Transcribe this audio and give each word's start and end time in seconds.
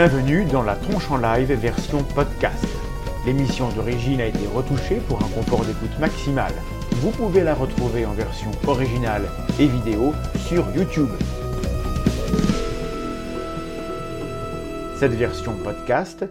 Bienvenue 0.00 0.44
dans 0.44 0.62
la 0.62 0.76
tronche 0.76 1.10
en 1.10 1.16
live 1.16 1.52
version 1.54 2.04
podcast. 2.04 2.64
L'émission 3.26 3.68
d'origine 3.70 4.20
a 4.20 4.26
été 4.26 4.46
retouchée 4.46 5.00
pour 5.08 5.20
un 5.20 5.28
confort 5.30 5.64
d'écoute 5.64 5.98
maximal. 5.98 6.52
Vous 7.00 7.10
pouvez 7.10 7.42
la 7.42 7.52
retrouver 7.52 8.06
en 8.06 8.12
version 8.12 8.52
originale 8.68 9.28
et 9.58 9.66
vidéo 9.66 10.14
sur 10.36 10.70
YouTube. 10.70 11.10
Cette 15.00 15.14
version 15.14 15.56
podcast 15.64 16.24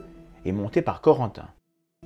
est 0.46 0.54
montée 0.54 0.82
par 0.82 1.02
Corentin. 1.02 1.50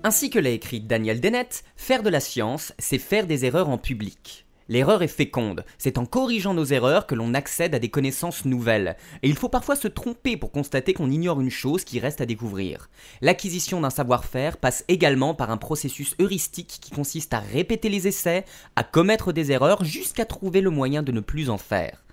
Ainsi 0.04 0.32
que 0.32 0.40
l'a 0.40 0.50
écrit 0.50 0.82
Daniel 0.82 1.22
Dennett, 1.22 1.64
faire 1.76 2.02
de 2.02 2.10
la 2.10 2.22
science, 2.22 2.74
c'est 2.80 2.98
faire 2.98 3.28
des 3.28 3.46
erreurs 3.46 3.70
en 3.70 3.78
public. 3.78 4.48
L'erreur 4.72 5.04
est 5.04 5.10
féconde, 5.10 5.66
c'est 5.78 5.98
en 5.98 6.06
corrigeant 6.06 6.54
nos 6.54 6.64
erreurs 6.64 7.06
que 7.06 7.14
l'on 7.14 7.34
accède 7.34 7.76
à 7.76 7.80
des 7.80 7.90
connaissances 7.90 8.46
nouvelles, 8.46 8.96
et 9.22 9.28
il 9.28 9.36
faut 9.36 9.50
parfois 9.50 9.76
se 9.76 9.90
tromper 9.90 10.38
pour 10.38 10.54
constater 10.54 10.94
qu'on 10.94 11.12
ignore 11.12 11.42
une 11.42 11.50
chose 11.50 11.84
qui 11.84 12.00
reste 12.00 12.22
à 12.22 12.26
découvrir. 12.26 12.90
L'acquisition 13.20 13.82
d'un 13.82 13.90
savoir-faire 13.90 14.56
passe 14.56 14.86
également 14.88 15.36
par 15.36 15.52
un 15.52 15.58
processus 15.58 16.16
heuristique 16.22 16.80
qui 16.82 16.92
consiste 16.92 17.34
à 17.34 17.40
répéter 17.40 17.90
les 17.90 18.08
essais, 18.08 18.46
à 18.78 18.86
commettre 18.86 19.34
des 19.34 19.52
erreurs 19.52 19.84
jusqu'à 19.84 20.24
trouver 20.24 20.62
le 20.62 20.70
moyen 20.70 21.04
de 21.04 21.12
ne 21.12 21.20
plus 21.20 21.50
en 21.50 21.58
faire. 21.58 22.06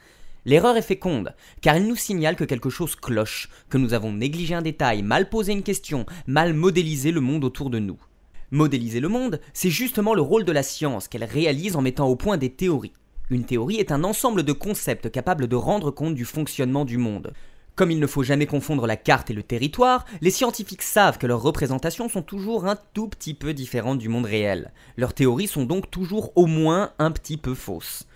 L'erreur 0.45 0.77
est 0.77 0.83
féconde, 0.83 1.36
car 1.61 1.77
elle 1.77 1.86
nous 1.86 1.95
signale 1.95 2.34
que 2.34 2.42
quelque 2.42 2.70
chose 2.70 2.97
cloche, 2.97 3.50
que 3.70 3.78
nous 3.78 3.95
avons 3.95 4.12
négligé 4.12 4.56
un 4.56 4.62
détail, 4.62 5.02
mal 5.02 5.28
posé 5.28 5.52
une 5.52 5.62
question, 5.62 6.06
mal 6.27 6.55
modélisé 6.55 7.12
le 7.12 7.20
monde 7.20 7.45
autour 7.45 7.70
de 7.70 7.78
nous. 7.78 8.00
Modéliser 8.51 9.01
le 9.01 9.09
monde, 9.09 9.41
c'est 9.52 9.69
justement 9.69 10.15
le 10.15 10.23
rôle 10.23 10.45
de 10.45 10.52
la 10.52 10.62
science 10.62 11.06
qu'elle 11.06 11.25
réalise 11.25 11.77
en 11.77 11.83
mettant 11.83 12.09
au 12.09 12.16
point 12.16 12.39
des 12.39 12.48
théories. 12.48 12.95
Une 13.29 13.45
théorie 13.45 13.77
est 13.77 13.93
un 13.93 14.05
ensemble 14.05 14.43
de 14.43 14.52
concepts 14.52 15.11
capables 15.11 15.48
de 15.48 15.56
rendre 15.56 15.91
compte 15.91 16.14
du 16.14 16.25
fonctionnement 16.25 16.87
du 16.87 16.97
monde. 16.97 17.34
Comme 17.77 17.91
il 17.91 18.00
ne 18.00 18.06
faut 18.06 18.22
jamais 18.22 18.47
confondre 18.47 18.87
la 18.87 18.97
carte 18.97 19.31
et 19.31 19.34
le 19.34 19.42
territoire, 19.42 20.06
les 20.22 20.31
scientifiques 20.31 20.83
savent 20.83 21.19
que 21.19 21.27
leurs 21.27 21.42
représentations 21.42 22.09
sont 22.09 22.22
toujours 22.22 22.64
un 22.64 22.78
tout 22.95 23.09
petit 23.09 23.34
peu 23.34 23.53
différentes 23.53 23.98
du 23.98 24.09
monde 24.09 24.25
réel. 24.25 24.72
Leurs 24.97 25.12
théories 25.12 25.47
sont 25.47 25.65
donc 25.65 25.91
toujours 25.91 26.33
au 26.34 26.47
moins 26.47 26.92
un 26.98 27.11
petit 27.11 27.37
peu 27.37 27.55
fausses. 27.55 28.06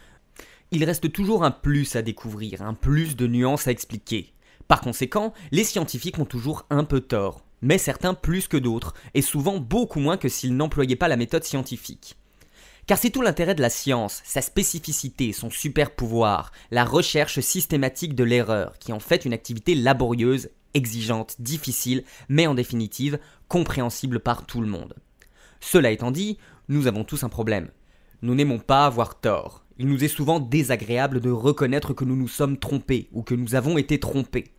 Il 0.71 0.83
reste 0.85 1.13
toujours 1.13 1.45
un 1.45 1.51
plus 1.51 1.95
à 1.95 2.01
découvrir, 2.01 2.63
un 2.63 2.73
plus 2.73 3.17
de 3.17 3.27
nuances 3.27 3.69
à 3.69 3.71
expliquer. 3.71 4.33
Par 4.67 4.81
conséquent, 4.81 5.35
les 5.51 5.65
scientifiques 5.65 6.19
ont 6.19 6.25
toujours 6.25 6.65
un 6.71 6.85
peu 6.85 7.01
tort 7.01 7.45
mais 7.63 7.79
certains 7.79 8.15
plus 8.15 8.49
que 8.49 8.57
d'autres, 8.57 8.95
et 9.15 9.23
souvent 9.23 9.59
beaucoup 9.59 10.01
moins 10.01 10.17
que 10.17 10.29
s'ils 10.29 10.57
n'employaient 10.57 10.97
pas 10.97 11.09
la 11.09 11.17
méthode 11.17 11.45
scientifique. 11.45 12.17
Car 12.87 12.99
c'est 12.99 13.11
tout 13.11 13.23
l'intérêt 13.23 13.55
de 13.55 13.63
la 13.63 13.71
science, 13.71 14.21
sa 14.25 14.43
spécificité, 14.43 15.33
son 15.33 15.51
super 15.51 15.95
pouvoir, 15.95 16.51
la 16.73 16.85
recherche 16.85 17.39
systématique 17.41 18.17
de 18.17 18.25
l'erreur, 18.25 18.79
qui 18.81 18.93
en 18.93 18.99
fait 18.99 19.25
une 19.25 19.33
activité 19.33 19.77
laborieuse, 19.77 20.51
exigeante, 20.75 21.37
difficile, 21.39 22.03
mais 22.29 22.47
en 22.47 22.55
définitive 22.55 23.19
compréhensible 23.49 24.19
par 24.19 24.47
tout 24.47 24.61
le 24.61 24.67
monde. 24.67 24.95
Cela 25.61 25.93
étant 25.93 26.11
dit, 26.11 26.39
nous 26.69 26.89
avons 26.89 27.05
tous 27.05 27.23
un 27.23 27.29
problème. 27.29 27.69
Nous 28.23 28.35
n'aimons 28.35 28.59
pas 28.59 28.87
avoir 28.87 29.21
tort. 29.21 29.65
Il 29.79 29.87
nous 29.87 30.03
est 30.03 30.09
souvent 30.09 30.41
désagréable 30.41 31.21
de 31.21 31.31
reconnaître 31.31 31.93
que 31.93 32.05
nous 32.05 32.17
nous 32.17 32.29
sommes 32.29 32.59
trompés 32.59 33.09
ou 33.13 33.23
que 33.23 33.35
nous 33.35 33.55
avons 33.55 33.79
été 33.79 34.01
trompés. 34.01 34.53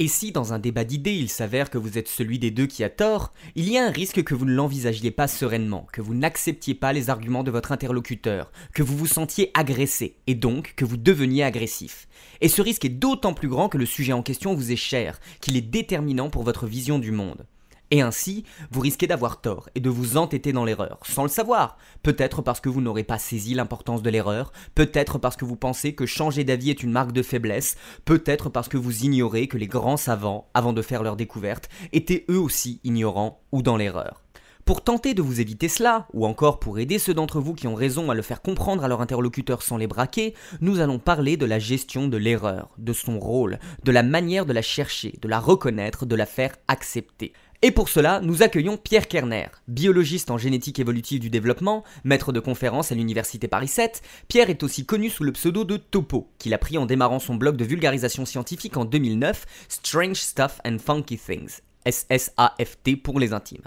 Et 0.00 0.06
si 0.06 0.30
dans 0.30 0.52
un 0.52 0.60
débat 0.60 0.84
d'idées 0.84 1.16
il 1.16 1.28
s'avère 1.28 1.70
que 1.70 1.78
vous 1.78 1.98
êtes 1.98 2.06
celui 2.06 2.38
des 2.38 2.52
deux 2.52 2.66
qui 2.66 2.84
a 2.84 2.88
tort, 2.88 3.32
il 3.56 3.68
y 3.68 3.76
a 3.76 3.84
un 3.84 3.90
risque 3.90 4.22
que 4.22 4.34
vous 4.36 4.44
ne 4.44 4.54
l'envisagiez 4.54 5.10
pas 5.10 5.26
sereinement, 5.26 5.88
que 5.92 6.00
vous 6.00 6.14
n'acceptiez 6.14 6.76
pas 6.76 6.92
les 6.92 7.10
arguments 7.10 7.42
de 7.42 7.50
votre 7.50 7.72
interlocuteur, 7.72 8.52
que 8.74 8.84
vous 8.84 8.96
vous 8.96 9.08
sentiez 9.08 9.50
agressé, 9.54 10.14
et 10.28 10.36
donc 10.36 10.74
que 10.76 10.84
vous 10.84 10.96
deveniez 10.96 11.42
agressif. 11.42 12.06
Et 12.40 12.48
ce 12.48 12.62
risque 12.62 12.84
est 12.84 12.90
d'autant 12.90 13.34
plus 13.34 13.48
grand 13.48 13.68
que 13.68 13.78
le 13.78 13.86
sujet 13.86 14.12
en 14.12 14.22
question 14.22 14.54
vous 14.54 14.70
est 14.70 14.76
cher, 14.76 15.18
qu'il 15.40 15.56
est 15.56 15.62
déterminant 15.62 16.30
pour 16.30 16.44
votre 16.44 16.68
vision 16.68 17.00
du 17.00 17.10
monde. 17.10 17.44
Et 17.90 18.02
ainsi, 18.02 18.44
vous 18.70 18.80
risquez 18.80 19.06
d'avoir 19.06 19.40
tort 19.40 19.70
et 19.74 19.80
de 19.80 19.88
vous 19.88 20.18
entêter 20.18 20.52
dans 20.52 20.64
l'erreur, 20.64 20.98
sans 21.04 21.22
le 21.22 21.28
savoir. 21.28 21.78
Peut-être 22.02 22.42
parce 22.42 22.60
que 22.60 22.68
vous 22.68 22.82
n'aurez 22.82 23.04
pas 23.04 23.18
saisi 23.18 23.54
l'importance 23.54 24.02
de 24.02 24.10
l'erreur, 24.10 24.52
peut-être 24.74 25.18
parce 25.18 25.36
que 25.36 25.46
vous 25.46 25.56
pensez 25.56 25.94
que 25.94 26.04
changer 26.04 26.44
d'avis 26.44 26.70
est 26.70 26.82
une 26.82 26.92
marque 26.92 27.12
de 27.12 27.22
faiblesse, 27.22 27.76
peut-être 28.04 28.50
parce 28.50 28.68
que 28.68 28.76
vous 28.76 29.04
ignorez 29.04 29.48
que 29.48 29.56
les 29.56 29.66
grands 29.66 29.96
savants, 29.96 30.50
avant 30.52 30.74
de 30.74 30.82
faire 30.82 31.02
leur 31.02 31.16
découverte, 31.16 31.70
étaient 31.92 32.26
eux 32.30 32.38
aussi 32.38 32.80
ignorants 32.84 33.40
ou 33.52 33.62
dans 33.62 33.78
l'erreur. 33.78 34.22
Pour 34.68 34.84
tenter 34.84 35.14
de 35.14 35.22
vous 35.22 35.40
éviter 35.40 35.66
cela, 35.66 36.06
ou 36.12 36.26
encore 36.26 36.60
pour 36.60 36.78
aider 36.78 36.98
ceux 36.98 37.14
d'entre 37.14 37.40
vous 37.40 37.54
qui 37.54 37.66
ont 37.66 37.74
raison 37.74 38.10
à 38.10 38.14
le 38.14 38.20
faire 38.20 38.42
comprendre 38.42 38.84
à 38.84 38.88
leur 38.88 39.00
interlocuteur 39.00 39.62
sans 39.62 39.78
les 39.78 39.86
braquer, 39.86 40.34
nous 40.60 40.80
allons 40.80 40.98
parler 40.98 41.38
de 41.38 41.46
la 41.46 41.58
gestion 41.58 42.06
de 42.06 42.18
l'erreur, 42.18 42.68
de 42.76 42.92
son 42.92 43.18
rôle, 43.18 43.60
de 43.84 43.92
la 43.92 44.02
manière 44.02 44.44
de 44.44 44.52
la 44.52 44.60
chercher, 44.60 45.18
de 45.22 45.28
la 45.28 45.40
reconnaître, 45.40 46.04
de 46.04 46.14
la 46.14 46.26
faire 46.26 46.54
accepter. 46.68 47.32
Et 47.60 47.72
pour 47.72 47.88
cela, 47.88 48.20
nous 48.20 48.44
accueillons 48.44 48.76
Pierre 48.76 49.08
Kerner, 49.08 49.48
biologiste 49.66 50.30
en 50.30 50.38
génétique 50.38 50.78
évolutive 50.78 51.18
du 51.18 51.28
développement, 51.28 51.82
maître 52.04 52.32
de 52.32 52.38
conférences 52.38 52.92
à 52.92 52.94
l'université 52.94 53.48
Paris 53.48 53.66
7. 53.66 54.00
Pierre 54.28 54.48
est 54.48 54.62
aussi 54.62 54.86
connu 54.86 55.10
sous 55.10 55.24
le 55.24 55.32
pseudo 55.32 55.64
de 55.64 55.76
Topo, 55.76 56.30
qu'il 56.38 56.54
a 56.54 56.58
pris 56.58 56.78
en 56.78 56.86
démarrant 56.86 57.18
son 57.18 57.34
blog 57.34 57.56
de 57.56 57.64
vulgarisation 57.64 58.24
scientifique 58.24 58.76
en 58.76 58.84
2009, 58.84 59.44
Strange 59.68 60.18
Stuff 60.18 60.60
and 60.64 60.78
Funky 60.78 61.18
Things, 61.18 61.58
SSAFT 61.84 63.02
pour 63.02 63.18
les 63.18 63.32
intimes. 63.32 63.66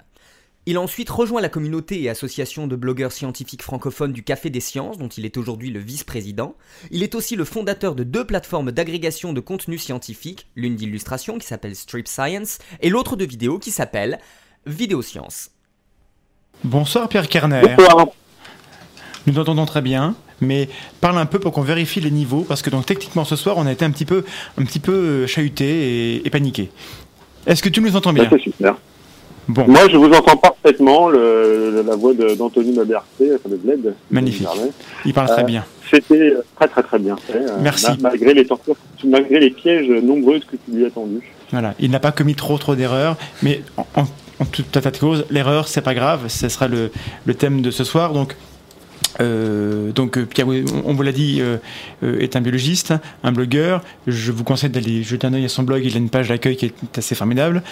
Il 0.64 0.76
a 0.76 0.80
ensuite 0.80 1.10
rejoint 1.10 1.40
la 1.40 1.48
communauté 1.48 2.00
et 2.02 2.08
association 2.08 2.68
de 2.68 2.76
blogueurs 2.76 3.10
scientifiques 3.10 3.62
francophones 3.62 4.12
du 4.12 4.22
Café 4.22 4.48
des 4.48 4.60
Sciences, 4.60 4.96
dont 4.96 5.08
il 5.08 5.24
est 5.24 5.36
aujourd'hui 5.36 5.70
le 5.70 5.80
vice-président. 5.80 6.54
Il 6.92 7.02
est 7.02 7.16
aussi 7.16 7.34
le 7.34 7.44
fondateur 7.44 7.96
de 7.96 8.04
deux 8.04 8.24
plateformes 8.24 8.70
d'agrégation 8.70 9.32
de 9.32 9.40
contenu 9.40 9.76
scientifique, 9.76 10.46
l'une 10.54 10.76
d'illustration 10.76 11.38
qui 11.38 11.48
s'appelle 11.48 11.74
Strip 11.74 12.06
Science, 12.06 12.58
et 12.80 12.90
l'autre 12.90 13.16
de 13.16 13.24
vidéo 13.24 13.58
qui 13.58 13.72
s'appelle 13.72 14.20
Vidéoscience. 14.64 15.50
Bonsoir 16.62 17.08
Pierre 17.08 17.28
Kerner. 17.28 17.74
Bonsoir. 17.76 18.06
Nous 19.26 19.34
t'entendons 19.34 19.66
très 19.66 19.82
bien, 19.82 20.14
mais 20.40 20.68
parle 21.00 21.18
un 21.18 21.26
peu 21.26 21.40
pour 21.40 21.50
qu'on 21.50 21.62
vérifie 21.62 22.00
les 22.00 22.12
niveaux, 22.12 22.42
parce 22.42 22.62
que 22.62 22.70
donc 22.70 22.86
techniquement 22.86 23.24
ce 23.24 23.34
soir 23.34 23.56
on 23.58 23.66
a 23.66 23.72
été 23.72 23.84
un 23.84 23.90
petit 23.90 24.04
peu, 24.04 24.24
un 24.56 24.64
petit 24.64 24.78
peu 24.78 25.26
chahuté 25.26 26.18
et, 26.18 26.24
et 26.24 26.30
paniqué. 26.30 26.70
Est-ce 27.46 27.64
que 27.64 27.68
tu 27.68 27.80
nous 27.80 27.96
entends 27.96 28.12
bien? 28.12 28.28
C'est 28.30 28.38
super. 28.38 28.76
Bon, 29.48 29.64
Moi, 29.66 29.88
je 29.90 29.96
vous 29.96 30.06
entends 30.12 30.36
parfaitement. 30.36 31.08
Le, 31.08 31.82
la 31.86 31.96
voix 31.96 32.12
d'Anthony 32.14 32.72
Maberté, 32.72 33.32
enfin 33.34 33.48
de 33.48 33.56
Bled. 33.56 33.94
Magnifique. 34.10 34.46
Il 35.04 35.12
parle 35.12 35.28
très 35.28 35.42
Euh, 35.42 35.46
bien. 35.46 35.64
C'était 35.90 36.32
très 36.56 36.68
très 36.68 36.82
très 36.82 36.98
bien 36.98 37.16
fait. 37.16 37.36
euh, 37.38 37.58
Merci. 37.60 37.86
ma- 38.00 38.10
malgré 38.10 38.32
les 38.34 38.46
tortures, 38.46 38.76
malgré 39.04 39.40
les 39.40 39.50
pièges 39.50 39.88
nombreuses 40.02 40.44
que 40.44 40.56
tu 40.56 40.76
lui 40.76 40.86
as 40.86 40.90
tendus. 40.90 41.20
Voilà, 41.50 41.74
il 41.80 41.90
n'a 41.90 42.00
pas 42.00 42.12
commis 42.12 42.34
trop 42.34 42.56
trop 42.56 42.74
d'erreurs, 42.74 43.16
mais 43.42 43.62
en, 43.76 43.86
en, 43.96 44.04
en 44.38 44.44
toute 44.46 44.74
état 44.74 44.90
de 44.90 44.96
cause, 44.96 45.26
l'erreur 45.28 45.68
c'est 45.68 45.82
pas 45.82 45.92
grave, 45.94 46.28
ce 46.28 46.48
sera 46.48 46.66
le, 46.66 46.90
le 47.26 47.34
thème 47.34 47.60
de 47.60 47.70
ce 47.70 47.84
soir. 47.84 48.14
Donc, 48.14 48.36
euh, 49.20 49.92
donc 49.92 50.16
euh, 50.16 50.24
Pierre, 50.24 50.46
on, 50.48 50.94
vous 50.94 51.02
l'a 51.02 51.12
dit, 51.12 51.40
euh, 51.40 51.58
est 52.20 52.36
un 52.36 52.40
biologiste, 52.40 52.94
un 53.22 53.32
blogueur. 53.32 53.82
Je 54.06 54.32
vous 54.32 54.44
conseille 54.44 54.70
d'aller 54.70 55.02
jeter 55.02 55.26
un 55.26 55.34
œil 55.34 55.44
à 55.44 55.48
son 55.48 55.62
blog. 55.62 55.82
Il 55.84 55.94
a 55.94 55.98
une 55.98 56.10
page 56.10 56.28
d'accueil 56.28 56.56
qui 56.56 56.66
est 56.66 56.98
assez 56.98 57.14
formidable. 57.14 57.62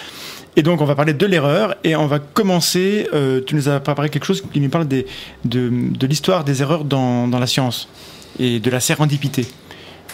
Et 0.55 0.63
donc, 0.63 0.81
on 0.81 0.85
va 0.85 0.95
parler 0.95 1.13
de 1.13 1.25
l'erreur 1.25 1.75
et 1.83 1.95
on 1.95 2.07
va 2.07 2.19
commencer. 2.19 3.07
tu 3.47 3.55
nous 3.55 3.69
as 3.69 3.79
préparé 3.79 4.09
quelque 4.09 4.25
chose 4.25 4.43
qui 4.51 4.59
nous 4.59 4.69
parle 4.69 4.87
de, 4.87 5.05
de 5.45 6.07
l'histoire 6.07 6.43
des 6.43 6.61
erreurs 6.61 6.83
dans, 6.83 7.27
dans 7.27 7.39
la 7.39 7.47
science 7.47 7.87
et 8.37 8.59
de 8.59 8.69
la 8.69 8.81
sérendipité. 8.81 9.45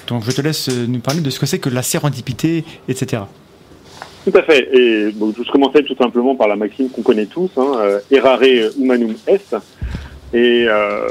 Donc, 0.07 0.23
je 0.23 0.31
te 0.31 0.41
laisse 0.41 0.69
nous 0.69 0.99
parler 0.99 1.21
de 1.21 1.29
ce 1.31 1.39
que 1.39 1.47
c'est 1.47 1.59
que 1.59 1.69
la 1.69 1.81
sérendipité, 1.81 2.63
etc. 2.87 3.23
Tout 4.25 4.37
à 4.37 4.43
fait. 4.43 4.69
Et 4.73 5.11
bon, 5.11 5.33
je 5.35 5.51
commençais 5.51 5.81
tout 5.83 5.95
simplement 5.95 6.35
par 6.35 6.47
la 6.47 6.55
maxime 6.55 6.89
qu'on 6.89 7.01
connaît 7.01 7.25
tous, 7.25 7.49
hein, 7.57 7.99
errare 8.11 8.43
humanum 8.77 9.15
est. 9.25 9.55
Et 10.33 10.65
euh, 10.67 11.07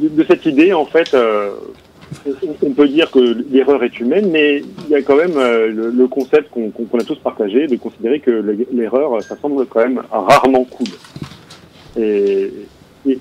de, 0.00 0.24
cette 0.24 0.46
idée, 0.46 0.72
en 0.72 0.86
fait, 0.86 1.12
euh, 1.14 1.50
on- 2.62 2.70
peut 2.70 2.88
dire 2.88 3.10
que 3.10 3.36
l'erreur 3.50 3.82
est 3.84 4.00
humaine, 4.00 4.30
mais 4.30 4.62
il 4.86 4.90
y 4.90 4.94
a 4.94 5.02
quand 5.02 5.16
même 5.16 5.36
euh, 5.36 5.90
le, 5.92 6.06
concept 6.06 6.50
qu'on 6.50 6.98
a 6.98 7.04
tous 7.04 7.18
partagé 7.18 7.66
de 7.66 7.76
considérer 7.76 8.20
que 8.20 8.30
le- 8.30 8.66
l'erreur, 8.72 9.22
ça 9.22 9.36
semble 9.36 9.66
quand 9.66 9.80
même 9.80 10.02
rarement 10.10 10.64
cool. 10.64 10.86
Et, 11.98 12.50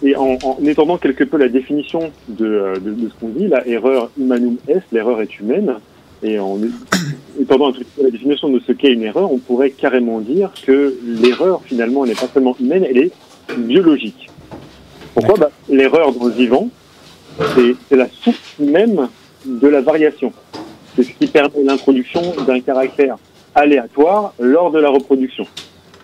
et, 0.01 0.15
en, 0.15 0.37
en 0.43 0.57
étendant 0.65 0.97
quelque 0.97 1.25
peu 1.25 1.37
la 1.37 1.49
définition 1.49 2.11
de, 2.29 2.73
de, 2.79 3.09
ce 3.09 3.19
qu'on 3.19 3.29
dit, 3.29 3.47
la 3.47 3.67
erreur 3.67 4.09
humanum 4.17 4.55
est, 4.69 4.81
l'erreur 4.93 5.21
est 5.21 5.39
humaine, 5.39 5.75
et 6.23 6.39
en 6.39 6.57
étendant 7.39 7.73
la 8.01 8.09
définition 8.09 8.47
de 8.47 8.59
ce 8.59 8.71
qu'est 8.71 8.93
une 8.93 9.03
erreur, 9.03 9.31
on 9.31 9.39
pourrait 9.39 9.71
carrément 9.71 10.21
dire 10.21 10.51
que 10.65 10.95
l'erreur 11.21 11.61
finalement 11.65 12.05
n'est 12.05 12.13
pas 12.15 12.29
seulement 12.33 12.55
humaine, 12.61 12.85
elle 12.89 12.97
est 12.97 13.11
biologique. 13.57 14.29
Pourquoi 15.13 15.35
bah, 15.37 15.51
L'erreur 15.69 16.11
dans 16.13 16.25
le 16.25 16.31
vivant, 16.31 16.69
c'est 17.89 17.95
la 17.95 18.07
source 18.09 18.55
même 18.59 19.07
de 19.45 19.67
la 19.67 19.81
variation. 19.81 20.31
C'est 20.95 21.03
ce 21.03 21.11
qui 21.11 21.27
permet 21.27 21.63
l'introduction 21.63 22.21
d'un 22.47 22.59
caractère 22.59 23.17
aléatoire 23.55 24.33
lors 24.39 24.71
de 24.71 24.79
la 24.79 24.89
reproduction. 24.89 25.45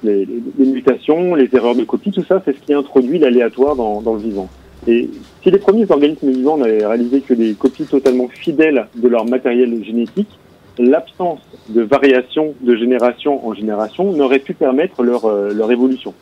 Les, 0.03 0.25
les- 0.25 0.41
les 0.57 0.65
mutations, 0.65 1.35
les 1.35 1.49
erreurs 1.53 1.75
de 1.75 1.83
copie, 1.83 2.11
tout 2.11 2.23
ça, 2.23 2.41
c'est 2.45 2.53
ce 2.55 2.61
qui 2.65 2.73
introduit 2.73 3.19
l'aléatoire 3.19 3.75
dans, 3.75 4.01
dans 4.01 4.13
le 4.13 4.19
vivant. 4.21 4.49
Et 4.87 5.09
si 5.43 5.51
les 5.51 5.57
premiers 5.57 5.89
organismes 5.91 6.31
vivants 6.31 6.57
n'avaient 6.57 6.85
réalisé 6.85 7.21
que 7.21 7.33
des 7.33 7.53
copies 7.53 7.83
totalement 7.85 8.27
fidèles 8.29 8.87
de 8.95 9.07
leur 9.07 9.25
matériel 9.25 9.83
génétique, 9.83 10.29
l'absence 10.77 11.39
de 11.67 11.81
variation 11.81 12.53
de 12.61 12.75
génération 12.77 13.45
en 13.45 13.53
génération 13.53 14.13
n'aurait 14.13 14.39
pu 14.39 14.53
permettre 14.53 15.03
leur, 15.03 15.25
euh, 15.25 15.51
leur 15.53 15.69
évolution. 15.71 16.13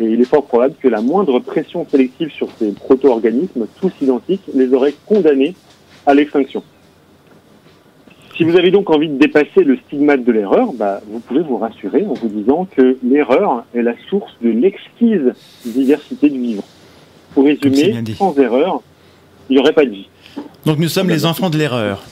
Et 0.00 0.04
il 0.04 0.20
est 0.20 0.24
fort 0.24 0.44
probable 0.44 0.74
que 0.80 0.88
la 0.88 1.00
moindre 1.00 1.40
pression 1.40 1.86
sélective 1.90 2.30
sur 2.30 2.48
ces 2.58 2.72
proto-organismes, 2.72 3.66
tous 3.80 3.92
identiques, 4.00 4.42
les 4.54 4.72
aurait 4.72 4.94
condamnés 5.06 5.54
à 6.06 6.14
l'extinction. 6.14 6.62
Si 8.36 8.44
vous 8.44 8.56
avez 8.56 8.70
donc 8.70 8.88
envie 8.88 9.08
de 9.08 9.18
dépasser 9.18 9.64
le 9.64 9.76
stigmate 9.78 10.22
de 10.22 10.30
l'erreur, 10.30 10.72
bah, 10.72 11.00
vous 11.08 11.18
pouvez 11.18 11.40
vous 11.40 11.56
rassurer 11.56 12.06
en 12.06 12.14
vous 12.14 12.28
disant 12.28 12.68
que 12.76 12.96
l'erreur 13.02 13.64
est 13.74 13.82
la 13.82 13.94
source 14.08 14.30
de 14.40 14.50
l'exquise 14.50 15.32
diversité 15.64 16.30
du 16.30 16.40
vivre. 16.40 16.62
Pour 17.34 17.44
résumer, 17.44 18.00
sans 18.16 18.38
erreur, 18.38 18.80
il 19.50 19.54
n'y 19.54 19.60
aurait 19.60 19.72
pas 19.72 19.84
de 19.84 19.90
vie. 19.90 20.08
Donc 20.64 20.78
nous 20.78 20.88
sommes 20.88 21.08
les 21.08 21.26
enfants 21.26 21.50
de 21.50 21.58
l'erreur. 21.58 22.04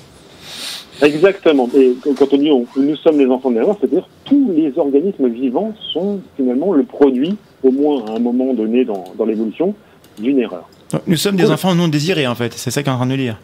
Exactement. 1.02 1.68
Et 1.76 1.94
quand 2.18 2.32
on 2.32 2.38
dit 2.38 2.50
nous 2.76 2.96
sommes 2.96 3.18
les 3.18 3.26
enfants 3.26 3.50
de 3.50 3.56
l'erreur, 3.56 3.76
c'est-à-dire 3.78 4.08
tous 4.24 4.50
les 4.52 4.76
organismes 4.78 5.28
vivants 5.28 5.74
sont 5.92 6.20
finalement 6.36 6.72
le 6.72 6.84
produit, 6.84 7.36
au 7.66 7.70
moins 7.70 8.04
à 8.06 8.16
un 8.16 8.18
moment 8.18 8.54
donné 8.54 8.84
dans, 8.84 9.04
dans 9.18 9.24
l'évolution, 9.24 9.74
d'une 10.18 10.38
erreur. 10.38 10.68
nous 11.06 11.16
sommes 11.16 11.36
des 11.36 11.50
enfants 11.50 11.74
non 11.74 11.88
désirés 11.88 12.26
en 12.26 12.34
fait, 12.34 12.52
c'est 12.54 12.70
ça 12.70 12.82
qu'on 12.82 12.90
est 12.90 12.94
en 12.94 12.98
train 12.98 13.06
de 13.06 13.14
lire. 13.14 13.38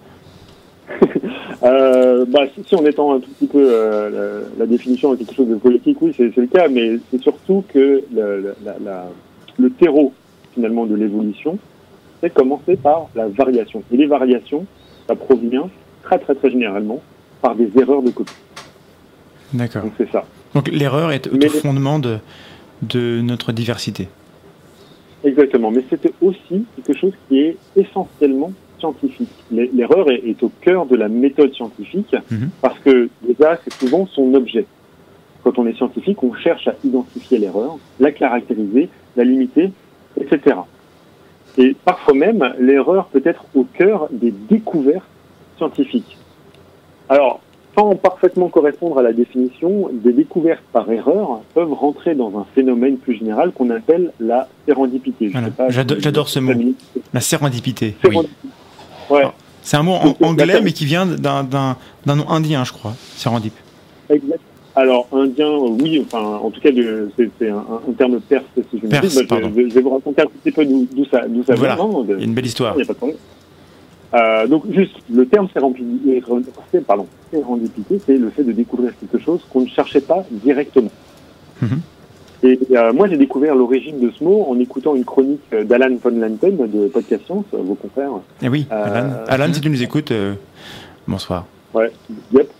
euh, 1.62 2.24
bah, 2.28 2.40
si, 2.66 2.74
on 2.74 2.86
étend 2.86 3.14
un 3.14 3.20
tout 3.20 3.30
petit 3.30 3.46
peu 3.46 3.66
euh, 3.70 4.44
la, 4.58 4.66
définition 4.66 5.12
à 5.12 5.16
quelque 5.16 5.34
chose 5.34 5.48
de 5.48 5.56
politique, 5.56 5.98
oui, 6.00 6.14
c'est 6.16 6.34
le 6.36 6.46
cas, 6.46 6.68
mais 6.68 6.98
c'est 7.10 7.20
surtout 7.20 7.64
que 7.72 8.02
le, 8.14 8.54
la, 8.64 9.06
le 9.58 9.70
terreau 9.70 10.12
finalement 10.54 10.86
de 10.86 10.94
l'évolution, 10.94 11.58
c'est 12.20 12.32
commencer 12.32 12.76
par 12.76 13.08
la 13.14 13.28
variation. 13.28 13.82
Et 13.92 13.96
les 13.96 14.06
variations, 14.06 14.66
ça 15.06 15.16
provient 15.16 15.68
très 16.02 16.18
très 16.18 16.34
très 16.34 16.50
généralement 16.50 17.00
par 17.40 17.54
des 17.54 17.70
erreurs 17.78 18.02
de 18.02 18.10
copie. 18.10 18.34
D'accord. 19.52 19.82
Donc 19.82 19.92
c'est 19.98 20.10
ça. 20.10 20.24
Donc 20.54 20.68
l'erreur 20.68 21.12
est 21.12 21.26
au 21.28 21.48
fondement 21.48 21.98
de, 21.98 22.18
de 22.82 23.20
notre 23.20 23.52
diversité. 23.52 24.08
Exactement, 25.24 25.70
mais 25.70 25.84
c'était 25.88 26.12
aussi 26.20 26.64
quelque 26.76 26.98
chose 26.98 27.12
qui 27.28 27.38
est 27.40 27.56
essentiellement 27.76 28.52
scientifique. 28.78 29.30
L'erreur 29.52 30.10
est, 30.10 30.42
au 30.42 30.50
cœur 30.60 30.86
de 30.86 30.96
la 30.96 31.08
méthode 31.08 31.54
scientifique 31.54 32.14
mhm. 32.30 32.50
parce 32.60 32.78
que 32.80 33.08
déjà 33.22 33.58
c'est 33.62 33.72
souvent 33.74 34.06
son 34.06 34.34
objet. 34.34 34.66
Quand 35.44 35.58
on 35.58 35.66
est 35.66 35.74
scientifique, 35.74 36.22
on 36.22 36.34
cherche 36.34 36.66
à 36.68 36.74
identifier 36.84 37.38
l'erreur, 37.38 37.78
la 38.00 38.10
caractériser, 38.10 38.88
la 39.16 39.24
limiter, 39.24 39.70
etc. 40.20 40.56
Et 41.58 41.76
parfois 41.84 42.14
même, 42.14 42.54
l'erreur 42.58 43.06
peut 43.06 43.22
être 43.24 43.44
au 43.54 43.64
cœur 43.64 44.08
des 44.10 44.32
découvertes 44.32 45.06
scientifiques. 45.56 46.16
Alors, 47.08 47.40
sans 47.74 47.94
parfaitement 47.96 48.48
correspondre 48.48 48.98
à 48.98 49.02
la 49.02 49.12
définition, 49.12 49.88
des 49.92 50.12
découvertes 50.12 50.62
par 50.72 50.90
erreur 50.90 51.40
peuvent 51.54 51.72
rentrer 51.72 52.14
dans 52.14 52.38
un 52.38 52.46
phénomène 52.54 52.96
plus 52.98 53.16
général 53.16 53.52
qu'on 53.52 53.70
appelle 53.70 54.12
la 54.20 54.48
sérendipité. 54.66 55.32
J'adore 55.68 56.28
ce 56.28 56.38
mot, 56.38 56.52
la 57.12 57.20
sérendipité. 57.20 57.96
Ouais. 59.10 59.24
C'est 59.62 59.76
un 59.76 59.82
mot 59.82 59.96
anglais, 60.22 60.60
mais 60.62 60.72
qui 60.72 60.84
vient 60.84 61.06
d'un 61.06 61.76
nom 62.06 62.28
indien, 62.28 62.64
je 62.64 62.72
crois, 62.72 62.94
sérendip. 63.16 63.54
Exact. 64.10 64.40
Alors, 64.74 65.06
indien, 65.12 65.50
oui, 65.50 66.02
enfin, 66.06 66.38
en 66.42 66.50
tout 66.50 66.60
cas, 66.60 66.70
c'est 67.16 67.48
un, 67.48 67.56
un, 67.56 67.92
terme 67.92 68.18
perse, 68.20 68.44
si 68.70 68.78
je 68.78 68.86
me 68.86 69.00
dis. 69.02 69.08
Je, 69.08 69.68
je, 69.68 69.74
vais 69.74 69.80
vous 69.82 69.90
raconter 69.90 70.22
un 70.22 70.26
petit 70.26 70.50
peu 70.50 70.64
d'où 70.64 71.04
ça, 71.10 71.24
ça 71.46 71.54
voilà. 71.54 71.74
vient. 71.74 72.04
Il 72.08 72.18
y 72.20 72.22
a 72.22 72.24
une 72.24 72.32
belle 72.32 72.46
histoire. 72.46 72.72
Il 72.74 72.78
n'y 72.78 72.82
a 72.82 72.86
pas 72.86 72.94
de 72.94 72.98
problème. 72.98 73.18
Euh, 74.14 74.46
donc 74.46 74.64
juste, 74.70 74.96
le 75.10 75.26
terme 75.26 75.48
sérendipité, 75.52 76.22
c'est 78.04 78.18
le 78.18 78.30
fait 78.30 78.44
de 78.44 78.52
découvrir 78.52 78.92
quelque 78.98 79.18
chose 79.18 79.40
qu'on 79.50 79.62
ne 79.62 79.68
cherchait 79.68 80.02
pas 80.02 80.24
directement. 80.30 80.90
Mm 81.62 81.66
-hmm. 81.66 81.80
Et 82.44 82.58
euh, 82.72 82.92
moi, 82.92 83.08
j'ai 83.08 83.16
découvert 83.16 83.54
l'origine 83.54 84.00
de 84.00 84.10
ce 84.10 84.24
mot 84.24 84.46
en 84.50 84.58
écoutant 84.58 84.96
une 84.96 85.04
chronique 85.04 85.48
d'Alan 85.68 85.94
von 86.02 86.10
Lanten 86.10 86.56
de 86.56 86.88
Podcast 86.88 87.24
Science, 87.26 87.44
vos 87.52 87.74
confrères. 87.74 88.10
Eh 88.42 88.48
oui, 88.48 88.66
Alan, 88.70 89.10
euh, 89.10 89.24
Alan 89.28 89.52
si 89.52 89.60
tu 89.60 89.70
nous 89.70 89.82
écoutes, 89.82 90.10
euh, 90.10 90.34
bonsoir. 91.06 91.46
Ouais, 91.72 91.92
yep. 92.32 92.50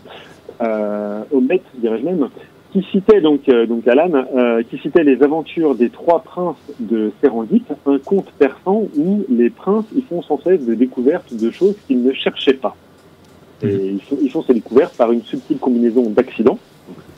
Euh, 0.63 1.23
au 1.33 1.41
Met, 1.41 1.63
dirais-je 1.83 2.05
même 2.05 2.29
qui 2.73 2.83
citait 2.91 3.21
donc, 3.21 3.49
euh, 3.49 3.67
donc 3.67 3.87
Alan, 3.87 4.11
euh, 4.35 4.63
qui 4.63 4.79
citait 4.79 5.05
les 5.05 5.23
aventures 5.23 5.75
des 5.75 5.91
trois 5.91 6.21
princes 6.21 6.57
de 6.81 7.13
Sérendip, 7.21 7.71
un 7.87 7.99
conte 7.99 8.31
persan 8.39 8.89
où 8.97 9.25
les 9.29 9.51
princes 9.51 9.85
ils 9.95 10.03
font 10.03 10.23
sans 10.23 10.41
cesse 10.41 10.63
des 10.63 10.77
découvertes 10.77 11.35
de 11.35 11.51
choses 11.51 11.75
qu'ils 11.87 12.03
ne 12.03 12.13
cherchaient 12.13 12.55
pas. 12.55 12.75
Et 13.63 13.67
mhm. 13.67 13.81
ils, 13.85 14.03
font, 14.03 14.19
ils 14.23 14.31
font 14.31 14.43
ces 14.43 14.55
découvertes 14.55 14.97
par 14.97 15.13
une 15.13 15.23
subtile 15.23 15.59
combinaison 15.59 16.09
d'accidents, 16.11 16.59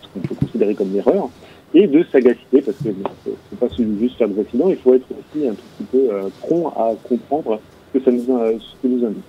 ce 0.02 0.08
qu'on 0.08 0.26
peut 0.26 0.34
considérer 0.34 0.74
comme 0.74 0.92
l'erreur, 0.92 1.28
et 1.72 1.86
de 1.86 2.04
sagacité, 2.10 2.60
parce 2.60 2.76
que 2.78 2.90
c'est 3.24 3.58
pas 3.58 3.68
juste 4.00 4.16
faire 4.16 4.28
des 4.28 4.40
accidents, 4.40 4.68
il 4.68 4.76
faut 4.76 4.94
être 4.94 5.06
aussi 5.10 5.46
un 5.46 5.52
tout 5.52 5.62
petit 5.76 5.84
peu 5.84 6.12
euh, 6.12 6.28
prompt 6.40 6.72
à 6.76 6.94
comprendre 7.08 7.60
ce 7.92 7.98
que 7.98 8.04
ça 8.04 8.10
nous, 8.10 8.24
ce 8.24 8.82
que 8.82 8.88
nous 8.88 9.04
indique. 9.06 9.22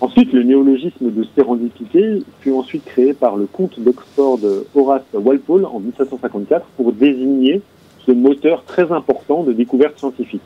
Ensuite, 0.00 0.32
le 0.32 0.42
néologisme 0.42 1.10
de 1.10 1.26
sérendipité 1.34 2.22
fut 2.40 2.52
ensuite 2.52 2.84
créé 2.84 3.14
par 3.14 3.36
le 3.36 3.46
comte 3.46 3.80
d'Oxford 3.80 4.40
Horace 4.74 5.02
Walpole 5.14 5.64
en 5.64 5.80
1754 5.80 6.66
pour 6.76 6.92
désigner 6.92 7.62
ce 8.06 8.12
moteur 8.12 8.64
très 8.64 8.92
important 8.92 9.42
de 9.42 9.52
découverte 9.52 9.98
scientifique. 9.98 10.42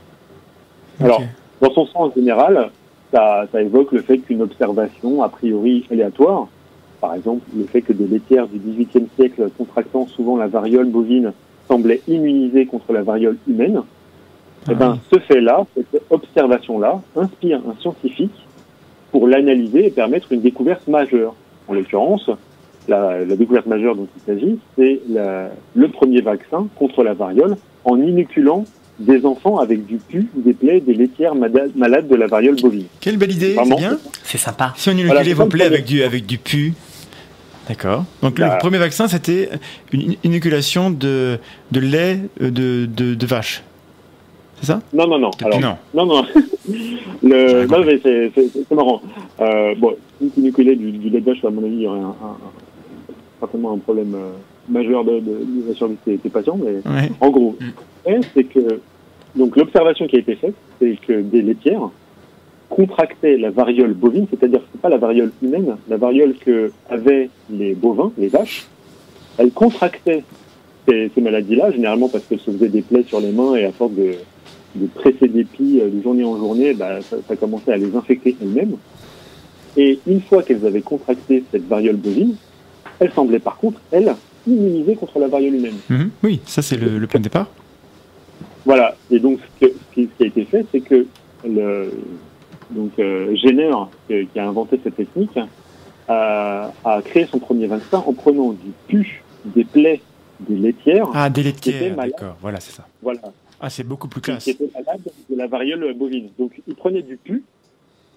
Alors, 0.99 1.21
dans 1.59 1.71
son 1.71 1.85
sens 1.85 2.13
général, 2.15 2.71
ça, 3.13 3.45
ça 3.51 3.61
évoque 3.61 3.91
le 3.91 4.01
fait 4.01 4.19
qu'une 4.19 4.41
observation 4.41 5.21
a 5.21 5.29
priori 5.29 5.85
aléatoire, 5.91 6.47
par 7.01 7.13
exemple 7.15 7.43
le 7.55 7.65
fait 7.65 7.81
que 7.81 7.93
des 7.93 8.07
laitières 8.07 8.47
du 8.47 8.57
XVIIIe 8.57 9.07
siècle 9.17 9.49
contractant 9.57 10.07
souvent 10.07 10.37
la 10.37 10.47
variole 10.47 10.87
bovine 10.87 11.33
semblaient 11.67 12.01
immunisées 12.07 12.65
contre 12.65 12.93
la 12.93 13.01
variole 13.01 13.37
humaine, 13.47 13.81
eh 14.69 14.75
ben, 14.75 14.97
ah 14.97 14.99
ce 15.11 15.19
fait-là, 15.19 15.65
cette 15.75 16.03
observation-là, 16.09 17.01
inspire 17.15 17.61
un 17.67 17.79
scientifique 17.81 18.31
pour 19.11 19.27
l'analyser 19.27 19.87
et 19.87 19.91
permettre 19.91 20.31
une 20.31 20.41
découverte 20.41 20.87
majeure. 20.87 21.35
En 21.67 21.73
l'occurrence, 21.73 22.29
la, 22.87 23.23
la, 23.23 23.35
découverte 23.35 23.67
majeure 23.67 23.95
dont 23.95 24.07
il 24.15 24.21
s'agit, 24.25 24.59
c'est 24.77 24.99
le 25.75 25.87
premier 25.89 26.21
vaccin 26.21 26.67
contre 26.75 27.03
la 27.03 27.13
variole 27.13 27.55
en 27.85 28.01
inoculant 28.01 28.65
des 28.99 29.25
enfants 29.25 29.57
avec 29.57 29.85
du 29.85 29.97
pu, 29.97 30.27
des 30.35 30.53
plaies, 30.53 30.79
des 30.79 30.93
laitières 30.93 31.35
malades 31.35 32.07
de 32.07 32.15
la 32.15 32.27
variole 32.27 32.55
bovine. 32.61 32.85
Quelle 32.99 33.17
belle 33.17 33.31
idée, 33.31 33.55
c'est 33.63 33.75
bien. 33.75 33.97
C'est 34.23 34.37
sympa. 34.37 34.73
Si 34.77 34.89
on 34.89 34.93
inoculait 34.93 35.33
vos 35.33 35.47
plaies 35.47 35.65
avec 35.65 35.85
du, 35.85 36.03
avec 36.03 36.25
du 36.25 36.37
pu. 36.37 36.73
D'accord. 37.67 38.05
Donc 38.21 38.39
le 38.39 38.45
bah. 38.45 38.57
premier 38.57 38.79
vaccin, 38.79 39.07
c'était 39.07 39.49
une 39.91 40.15
inoculation 40.23 40.89
de, 40.89 41.37
de 41.71 41.79
lait 41.79 42.19
euh, 42.41 42.49
de, 42.49 42.85
de, 42.85 43.13
de 43.13 43.25
vache. 43.25 43.63
C'est 44.61 44.67
ça? 44.67 44.81
Non, 44.93 45.07
non, 45.07 45.17
non. 45.17 45.31
Alors, 45.43 45.59
non. 45.59 45.75
Non, 45.93 46.05
non. 46.05 46.23
le, 47.23 47.65
non, 47.65 47.83
mais 47.83 47.99
c'est 48.03 48.71
marrant. 48.71 49.01
Euh, 49.39 49.73
bon, 49.75 49.95
si 50.19 50.39
inoculer 50.39 50.75
du, 50.75 50.91
du 50.91 51.09
lait 51.09 51.19
de 51.19 51.25
vache, 51.25 51.43
à 51.43 51.49
mon 51.49 51.63
avis, 51.63 51.73
il 51.73 51.81
y 51.81 51.87
aurait 51.87 51.99
un, 51.99 52.09
un, 52.09 52.37
certainement 53.39 53.73
un 53.73 53.79
problème 53.79 54.13
euh, 54.15 54.31
majeur 54.69 55.03
de, 55.03 55.13
de, 55.13 55.19
de 55.19 55.69
la 55.69 55.73
survie 55.73 55.97
des, 56.05 56.17
patients. 56.29 56.59
Mais 56.63 56.75
ouais. 56.89 57.11
en 57.19 57.29
gros, 57.31 57.57
mm. 57.59 58.11
c'est 58.35 58.43
que 58.43 58.79
donc 59.35 59.55
l'observation 59.55 60.07
qui 60.07 60.17
a 60.17 60.19
été 60.19 60.35
faite, 60.35 60.55
c'est 60.79 60.97
que 61.07 61.21
des 61.21 61.41
laitières 61.41 61.89
contractaient 62.69 63.37
la 63.37 63.49
variole 63.49 63.93
bovine, 63.93 64.27
c'est-à-dire 64.29 64.61
c'est 64.71 64.81
pas 64.81 64.89
la 64.89 64.97
variole 64.97 65.31
humaine, 65.41 65.75
la 65.89 65.97
variole 65.97 66.35
que 66.35 66.71
avaient 66.89 67.29
les 67.49 67.73
bovins, 67.73 68.11
les 68.17 68.27
vaches, 68.27 68.67
elles 69.37 69.51
contractaient 69.51 70.23
ces, 70.87 71.11
ces 71.13 71.21
maladies-là, 71.21 71.71
généralement 71.71 72.09
parce 72.09 72.25
qu'elles 72.25 72.39
se 72.39 72.51
faisaient 72.51 72.69
des 72.69 72.81
plaies 72.81 73.03
sur 73.03 73.19
les 73.19 73.31
mains 73.31 73.55
et 73.55 73.65
à 73.65 73.71
force 73.71 73.93
de, 73.93 74.15
de 74.75 74.87
presser 74.87 75.27
des 75.27 75.43
plis 75.43 75.79
de 75.79 76.01
journée 76.01 76.23
en 76.23 76.37
journée, 76.37 76.73
bah, 76.73 77.01
ça, 77.01 77.17
ça 77.27 77.35
commençait 77.35 77.73
à 77.73 77.77
les 77.77 77.95
infecter 77.95 78.35
elles-mêmes. 78.41 78.77
Et 79.77 79.99
une 80.07 80.21
fois 80.21 80.43
qu'elles 80.43 80.65
avaient 80.65 80.81
contracté 80.81 81.43
cette 81.51 81.67
variole 81.67 81.95
bovine, 81.95 82.35
elles 82.99 83.11
semblaient 83.11 83.39
par 83.39 83.57
contre, 83.57 83.79
elles, 83.91 84.13
immunisées 84.47 84.95
contre 84.95 85.19
la 85.19 85.27
variole 85.27 85.55
humaine. 85.55 85.77
Mmh, 85.89 86.03
oui, 86.23 86.41
ça 86.45 86.61
c'est 86.61 86.77
le, 86.77 86.97
le, 86.97 87.07
point 87.07 87.19
de 87.19 87.25
départ. 87.25 87.47
Voilà. 88.65 88.95
Et 89.09 89.19
donc 89.19 89.39
ce, 89.39 89.65
que, 89.65 89.73
ce, 89.73 89.93
qui, 89.93 90.09
a 90.19 90.25
été 90.25 90.45
fait, 90.45 90.65
c'est 90.71 90.81
que 90.81 91.05
le 91.45 91.91
donc 92.71 92.91
euh, 92.99 93.35
Jenner, 93.35 93.71
qui 94.07 94.39
a 94.39 94.47
inventé 94.47 94.79
cette 94.83 94.95
technique, 94.95 95.37
a, 96.07 96.71
a, 96.85 97.01
créé 97.01 97.25
son 97.25 97.39
premier 97.39 97.67
vaccin 97.67 98.03
en 98.05 98.13
prenant 98.13 98.51
du 98.51 98.71
pu 98.87 99.23
des 99.45 99.65
plaies 99.65 100.01
des 100.47 100.55
laitières. 100.55 101.07
Ah, 101.13 101.29
des 101.29 101.43
laitières, 101.43 101.95
d'accord. 101.95 102.37
Voilà, 102.41 102.59
c'est 102.59 102.71
ça. 102.71 102.87
Voilà. 103.01 103.19
Ah, 103.61 103.69
c'est 103.69 103.83
beaucoup 103.83 104.07
plus 104.07 104.21
classe. 104.21 104.43
Qui 104.43 104.51
était 104.51 104.69
malade 104.73 105.01
de 105.29 105.35
la 105.35 105.47
variole 105.47 105.93
bovine. 105.93 106.29
Donc, 106.39 106.61
il 106.67 106.75
prenait 106.75 107.03
du 107.03 107.17
pu 107.17 107.43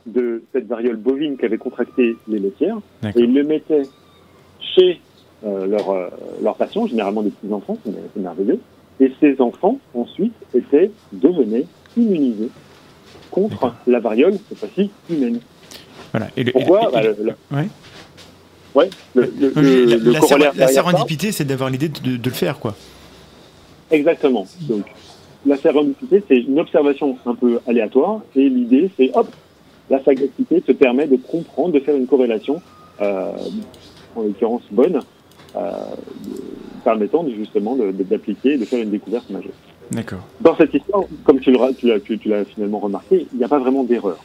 de 0.06 0.42
cette 0.52 0.66
variole 0.66 0.96
bovine 0.96 1.36
qu'avaient 1.36 1.58
contracté 1.58 2.16
les 2.28 2.38
laitières 2.38 2.78
et 3.04 3.20
ils 3.20 3.32
le 3.32 3.42
mettaient 3.42 3.82
chez 4.60 5.00
euh, 5.44 5.66
leurs 5.66 5.90
euh, 5.90 6.08
leur 6.42 6.56
patients, 6.56 6.86
généralement 6.86 7.22
des 7.22 7.30
petits 7.30 7.52
enfants, 7.52 7.78
c'est 7.84 8.20
merveilleux. 8.20 8.60
Et 9.00 9.12
ces 9.20 9.40
enfants, 9.40 9.78
ensuite, 9.92 10.32
étaient, 10.54 10.90
devenaient 11.12 11.66
immunisés 11.96 12.50
contre 13.30 13.74
la 13.86 14.00
variole, 14.00 14.38
cette 14.48 14.58
fois-ci 14.58 14.90
humaine. 15.10 15.40
Voilà. 16.12 16.28
Et 16.36 16.44
le, 16.44 16.52
Pourquoi 16.52 16.82
et, 16.82 16.86
et, 16.86 16.92
bah, 16.92 17.02
le, 17.02 17.16
le... 17.24 17.56
Ouais. 17.56 17.68
Ouais, 18.74 18.90
le, 19.14 20.10
la, 20.12 20.18
corollaire 20.18 20.52
la 20.56 20.66
sérendipité, 20.66 21.30
c'est 21.30 21.44
d'avoir 21.44 21.70
l'idée 21.70 21.88
de, 21.88 22.16
de 22.16 22.28
le 22.28 22.34
faire, 22.34 22.58
quoi. 22.58 22.74
Exactement. 23.90 24.46
Donc, 24.62 24.84
la 25.46 25.56
sérendipité, 25.56 26.22
c'est 26.28 26.38
une 26.38 26.58
observation 26.58 27.16
un 27.26 27.34
peu 27.34 27.58
aléatoire, 27.66 28.20
et 28.36 28.48
l'idée, 28.48 28.90
c'est 28.96 29.10
hop, 29.14 29.28
la 29.90 30.02
sagacité 30.02 30.60
te 30.60 30.72
permet 30.72 31.06
de 31.06 31.16
comprendre, 31.16 31.72
de 31.72 31.80
faire 31.80 31.96
une 31.96 32.06
corrélation, 32.06 32.62
euh, 33.00 33.30
en 34.16 34.22
l'occurrence 34.22 34.62
bonne, 34.70 35.00
euh, 35.56 35.70
de- 36.24 36.40
permettant 36.84 37.22
de- 37.24 37.32
justement 37.34 37.76
de- 37.76 37.90
de- 37.92 38.02
d'appliquer 38.04 38.54
et 38.54 38.58
de 38.58 38.64
faire 38.64 38.82
une 38.82 38.90
découverte 38.90 39.28
majeure. 39.30 39.52
D'accord. 39.90 40.20
Dans 40.40 40.56
cette 40.56 40.72
histoire, 40.72 41.02
comme 41.24 41.40
tu 41.40 41.50
l'as 41.52 41.72
tu, 42.00 42.18
tu 42.18 42.28
l'as 42.28 42.44
finalement 42.46 42.78
remarqué, 42.78 43.26
il 43.32 43.38
n'y 43.38 43.44
a 43.44 43.48
pas 43.48 43.58
vraiment 43.58 43.84
d'erreur. 43.84 44.16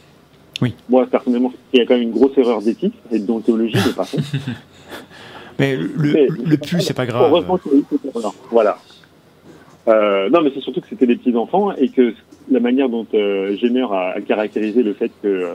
Oui. 0.61 0.73
Moi, 0.89 1.05
personnellement, 1.07 1.51
il 1.73 1.79
y 1.79 1.81
a 1.81 1.85
quand 1.85 1.93
même 1.95 2.03
une 2.03 2.11
grosse 2.11 2.37
erreur 2.37 2.61
d'éthique 2.61 2.93
et 3.11 3.19
de 3.19 3.25
déontologie, 3.25 3.77
mais 3.85 3.93
par 3.93 4.09
contre, 4.09 4.23
Mais 5.59 5.75
le, 5.75 5.89
Mais- 6.13 6.27
le, 6.27 6.43
le 6.45 6.57
pu, 6.57 6.79
c'est 6.81 6.93
pas 6.93 7.05
grave. 7.05 7.29
Heureusement 7.29 7.57
qu'il 7.57 7.73
y 7.73 7.75
a 7.75 7.77
eu 7.79 7.83
cette 7.91 8.15
erreur. 8.15 8.33
Voilà. 8.49 8.77
Euh, 9.87 10.29
non, 10.29 10.41
mais 10.41 10.51
c'est 10.53 10.61
surtout 10.61 10.81
que 10.81 10.87
c'était 10.89 11.07
des 11.07 11.15
petits 11.15 11.35
enfants 11.35 11.71
et 11.73 11.89
que 11.89 12.13
la 12.51 12.59
manière 12.59 12.89
dont 12.89 13.07
euh, 13.13 13.55
Jenner 13.57 13.85
a, 13.91 14.13
a 14.17 14.21
caractérisé 14.21 14.83
le 14.83 14.93
fait 14.93 15.09
que 15.23 15.27
euh, 15.27 15.53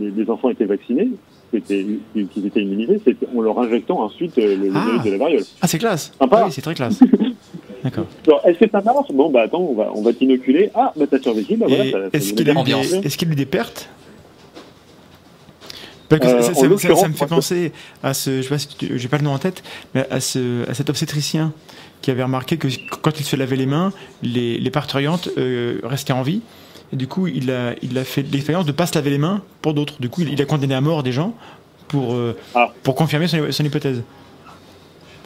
les, 0.00 0.10
les 0.10 0.30
enfants 0.30 0.48
étaient 0.50 0.64
vaccinés, 0.64 1.08
qu'ils 1.52 2.00
étaient 2.46 2.62
immunisés, 2.62 3.00
c'était 3.04 3.26
en 3.36 3.40
leur 3.42 3.58
injectant 3.60 4.00
ensuite 4.00 4.36
euh, 4.38 4.56
le, 4.56 4.70
Ah. 4.74 4.84
virus 4.86 5.02
de 5.04 5.10
la 5.10 5.18
variole. 5.18 5.42
Ah, 5.60 5.68
c'est 5.68 5.78
classe. 5.78 6.12
Sympa. 6.18 6.44
Oui, 6.46 6.52
c'est 6.52 6.62
très 6.62 6.74
classe. 6.74 6.98
D'accord. 7.84 8.06
Alors, 8.26 8.40
est-ce 8.46 8.58
que 8.58 8.70
ça 8.70 8.80
marche? 8.80 9.08
Bon, 9.12 9.28
bah 9.30 9.42
attends, 9.42 9.60
on 9.60 9.74
va, 9.74 9.90
on 9.94 10.02
va 10.02 10.12
t'inoculer. 10.12 10.70
Ah, 10.74 10.92
bah 10.96 11.04
t'as 11.10 11.18
survécu, 11.20 11.56
bah 11.56 11.66
voilà. 11.68 12.08
Est-ce 12.12 12.32
qu'il 12.32 12.48
a, 12.48 12.52
eu 12.52 12.64
des- 12.64 12.72
a 12.72 13.32
eu 13.32 13.34
des 13.34 13.46
pertes? 13.46 13.88
Parce 16.08 16.20
que 16.20 16.26
Euh, 16.26 16.42
ça, 16.42 16.48
ça- 16.48 16.54
ça- 16.60 16.66
l'occurrence, 16.68 17.00
ça 17.00 17.08
me 17.08 17.14
fait 17.14 17.26
penser 17.26 17.72
à 18.02 18.12
ce, 18.14 18.42
je 18.42 18.54
sais 18.54 18.66
pas 18.88 18.96
j'ai 18.96 19.08
pas 19.08 19.18
le 19.18 19.24
nom 19.24 19.32
en 19.32 19.38
tête, 19.38 19.62
mais 19.94 20.06
à, 20.10 20.20
ce, 20.20 20.68
à 20.70 20.74
cet 20.74 20.90
obstétricien 20.90 21.52
qui 22.02 22.10
avait 22.10 22.22
remarqué 22.22 22.56
que 22.58 22.68
quand 23.00 23.18
il 23.20 23.24
se 23.24 23.36
lavait 23.36 23.56
les 23.56 23.66
mains, 23.66 23.92
les, 24.22 24.58
les 24.58 24.70
parturiantes 24.70 25.28
euh, 25.38 25.78
restaient 25.84 26.12
en 26.12 26.22
vie. 26.22 26.42
Et 26.92 26.96
du 26.96 27.06
coup, 27.06 27.26
il 27.26 27.50
a, 27.50 27.72
il 27.80 27.96
a 27.96 28.04
fait 28.04 28.22
l'expérience 28.30 28.66
de 28.66 28.72
pas 28.72 28.84
se 28.86 28.94
laver 28.94 29.10
les 29.10 29.18
mains 29.18 29.42
pour 29.62 29.72
d'autres. 29.72 29.98
Du 30.00 30.10
coup, 30.10 30.20
il, 30.20 30.30
il 30.34 30.42
a 30.42 30.44
condamné 30.44 30.74
à 30.74 30.80
mort 30.82 31.02
des 31.02 31.12
gens 31.12 31.34
pour, 31.88 32.12
euh, 32.14 32.36
Ah. 32.54 32.72
pour 32.82 32.94
confirmer 32.94 33.28
son, 33.28 33.50
son 33.50 33.64
hypothèse. 33.64 34.02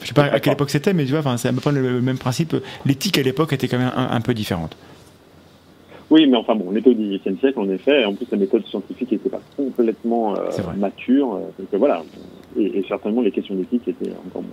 Je 0.01 0.07
sais 0.07 0.13
pas 0.13 0.25
à 0.25 0.39
quelle 0.39 0.53
époque 0.53 0.69
c'était, 0.69 0.93
mais 0.93 1.05
tu 1.05 1.11
vois, 1.13 1.37
c'est 1.37 1.49
à 1.49 1.53
peu 1.53 1.59
près 1.59 1.71
le 1.71 1.99
même 2.01 2.17
principe. 2.19 2.55
L'éthique 2.85 3.17
à 3.17 3.23
l'époque 3.23 3.51
était 3.51 3.67
quand 3.67 3.79
même 3.79 3.91
un, 3.95 4.09
un 4.11 4.21
peu 4.21 4.33
différente. 4.33 4.77
Oui, 6.09 6.25
mais 6.27 6.37
enfin 6.37 6.55
bon, 6.55 6.67
on 6.69 6.75
était 6.77 6.89
au 6.89 6.93
XVIIIe 6.93 7.37
siècle 7.39 7.59
en 7.59 7.69
effet, 7.69 8.03
et 8.03 8.05
en 8.05 8.13
plus 8.13 8.27
la 8.31 8.37
méthode 8.37 8.65
scientifique 8.67 9.11
n'était 9.11 9.29
pas 9.29 9.41
complètement 9.57 10.37
euh, 10.37 10.49
mature, 10.77 11.33
euh, 11.35 11.39
donc 11.59 11.67
euh, 11.73 11.77
voilà, 11.77 12.01
et, 12.57 12.79
et 12.79 12.85
certainement 12.87 13.21
les 13.21 13.31
questions 13.31 13.55
d'éthique 13.55 13.85
étaient 13.89 14.13
encore 14.25 14.43
moins. 14.43 14.51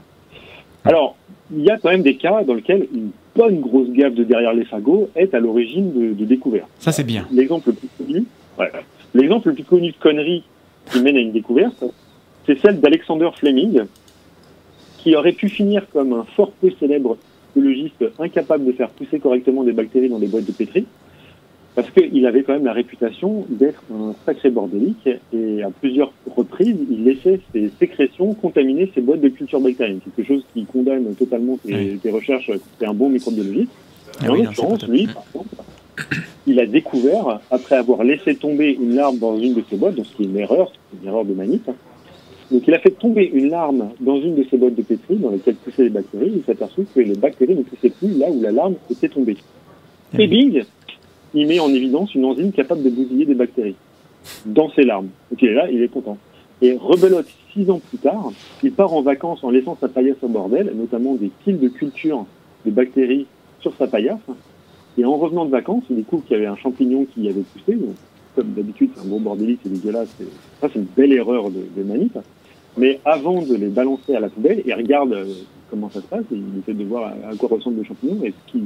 Alors, 0.84 1.16
il 1.52 1.62
y 1.62 1.70
a 1.70 1.78
quand 1.78 1.90
même 1.90 2.02
des 2.02 2.16
cas 2.16 2.42
dans 2.44 2.54
lesquels 2.54 2.86
une 2.94 3.10
bonne 3.36 3.60
grosse 3.60 3.90
gaffe 3.90 4.14
de 4.14 4.24
derrière 4.24 4.54
les 4.54 4.64
fagots 4.64 5.10
est 5.16 5.34
à 5.34 5.40
l'origine 5.40 5.92
de, 5.92 6.12
de 6.14 6.24
découvertes. 6.24 6.68
Ça, 6.78 6.92
c'est 6.92 7.04
bien. 7.04 7.26
L'exemple 7.32 7.70
le 7.70 7.74
plus 7.74 7.88
connu, 7.98 8.24
ouais, 8.58 8.72
l'exemple 9.14 9.48
le 9.48 9.54
plus 9.54 9.64
connu 9.64 9.90
de 9.90 9.96
connerie 9.96 10.44
qui 10.90 11.00
mène 11.00 11.16
à 11.16 11.20
une 11.20 11.32
découverte, 11.32 11.84
c'est 12.46 12.58
celle 12.60 12.80
d'Alexander 12.80 13.30
Fleming, 13.36 13.82
qui 14.98 15.16
aurait 15.16 15.32
pu 15.32 15.48
finir 15.48 15.86
comme 15.92 16.12
un 16.12 16.24
fort 16.36 16.52
peu 16.52 16.70
célèbre 16.78 17.16
biologiste 17.54 18.04
incapable 18.18 18.64
de 18.64 18.72
faire 18.72 18.90
pousser 18.90 19.18
correctement 19.18 19.64
des 19.64 19.72
bactéries 19.72 20.08
dans 20.08 20.18
des 20.18 20.26
boîtes 20.26 20.46
de 20.46 20.52
pétri, 20.52 20.86
parce 21.74 21.90
qu'il 21.90 22.24
avait 22.26 22.44
quand 22.44 22.52
même 22.52 22.64
la 22.64 22.72
réputation 22.72 23.46
d'être 23.48 23.82
un 23.92 24.14
sacré 24.24 24.50
bordélique, 24.50 25.08
et 25.32 25.62
à 25.62 25.70
plusieurs 25.70 26.12
reprises, 26.36 26.76
il 26.90 27.04
laissait 27.04 27.40
ses 27.52 27.70
sécrétions 27.80 28.32
contaminer 28.34 28.90
ses 28.94 29.00
boîtes 29.00 29.20
de 29.20 29.28
culture 29.28 29.60
bactérienne, 29.60 29.98
quelque 30.00 30.26
chose 30.26 30.44
qui 30.52 30.64
condamne 30.64 31.14
totalement 31.16 31.56
tes, 31.56 31.74
Oui. 31.74 31.98
tes 32.00 32.10
recherches, 32.10 32.50
c'est 32.78 32.86
un 32.86 32.94
bon 32.94 33.08
microbiologiste. 33.08 33.72
Ah 34.20 34.26
Et 34.26 34.28
en 34.28 34.32
oui, 34.34 34.42
l'occurrence, 34.42 34.86
lui, 34.88 35.06
par 35.06 35.24
contre, 35.32 35.48
il 36.46 36.60
a 36.60 36.66
découvert, 36.66 37.40
après 37.50 37.76
avoir 37.76 38.04
laissé 38.04 38.36
tomber 38.36 38.72
une 38.80 38.94
larme 38.94 39.18
dans 39.18 39.36
une 39.38 39.54
de 39.54 39.62
ses 39.68 39.76
boîtes, 39.76 39.96
donc 39.96 40.06
ce 40.06 40.14
qui 40.16 40.22
est 40.22 40.26
une 40.26 40.38
erreur, 40.38 40.70
c'est 40.72 41.02
une 41.02 41.08
erreur 41.08 41.24
de 41.24 41.34
manip, 41.34 41.68
hein. 41.68 41.74
donc 42.52 42.62
il 42.68 42.74
a 42.74 42.78
fait 42.78 42.90
tomber 42.90 43.28
une 43.34 43.48
larme 43.50 43.90
dans 44.00 44.20
une 44.20 44.36
de 44.36 44.44
ses 44.48 44.58
boîtes 44.58 44.76
de 44.76 44.82
pétri 44.82 45.16
dans 45.16 45.30
lesquelles 45.30 45.56
poussaient 45.56 45.84
les 45.84 45.90
bactéries, 45.90 46.32
il 46.36 46.44
s'est 46.44 46.52
aperçu 46.52 46.86
que 46.94 47.00
les 47.00 47.16
bactéries 47.16 47.56
ne 47.56 47.62
poussaient 47.62 47.90
plus 47.90 48.16
là 48.16 48.26
où 48.30 48.40
la 48.40 48.52
larme 48.52 48.74
était 48.90 49.08
tombée. 49.08 49.36
Ah. 50.12 50.20
Et 50.22 50.28
bing, 50.28 50.62
il 51.34 51.46
met 51.46 51.60
en 51.60 51.68
évidence 51.68 52.14
une 52.14 52.24
enzyme 52.24 52.52
capable 52.52 52.82
de 52.82 52.90
bousiller 52.90 53.26
des 53.26 53.34
bactéries 53.34 53.76
dans 54.46 54.70
ses 54.70 54.84
larmes. 54.84 55.08
Donc 55.30 55.42
il 55.42 55.48
est 55.48 55.54
là, 55.54 55.70
il 55.70 55.82
est 55.82 55.88
content. 55.88 56.16
Et 56.62 56.72
rebelote, 56.76 57.26
six 57.52 57.68
ans 57.70 57.80
plus 57.88 57.98
tard, 57.98 58.30
il 58.62 58.72
part 58.72 58.92
en 58.94 59.02
vacances 59.02 59.42
en 59.44 59.50
laissant 59.50 59.76
sa 59.80 59.88
paillasse 59.88 60.16
au 60.22 60.28
bordel, 60.28 60.72
notamment 60.74 61.14
des 61.14 61.30
piles 61.44 61.58
de 61.58 61.68
culture 61.68 62.24
de 62.64 62.70
bactéries 62.70 63.26
sur 63.60 63.74
sa 63.76 63.86
paillasse. 63.86 64.18
Et 64.96 65.04
en 65.04 65.16
revenant 65.16 65.44
de 65.44 65.50
vacances, 65.50 65.82
il 65.90 65.96
découvre 65.96 66.24
qu'il 66.24 66.34
y 66.36 66.36
avait 66.36 66.46
un 66.46 66.56
champignon 66.56 67.04
qui 67.12 67.28
avait 67.28 67.42
poussé. 67.42 67.76
Donc, 67.76 67.96
comme 68.36 68.52
d'habitude, 68.52 68.90
c'est 68.94 69.02
un 69.04 69.08
gros 69.08 69.18
bordélique, 69.18 69.60
c'est 69.64 69.72
dégueulasse. 69.72 70.08
c'est- 70.18 70.24
Ça, 70.60 70.68
c'est 70.72 70.78
une 70.78 70.86
belle 70.96 71.12
erreur 71.12 71.50
de, 71.50 71.60
de 71.76 71.82
manip. 71.82 72.16
Mais 72.76 73.00
avant 73.04 73.42
de 73.42 73.54
les 73.56 73.68
balancer 73.68 74.14
à 74.14 74.20
la 74.20 74.28
poubelle, 74.28 74.62
il 74.64 74.72
regarde 74.74 75.12
euh, 75.12 75.24
comment 75.70 75.90
ça 75.90 76.00
se 76.00 76.06
passe 76.06 76.24
et 76.32 76.36
il 76.36 76.60
essaie 76.60 76.74
de 76.74 76.84
voir 76.84 77.12
à, 77.30 77.36
quoi 77.36 77.48
ressemble 77.50 77.78
le 77.78 77.84
champignon. 77.84 78.18
Et 78.24 78.30
ce 78.46 78.52
qui, 78.52 78.64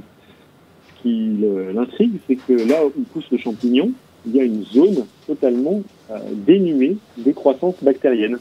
qui 1.02 1.37
l'intrigue, 1.75 2.19
c'est 2.26 2.37
que 2.37 2.52
là 2.69 2.85
où 2.87 2.90
pousse 3.12 3.31
le 3.31 3.38
champignon, 3.38 3.90
il 4.26 4.35
y 4.37 4.40
a 4.40 4.45
une 4.45 4.64
zone 4.64 5.05
totalement 5.26 5.81
euh, 6.11 6.19
dénuée 6.47 6.97
des 7.17 7.33
croissances 7.33 7.76
bactériennes. 7.83 8.38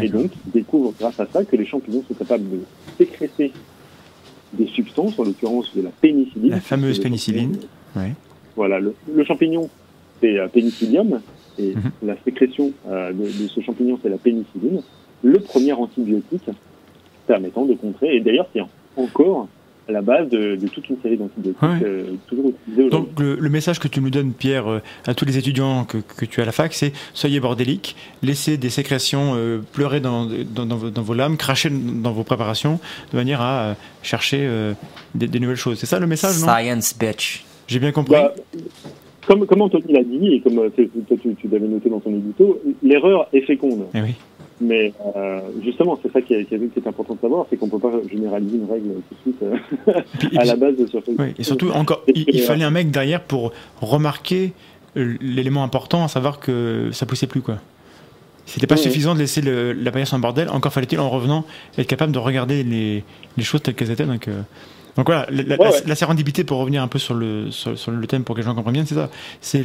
Et 0.00 0.08
donc, 0.08 0.30
il 0.46 0.52
découvre 0.52 0.92
grâce 0.98 1.18
à 1.20 1.26
ça 1.32 1.44
que 1.44 1.56
les 1.56 1.64
champignons 1.66 2.02
sont 2.08 2.14
capables 2.14 2.44
de 2.50 2.60
sécréter 2.98 3.52
des 4.52 4.66
substances, 4.66 5.18
en 5.18 5.24
l'occurrence 5.24 5.74
de 5.76 5.82
la 5.82 5.90
pénicilline. 5.90 6.50
La 6.50 6.60
fameuse 6.60 6.98
pénicilline. 6.98 7.52
champignon- 7.54 7.68
Ouais. 8.02 8.12
Voilà, 8.56 8.80
le, 8.80 8.94
le 9.14 9.24
champignon, 9.24 9.68
c'est 10.20 10.38
euh, 10.38 10.48
pénicillium, 10.48 11.20
et 11.58 11.74
Mhm. 11.74 11.90
la 12.02 12.16
sécrétion 12.24 12.72
euh, 12.88 13.12
de, 13.12 13.24
de 13.24 13.48
ce 13.48 13.60
champignon, 13.60 13.98
c'est 14.02 14.08
la 14.08 14.18
pénicilline, 14.18 14.82
le 15.22 15.38
premier 15.38 15.72
antibiotique 15.72 16.48
permettant 17.26 17.64
de 17.64 17.74
contrer, 17.74 18.16
et 18.16 18.20
d'ailleurs, 18.20 18.48
c'est 18.52 18.62
encore 18.96 19.46
à 19.90 19.92
la 19.92 20.02
base 20.02 20.28
de, 20.28 20.56
de 20.56 20.68
toute 20.68 20.88
une 20.88 20.96
série 21.02 21.16
d'antibiotiques 21.16 21.60
Ouais. 21.62 21.78
euh, 21.84 22.04
toujours 22.28 22.50
utilisés 22.50 22.84
aujourd'hui. 22.84 23.10
Donc 23.10 23.20
le, 23.20 23.34
le 23.34 23.50
message 23.50 23.78
que 23.78 23.88
tu 23.88 24.00
nous 24.00 24.10
donnes, 24.10 24.32
Pierre, 24.32 24.70
euh, 24.70 24.80
à 25.06 25.14
tous 25.14 25.24
les 25.24 25.36
étudiants 25.36 25.84
que, 25.84 25.98
que 25.98 26.24
tu 26.24 26.40
as 26.40 26.44
à 26.44 26.46
la 26.46 26.52
fac, 26.52 26.72
c'est 26.72 26.92
soyez 27.12 27.40
bordéliques, 27.40 27.96
laissez 28.22 28.56
des 28.56 28.70
sécrétions 28.70 29.32
euh, 29.34 29.60
pleurer 29.72 30.00
dans, 30.00 30.26
dans, 30.26 30.66
dans 30.66 30.76
vos, 30.76 30.90
dans 30.90 31.02
vos 31.02 31.14
lames, 31.14 31.36
cracher 31.36 31.70
dans 31.70 32.12
vos 32.12 32.22
préparations, 32.24 32.78
de 33.12 33.16
manière 33.16 33.40
à 33.40 33.60
euh, 33.62 33.74
chercher 34.02 34.38
euh, 34.42 34.72
des, 35.14 35.26
des 35.26 35.40
nouvelles 35.40 35.56
choses. 35.56 35.78
C'est 35.78 35.86
ça 35.86 35.98
le 35.98 36.06
message, 36.06 36.40
non? 36.40 36.46
Science, 36.46 36.96
bitch. 36.98 37.44
J'ai 37.66 37.78
bien 37.80 37.92
compris 37.92 38.12
Bah, 38.14 38.32
comme, 39.26 39.46
comme 39.46 39.60
Anthony 39.62 39.92
l'a 39.92 40.02
dit, 40.02 40.34
et 40.34 40.40
comme 40.40 40.54
toi 40.54 40.68
tu, 40.76 41.34
tu 41.34 41.48
l'avais 41.48 41.68
noté 41.68 41.88
dans 41.90 42.00
ton 42.00 42.10
édito, 42.10 42.60
l'erreur 42.82 43.28
est 43.32 43.42
féconde. 43.42 43.86
Eh 43.94 44.00
oui. 44.00 44.14
Mais 44.60 44.92
euh, 45.16 45.40
justement, 45.64 45.98
c'est 46.02 46.12
ça 46.12 46.20
qui 46.20 46.34
est, 46.34 46.44
qui, 46.44 46.54
important 46.86 47.14
de 47.14 47.20
savoir, 47.20 47.46
c'est 47.48 47.56
qu'on 47.56 47.68
peut 47.68 47.78
pas 47.78 47.92
généraliser 48.10 48.58
une 48.58 48.70
règle 48.70 48.88
tout 49.08 49.14
de 49.14 49.20
suite 49.22 49.42
euh, 49.42 49.56
Puis- 50.18 50.28
à 50.36 50.40
puis- 50.40 50.48
la 50.48 50.56
base 50.56 50.76
de 50.76 50.86
sur 50.86 51.02
oui, 51.18 51.34
et 51.38 51.42
surtout, 51.44 51.70
encore, 51.70 52.02
il, 52.14 52.40
fallait 52.42 52.64
un 52.64 52.70
mec 52.70 52.90
derrière 52.90 53.22
pour 53.22 53.52
remarquer 53.80 54.52
euh, 54.96 55.16
l'élément 55.20 55.64
important, 55.64 56.04
à 56.04 56.08
savoir 56.08 56.40
que 56.40 56.90
ça 56.92 57.06
poussait 57.06 57.26
plus, 57.26 57.40
quoi. 57.40 57.56
C'était 58.46 58.66
pas 58.66 58.76
suffisant 58.76 59.14
de 59.14 59.20
laisser 59.20 59.40
le- 59.42 59.72
la 59.72 59.92
paillasse 59.92 60.12
en 60.12 60.18
bordel, 60.18 60.48
encore 60.50 60.72
fallait-il 60.72 60.98
en 60.98 61.08
revenant 61.08 61.44
être 61.78 61.86
capable 61.86 62.10
de 62.12 62.18
regarder 62.18 62.64
les, 62.64 63.04
les 63.36 63.44
choses 63.44 63.62
telles 63.62 63.74
qu'elles 63.74 63.92
étaient. 63.92 64.06
Donc, 64.06 64.26
euh, 64.26 64.42
donc 65.00 65.06
voilà, 65.06 65.26
la, 65.30 65.42
la- 65.42 65.56
Ouais, 65.58 65.64
la- 65.64 65.70
ouais. 65.70 65.82
la 65.86 65.94
sérendipité, 65.94 66.44
pour 66.44 66.58
revenir 66.58 66.82
un 66.82 66.88
peu 66.88 66.98
sur 66.98 67.14
le, 67.14 67.50
sur, 67.50 67.78
sur 67.78 67.90
le 67.90 68.06
thème 68.06 68.22
pour 68.22 68.34
que 68.34 68.40
les 68.40 68.44
gens 68.44 68.54
comprennent 68.54 68.74
bien, 68.74 68.84
c'est 68.84 68.94
ça. 68.96 69.08
C'est 69.40 69.62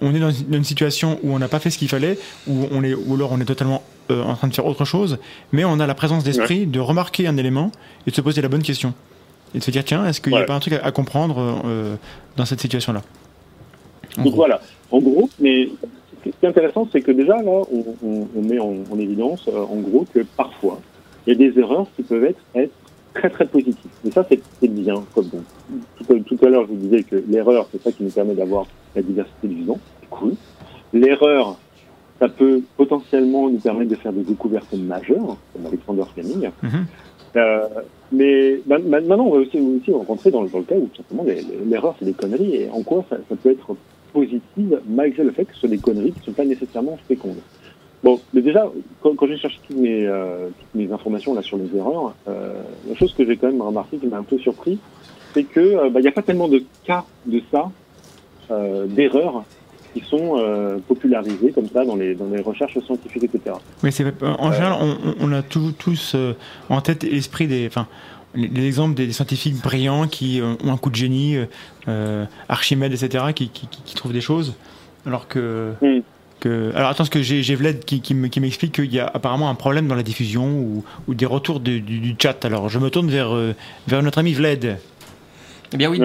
on 0.00 0.14
est 0.14 0.18
dans 0.18 0.30
une, 0.30 0.64
situation 0.64 1.18
où 1.22 1.34
on 1.34 1.38
n'a 1.38 1.48
pas 1.48 1.58
fait 1.58 1.68
ce 1.68 1.76
qu'il 1.76 1.88
fallait, 1.90 2.18
où, 2.46 2.66
on 2.72 2.82
est, 2.82 2.94
ou 2.94 3.14
alors 3.14 3.32
on 3.32 3.40
est 3.40 3.44
totalement 3.44 3.82
euh, 4.10 4.22
en 4.24 4.34
train 4.36 4.48
de 4.48 4.54
faire 4.54 4.64
autre 4.64 4.86
chose, 4.86 5.18
mais 5.52 5.66
on 5.66 5.78
a 5.80 5.86
la 5.86 5.94
présence 5.94 6.24
d'esprit 6.24 6.66
de 6.66 6.80
remarquer 6.80 7.26
un 7.26 7.36
élément 7.36 7.72
et 8.06 8.10
de 8.10 8.16
se 8.16 8.22
poser 8.22 8.40
la 8.40 8.48
bonne 8.48 8.62
question. 8.62 8.94
Et 9.54 9.58
de 9.58 9.62
se 9.64 9.70
dire, 9.70 9.84
tiens, 9.84 10.06
est-ce 10.06 10.20
qu'il 10.22 10.32
n'y 10.32 10.38
a 10.38 10.44
pas 10.44 10.54
un 10.54 10.60
truc 10.60 10.72
à, 10.74 10.84
à 10.86 10.92
comprendre 10.92 11.62
euh, 11.66 11.96
dans 12.38 12.46
cette 12.46 12.60
situation-là? 12.62 13.02
Donc 14.16 14.26
gros. 14.28 14.36
voilà, 14.36 14.60
en 14.90 15.00
gros, 15.00 15.28
mais 15.40 15.68
ce 16.24 16.30
qui 16.30 16.34
est 16.42 16.48
intéressant, 16.48 16.88
c'est 16.90 17.00
que 17.02 17.10
déjà 17.12 17.36
là, 17.36 17.42
on, 17.70 17.84
on- 18.02 18.28
on 18.34 18.42
met 18.42 18.58
en, 18.58 18.74
en 18.90 18.98
évidence, 18.98 19.42
euh, 19.48 19.58
en 19.60 19.76
gros, 19.76 20.06
que 20.14 20.20
parfois, 20.36 20.80
il 21.26 21.34
y 21.34 21.36
a 21.36 21.50
des 21.50 21.58
erreurs 21.60 21.86
qui 21.96 22.02
peuvent 22.02 22.24
être, 22.24 22.40
être 22.54 22.72
très 23.14 23.30
très 23.30 23.46
positives. 23.46 23.90
Et 24.06 24.10
ça, 24.10 24.26
c'est 24.28 24.68
bien. 24.68 25.02
Comme 25.14 25.26
bon. 25.26 25.42
tout, 25.98 26.12
à- 26.14 26.20
tout 26.20 26.38
à 26.44 26.48
l'heure, 26.48 26.62
je 26.66 26.68
vous 26.72 26.76
disais 26.88 27.02
que 27.02 27.16
l'erreur, 27.28 27.66
c'est 27.72 27.82
ça 27.82 27.92
qui 27.92 28.02
nous 28.04 28.10
permet 28.10 28.34
d'avoir 28.34 28.66
la 28.94 29.02
diversité 29.02 29.48
du 29.48 29.54
vivant. 29.56 29.78
C'est 30.00 30.08
cool. 30.10 30.34
L'erreur, 30.92 31.56
ça 32.18 32.28
peut 32.28 32.62
potentiellement 32.76 33.48
nous 33.48 33.58
permettre 33.58 33.90
de 33.90 33.96
faire 33.96 34.12
des 34.12 34.22
découvertes 34.22 34.72
majeures, 34.74 35.36
comme 35.52 35.66
Alexander 35.66 36.02
Fleming. 36.14 36.50
Euh, 37.36 37.60
mais 38.12 38.60
ma- 38.66 38.78
ma- 38.78 39.00
maintenant, 39.00 39.26
on 39.26 39.30
va 39.34 39.38
aussi, 39.38 39.58
aussi 39.60 39.92
rentrer 39.92 40.30
dans, 40.32 40.42
le- 40.42 40.48
dans 40.48 40.58
le 40.58 40.64
cas 40.64 40.74
où 40.74 40.88
tout 40.92 41.02
simplement 41.02 41.24
l'erreur, 41.68 41.94
c'est 41.98 42.04
des 42.04 42.12
conneries 42.12 42.56
et 42.56 42.68
en 42.70 42.82
quoi 42.82 43.04
ça, 43.08 43.16
ça 43.28 43.36
peut 43.36 43.50
être 43.50 43.76
positive 44.12 44.80
malgré 44.88 45.22
le 45.22 45.30
fait 45.30 45.44
que 45.44 45.54
ce 45.54 45.60
sont 45.60 45.68
des 45.68 45.78
conneries 45.78 46.10
qui 46.10 46.18
ne 46.20 46.24
sont 46.24 46.32
pas 46.32 46.44
nécessairement 46.44 46.98
fécondes. 47.06 47.36
Bon, 48.02 48.18
mais 48.32 48.40
déjà, 48.40 48.70
quand, 49.02 49.14
quand 49.14 49.26
j'ai 49.26 49.36
cherché 49.36 49.58
toutes 49.66 49.76
mes, 49.76 50.06
euh, 50.06 50.48
toutes 50.48 50.74
mes 50.74 50.90
informations 50.92 51.34
là 51.34 51.42
sur 51.42 51.58
les 51.58 51.76
erreurs, 51.76 52.14
euh, 52.28 52.62
la 52.88 52.94
chose 52.94 53.12
que 53.14 53.26
j'ai 53.26 53.36
quand 53.36 53.48
même 53.48 53.60
remarqué 53.60 53.98
qui 53.98 54.06
m'a 54.06 54.16
un 54.16 54.22
peu 54.22 54.38
surpris, 54.38 54.78
c'est 55.34 55.44
que 55.44 55.60
euh, 55.60 55.90
bah, 55.90 56.00
il 56.00 56.02
n'y 56.02 56.08
a 56.08 56.12
pas 56.12 56.22
tellement 56.22 56.48
de 56.48 56.62
cas 56.84 57.04
de 57.26 57.42
ça, 57.50 57.70
euh, 58.50 58.86
d'erreurs 58.86 59.44
qui 59.92 60.00
sont 60.00 60.38
euh, 60.38 60.78
popularisées 60.88 61.52
comme 61.52 61.68
ça 61.68 61.84
dans 61.84 61.96
les 61.96 62.14
dans 62.14 62.26
les 62.30 62.40
recherches 62.40 62.78
scientifiques, 62.78 63.24
etc. 63.24 63.56
Mais 63.82 63.90
c'est 63.90 64.04
en 64.22 64.52
général, 64.52 64.78
on, 64.80 65.14
on 65.20 65.32
a 65.32 65.42
tous, 65.42 65.72
tous 65.72 66.12
euh, 66.14 66.32
en 66.68 66.80
tête 66.80 67.02
l'esprit 67.02 67.48
des, 67.48 67.66
enfin, 67.66 67.86
les, 68.34 68.48
les 68.48 68.66
exemples 68.66 68.94
des 68.94 69.12
scientifiques 69.12 69.60
brillants 69.60 70.06
qui 70.06 70.40
ont 70.42 70.72
un 70.72 70.76
coup 70.76 70.90
de 70.90 70.96
génie, 70.96 71.36
euh, 71.88 72.24
Archimède, 72.48 72.92
etc., 72.92 73.24
qui, 73.34 73.48
qui, 73.48 73.66
qui, 73.66 73.82
qui 73.82 73.94
trouvent 73.94 74.12
des 74.12 74.20
choses, 74.20 74.54
alors 75.04 75.28
que. 75.28 75.72
Mm. 75.82 76.00
Que 76.40 76.72
alors 76.74 76.88
attends, 76.88 76.98
parce 76.98 77.10
que 77.10 77.22
j'ai 77.22 77.54
Vlad 77.54 77.84
qui, 77.84 78.00
qui 78.00 78.14
me- 78.14 78.28
qui 78.28 78.40
m'explique 78.40 78.72
qu'il 78.72 78.92
y 78.92 78.98
a 78.98 79.06
apparemment 79.06 79.48
un 79.50 79.54
problème 79.54 79.86
dans 79.86 79.94
la 79.94 80.02
diffusion 80.02 80.58
ou, 80.58 80.84
ou 81.06 81.14
des 81.14 81.26
retours 81.26 81.60
de- 81.60 81.78
du, 81.78 82.00
du 82.00 82.16
chat. 82.20 82.44
Alors 82.44 82.68
je 82.68 82.78
me 82.78 82.90
tourne 82.90 83.10
vers, 83.10 83.34
euh, 83.34 83.54
vers 83.86 84.02
notre 84.02 84.18
ami 84.18 84.32
Vlad. 84.32 84.78
Eh 85.72 85.76
bien 85.76 85.88
oui, 85.88 86.00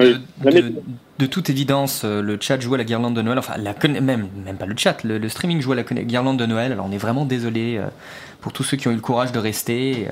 de, 1.18 1.26
toute 1.26 1.50
évidence, 1.50 2.02
euh, 2.04 2.22
le 2.22 2.38
chat 2.40 2.60
joue 2.60 2.74
à 2.74 2.78
la 2.78 2.84
guirlande 2.84 3.16
de 3.16 3.22
Noël, 3.22 3.38
enfin 3.38 3.54
la 3.58 3.74
conne- 3.74 3.98
même, 3.98 4.28
même 4.44 4.56
pas 4.56 4.66
le 4.66 4.76
chat, 4.76 5.02
le, 5.02 5.18
le 5.18 5.28
streaming 5.28 5.60
joue 5.60 5.72
à 5.72 5.74
la 5.74 5.82
guirlande 5.82 6.38
de 6.38 6.46
Noël, 6.46 6.70
alors 6.70 6.86
on 6.88 6.92
est 6.92 6.98
vraiment 6.98 7.24
désolé 7.24 7.76
euh, 7.78 7.86
pour 8.40 8.52
tous 8.52 8.62
ceux 8.62 8.76
qui 8.76 8.86
ont 8.86 8.92
eu 8.92 8.94
le 8.94 9.00
courage 9.00 9.32
de 9.32 9.40
rester, 9.40 10.06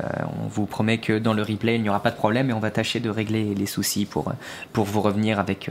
on 0.44 0.48
vous 0.48 0.66
promet 0.66 0.98
que 0.98 1.20
dans 1.20 1.34
le 1.34 1.42
replay 1.42 1.76
il 1.76 1.82
n'y 1.82 1.88
aura 1.88 2.02
pas 2.02 2.10
de 2.10 2.16
problème 2.16 2.50
et 2.50 2.52
on 2.52 2.58
va 2.58 2.72
tâcher 2.72 2.98
de 2.98 3.08
régler 3.10 3.54
les 3.54 3.66
soucis 3.66 4.06
pour, 4.06 4.32
pour 4.72 4.86
vous 4.86 5.00
revenir 5.02 5.38
avec, 5.38 5.70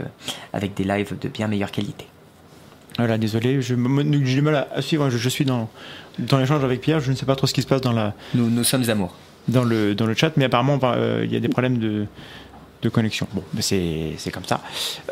avec 0.54 0.72
des 0.74 0.84
lives 0.84 1.14
de 1.20 1.28
bien 1.28 1.46
meilleure 1.46 1.72
qualité. 1.72 2.06
Voilà, 2.98 3.18
désolé, 3.18 3.60
j'ai 3.60 3.74
du 3.76 4.42
mal 4.42 4.54
à, 4.54 4.68
à 4.74 4.82
suivre. 4.82 5.10
Je, 5.10 5.18
je 5.18 5.28
suis 5.28 5.44
dans, 5.44 5.68
dans 6.18 6.38
l'échange 6.38 6.62
avec 6.64 6.80
Pierre, 6.80 7.00
je 7.00 7.10
ne 7.10 7.16
sais 7.16 7.26
pas 7.26 7.34
trop 7.36 7.46
ce 7.46 7.54
qui 7.54 7.62
se 7.62 7.66
passe 7.66 7.80
dans, 7.80 7.92
la, 7.92 8.14
Nous, 8.34 8.48
nous 8.48 8.64
sommes 8.64 8.88
amour. 8.88 9.14
dans, 9.48 9.64
le, 9.64 9.94
dans 9.94 10.06
le 10.06 10.14
chat, 10.14 10.32
mais 10.36 10.44
apparemment 10.44 10.78
euh, 10.84 11.22
il 11.24 11.32
y 11.32 11.36
a 11.36 11.40
des 11.40 11.48
problèmes 11.48 11.78
de, 11.78 12.06
de 12.82 12.88
connexion. 12.88 13.26
Bon, 13.32 13.42
mais 13.52 13.62
c'est 13.62 14.12
c'est 14.18 14.30
comme 14.30 14.44
ça. 14.44 14.60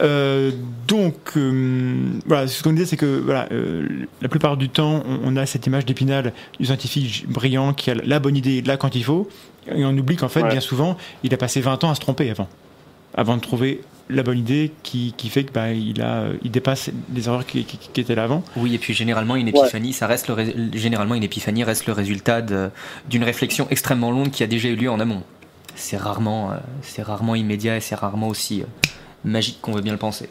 Euh, 0.01 0.53
donc, 0.87 1.17
euh, 1.37 1.95
voilà, 2.27 2.47
ce 2.47 2.63
qu'on 2.63 2.73
disait, 2.73 2.87
c'est 2.87 2.97
que 2.97 3.21
voilà, 3.25 3.49
euh, 3.51 3.89
la 4.21 4.29
plupart 4.29 4.57
du 4.57 4.69
temps, 4.69 5.03
on, 5.07 5.21
on 5.25 5.37
a 5.37 5.45
cette 5.47 5.67
image 5.67 5.85
d'épinal 5.85 6.33
du 6.61 6.67
scientifique 6.67 7.25
brillant 7.29 7.73
qui 7.73 7.91
a 7.91 7.95
la 7.95 8.19
bonne 8.21 8.37
idée 8.37 8.63
là 8.63 8.77
quand 8.77 8.95
il 8.95 9.03
faut, 9.03 9.29
et 9.75 9.85
on 9.85 9.97
oublie 9.97 10.17
qu'en 10.17 10.29
fait, 10.29 10.43
Ouais. 10.43 10.51
bien 10.51 10.61
souvent, 10.61 10.97
il 11.25 11.35
a 11.35 11.37
passé 11.37 11.61
20 11.61 11.83
ans 11.85 11.91
à 11.91 11.95
se 11.97 12.01
tromper 12.01 12.31
avant, 12.31 12.49
avant 13.15 13.37
de 13.37 13.41
trouver 13.43 13.81
la 14.11 14.23
bonne 14.23 14.39
idée 14.39 14.73
qui, 14.83 15.15
qui 15.17 15.29
fait 15.29 15.45
que 15.45 15.53
bah, 15.53 15.73
il, 15.73 16.03
a, 16.03 16.27
il 16.43 16.51
dépasse 16.51 16.91
les 17.15 17.29
erreurs 17.29 17.47
qui, 17.47 17.65
qui- 17.65 17.79
qui 17.79 18.01
étaient 18.01 18.15
là 18.15 18.25
avant. 18.25 18.43
Oui, 18.57 18.75
et 18.75 18.79
puis 18.79 18.93
généralement 18.95 19.37
une 19.37 19.49
épiphanie, 19.49 19.93
ça 19.93 20.07
reste 20.07 20.29
le 20.29 20.35
ré- 20.35 20.55
généralement 20.75 21.15
une 21.15 21.23
épiphanie 21.23 21.65
reste 21.65 21.87
le 21.87 21.93
résultat 21.93 22.43
de- 22.43 22.69
d'une 23.09 23.25
réflexion 23.25 23.67
extrêmement 23.71 24.11
longue 24.11 24.31
qui 24.31 24.43
a 24.43 24.47
déjà 24.47 24.69
eu 24.69 24.77
lieu 24.77 24.91
en 24.91 25.01
amont. 25.01 25.23
C'est 25.75 25.97
rarement, 25.97 26.51
euh, 26.51 26.57
c'est 26.83 27.03
rarement 27.03 27.35
immédiat 27.35 27.77
et 27.77 27.81
c'est 27.81 27.95
rarement 27.95 28.29
aussi 28.29 28.61
euh, 28.63 28.65
magique 29.25 29.59
qu'on 29.63 29.73
veut 29.73 29.81
bien 29.83 29.93
le 29.93 29.99
penser. 29.99 30.29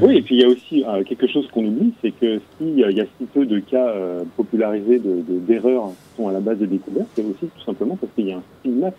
Oui, 0.00 0.16
et 0.16 0.22
puis 0.22 0.34
il 0.36 0.40
y 0.40 0.44
a 0.44 0.48
aussi 0.48 0.84
euh, 0.84 1.04
quelque 1.04 1.28
chose 1.28 1.46
qu'on 1.52 1.64
oublie, 1.66 1.92
c'est 2.02 2.10
que 2.10 2.40
s'il 2.58 2.76
y 2.78 2.82
a 3.00 3.04
si 3.04 3.26
peu 3.32 3.46
de 3.46 3.60
cas 3.60 3.86
euh, 3.90 4.24
popularisés 4.36 4.98
de- 4.98 5.22
de- 5.22 5.38
d'erreurs 5.38 5.90
qui 5.90 6.16
sont 6.22 6.28
à 6.28 6.32
la 6.32 6.40
base 6.40 6.58
des 6.58 6.66
découvertes, 6.66 7.06
c'est 7.14 7.22
aussi 7.22 7.46
tout 7.56 7.64
simplement 7.64 7.96
parce 7.96 8.12
qu'il 8.14 8.26
y 8.26 8.32
a 8.32 8.38
un 8.38 8.42
stigmate 8.60 8.96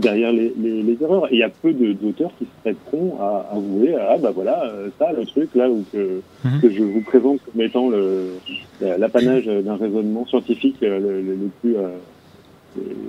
derrière 0.00 0.32
les, 0.32 0.52
les- 0.60 0.82
les 0.82 0.96
erreurs. 1.02 1.26
Et 1.30 1.36
il 1.36 1.38
y 1.38 1.42
a 1.42 1.48
peu 1.50 1.72
d'auteurs 1.72 2.32
qui 2.38 2.44
se 2.44 2.50
prêteront 2.62 3.16
à 3.20 3.48
avouer 3.52 3.94
ah 3.94 4.16
bah 4.18 4.32
voilà 4.34 4.64
euh, 4.64 4.88
ça 4.98 5.12
le 5.12 5.24
truc 5.26 5.54
là 5.54 5.70
où 5.70 5.84
que, 5.92 6.20
Mhm. 6.44 6.60
que 6.62 6.70
je 6.70 6.82
vous 6.82 7.02
présente 7.02 7.40
comme 7.44 7.60
étant 7.62 7.88
le 7.90 8.30
l'apanage 8.80 9.44
d'un 9.46 9.76
raisonnement 9.76 10.24
scientifique 10.26 10.76
euh, 10.82 10.98
le, 10.98 11.20
le- 11.20 11.34
le 11.34 11.48
plus 11.60 11.76
euh, 11.76 11.88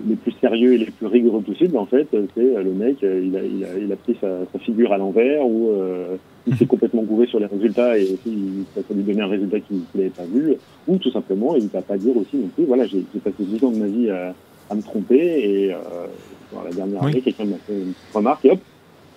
les 0.07 0.15
plus 0.15 0.33
sérieux 0.41 0.73
et 0.73 0.77
les 0.79 0.85
plus 0.91 1.05
rigoureux 1.05 1.41
possible 1.41 1.77
en 1.77 1.85
fait 1.85 2.07
c'est 2.11 2.63
le 2.63 2.71
mec 2.73 2.97
il 3.01 3.35
a, 3.37 3.43
il 3.43 3.63
a, 3.63 3.77
il 3.79 3.91
a 3.91 3.95
pris 3.95 4.17
sa, 4.19 4.27
sa 4.51 4.59
figure 4.59 4.91
à 4.91 4.97
l'envers 4.97 5.45
ou 5.45 5.69
euh, 5.69 6.15
il 6.47 6.55
s'est 6.57 6.65
complètement 6.65 7.03
gouré 7.03 7.27
sur 7.27 7.39
les 7.39 7.45
résultats 7.45 7.97
et 7.99 8.17
il, 8.25 8.63
ça, 8.75 8.81
lui 8.93 9.03
donnait 9.03 9.21
un 9.21 9.27
résultat 9.27 9.59
qu'il 9.59 9.81
n'avait 9.95 10.09
pas 10.09 10.23
vu 10.25 10.55
ou 10.87 10.97
tout 10.97 11.11
simplement 11.11 11.55
il 11.55 11.67
va 11.67 11.81
pas 11.83 11.97
dire 11.97 12.17
aussi 12.17 12.37
non 12.37 12.47
plus 12.55 12.65
voilà 12.65 12.85
j'ai 12.87 13.03
j'ai 13.13 13.19
passé 13.19 13.35
10 13.39 13.63
ans 13.63 13.71
de 13.71 13.77
ma 13.77 13.85
vie 13.87 14.09
à, 14.09 14.33
à 14.69 14.75
me 14.75 14.81
tromper 14.81 15.15
et 15.19 15.71
euh, 15.73 15.77
la 16.63 16.71
dernière 16.71 17.01
Oui. 17.03 17.11
année 17.11 17.21
quelqu'un 17.21 17.45
m'a 17.45 17.57
fait 17.67 17.73
une 17.73 17.93
remarque 18.13 18.45
et 18.45 18.51
hop 18.51 18.59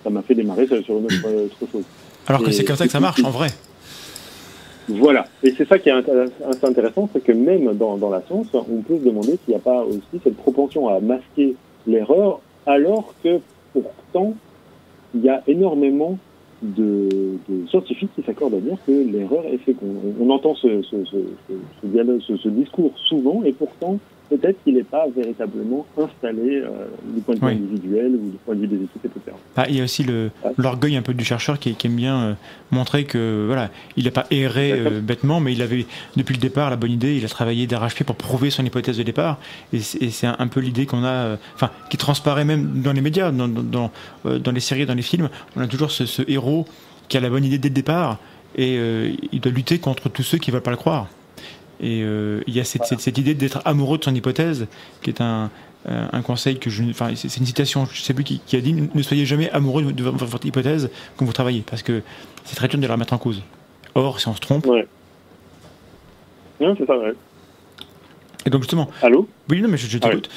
ça 0.03 0.09
m'a 0.09 0.21
fait 0.21 0.35
démarrer 0.35 0.67
sur 0.67 0.77
une 0.97 1.05
autre, 1.05 1.15
autre 1.25 1.71
chose 1.71 1.83
Alors 2.27 2.43
que 2.43 2.51
c'est 2.51 2.63
comme 2.63 2.75
ça 2.75 2.85
que 2.85 2.91
ça 2.91 2.99
marche 2.99 3.23
en 3.23 3.31
vrai. 3.31 3.47
voilà. 4.87 5.25
Et 5.43 5.51
c'est 5.57 5.67
ça 5.67 5.79
qui 5.79 5.89
est 5.89 5.93
assez 5.93 6.65
intéressant, 6.65 7.09
c'est 7.11 7.23
que 7.23 7.31
même 7.31 7.73
dans, 7.75 7.97
dans 7.97 8.09
la 8.11 8.21
science, 8.27 8.47
on 8.53 8.81
peut 8.81 8.97
se 8.99 9.03
demander 9.03 9.31
s'il 9.43 9.49
n'y 9.49 9.55
a 9.55 9.59
pas 9.59 9.83
aussi 9.83 10.21
cette 10.23 10.37
propension 10.37 10.87
à 10.89 10.99
masquer 10.99 11.55
l'erreur, 11.87 12.39
alors 12.67 13.13
que 13.23 13.39
pourtant, 13.73 14.35
il 15.15 15.21
y 15.23 15.29
a 15.29 15.41
énormément 15.47 16.17
de, 16.61 17.09
de 17.49 17.67
scientifiques 17.67 18.09
qui 18.15 18.21
s'accordent 18.23 18.53
à 18.55 18.59
dire 18.59 18.77
que 18.85 18.91
l'erreur 18.91 19.43
est 19.51 19.57
féconde. 19.57 19.95
On, 20.19 20.27
on 20.27 20.29
entend 20.29 20.55
ce, 20.55 20.81
ce, 20.83 21.03
ce, 21.05 21.17
ce, 21.47 21.53
ce 21.81 21.87
dialogue, 21.87 22.21
ce, 22.21 22.37
ce 22.37 22.49
discours 22.49 22.91
souvent, 23.07 23.41
et 23.43 23.53
pourtant, 23.53 23.97
peut-être 24.29 24.63
qu'il 24.63 24.75
n'est 24.75 24.83
pas 24.83 25.05
véritablement 25.15 25.85
installé 25.97 26.61
euh, 26.63 26.85
du 27.03 27.21
point 27.21 27.35
de 27.35 27.39
vue 27.39 27.45
Oui. 27.45 27.51
individuel 27.53 28.11
ou 28.15 28.31
du 28.31 28.37
point 28.37 28.55
de 28.55 28.61
vue 28.61 28.67
des 28.67 28.75
équipes, 28.77 29.05
etc. 29.05 29.35
Ah, 29.55 29.65
il 29.69 29.75
y 29.77 29.81
a 29.81 29.83
aussi 29.83 30.05
l'orgueil 30.57 30.95
un 30.95 31.01
peu 31.01 31.13
du 31.13 31.23
chercheur 31.23 31.59
qui, 31.59 31.75
qui 31.75 31.87
aime 31.87 31.95
bien 31.95 32.17
euh, 32.21 32.33
montrer 32.71 33.05
que 33.05 33.45
voilà, 33.47 33.69
il 33.97 34.05
n'a 34.05 34.11
pas 34.11 34.25
erré 34.31 34.71
euh, 34.73 35.01
bêtement, 35.01 35.39
mais 35.39 35.53
il 35.53 35.61
avait 35.61 35.85
depuis 36.15 36.33
le 36.33 36.39
départ 36.39 36.69
la 36.69 36.75
bonne 36.75 36.91
idée. 36.91 37.15
Il 37.15 37.25
a 37.25 37.29
travaillé 37.29 37.67
d'arrache-pied 37.67 38.05
pour 38.05 38.15
prouver 38.15 38.49
son 38.49 38.65
hypothèse 38.65 38.97
de 38.97 39.03
départ. 39.03 39.39
Et 39.73 39.79
c'est 39.79 40.27
un, 40.27 40.35
un 40.39 40.47
peu 40.47 40.59
l'idée 40.59 40.85
qu'on 40.85 41.03
a, 41.03 41.37
enfin, 41.55 41.69
qui 41.89 41.97
transparaît 41.97 42.45
même 42.45 42.81
dans 42.81 42.93
les 42.93 43.01
médias, 43.01 43.31
dans, 43.31 43.47
dans, 43.47 44.51
les 44.51 44.59
séries, 44.59 44.85
dans 44.85 44.93
les 44.95 45.01
films. 45.01 45.29
On 45.55 45.61
a 45.61 45.67
toujours 45.67 45.91
ce, 45.91 46.05
ce 46.05 46.21
héros 46.27 46.65
qui 47.07 47.17
a 47.17 47.19
la 47.19 47.29
bonne 47.29 47.43
idée 47.45 47.57
dès 47.57 47.69
le 47.69 47.75
départ 47.75 48.19
et 48.57 48.77
il 49.31 49.39
doit 49.41 49.51
lutter 49.51 49.79
contre 49.79 50.09
tous 50.09 50.23
ceux 50.23 50.37
qui 50.37 50.49
ne 50.49 50.53
veulent 50.53 50.63
pas 50.63 50.71
le 50.71 50.77
croire. 50.77 51.07
Et 51.79 52.01
euh, 52.03 52.41
il 52.47 52.55
y 52.55 52.59
a 52.59 52.63
cette, 52.63 52.85
cette, 52.85 53.01
cette 53.01 53.17
idée 53.17 53.33
d'être 53.33 53.61
amoureux 53.65 53.97
de 53.97 54.03
son 54.03 54.15
hypothèse, 54.15 54.67
qui 55.01 55.09
est 55.09 55.21
un, 55.21 55.49
euh, 55.87 56.07
un 56.11 56.21
conseil 56.21 56.57
que 56.57 56.69
je. 56.69 56.83
Enfin, 56.83 57.11
c'est 57.15 57.37
une 57.37 57.45
citation, 57.45 57.85
je 57.91 58.01
sais 58.01 58.13
plus 58.13 58.23
qui, 58.23 58.39
qui 58.39 58.55
a 58.55 58.61
dit 58.61 58.73
ne 58.73 59.01
soyez 59.01 59.25
jamais 59.25 59.49
amoureux 59.51 59.91
de, 59.91 60.03
votre 60.03 60.45
hypothèse 60.45 60.89
quand 61.15 61.25
vous 61.25 61.33
travaillez, 61.33 61.63
parce 61.65 61.83
que 61.83 62.01
c'est 62.43 62.55
très 62.55 62.67
dur 62.67 62.79
de 62.79 62.87
la 62.87 62.93
remettre 62.93 63.13
en 63.13 63.17
cause. 63.17 63.43
Or, 63.93 64.19
si 64.19 64.27
on 64.27 64.35
se 64.35 64.39
trompe. 64.39 64.65
Ouais. 64.65 64.87
Non, 66.59 66.75
c'est 66.77 66.85
ça, 66.85 66.97
ouais. 66.97 67.13
Et 68.45 68.49
donc, 68.49 68.61
justement. 68.61 68.89
Allô? 69.01 69.27
Oui, 69.49 69.61
non, 69.61 69.69
mais 69.69 69.77
je, 69.77 69.87
je 69.87 69.97
Ah 70.01 70.09
t'écoute. 70.09 70.29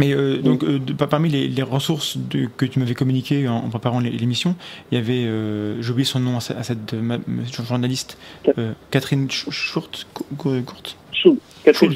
Mais 0.00 0.12
euh, 0.14 0.38
donc, 0.38 0.64
euh, 0.64 0.78
de- 0.78 0.92
parmi 0.94 1.28
les, 1.28 1.48
les 1.48 1.62
ressources 1.62 2.16
de- 2.16 2.48
que 2.56 2.64
tu 2.64 2.78
m'avais 2.78 2.94
communiquées 2.94 3.46
en, 3.48 3.56
en 3.56 3.68
préparant 3.68 4.00
l'é- 4.00 4.10
l'émission, 4.10 4.54
il 4.90 4.96
y 4.96 4.98
avait, 4.98 5.24
euh, 5.26 5.80
j'ai 5.82 5.90
oublié 5.90 6.04
son 6.06 6.20
nom 6.20 6.34
à, 6.34 6.38
à 6.38 6.62
cette 6.62 6.94
euh, 6.94 7.00
ma- 7.02 7.18
journaliste, 7.66 8.16
euh, 8.58 8.72
Catherine 8.90 9.26
Sch- 9.26 9.50
Schurtz, 9.50 10.06
Catherine 10.38 10.64
Schultz. 10.64 10.96
Schultz. 11.14 11.36
Catherine 11.64 11.86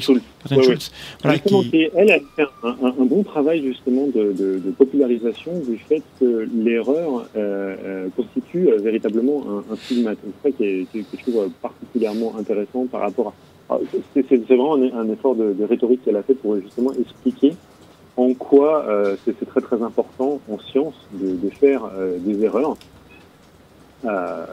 Ouais, 0.51 0.67
ouais. 0.69 0.77
Voilà, 1.23 1.39
qui, 1.39 1.89
elle 1.95 2.11
a 2.11 2.19
fait 2.35 2.43
un, 2.63 2.69
un- 2.69 2.93
un 3.01 3.05
bon 3.05 3.23
travail 3.23 3.61
justement 3.65 4.07
de, 4.07 4.31
de- 4.31 4.59
de 4.59 4.71
popularisation 4.71 5.51
du 5.67 5.77
fait 5.77 6.01
que 6.19 6.47
l'erreur 6.55 7.27
euh, 7.35 7.75
euh, 7.83 8.07
constitue 8.15 8.69
euh, 8.69 8.77
véritablement 8.77 9.43
un, 9.49 9.73
un 9.73 9.75
stigmate. 9.75 10.19
C'est 10.43 10.49
ça 10.51 10.55
qui 10.55 10.63
est, 10.63 10.85
qui 10.91 10.99
est- 10.99 11.01
que 11.01 11.17
je 11.17 11.23
trouve 11.31 11.49
particulièrement 11.61 12.35
intéressant 12.39 12.85
par 12.85 13.01
rapport 13.01 13.33
à... 13.69 13.73
à- 13.75 13.79
C'est 14.13 14.35
vraiment 14.45 14.75
un, 14.75 14.83
un 14.97 15.09
effort 15.11 15.35
de, 15.35 15.51
de 15.51 15.63
rhétorique 15.65 16.05
qu'elle 16.05 16.15
a 16.15 16.23
fait 16.23 16.35
pour 16.35 16.55
justement 16.61 16.91
expliquer 16.93 17.53
en 18.17 18.33
quoi 18.33 18.85
euh, 18.87 19.15
c'est 19.25 19.47
très 19.47 19.61
très 19.61 19.81
important 19.81 20.41
en 20.51 20.59
science 20.59 20.95
de, 21.13 21.35
de 21.35 21.49
faire 21.49 21.83
euh, 21.85 22.17
des 22.19 22.43
erreurs. 22.43 22.75
Euh, 24.05 24.45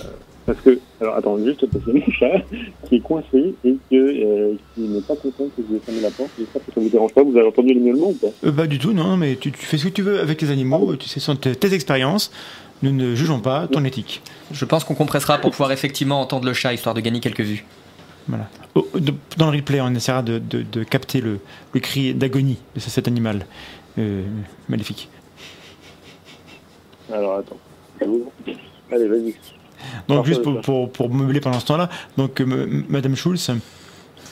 parce 0.47 0.61
que, 0.61 0.79
alors 1.01 1.17
attends, 1.17 1.39
juste 1.39 1.65
parce 1.71 1.83
qu'il 1.85 1.95
y 1.99 2.03
a 2.03 2.07
mon 2.07 2.13
chat 2.13 2.45
qui 2.87 2.97
est 2.97 3.01
coincé 3.01 3.55
et 3.65 3.77
que, 3.91 3.95
euh, 3.95 4.55
qui 4.75 4.83
n'est 4.83 5.01
pas 5.01 5.17
content 5.17 5.45
que 5.57 5.63
je 5.63 5.71
lui 5.71 5.77
ai 5.77 5.81
fermé 5.81 6.03
la 6.03 6.11
porte. 6.11 6.31
J'espère 6.39 6.65
que 6.65 6.73
ça 6.73 6.81
vous 6.81 6.89
dérange 6.91 7.15
pas. 7.15 7.23
Vous 7.23 7.37
avez 7.37 7.49
entendu 7.49 7.73
le 7.73 7.81
miaulement 7.81 8.09
ou 8.09 8.13
pas? 8.13 8.29
Euh, 8.45 8.53
pas 8.53 8.67
du 8.67 8.79
tout, 8.79 8.93
non, 8.93 9.17
mais 9.17 9.37
tu, 9.37 9.51
tu 9.51 9.65
fais 9.65 9.79
ce 9.79 9.85
que 9.85 9.93
tu 9.93 10.03
veux 10.03 10.21
avec 10.21 10.43
les 10.43 10.51
animaux, 10.51 10.97
tu 10.97 11.09
sais, 11.09 11.21
ce 11.21 11.27
sont 11.27 11.37
tes, 11.37 11.57
tes 11.57 11.73
expériences, 11.73 12.31
nous 12.83 12.93
ne 12.93 13.15
jugeons 13.15 13.41
pas 13.41 13.67
ton 13.69 13.85
éthique. 13.85 14.21
Je 14.53 14.65
pense 14.67 14.85
qu'on 14.85 14.95
compressera 14.95 15.39
pour 15.39 15.51
pouvoir 15.51 15.73
effectivement 15.73 16.21
entendre 16.21 16.47
le 16.47 16.53
chat 16.53 16.75
histoire 16.75 16.95
de 16.95 17.01
gagner 17.01 17.21
quelques 17.21 17.41
vues. 17.41 17.65
Voilà. 18.29 18.49
Dans 19.37 19.51
le 19.51 19.57
replay, 19.57 19.81
on 19.81 19.95
essaiera 19.95 20.23
de, 20.23 20.39
de- 20.39 20.63
de 20.63 20.83
capter 20.85 21.21
le, 21.21 21.41
le 21.73 21.81
cri 21.81 22.15
d'agonie 22.15 22.59
de 22.75 22.81
ce- 22.81 22.91
cet 22.91 23.07
animal 23.09 23.47
euh, 23.99 24.23
maléfique. 24.69 25.09
Alors 27.13 27.39
attends. 27.39 27.59
Allez, 28.91 29.09
vas-y. 29.09 29.35
Donc 30.09 30.25
juste 30.27 30.43
pour, 30.43 30.55
ça. 30.55 30.61
pour, 30.63 30.91
pour 30.91 31.11
meubler 31.13 31.41
pendant 31.41 31.61
ce 31.61 31.67
temps-là, 31.67 31.91
donc 32.17 32.41
euh, 32.41 32.83
Madame 32.89 33.15
Schulz 33.15 33.51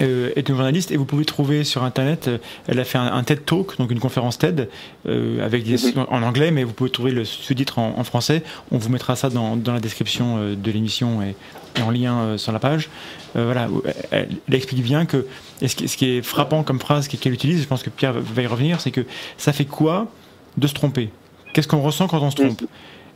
euh, 0.00 0.30
est 0.34 0.48
une 0.48 0.54
journaliste 0.54 0.90
et 0.90 0.96
vous 0.96 1.04
pouvez 1.04 1.24
trouver 1.24 1.62
sur 1.64 1.82
internet, 1.84 2.28
euh, 2.28 2.38
elle 2.66 2.80
a 2.80 2.84
fait 2.84 2.98
un, 2.98 3.22
TED 3.22 3.44
Talk, 3.44 3.76
donc 3.78 3.90
une 3.90 4.00
conférence 4.00 4.38
TED 4.38 4.70
avec 5.06 5.64
des, 5.64 5.76
mhm. 5.76 6.06
en 6.08 6.22
anglais, 6.22 6.50
mais 6.50 6.64
vous 6.64 6.72
pouvez 6.72 6.90
trouver 6.90 7.10
le 7.10 7.24
sous-titre 7.24 7.78
en, 7.78 8.02
français. 8.04 8.42
On 8.70 8.78
vous 8.78 8.88
mettra 8.88 9.14
ça 9.16 9.28
dans, 9.28 9.56
dans 9.56 9.74
la 9.74 9.80
description 9.80 10.54
de 10.54 10.70
l'émission 10.70 11.22
et, 11.22 11.36
en 11.80 11.90
lien 11.90 12.36
sur 12.36 12.52
la 12.52 12.58
page. 12.58 12.90
voilà, 13.34 13.68
elle, 14.10 14.28
explique 14.52 14.82
bien 14.82 15.06
que 15.06 15.26
et 15.60 15.68
ce, 15.68 15.76
qui, 15.76 15.88
ce, 15.88 15.96
qui, 15.96 16.18
est 16.18 16.22
frappant 16.22 16.62
comme 16.62 16.80
phrase 16.80 17.08
qu'elle 17.08 17.32
utilise, 17.32 17.62
je 17.62 17.68
pense 17.68 17.82
que 17.82 17.90
Pierre 17.90 18.14
va 18.14 18.42
y 18.42 18.46
revenir, 18.46 18.80
c'est 18.80 18.90
que 18.90 19.02
ça 19.38 19.52
fait 19.52 19.64
quoi 19.64 20.08
de 20.56 20.66
se 20.66 20.74
tromper? 20.74 21.10
Qu'est-ce 21.52 21.68
qu'on 21.68 21.80
ressent 21.80 22.08
quand 22.08 22.20
on 22.20 22.30
se 22.30 22.36
trompe? 22.36 22.62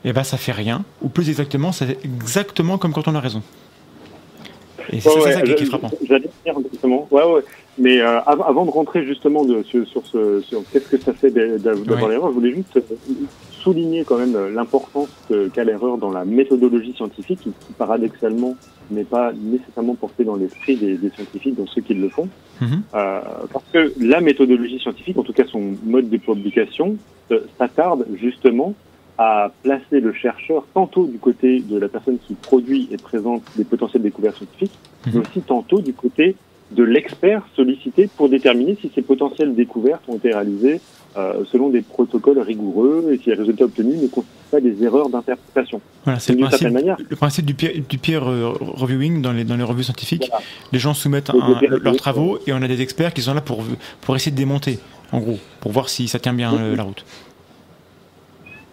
Eh 0.05 0.13
ben, 0.13 0.23
ça 0.23 0.37
fait 0.37 0.53
rien, 0.53 0.85
ou 1.03 1.09
plus 1.09 1.29
exactement, 1.29 1.73
c'est 1.73 1.99
exactement 2.05 2.79
comme 2.79 2.93
quand 2.93 3.09
on 3.09 3.15
a 3.15 3.21
raison. 3.21 3.43
Et 4.93 5.01
c'est 5.01 5.21
ça 5.21 5.43
qui, 5.43 5.51
est 5.51 5.65
frappant. 5.65 5.91
J'allais 6.07 6.31
dire 6.45 6.55
justement. 6.71 7.09
Ouais, 7.11 7.25
ouais. 7.25 7.43
Mais 7.79 8.01
euh, 8.01 8.21
avant 8.21 8.65
de 8.65 8.71
rentrer 8.71 9.05
justement 9.05 9.45
de, 9.45 9.63
sur, 9.65 9.87
sur, 9.89 10.07
ce, 10.07 10.41
sur 10.43 10.63
qu'est-ce 10.73 10.89
que 10.89 10.99
ça 10.99 11.13
fait 11.13 11.31
d'avoir 11.31 12.09
l'erreur, 12.09 12.29
je 12.29 12.35
voulais 12.35 12.55
juste 12.55 12.79
souligner 13.67 14.05
quand 14.05 14.19
même 14.19 14.37
l'importance 14.55 15.09
qu'a 15.53 15.65
l'erreur 15.65 15.99
dans 15.99 16.13
la 16.13 16.25
méthodologie 16.25 16.93
scientifique, 16.93 17.41
qui, 17.41 17.51
paradoxalement 17.77 18.55
n'est 18.93 19.03
pas 19.03 19.33
nécessairement 19.33 19.97
portée 19.97 20.23
dans 20.23 20.37
l'esprit 20.37 20.77
des, 20.77 20.97
des, 20.97 21.11
scientifiques, 21.11 21.57
dans 21.57 21.67
ceux 21.67 21.83
qui 21.83 21.95
le 21.95 22.09
font. 22.09 22.29
Mm-hmm. 22.63 22.81
euh, 22.95 23.21
parce 23.53 23.65
que 23.73 23.93
la 24.01 24.21
méthodologie 24.21 24.79
scientifique, 24.79 25.19
en 25.19 25.25
tout 25.25 25.33
cas 25.33 25.47
son 25.47 25.75
mode 25.85 26.09
de 26.09 26.17
publication, 26.17 26.97
euh, 27.33 27.41
s'attarde 27.59 28.07
justement 28.15 28.75
à 29.19 29.51
placer 29.65 29.99
le 29.99 30.13
chercheur 30.13 30.65
tantôt 30.73 31.07
du 31.07 31.19
côté 31.19 31.59
de 31.59 31.77
la 31.77 31.89
personne 31.89 32.19
qui 32.25 32.35
produit 32.35 32.89
et 32.93 32.99
présente 32.99 33.43
des 33.57 33.65
potentielles 33.65 34.03
découvertes 34.03 34.37
scientifiques, 34.37 34.79
mais 35.07 35.13
mhm. 35.13 35.23
aussi 35.23 35.41
tantôt 35.41 35.81
du 35.81 35.93
côté 35.93 36.37
de 36.71 36.85
l'expert 36.85 37.43
sollicité 37.57 38.09
pour 38.17 38.29
déterminer 38.29 38.77
si 38.81 38.93
ces 38.95 39.03
potentielles 39.03 39.55
découvertes 39.55 40.03
ont 40.09 40.17
été 40.17 40.33
réalisées 40.33 40.81
euh, 41.17 41.45
selon 41.51 41.71
des 41.71 41.83
protocoles 41.83 42.39
rigoureux 42.39 43.11
et 43.13 43.19
si 43.19 43.31
les 43.31 43.37
résultats 43.37 43.65
obtenus 43.65 44.03
ne 44.03 44.07
constituent 44.09 44.51
pas 44.51 44.61
des 44.61 44.83
erreurs 44.83 45.09
d'interprétation. 45.09 45.81
Voilà, 46.05 46.19
c'est 46.19 46.35
le 46.35 46.41
principe, 46.41 46.69
le 47.09 47.17
principe 47.17 47.45
du 47.47 47.55
peer, 47.55 47.73
du 47.89 47.99
peer 47.99 48.29
euh, 48.29 48.53
reviewing 48.61 49.23
dans 49.23 49.33
les, 49.33 49.45
dans 49.45 49.57
les 49.57 49.65
revues 49.65 49.85
scientifiques. 49.85 50.31
Les 50.73 50.79
gens 50.79 50.95
soumettent 50.95 51.31
leurs 51.69 51.97
travaux 51.97 52.39
et 52.47 52.53
on 52.53 52.63
a 52.63 52.69
des 52.69 52.83
experts 52.83 53.15
qui 53.15 53.23
sont 53.23 53.35
là 53.35 53.41
pour, 53.41 53.65
pour 54.03 54.17
essayer 54.17 54.33
de 54.33 54.37
démonter, 54.37 54.79
en 55.13 55.21
gros, 55.21 55.39
pour 55.61 55.73
voir 55.73 55.89
si 55.89 56.07
ça 56.09 56.19
tient 56.19 56.35
bien 56.35 56.53
la 56.75 56.83
route. 56.83 57.05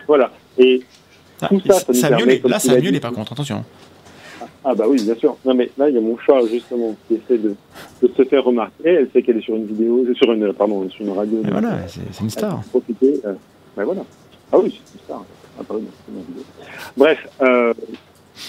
Voilà. 0.08 0.32
Et 0.58 0.84
ah, 1.42 1.48
tout 1.48 1.62
ça, 1.66 1.80
ça, 1.80 1.94
ça 1.94 2.10
nous 2.10 2.18
permet, 2.18 2.42
Là, 2.44 2.60
ça 2.60 2.80
mieux, 2.80 3.00
pas 3.00 3.12
contre, 3.12 3.34
attention. 3.34 3.64
Ah 4.66 4.74
bah 4.76 4.86
oui, 4.88 5.02
bien 5.04 5.16
sûr. 5.16 5.36
Non 5.46 5.54
mais 5.54 5.70
là, 5.78 5.90
il 5.90 5.96
y 5.96 5.98
a 5.98 6.02
mon 6.02 6.18
chat 6.18 6.40
justement 6.50 6.96
qui 7.08 7.16
essaie 7.16 7.38
de, 7.38 7.56
de 8.02 8.08
se 8.16 8.24
faire 8.24 8.44
remarquer. 8.44 8.74
Elle 8.90 9.10
sait 9.12 9.22
qu'elle 9.22 9.38
est 9.38 9.42
sur 9.42 9.56
une 9.56 9.66
vidéo, 9.66 10.06
sur 10.16 10.32
une, 10.32 10.54
pardon, 10.54 10.90
sur 10.90 11.06
une 11.06 11.12
radio. 11.12 11.40
Et 11.46 11.52
voilà, 11.52 11.88
c'est 11.88 12.22
une 12.22 12.30
star. 12.30 12.62
Profiter. 12.70 13.20
Euh, 13.26 13.34
ben 13.76 13.84
voilà. 13.84 14.02
Ah 14.52 14.60
oui, 14.60 14.80
c'est 14.86 14.94
une 14.94 15.00
star. 15.04 15.26
Ah 15.60 15.64
pardon, 15.68 15.84
Bref, 16.96 17.28
euh, 17.42 17.74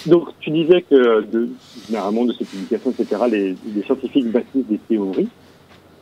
donc 0.06 0.28
tu 0.40 0.50
disais 0.50 0.82
que 0.82 1.22
de, 1.22 1.48
généralement 1.86 2.24
de 2.24 2.32
ces 2.32 2.44
publications, 2.44 2.92
etc., 2.92 3.22
les, 3.30 3.56
les 3.74 3.82
scientifiques 3.82 4.30
bâtissent 4.30 4.66
des 4.66 4.78
théories. 4.78 5.28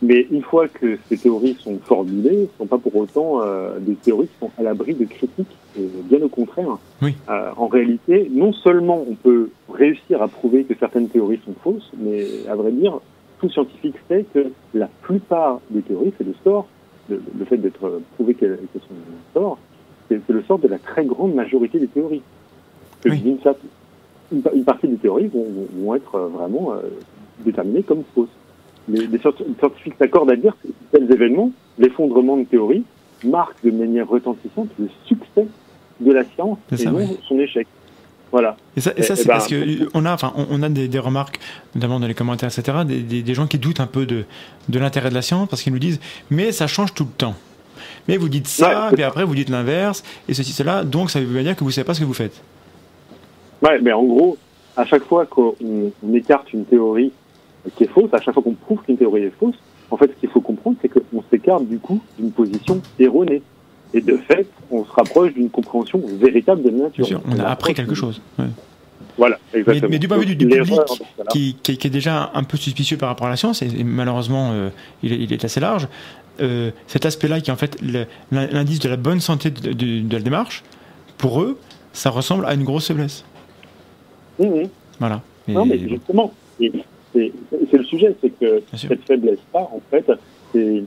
Mais 0.05 0.27
une 0.33 0.43
fois 0.43 0.67
que 0.67 0.99
ces 1.09 1.17
théories 1.17 1.57
sont 1.61 1.79
formulées, 1.85 2.37
ne 2.37 2.47
sont 2.59 2.67
pas 2.67 2.79
pour 2.79 2.97
autant 2.97 3.41
euh, 3.41 3.79
des 3.79 3.95
théories 3.95 4.27
qui 4.27 4.35
sont 4.41 4.51
à 4.59 4.63
l'abri 4.65 4.95
de 4.95 5.05
critiques, 5.05 5.57
et 5.79 5.89
bien 6.05 6.21
au 6.23 6.29
contraire. 6.29 6.77
Oui. 7.01 7.15
Euh, 7.31 7.51
en 7.57 7.69
réalité, 7.69 8.29
non 8.33 8.53
seulement 8.53 9.05
on 9.09 9.15
peut 9.15 9.51
réussir 9.75 10.23
à 10.23 10.29
prouver 10.29 10.65
que 10.65 10.75
certaines 10.79 11.09
théories 11.09 11.41
sont 11.45 11.55
fausses, 11.63 11.91
mais 11.99 12.27
à 12.49 12.55
vrai 12.55 12.73
dire, 12.73 13.01
tout 13.41 13.51
scientifique 13.51 13.97
sait 14.09 14.25
que 14.33 14.51
la 14.75 14.89
plupart 15.03 15.61
des 15.71 15.83
théories, 15.83 16.13
c'est 16.19 16.27
le 16.27 16.35
sort, 16.45 16.67
le, 17.09 17.21
fait 17.45 17.57
d'être 17.57 18.01
prouvé 18.15 18.35
qu'elles 18.35 18.59
sont 18.75 18.95
sort, 19.35 19.59
c'est 20.09 20.21
le 20.29 20.43
sort 20.43 20.59
de 20.59 20.69
la 20.69 20.79
très 20.79 21.05
grande 21.05 21.35
majorité 21.35 21.79
des 21.79 21.89
théories. 21.89 22.23
Oui. 23.05 23.21
Une, 23.25 24.41
une, 24.55 24.65
partie 24.65 24.89
des 24.89 24.97
théories 24.97 25.27
vont, 25.27 25.47
vont 25.77 25.95
être 25.95 26.19
vraiment 26.19 26.73
euh, 26.73 26.83
déterminées 27.45 27.83
comme 27.83 28.03
fausses 28.15 28.29
les, 28.89 29.07
les 29.07 29.19
scientifiques 29.19 29.95
s'accordent 29.99 30.31
à 30.31 30.37
dire 30.37 30.57
que 30.63 30.69
tels 30.91 31.11
événements, 31.11 31.53
l'effondrement 31.79 32.37
de 32.37 32.45
théorie, 32.45 32.85
marquent 33.25 33.65
de 33.65 33.71
manière 33.71 34.09
retentissante 34.09 34.69
le 34.79 34.89
succès 35.07 35.47
de 36.01 36.13
la 36.13 36.25
science 36.25 36.59
et 36.77 36.85
non 36.87 37.07
son 37.29 37.39
échec. 37.39 37.67
Voilà. 38.33 38.57
Et 38.77 38.81
ça, 38.81 38.93
et 38.97 39.03
ça 39.03 39.15
c'est 39.15 39.27
ben, 39.27 39.35
parce 39.35 39.47
que 39.47 39.89
on 39.93 40.07
a, 40.07 40.13
enfin, 40.13 40.33
on 40.37 40.63
a 40.63 40.69
des, 40.71 40.89
des, 40.89 40.99
remarques, 40.99 41.39
notamment 41.75 42.01
dans 42.01 42.07
les 42.07 42.15
commentaires, 42.15 42.49
etc., 42.49 42.79
des, 42.87 43.23
des, 43.23 43.35
gens 43.35 43.47
qui 43.47 43.59
doutent 43.59 43.81
un 43.81 43.87
peu 43.87 44.07
de, 44.07 44.25
de 44.71 44.79
l'intérêt 44.79 45.11
de 45.11 45.15
la 45.15 45.21
science 45.21 45.49
parce 45.49 45.63
qu'ils 45.63 45.73
nous 45.73 45.79
disent, 45.79 46.01
mais 46.31 46.51
ça 46.51 46.67
change 46.67 46.95
tout 46.95 47.05
le 47.05 47.11
temps. 47.11 47.35
Mais 48.09 48.17
vous 48.17 48.31
dites 48.31 48.49
ça, 48.49 48.89
et 48.91 48.95
puis 48.95 49.03
après 49.03 49.25
vous 49.25 49.35
dites 49.35 49.51
l'inverse, 49.51 50.03
et 50.29 50.35
ceci, 50.35 50.53
cela, 50.53 50.83
donc 50.83 51.11
ça 51.11 51.21
veut 51.21 51.43
dire 51.43 51.55
que 51.55 51.63
vous 51.63 51.71
savez 51.71 51.85
pas 51.85 51.95
ce 51.95 52.01
que 52.01 52.07
vous 52.07 52.15
faites. 52.15 52.43
Ouais, 53.63 53.79
mais 53.81 53.93
en 53.93 54.03
gros, 54.03 54.39
à 54.77 54.87
chaque 54.87 55.05
fois 55.05 55.27
qu'on 55.27 55.55
écarte 56.15 56.53
une 56.53 56.65
théorie 56.65 57.13
qui 57.77 57.85
est 57.85 57.89
fausse, 57.89 58.13
à 58.13 58.21
chaque 58.21 58.35
fois 58.35 58.43
qu'on 58.43 58.55
prouve 58.55 58.83
qu'une 58.83 58.97
théorie 58.97 59.25
est 59.25 59.33
fausse, 59.39 59.57
en 59.91 59.99
fait, 59.99 60.07
ce 60.07 60.21
qu'il 60.21 60.31
faut 60.31 60.41
comprendre, 60.41 60.77
c'est 60.81 60.89
qu'on 60.89 61.23
s'écarte 61.31 61.67
du 61.67 61.79
coup 61.79 62.01
d'une 62.19 62.33
position 62.33 62.81
erronée. 62.99 63.43
Et 63.95 64.01
de 64.01 64.17
fait, 64.17 64.47
on 64.71 64.85
se 64.85 64.91
rapproche 64.93 65.35
d'une 65.35 65.51
compréhension 65.51 66.01
véritable 66.21 66.63
de 66.63 66.71
la 66.71 66.85
nature. 66.85 67.07
Sûr, 67.07 67.23
on, 67.31 67.39
a 67.39 67.45
appris 67.45 67.75
quelque 67.75 67.95
chose. 67.95 68.21
Voilà, 69.19 69.39
exactement. 69.53 69.91
Mais, 69.91 69.99
du 69.99 70.09
point 70.09 70.17
de 70.19 70.25
vue 70.25 70.37
du, 70.37 70.47
public, 70.47 70.81
qui, 71.31 71.57
qui, 71.63 71.87
est 71.87 71.91
déjà 71.91 72.31
un 72.35 72.45
peu 72.45 72.57
suspicieux 72.57 72.97
par 72.97 73.09
rapport 73.11 73.27
à 73.27 73.31
la 73.31 73.37
science, 73.37 73.63
et, 73.63 73.85
malheureusement, 73.85 74.51
euh, 74.53 74.71
il, 75.03 75.33
est 75.33 75.45
assez 75.45 75.61
large, 75.61 75.89
euh, 76.41 76.71
cet 76.87 77.05
aspect-là, 77.05 77.41
qui 77.41 77.51
est 77.51 77.53
en 77.53 77.57
fait 77.57 77.79
l'indice 78.31 78.79
de 78.79 78.89
la 78.89 78.97
bonne 78.97 79.21
santé 79.21 79.51
de, 79.51 80.15
la 80.15 80.21
démarche, 80.21 80.63
pour 81.19 81.43
eux, 81.43 81.59
ça 81.93 82.11
ressemble 82.11 82.47
à 82.47 82.55
une 82.55 82.65
grosse 82.65 82.89
faiblesse. 82.89 83.25
Mmh, 84.39 84.47
mmh. 84.47 84.69
Voilà. 84.99 85.21
non, 85.49 85.67
mais 85.67 85.79
justement, 85.79 86.33
c'est 86.59 87.33
le 87.73 87.85
sujet, 87.85 88.17
c'est 88.23 88.31
que 88.31 88.63
cette 88.75 89.05
faiblesse-là, 89.07 89.61
en 89.61 89.81
fait, 89.91 90.11
c'est 90.53 90.85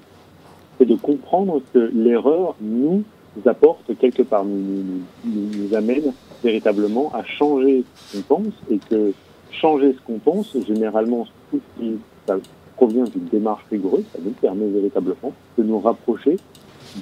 de 0.83 0.95
comprendre 0.95 1.61
que 1.73 1.91
l'erreur 1.93 2.55
nous 2.59 3.03
apporte 3.45 3.97
quelque 3.99 4.23
part, 4.23 4.45
nous, 4.45 4.83
nous, 5.25 5.75
amène 5.75 6.13
véritablement 6.43 7.11
à 7.13 7.23
changer 7.23 7.83
ce 7.95 8.17
qu'on 8.17 8.35
pense 8.35 8.53
et 8.69 8.79
que 8.89 9.13
changer 9.51 9.93
ce 9.93 9.99
qu'on 10.05 10.19
pense, 10.19 10.55
généralement, 10.67 11.27
tout 11.51 11.59
ce 11.77 11.81
qui 11.81 11.91
ça 12.27 12.37
provient 12.75 13.05
d'une 13.05 13.25
démarche 13.25 13.63
rigoureuse, 13.71 14.03
ça 14.13 14.19
nous 14.23 14.31
permet 14.31 14.67
véritablement 14.67 15.33
de 15.57 15.63
nous 15.63 15.79
rapprocher 15.79 16.37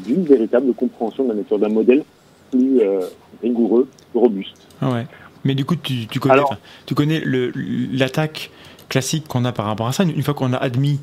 d'une 0.05 0.23
véritable 0.23 0.73
compréhension 0.73 1.23
de 1.23 1.29
la 1.29 1.35
nature, 1.35 1.59
d'un 1.59 1.69
modèle 1.69 2.03
plus 2.51 2.81
euh, 2.81 3.01
rigoureux, 3.41 3.87
plus 4.11 4.19
robuste. 4.19 4.67
Ah 4.81 4.91
ouais. 4.91 5.07
Mais 5.43 5.55
du 5.55 5.65
coup, 5.65 5.75
tu, 5.75 6.07
tu 6.07 6.19
connais, 6.19 6.41
tu 6.85 6.95
connais 6.95 7.21
l'attaque 7.91 8.51
classique 8.89 9.27
qu'on 9.27 9.43
a 9.45 9.51
par 9.51 9.65
rapport 9.65 9.87
à 9.87 9.91
ça. 9.91 10.03
Une 10.03 10.21
fois 10.23 10.33
qu'on 10.33 10.53
a 10.53 10.57
admis 10.57 10.99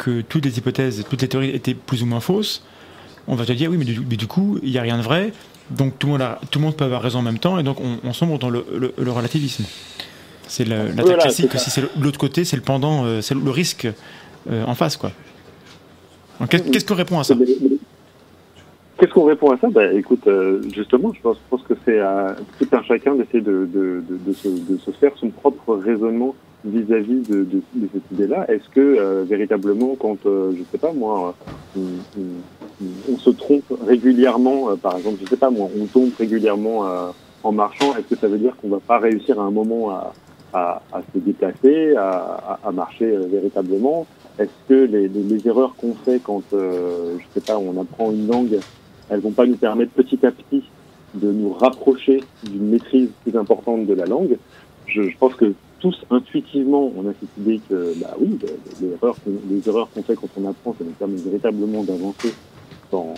que 0.00 0.22
toutes 0.22 0.46
les 0.46 0.56
hypothèses, 0.56 1.04
toutes 1.08 1.20
les 1.20 1.28
théories 1.28 1.50
étaient 1.50 1.74
plus 1.74 2.02
ou 2.02 2.06
moins 2.06 2.20
fausses, 2.20 2.64
on 3.28 3.34
va 3.36 3.44
te 3.44 3.52
dire 3.52 3.70
oui, 3.70 3.76
mais 3.76 3.84
du, 3.84 4.00
mais 4.00 4.16
du 4.16 4.26
coup, 4.26 4.58
il 4.62 4.70
n'y 4.70 4.78
a 4.78 4.82
rien 4.82 4.96
de 4.96 5.02
vrai, 5.02 5.32
donc 5.70 5.98
tout 5.98 6.06
le, 6.06 6.14
monde 6.14 6.22
tout 6.50 6.58
le 6.58 6.64
monde 6.64 6.76
peut 6.76 6.84
avoir 6.84 7.02
raison 7.02 7.18
en 7.18 7.22
même 7.22 7.38
temps, 7.38 7.58
et 7.58 7.62
donc 7.62 7.76
on, 7.80 8.12
sombre 8.14 8.38
dans 8.38 8.48
le, 8.48 8.64
relativisme. 8.98 9.64
C'est 10.48 10.66
l'attaque 10.66 11.18
classique. 11.18 11.52
Si 11.58 11.70
c'est 11.70 11.82
l'autre 12.00 12.18
côté, 12.18 12.44
c'est 12.44 12.56
le 12.56 12.62
pendant, 12.62 13.04
euh, 13.04 13.20
c'est 13.20 13.34
le 13.34 13.50
risque 13.50 13.86
euh, 14.50 14.64
en 14.64 14.74
face, 14.74 14.96
quoi. 14.96 15.12
Qu'est-ce 16.48 16.86
qu'on 16.86 16.94
répond 16.94 17.20
à 17.20 17.24
ça? 17.24 17.34
Qu'est-ce 18.98 19.12
qu'on 19.12 19.26
répond 19.26 19.50
à 19.50 19.58
ça? 19.58 19.68
Ben, 19.68 19.94
Écoute, 19.96 20.26
euh, 20.26 20.62
justement, 20.74 21.12
je 21.12 21.20
pense, 21.20 21.36
pense 21.50 21.62
que 21.62 21.74
c'est 21.84 22.00
à 22.00 22.36
tout 22.58 22.68
un 22.72 22.82
chacun 22.82 23.14
d'essayer 23.14 23.42
de, 23.42 23.68
de, 23.72 24.02
de, 24.08 24.32
se, 24.32 24.48
de, 24.48 24.78
se, 24.78 24.90
faire 24.92 25.12
son 25.20 25.28
propre 25.28 25.76
raisonnement 25.76 26.34
vis-à-vis 26.64 27.20
de, 27.28 27.44
de, 27.44 27.62
de, 27.74 27.88
cette 27.92 28.10
idée-là. 28.12 28.50
Est-ce 28.50 28.68
que 28.68 28.80
euh, 28.80 29.24
véritablement, 29.24 29.96
quand, 29.98 30.26
euh, 30.26 30.52
je 30.56 30.62
sais 30.70 30.78
pas 30.78 30.92
moi, 30.92 31.34
on, 31.76 31.80
on, 33.10 33.16
se 33.18 33.30
trompe 33.30 33.64
régulièrement, 33.86 34.70
euh, 34.70 34.76
par 34.76 34.96
exemple, 34.96 35.18
je 35.22 35.28
sais 35.28 35.36
pas 35.36 35.50
moi, 35.50 35.68
on 35.80 35.86
tombe 35.86 36.10
régulièrement 36.18 36.84
en 37.42 37.52
marchant, 37.52 37.96
est-ce 37.96 38.14
que 38.14 38.20
ça 38.20 38.28
veut 38.28 38.38
dire 38.38 38.54
qu'on 38.56 38.68
va 38.68 38.80
pas 38.80 38.98
réussir 38.98 39.40
à 39.40 39.44
un 39.44 39.50
moment 39.50 39.90
à, 39.90 40.12
à, 40.52 40.82
à 40.92 41.00
se 41.14 41.18
déplacer, 41.18 41.96
à, 41.96 42.58
à 42.62 42.72
marcher 42.72 43.16
véritablement? 43.30 44.06
Est-ce 44.38 44.50
que 44.68 44.74
les, 44.74 45.08
les, 45.08 45.22
les 45.22 45.48
erreurs 45.48 45.74
qu'on 45.76 45.94
fait 45.94 46.20
quand, 46.22 46.42
je 46.52 47.24
sais 47.34 47.40
pas, 47.40 47.58
on 47.58 47.80
apprend 47.80 48.10
une 48.10 48.26
langue, 48.26 48.58
elles 49.08 49.20
vont 49.20 49.32
pas 49.32 49.46
nous 49.46 49.56
permettre 49.56 49.92
petit 49.92 50.24
à 50.24 50.30
petit 50.30 50.64
de 51.14 51.32
nous 51.32 51.52
rapprocher 51.52 52.22
d'une 52.44 52.68
maîtrise 52.68 53.08
plus 53.24 53.36
importante 53.36 53.86
de 53.86 53.94
la 53.94 54.04
langue? 54.04 54.36
Je, 54.86 55.02
je 55.02 55.16
pense 55.18 55.34
que 55.34 55.54
tous 55.80 55.96
intuitivement, 56.10 56.92
on 56.96 57.08
a 57.08 57.12
cette 57.18 57.36
idée 57.38 57.60
que, 57.68 57.94
bah 58.00 58.14
oui, 58.20 58.38
les 58.80 58.88
erreurs, 58.92 59.16
les 59.26 59.68
erreurs 59.68 59.88
qu'on 59.90 60.02
fait 60.02 60.14
quand 60.14 60.28
on 60.36 60.48
apprend, 60.48 60.74
ça 60.78 60.84
nous 60.84 60.92
permet 60.92 61.16
véritablement 61.16 61.82
d'avancer 61.82 62.32
dans, 62.92 63.14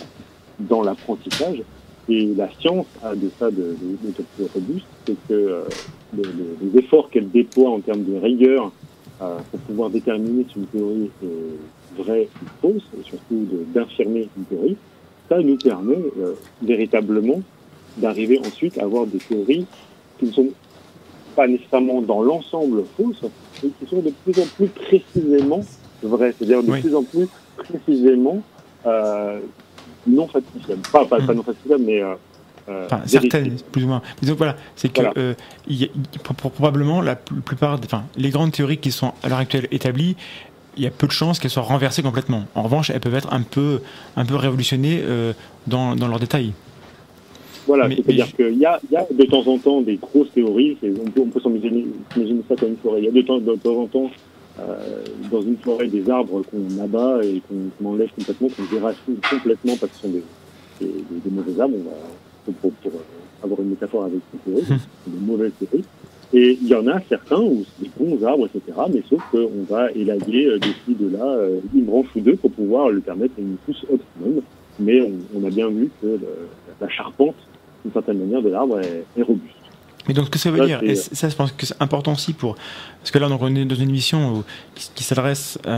dans 0.59 0.81
l'apprentissage. 0.81 1.61
Et 2.09 2.33
la 2.35 2.49
science 2.59 2.85
a 3.01 3.15
de 3.15 3.29
ça 3.39 3.49
de, 3.49 3.57
de, 3.57 4.07
de 4.07 4.23
plus 4.35 4.45
robuste, 4.53 4.85
c'est 5.05 5.15
que 5.27 5.33
euh, 5.33 5.63
les, 6.15 6.23
les, 6.23 6.79
efforts 6.79 7.09
qu'elle 7.09 7.29
déploie 7.29 7.69
en 7.69 7.79
termes 7.79 8.03
de 8.03 8.17
rigueur 8.17 8.71
euh, 9.21 9.37
pour 9.51 9.59
pouvoir 9.61 9.89
déterminer 9.89 10.45
si 10.51 10.59
une 10.59 10.65
théorie 10.67 11.11
est 11.23 12.01
vraie 12.01 12.27
ou 12.41 12.45
fausse, 12.61 12.83
et 12.99 13.03
surtout 13.03 13.47
d'infirmer 13.73 14.27
une 14.37 14.43
théorie, 14.45 14.77
ça 15.29 15.39
nous 15.39 15.57
permet 15.57 16.03
euh, 16.19 16.33
véritablement 16.61 17.41
d'arriver 17.97 18.39
ensuite 18.39 18.77
à 18.79 18.83
avoir 18.83 19.05
des 19.05 19.19
théories 19.19 19.65
qui 20.19 20.25
ne 20.25 20.31
sont 20.31 20.49
pas 21.35 21.47
nécessairement 21.47 22.01
dans 22.01 22.21
l'ensemble 22.21 22.83
fausses, 22.97 23.23
mais 23.63 23.69
qui 23.69 23.85
sont 23.89 24.01
de 24.01 24.11
plus 24.23 24.41
en 24.41 24.45
plus 24.55 24.67
précisément 24.67 25.61
vraies, 26.01 26.33
c'est-à-dire 26.37 26.63
de 26.63 26.71
Oui. 26.71 26.81
plus 26.81 26.95
en 26.95 27.03
plus 27.03 27.27
précisément 27.57 28.41
euh, 28.85 29.39
non 30.07 30.27
falsifiables. 30.27 30.81
Pas, 30.91 31.05
pas, 31.05 31.17
pas 31.21 31.33
Mm. 31.33 31.37
non 31.37 31.43
falsifiables, 31.43 31.83
mais 31.83 32.01
euh, 32.01 32.13
euh, 32.69 32.85
Enfin, 32.85 33.01
certaines, 33.05 33.57
plus 33.71 33.83
ou 33.83 33.87
moins. 33.87 34.01
Mais 34.21 34.27
donc 34.27 34.37
voilà, 34.37 34.55
c'est 34.75 34.89
que 34.89 35.01
Voilà. 35.01 35.13
euh, 35.17 35.33
y 35.67 35.85
a- 35.85 36.33
probablement 36.33 37.01
la 37.01 37.15
pl- 37.15 37.41
plupart, 37.41 37.79
enfin, 37.83 38.03
les 38.17 38.29
grandes 38.29 38.51
théories 38.51 38.77
qui 38.77 38.91
sont 38.91 39.13
à 39.23 39.29
l'heure 39.29 39.39
actuelle 39.39 39.67
établies, 39.71 40.15
il 40.75 40.83
y 40.83 40.87
a 40.87 40.91
peu 40.91 41.05
de 41.07 41.11
chances 41.11 41.39
qu'elles 41.39 41.51
soient 41.51 41.61
renversées 41.63 42.01
complètement. 42.03 42.45
En 42.55 42.63
revanche, 42.63 42.89
elles 42.89 42.99
peuvent 42.99 43.13
être 43.15 43.31
un 43.33 43.41
peu, 43.43 43.81
un 44.17 44.25
peu 44.25 44.35
révolutionnées 44.35 45.01
euh, 45.03 45.33
dans, 45.67 45.95
dans 45.95 46.07
leurs 46.07 46.19
détails. 46.19 46.53
Voilà, 47.65 47.89
c'est-à-dire 47.89 48.33
qu'il 48.35 48.53
y 48.57 48.59
y 48.59 48.65
a 48.65 48.79
de 49.13 49.23
temps 49.25 49.47
en 49.47 49.57
temps 49.57 49.81
des 49.81 49.95
grosses 49.95 50.31
théories, 50.33 50.77
on 50.83 51.09
peut, 51.09 51.21
on 51.21 51.27
peut 51.27 51.39
s'imaginer 51.39 51.85
ça 52.49 52.55
comme 52.55 52.69
une 52.69 52.77
forêt. 52.77 52.99
Il 52.99 53.05
y 53.05 53.07
a 53.07 53.11
de 53.11 53.21
temps, 53.21 53.39
de 53.39 53.55
temps 53.55 53.81
en 53.81 53.87
temps, 53.87 54.11
euh, 54.59 55.03
dans 55.31 55.41
une 55.41 55.57
forêt, 55.57 55.87
des 55.87 56.09
arbres 56.09 56.43
qu'on 56.43 56.83
abat 56.83 57.19
et 57.23 57.41
qu'on 57.47 57.85
enlève 57.89 58.09
complètement, 58.17 58.49
qu'on 58.49 58.75
déracine 58.75 59.15
complètement 59.29 59.75
parce 59.79 59.91
que 59.93 59.97
ce 59.97 60.01
sont 60.03 60.09
des, 60.13 60.23
des, 60.81 60.87
des- 60.87 61.19
des 61.23 61.29
mauvais 61.31 61.59
arbres, 61.59 61.75
on 61.79 61.89
va, 61.89 61.95
pour, 62.45 62.53
pour, 62.55 62.71
pour, 62.91 63.01
avoir 63.43 63.59
une 63.61 63.69
métaphore 63.69 64.03
avec 64.05 64.19
Hum. 64.47 64.55
c'est 64.67 65.11
des 65.11 65.25
mauvaises 65.25 65.51
théories. 65.59 65.85
Et 66.35 66.57
il 66.61 66.67
y 66.67 66.73
en 66.75 66.87
a 66.87 66.99
certains 67.07 67.39
où 67.39 67.63
c'est 67.77 67.83
des 67.85 67.91
bons 67.97 68.23
arbres, 68.25 68.47
etc., 68.53 68.77
mais 68.93 69.03
sauf 69.09 69.21
qu'on 69.31 69.63
va 69.69 69.91
élaguer 69.91 70.47
euh, 70.47 70.57
de 70.59 70.65
ci, 70.85 70.95
de 70.99 71.15
là, 71.15 71.23
euh, 71.25 71.59
une 71.73 71.85
branche 71.85 72.07
ou 72.15 72.19
deux 72.21 72.35
pour 72.35 72.51
pouvoir 72.51 72.89
lui 72.89 73.01
permettre 73.01 73.35
une 73.37 73.55
pousse 73.65 73.83
optimum. 73.83 74.41
Mais 74.79 75.01
on, 75.01 75.11
on 75.39 75.45
a 75.45 75.49
bien 75.51 75.69
vu 75.69 75.89
que 76.01 76.07
le- 76.07 76.19
la 76.81 76.89
charpente, 76.89 77.35
d'une 77.83 77.93
certaine 77.93 78.19
manière, 78.19 78.41
de 78.41 78.49
l'arbre 78.49 78.79
est, 78.79 79.03
est 79.17 79.23
robuste. 79.23 79.55
Mais 80.07 80.13
donc, 80.13 80.25
ce 80.25 80.31
que 80.31 80.39
ça 80.39 80.51
veut 80.51 80.57
Ça, 80.57 80.65
dire, 80.65 80.79
et 80.83 80.95
ça, 80.95 81.29
je 81.29 81.35
pense 81.35 81.53
que 81.53 81.65
c'est 81.65 81.81
important 81.81 82.11
aussi 82.11 82.33
pour. 82.33 82.55
Parce 82.99 83.09
que 83.11 83.19
là, 83.19 83.29
donc, 83.29 83.41
on 83.41 83.55
est 83.55 83.63
dans 83.63 83.75
une 83.75 83.87
émission 83.87 84.33
où- 84.33 84.43
qui, 84.75 84.89
qui 84.95 85.03
s'adresse, 85.05 85.57
euh, 85.65 85.69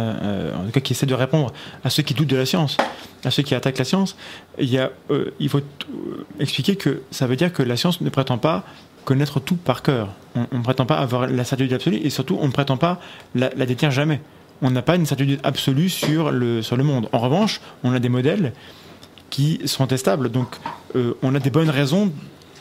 euh, 0.52 0.56
en 0.56 0.66
tout 0.66 0.72
cas, 0.72 0.80
qui 0.80 0.94
essaie 0.94 1.06
de 1.06 1.14
répondre 1.14 1.54
à 1.84 1.92
ceux 1.92 2.02
qui 2.02 2.16
doutent 2.16 2.30
de 2.30 2.36
la 2.36 2.48
science, 2.48 2.76
à 3.24 3.30
ceux 3.30 3.44
qui 3.44 3.54
attaquent 3.54 3.78
la 3.78 3.86
science. 3.86 4.18
Il, 4.58 4.68
y 4.72 4.80
a, 4.80 4.90
euh, 5.12 5.30
il 5.40 5.48
faut 5.50 5.62
expliquer 6.40 6.76
que 6.76 7.02
ça 7.12 7.28
veut 7.28 7.36
dire 7.36 7.54
que 7.54 7.62
la 7.62 7.78
science 7.78 8.02
ne 8.02 8.10
prétend 8.10 8.40
pas 8.40 8.64
connaître 9.04 9.40
tout 9.40 9.58
par 9.58 9.84
cœur. 9.84 10.10
On 10.34 10.58
ne 10.58 10.64
prétend 10.64 10.88
pas 10.88 10.96
avoir 10.98 11.28
la 11.28 11.44
certitude 11.44 11.74
absolue 11.74 11.98
et 11.98 12.10
surtout, 12.10 12.38
on 12.42 12.48
ne 12.48 12.52
prétend 12.52 12.78
pas 12.78 13.00
la, 13.36 13.52
la 13.56 13.68
détenir 13.68 13.92
jamais. 13.92 14.22
On 14.64 14.72
n'a 14.72 14.82
pas 14.82 14.96
une 14.96 15.06
certitude 15.06 15.40
absolue 15.44 15.90
sur 15.90 16.32
le, 16.32 16.64
sur 16.64 16.78
le 16.78 16.84
monde. 16.84 17.10
En 17.12 17.20
revanche, 17.20 17.62
on 17.84 17.94
a 17.94 18.00
des 18.00 18.10
modèles 18.10 18.54
qui 19.30 19.62
sont 19.66 19.88
testables. 19.88 20.30
Donc, 20.30 20.48
euh, 20.96 21.14
on 21.22 21.36
a 21.36 21.40
des 21.40 21.50
bonnes 21.50 21.70
raisons 21.70 22.12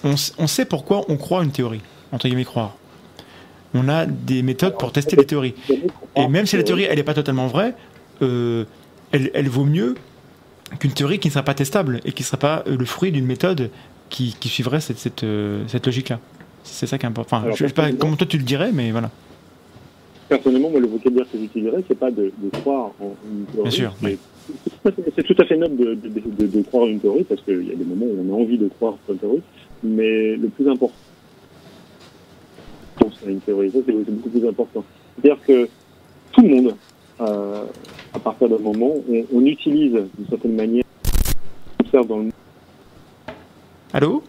on, 0.05 0.46
sait 0.46 0.64
pourquoi 0.64 1.05
on 1.09 1.16
croit 1.16 1.42
une 1.42 1.50
théorie, 1.50 1.81
entre 2.12 2.29
guillemets 2.29 2.44
croire. 2.44 2.77
On 3.72 3.88
a 3.88 4.07
des 4.07 4.42
méthodes 4.42 4.79
pour 4.79 4.92
tester 4.92 5.16
des 5.16 5.27
théories. 5.27 5.55
Et 6.16 6.29
même 6.29 6.46
si 6.46 6.57
la 6.57 6.62
théorie, 6.62 6.85
elle 6.85 6.96
n'est 6.96 7.03
pas 7.03 7.14
totalement 7.14 7.48
vraie, 7.48 7.74
euh, 8.22 8.64
elle, 9.11 9.31
elle 9.35 9.48
vaut 9.48 9.64
mieux 9.64 9.96
qu'une 10.79 10.92
théorie 10.92 11.18
qui 11.18 11.29
ne 11.29 11.33
serait 11.33 11.44
pas 11.44 11.55
testable 11.55 12.00
et 12.05 12.12
qui 12.12 12.22
ne 12.22 12.27
serait 12.27 12.38
pas 12.38 12.62
euh, 12.66 12.77
le 12.77 12.85
fruit 12.85 13.11
d'une 13.11 13.27
méthode 13.27 13.70
qui, 14.11 14.37
qui 14.38 14.48
suivrait 14.48 14.81
cette, 14.81 14.98
cette, 14.98 15.24
cette 15.66 15.87
logique-là. 15.87 16.20
C'est 16.62 16.87
ça 16.87 16.98
qui 16.98 17.05
est 17.05 17.09
important. 17.09 17.37
Enfin, 17.37 17.46
Alors, 17.46 17.57
je 17.57 17.66
sais 17.66 17.72
pas 17.72 17.90
comment 17.92 18.16
toi 18.16 18.27
tu 18.27 18.38
le 18.38 18.44
dirais, 18.44 18.70
mais 18.72 18.90
voilà. 18.90 19.11
Personnellement, 20.29 20.70
moi, 20.70 20.81
le 20.81 20.87
vocabulaire 20.87 21.27
que 21.31 21.38
j'utiliserais, 21.38 21.83
c'est 21.88 21.98
pas 21.98 22.11
de, 22.11 22.33
de 22.38 22.50
croire 22.61 22.90
en 23.00 23.14
une 23.31 23.44
théorie. 23.46 23.62
Bien 23.62 23.70
sûr, 23.70 23.94
oui. 24.03 24.18
C'est 25.16 25.22
tout 25.22 25.35
à 25.38 25.44
fait- 25.44 25.57
noble 25.57 25.76
de, 25.76 25.94
de, 25.94 26.09
de, 26.09 26.46
de 26.46 26.62
croire 26.62 26.87
une 26.87 27.00
théorie, 27.00 27.24
parce 27.24 27.40
qu'il 27.42 27.66
y 27.66 27.72
a 27.72 27.74
des 27.74 27.85
moments 27.85 28.07
où 28.07 28.16
on 28.28 28.33
a 28.35 28.42
envie 28.42 28.59
de 28.59 28.68
croire 28.68 28.96
une 29.09 29.16
théorie, 29.16 29.42
mais 29.83 30.37
le 30.37 30.48
plus 30.48 30.68
important, 30.68 30.96
c'est 33.20 33.30
une 33.30 33.40
théorie, 33.40 33.70
ça 33.70 33.78
c'est 33.87 33.92
beaucoup 33.92 34.28
plus 34.30 34.46
important. 34.46 34.85
C'est-à-dire 35.16 35.42
que 35.46 35.68
tout 36.33 36.42
le 36.42 36.48
monde, 36.48 36.74
euh, 37.20 37.64
à 38.12 38.18
partir 38.18 38.48
d'un 38.48 38.59
moment, 38.59 38.92
on, 39.09 39.24
on 39.33 39.46
utilise 39.46 39.92
d'une 39.92 40.28
certaine 40.28 40.54
manière, 40.54 40.85
on 41.78 41.85
observe 41.85 42.07
dans 42.07 42.18
le 42.18 42.30
Allô? 43.92 44.22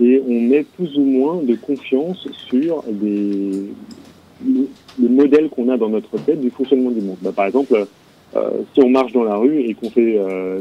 Et 0.00 0.22
on 0.26 0.40
met 0.40 0.62
plus 0.62 0.96
ou 0.96 1.02
moins 1.04 1.42
de 1.42 1.54
confiance 1.56 2.28
sur 2.48 2.82
des 2.88 3.64
le, 4.44 4.68
le 5.00 5.08
modèle 5.08 5.48
qu'on 5.48 5.68
a 5.68 5.76
dans 5.76 5.88
notre 5.88 6.18
tête 6.18 6.40
du 6.40 6.50
fonctionnement 6.50 6.90
du 6.90 7.00
monde. 7.00 7.16
Bah, 7.22 7.32
par 7.32 7.46
exemple, 7.46 7.86
si 8.74 8.80
on 8.82 8.88
marche 8.88 9.12
dans 9.12 9.24
la 9.24 9.36
rue 9.36 9.60
et 9.60 9.74
qu'on 9.74 9.90
fait, 9.90 10.16
euh, 10.18 10.60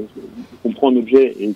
qu'on 0.62 0.72
prend 0.72 0.92
un 0.92 0.96
objet 0.98 1.36
et 1.40 1.52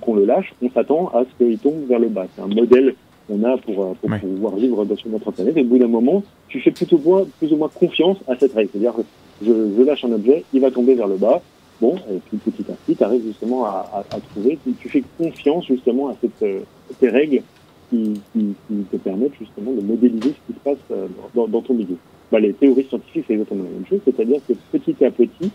qu'on 0.00 0.14
le 0.14 0.24
lâche, 0.24 0.52
on 0.62 0.70
s'attend 0.70 1.08
à 1.14 1.24
ce 1.24 1.44
qu'il 1.44 1.58
tombe 1.58 1.86
vers 1.88 1.98
le 1.98 2.08
bas. 2.08 2.26
C'est 2.34 2.42
un 2.42 2.48
modèle 2.48 2.94
qu'on 3.28 3.42
a 3.44 3.56
pour, 3.58 3.80
euh, 3.82 3.92
pour 4.00 4.10
Ouais. 4.10 4.18
pouvoir 4.18 4.56
vivre 4.56 4.84
dans- 4.84 4.96
sur 4.96 5.08
notre 5.10 5.30
planète. 5.30 5.56
Et 5.56 5.60
au 5.62 5.64
bout 5.64 5.78
d'un 5.78 5.86
moment, 5.88 6.22
tu 6.48 6.60
fais 6.60 6.70
plutôt 6.72 6.98
moins, 6.98 7.24
plus 7.38 7.52
ou 7.52 7.56
moins 7.56 7.68
confiance 7.68 8.16
à 8.26 8.36
cette 8.36 8.52
règle. 8.54 8.70
C'est-à-dire 8.72 8.94
que 8.94 9.02
je, 9.44 9.52
je 9.76 9.82
lâche 9.82 10.04
un 10.04 10.12
objet, 10.12 10.44
il 10.52 10.60
va 10.60 10.70
tomber 10.70 10.94
vers 10.94 11.06
le 11.08 11.16
bas. 11.16 11.40
Bon, 11.80 11.94
et 12.10 12.18
puis 12.28 12.36
petit 12.38 12.70
à 12.70 12.74
petit, 12.74 12.94
tu 12.96 13.02
arrives 13.04 13.24
justement 13.24 13.64
à, 13.64 13.88
à, 14.10 14.16
à 14.16 14.20
trouver, 14.20 14.58
tu, 14.64 14.72
tu 14.72 14.88
fais 14.90 15.02
confiance 15.16 15.64
justement 15.66 16.08
à 16.08 16.16
cette, 16.20 16.42
euh, 16.42 16.60
ces 17.00 17.08
règles 17.08 17.40
qui, 17.88 18.20
qui, 18.34 18.54
qui 18.68 18.74
te 18.90 18.96
permettent 18.98 19.32
justement 19.38 19.72
de 19.72 19.80
modéliser 19.80 20.28
ce 20.28 20.52
qui 20.52 20.58
se 20.58 20.62
passe 20.62 20.76
euh, 20.90 21.06
dans, 21.34 21.48
dans 21.48 21.62
ton 21.62 21.72
milieu. 21.74 21.96
Bah, 22.30 22.38
les 22.38 22.52
théories 22.52 22.84
scientifiques, 22.84 23.24
c'est 23.26 23.32
exactement 23.34 23.64
la 23.64 23.70
même 23.70 23.86
chose, 23.86 24.00
c'est-à-dire 24.04 24.40
que 24.46 24.52
petit 24.76 25.04
à 25.04 25.10
petit, 25.10 25.50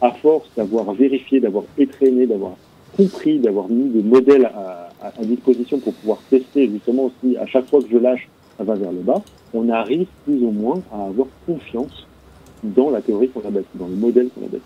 à 0.00 0.12
force 0.12 0.48
d'avoir 0.56 0.92
vérifié, 0.92 1.40
d'avoir 1.40 1.64
étraîné, 1.78 2.26
d'avoir 2.26 2.52
compris, 2.96 3.38
d'avoir 3.38 3.68
mis 3.68 3.88
des 3.88 4.02
modèles 4.02 4.46
à, 4.46 4.90
à, 5.00 5.08
à 5.08 5.24
disposition 5.24 5.78
pour 5.78 5.94
pouvoir 5.94 6.18
tester 6.30 6.68
justement 6.68 7.04
aussi 7.06 7.36
à 7.36 7.46
chaque 7.46 7.68
fois 7.68 7.80
que 7.80 7.88
je 7.90 7.96
lâche, 7.96 8.28
ça 8.56 8.64
va 8.64 8.74
vers 8.74 8.92
le 8.92 9.00
bas, 9.00 9.22
on 9.54 9.68
arrive 9.68 10.06
plus 10.24 10.42
ou 10.42 10.50
moins 10.50 10.80
à 10.92 11.06
avoir 11.06 11.26
confiance 11.46 12.06
dans 12.62 12.90
la 12.90 13.00
théorie 13.00 13.28
qu'on 13.28 13.40
a 13.40 13.50
bâtie, 13.50 13.66
dans 13.74 13.88
le 13.88 13.96
modèle 13.96 14.28
qu'on 14.28 14.46
a 14.46 14.48
bâti. 14.48 14.62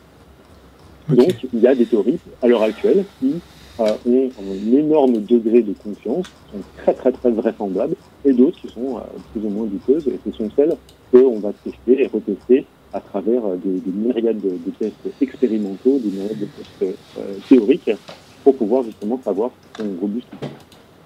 Donc, 1.09 1.47
il 1.55 1.61
y 1.61 1.67
a 1.67 1.75
des 1.75 1.87
théories, 1.87 2.19
à 2.43 2.49
l'heure 2.49 2.63
actuelle, 2.63 3.05
qui 3.21 3.35
euh, 3.81 3.85
ont 4.07 4.29
un 4.41 4.77
énorme 4.77 5.19
degré 5.23 5.63
de 5.63 5.73
confiance, 5.73 6.27
sont 6.53 6.59
très 6.79 6.95
très 6.95 7.13
très 7.13 7.31
vraisemblables, 7.31 7.95
et 8.25 8.33
d'autres 8.33 8.61
qui 8.61 8.69
sont 8.69 8.97
euh, 8.97 9.01
plus 9.33 9.45
ou 9.45 9.51
moins 9.51 9.67
douteuses, 9.67 10.09
et 10.09 10.19
ce 10.25 10.37
sont 10.37 10.51
celles 10.57 10.77
qu'on 11.11 11.41
va 11.41 11.53
tester 11.65 12.03
et 12.03 12.07
retester 12.07 12.67
à 12.93 13.01
travers 13.01 13.45
euh, 13.45 13.57
des, 13.57 13.81
des 13.81 13.93
myriades 13.93 14.41
de, 14.41 14.71
tests 14.79 14.95
expérimentaux, 15.21 15.99
des 16.03 16.11
myriades 16.11 16.41
de 16.41 16.47
tests 16.81 16.97
euh, 17.19 17.35
théoriques, 17.49 17.91
pour 18.45 18.57
pouvoir 18.57 18.85
justement 18.85 19.21
savoir 19.25 19.51
si 19.77 19.83
ou 19.83 20.09
pas. 20.41 20.47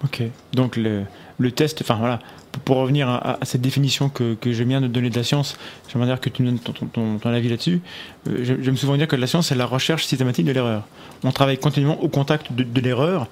Ok. 0.03 0.23
Donc 0.53 0.77
le, 0.77 1.51
test, 1.51 1.81
enfin 1.81 1.95
voilà, 1.95 2.19
pour- 2.51 2.61
pour 2.63 2.75
revenir 2.77 3.09
à, 3.09 3.37
cette 3.43 3.61
définition 3.61 4.09
que, 4.09 4.35
j'aime 4.45 4.67
bien 4.69 4.81
de 4.81 4.87
donner 4.87 5.09
de 5.09 5.15
la 5.15 5.23
science, 5.23 5.57
j'aimerais 5.91 6.07
dire 6.07 6.19
que 6.19 6.29
tu 6.29 6.43
me 6.43 6.51
donnes 6.51 7.19
ton, 7.19 7.29
avis 7.29 7.49
là-dessus. 7.49 7.81
Euh, 8.27 8.43
J'aime 8.43 8.77
souvent 8.77 8.95
dire 8.97 9.07
que 9.07 9.15
la 9.15 9.27
science, 9.27 9.47
c'est 9.47 9.55
la 9.55 9.65
recherche 9.65 10.05
systématique 10.05 10.45
de 10.45 10.51
l'erreur. 10.51 10.87
On 11.23 11.31
travaille 11.31 11.57
continuellement 11.57 12.01
au 12.01 12.07
contact 12.09 12.51
de, 12.53 12.81
l'erreur 12.81 13.27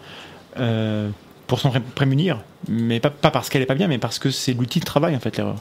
euh, 0.57 1.09
pour 1.47 1.59
s'en 1.59 1.69
pré- 1.69 1.81
prémunir, 1.81 2.39
mais 2.67 2.99
pas, 2.99 3.09
pas 3.09 3.31
parce 3.31 3.49
qu'elle 3.49 3.61
est 3.61 3.67
pas 3.67 3.75
bien, 3.75 3.87
mais 3.87 3.97
parce 3.97 4.19
que 4.19 4.29
c'est 4.31 4.53
l'outil 4.53 4.79
de 4.79 4.85
travail 4.85 5.15
en 5.15 5.19
fait 5.19 5.37
l'erreur. 5.37 5.55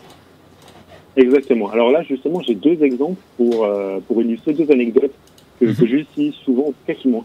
Exactement. 1.19 1.69
Alors 1.71 1.91
là, 1.91 2.03
justement, 2.05 2.41
j'ai 2.43 2.55
deux 2.55 2.83
exemples 2.83 3.21
pour, 3.37 3.65
euh, 3.65 3.99
pour 4.07 4.23
illustrer 4.23 4.53
deux 4.55 4.71
anecdotes 4.71 5.13
que, 5.59 5.67
Mhm. 5.67 5.75
que 5.75 5.87
j'utilise 5.87 6.35
souvent, 6.45 6.69
en 6.69 6.73
tout 6.73 6.85
cas 6.87 6.95
qui 6.95 7.09
m'ont 7.09 7.25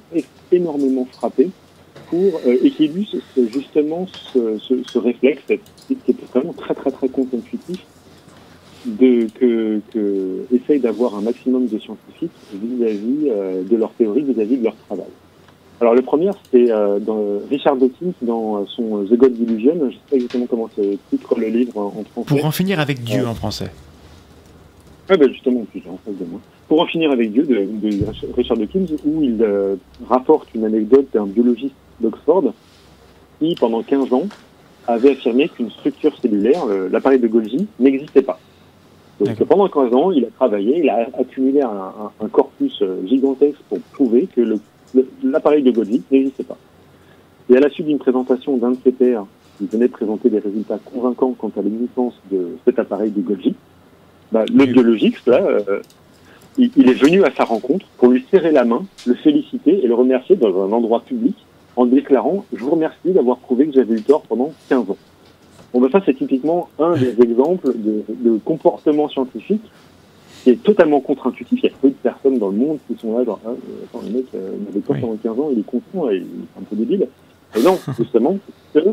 énormément 0.51 1.05
frappé, 1.05 1.49
pour, 2.09 2.41
euh, 2.47 2.57
et 2.63 2.71
qui 2.71 2.85
illustrent 2.85 3.17
justement 3.53 4.07
ce, 4.33 4.57
ce, 4.57 4.83
ce 4.83 4.97
réflexe, 4.97 5.43
qui 5.87 5.93
est 6.07 6.25
vraiment 6.33 6.53
très 6.53 6.73
très 6.73 6.91
très 6.91 7.07
contre-intuitif, 7.07 7.85
de, 8.85 9.29
que, 9.39 9.79
que 9.93 10.45
essaye 10.51 10.79
d'avoir 10.79 11.15
un 11.15 11.21
maximum 11.21 11.67
de 11.67 11.77
scientifiques 11.79 12.31
vis-à-vis 12.51 13.29
euh, 13.29 13.63
de 13.63 13.75
leur 13.77 13.93
théorie, 13.93 14.23
vis-à-vis 14.23 14.57
de 14.57 14.63
leur 14.63 14.75
travail. 14.87 15.07
Alors 15.81 15.95
le 15.95 16.01
premier, 16.01 16.29
c'est 16.51 16.71
euh, 16.71 16.99
Richard 17.49 17.75
Dawkins 17.75 18.13
dans 18.21 18.65
son 18.67 19.03
The 19.05 19.13
God 19.17 19.33
Delusion, 19.37 19.75
je 19.89 19.95
sais 19.95 19.99
pas 20.09 20.15
exactement 20.15 20.45
comment 20.49 20.69
se 20.75 20.81
titre 21.09 21.37
le 21.37 21.47
livre 21.47 21.77
en 21.77 21.87
en 21.87 22.03
français. 22.03 22.27
Pour 22.35 22.45
en 22.45 22.51
finir 22.51 22.79
avec 22.79 23.03
Dieu 23.03 23.27
en 23.27 23.33
français. 23.35 23.69
Ah 25.09 25.17
ben 25.17 25.29
justement, 25.29 25.61
en 25.61 25.97
face 26.05 26.15
de 26.17 26.25
moi. 26.25 26.39
Pour 26.69 26.81
en 26.81 26.85
finir 26.85 27.11
avec 27.11 27.33
Dieu, 27.33 27.43
de, 27.43 27.55
de 27.55 28.05
Richard 28.35 28.55
Dawkins, 28.57 28.85
où 29.05 29.21
il 29.23 29.41
euh, 29.41 29.75
rapporte 30.07 30.47
une 30.55 30.63
anecdote 30.63 31.07
d'un 31.13 31.25
biologiste 31.25 31.75
d'Oxford 31.99 32.53
qui, 33.39 33.55
pendant 33.59 33.83
15 33.83 34.13
ans, 34.13 34.23
avait 34.87 35.11
affirmé 35.11 35.49
qu'une 35.49 35.69
structure 35.71 36.17
cellulaire, 36.21 36.65
l'appareil 36.91 37.19
de 37.19 37.27
Golgi, 37.27 37.67
n'existait 37.79 38.21
pas. 38.21 38.39
Donc 39.19 39.35
pendant 39.45 39.67
15 39.67 39.93
ans, 39.93 40.11
il 40.11 40.23
a 40.25 40.29
travaillé, 40.29 40.79
il 40.79 40.89
a 40.89 41.07
accumulé 41.19 41.61
un, 41.61 41.67
un- 41.67 42.11
un 42.25 42.27
corpus 42.29 42.81
euh, 42.81 43.05
gigantesque 43.05 43.59
pour 43.69 43.79
prouver 43.93 44.27
que 44.33 44.41
le- 44.41 44.59
l'appareil 45.23 45.63
de 45.63 45.71
Golgi 45.71 46.01
n'existait 46.11 46.43
pas. 46.43 46.57
Et 47.49 47.57
à 47.57 47.59
la 47.59 47.69
suite 47.69 47.87
d'une 47.87 47.99
présentation 47.99 48.57
d'un 48.57 48.71
de 48.71 48.77
ses 48.83 48.91
pairs, 48.91 49.25
qui 49.57 49.67
venait 49.67 49.87
présenter 49.87 50.29
des 50.29 50.39
résultats 50.39 50.79
convaincants 50.79 51.35
quant 51.37 51.51
à 51.57 51.61
l'existence 51.61 52.13
de 52.31 52.57
cet 52.65 52.79
appareil 52.79 53.11
de 53.11 53.21
Golgi, 53.21 53.55
bah, 54.31 54.45
le 54.51 54.65
biologiste, 54.65 55.27
là, 55.27 55.41
euh, 55.43 55.81
il, 56.57 56.71
il 56.75 56.89
est 56.89 56.93
venu 56.93 57.23
à 57.23 57.31
sa 57.31 57.43
rencontre 57.43 57.85
pour 57.97 58.09
lui 58.09 58.25
serrer 58.31 58.51
la 58.51 58.63
main, 58.63 58.83
le 59.05 59.13
féliciter 59.15 59.83
et 59.83 59.87
le 59.87 59.93
remercier 59.93 60.35
dans 60.35 60.63
un 60.63 60.71
endroit 60.71 61.01
public 61.01 61.35
en 61.75 61.85
déclarant 61.85 62.45
«Je 62.53 62.63
vous 62.63 62.71
remercie 62.71 63.11
d'avoir 63.11 63.37
prouvé 63.37 63.67
que 63.67 63.73
j'avais 63.73 63.95
eu 63.95 64.01
tort 64.01 64.21
pendant 64.21 64.51
15 64.69 64.89
ans». 64.91 64.97
Bon, 65.73 65.81
ben 65.81 65.89
ça, 65.91 66.01
c'est 66.05 66.13
typiquement 66.13 66.69
un 66.79 66.95
des 66.95 67.19
exemples 67.21 67.73
de, 67.75 68.03
de 68.09 68.37
comportement 68.43 69.09
scientifique 69.09 69.63
qui 70.43 70.49
est 70.51 70.61
totalement 70.63 70.99
contre-intuitif. 70.99 71.59
Il 71.63 71.69
y 71.69 71.73
a 71.73 71.75
peu 71.81 71.89
de 71.89 71.93
personnes 71.95 72.37
dans 72.37 72.49
le 72.49 72.57
monde 72.57 72.77
qui 72.87 72.97
sont 72.99 73.17
là, 73.17 73.23
genre, 73.23 73.39
ah, 73.45 73.49
euh, 73.49 73.53
attends, 73.85 74.01
le 74.05 74.11
mec, 74.11 74.25
euh, 74.35 74.51
il 74.61 74.67
avait 74.67 74.79
tort 74.81 74.95
Oui. 74.95 75.01
pendant 75.01 75.15
15 75.17 75.39
ans, 75.39 75.49
il 75.51 75.59
est 75.59 75.63
conscient 75.65 76.09
et 76.09 76.17
il 76.17 76.21
est 76.21 76.59
un 76.59 76.63
peu 76.69 76.75
débile. 76.75 77.07
Et 77.55 77.61
non, 77.63 77.79
justement, 77.97 78.37
c'est 78.73 78.83
que 78.83 78.89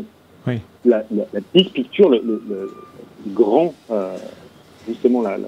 Oui. 0.47 0.59
la, 0.85 1.03
la, 1.11 1.23
la 1.33 1.39
big 1.53 1.69
picture, 1.71 2.09
le, 2.09 2.19
le, 2.25 2.41
le- 2.49 2.71
grand, 3.33 3.73
euh, 3.91 4.15
justement, 4.87 5.21
la, 5.21 5.31
la, 5.31 5.37
la- 5.39 5.47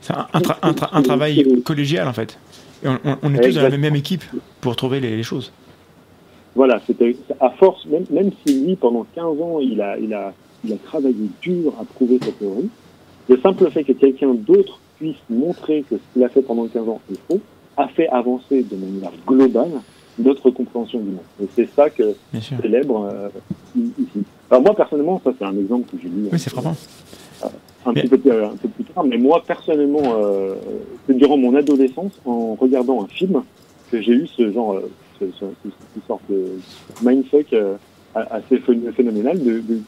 C'est 0.00 0.14
un, 0.14 0.26
un 0.32 0.40
tra- 0.40 0.58
un 0.62 0.72
tra- 0.72 0.88
un 0.92 1.02
travail 1.02 1.62
collégial 1.62 2.08
en 2.08 2.12
fait. 2.12 2.38
Et 2.82 2.88
on, 2.88 2.98
on- 3.04 3.18
on 3.22 3.34
est 3.34 3.40
tous 3.40 3.54
dans 3.54 3.62
la 3.62 3.70
même, 3.70 3.80
même 3.82 3.96
équipe 3.96 4.24
pour 4.60 4.74
trouver 4.76 4.98
les, 5.00 5.16
les 5.16 5.22
choses. 5.22 5.52
Voilà, 6.56 6.80
c'était 6.86 7.16
à 7.40 7.50
force, 7.50 7.84
même, 7.86 8.04
même 8.10 8.30
si 8.44 8.64
lui, 8.64 8.74
pendant 8.76 9.06
15 9.14 9.24
ans, 9.40 9.58
il 9.60 9.80
a, 9.80 9.96
il 9.98 10.12
a, 10.14 10.32
il 10.64 10.72
a 10.72 10.76
travaillé 10.76 11.28
dur 11.40 11.72
à 11.80 11.84
prouver 11.84 12.18
sa 12.20 12.32
théorie, 12.32 12.68
le 13.28 13.38
simple 13.40 13.70
fait 13.70 13.84
que 13.84 13.92
quelqu'un 13.92 14.34
d'autre 14.34 14.78
puisse 14.98 15.16
montrer 15.30 15.84
que 15.88 15.96
ce 15.96 16.00
qu'il 16.12 16.24
a 16.24 16.28
fait 16.28 16.42
pendant 16.42 16.66
15 16.66 16.88
ans 16.88 17.00
est 17.12 17.18
faux, 17.28 17.40
a 17.76 17.88
fait 17.88 18.08
avancer 18.08 18.62
de 18.64 18.76
manière 18.76 19.12
globale 19.26 19.70
notre 20.18 20.50
compréhension 20.50 20.98
du 20.98 21.10
monde. 21.10 21.18
Et 21.42 21.46
c'est 21.54 21.68
ça 21.76 21.90
que 21.90 22.14
célèbre 22.60 23.08
euh, 23.12 23.28
ici. 23.76 24.24
Alors 24.50 24.62
moi, 24.62 24.74
personnellement, 24.74 25.20
ça 25.22 25.32
c'est 25.38 25.44
un 25.44 25.56
exemple 25.56 25.88
que 25.90 25.96
j'ai 26.02 26.08
lu 26.08 26.28
Oui, 26.32 26.38
c'est 26.38 26.50
frappant. 26.50 26.74
un, 27.86 27.92
Mais- 27.92 28.02
petit 28.02 28.08
peu, 28.08 28.18
plus- 28.18 28.32
un 28.32 28.56
peu 28.56 28.68
plus 28.68 28.84
tard, 28.84 29.04
mais 29.04 29.16
moi, 29.18 29.42
personnellement, 29.46 30.02
euh, 30.04 30.54
c'est 31.06 31.16
durant 31.16 31.36
mon 31.36 31.54
adolescence, 31.54 32.12
en 32.24 32.54
regardant 32.54 33.04
un 33.04 33.06
film, 33.06 33.42
que 33.92 34.00
j'ai 34.02 34.12
eu 34.12 34.26
ce 34.26 34.50
genre, 34.52 34.72
euh, 34.74 34.90
ce, 35.20 35.26
ce, 35.26 35.44
ce- 35.64 35.68
cette 35.94 36.06
sorte 36.08 36.22
de 36.28 36.46
mindfuck 37.02 37.52
euh, 37.52 37.76
assez 38.14 38.56
phé- 38.58 38.92
phénoménal 38.92 39.38
de, 39.42 39.60
de 39.60 39.78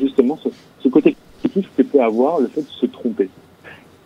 justement 0.00 0.36
ce, 0.42 0.48
ce 0.82 0.88
côté 0.88 1.14
positif 1.42 1.68
que 1.76 1.82
peut 1.82 2.02
avoir 2.02 2.40
le 2.40 2.48
fait 2.48 2.62
de 2.62 2.66
se 2.68 2.86
tromper. 2.86 3.28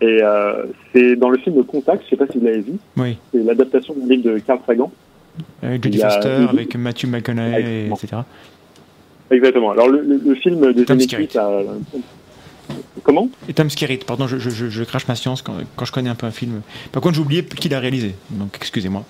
Et 0.01 0.18
euh, 0.22 0.64
c'est 0.92 1.16
dans 1.16 1.31
le 1.31 1.38
film 1.38 1.62
Contact, 1.64 2.03
je 2.05 2.11
sais 2.11 2.16
pas 2.16 2.27
si 2.31 2.38
vous 2.38 2.44
l'avez 2.44 2.61
vu, 2.61 2.75
Oui. 2.96 3.16
c'est 3.33 3.42
l'adaptation 3.42 3.94
du 3.94 4.09
livre 4.09 4.31
de 4.35 4.38
Carl 4.40 4.61
Sagan. 4.66 4.90
Avec 5.62 5.85
Jodie 5.85 5.99
Foster, 5.99 6.46
avec 6.49 6.77
Matthew 6.77 7.07
McConaughey, 7.07 7.88
etc. 7.88 8.22
Exactement. 9.31 9.70
Alors 9.72 9.88
le, 9.88 10.03
le, 10.03 10.20
le 10.25 10.35
film 10.35 10.72
de 10.72 10.85
Tom 10.85 10.99
a... 11.37 11.62
Comment? 13.03 13.29
Et 13.49 13.53
Tom 13.55 13.70
Skerritt, 13.70 14.05
pardon, 14.05 14.27
je, 14.27 14.38
je, 14.38 14.51
je, 14.51 14.68
je 14.68 14.85
crache 14.85 15.07
ma 15.09 15.14
science 15.14 15.42
quand, 15.42 15.55
quand 15.77 15.85
je 15.85 15.92
connais 15.92 16.11
un 16.11 16.14
peu 16.14 16.27
un 16.27 16.31
film. 16.31 16.62
Par 16.92 17.01
contre, 17.03 17.14
j'ai 17.14 17.20
oublié 17.20 17.44
qui 17.44 17.68
l'a 17.68 17.79
réalisé, 17.81 18.14
donc 18.31 18.51
excusez-moi. 18.57 19.05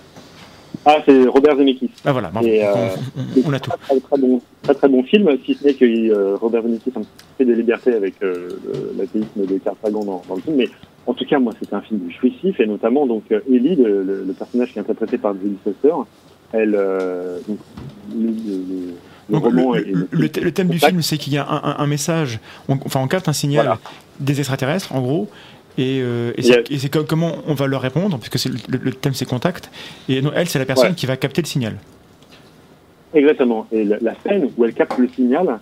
Ah, 0.89 0.99
c'est 1.05 1.27
Robert 1.27 1.57
Zemeckis. 1.57 1.91
Ah 2.05 2.13
voilà. 2.13 2.31
Et, 2.45 2.65
euh, 2.65 2.69
on, 3.17 3.21
on- 3.41 3.49
on 3.49 3.53
a 3.53 3.59
tout. 3.59 3.71
très, 3.71 3.99
très 4.01 4.19
bon, 4.19 4.41
très 4.63 4.75
très 4.75 4.89
bon 4.89 5.03
film, 5.03 5.29
si 5.45 5.55
ce 5.55 5.65
n'est 5.65 5.75
que 5.75 5.85
euh, 5.85 6.37
Robert 6.37 6.63
Zemeckis 6.63 6.93
a 6.97 7.01
peu 7.39 7.45
des 7.45 7.55
libertés 7.57 7.93
avec 7.95 8.15
euh, 8.23 8.49
l'athéisme 8.97 9.47
de 9.47 9.59
Carl 9.59 9.77
Sagan 9.83 10.05
dans, 10.05 10.23
dans 10.29 10.35
le 10.37 10.41
film, 10.43 10.57
mais 10.57 10.69
en 11.07 11.15
tout 11.15 11.25
cas, 11.27 11.39
moi, 11.41 11.53
c'était 11.61 11.75
un 11.75 11.81
film 11.81 12.01
jouissif, 12.21 12.59
et 12.61 12.67
notamment, 12.67 13.07
donc, 13.07 13.25
euh, 13.33 13.41
Ellie, 13.53 13.75
le, 13.77 14.03
le- 14.05 14.25
le 14.25 14.33
personnage 14.33 14.73
qui 14.73 14.79
est 14.79 14.83
interprété 14.83 15.19
par 15.19 15.35
Jodie 15.35 15.57
Foster, 15.65 15.95
elle, 16.53 16.75
euh, 16.77 17.39
donc, 17.49 17.59
le, 18.15 19.29
Donc, 19.29 19.45
le, 20.13 20.51
thème 20.53 20.69
du 20.69 20.79
film, 20.79 21.03
c'est 21.03 21.19
qu'il 21.19 21.33
y 21.33 21.39
a 21.39 21.47
un, 21.49 21.57
un- 21.65 21.77
un 21.79 21.87
message, 21.89 22.39
on- 22.69 22.79
enfin 22.85 23.01
on 23.01 23.09
capte 23.09 23.29
un 23.29 23.33
signal 23.33 23.65
Voilà. 23.67 23.81
des 24.21 24.39
extraterrestres, 24.39 24.95
en 24.95 25.01
gros, 25.01 25.29
et, 25.79 26.01
euh, 26.03 26.33
et 26.37 26.43
c'est 26.79 26.91
comment 27.07 27.33
on 27.47 27.55
va 27.55 27.67
leur 27.67 27.81
répondre, 27.83 28.19
puisque 28.19 28.49
le, 28.69 28.93
thème 28.93 29.15
c'est 29.15 29.25
contact, 29.27 29.71
et 30.09 30.21
elle 30.35 30.49
c'est 30.49 30.59
la 30.59 30.65
personne 30.65 30.91
Ouais. 30.91 30.95
qui 30.95 31.07
va 31.07 31.17
capter 31.17 31.43
le 31.43 31.47
signal. 31.47 31.77
Exactement. 33.15 33.67
Et 33.73 33.85
la, 33.85 33.99
la 34.01 34.15
scène 34.23 34.51
où 34.57 34.65
elle 34.65 34.75
capte 34.75 34.99
le 34.99 35.09
signal, 35.09 35.59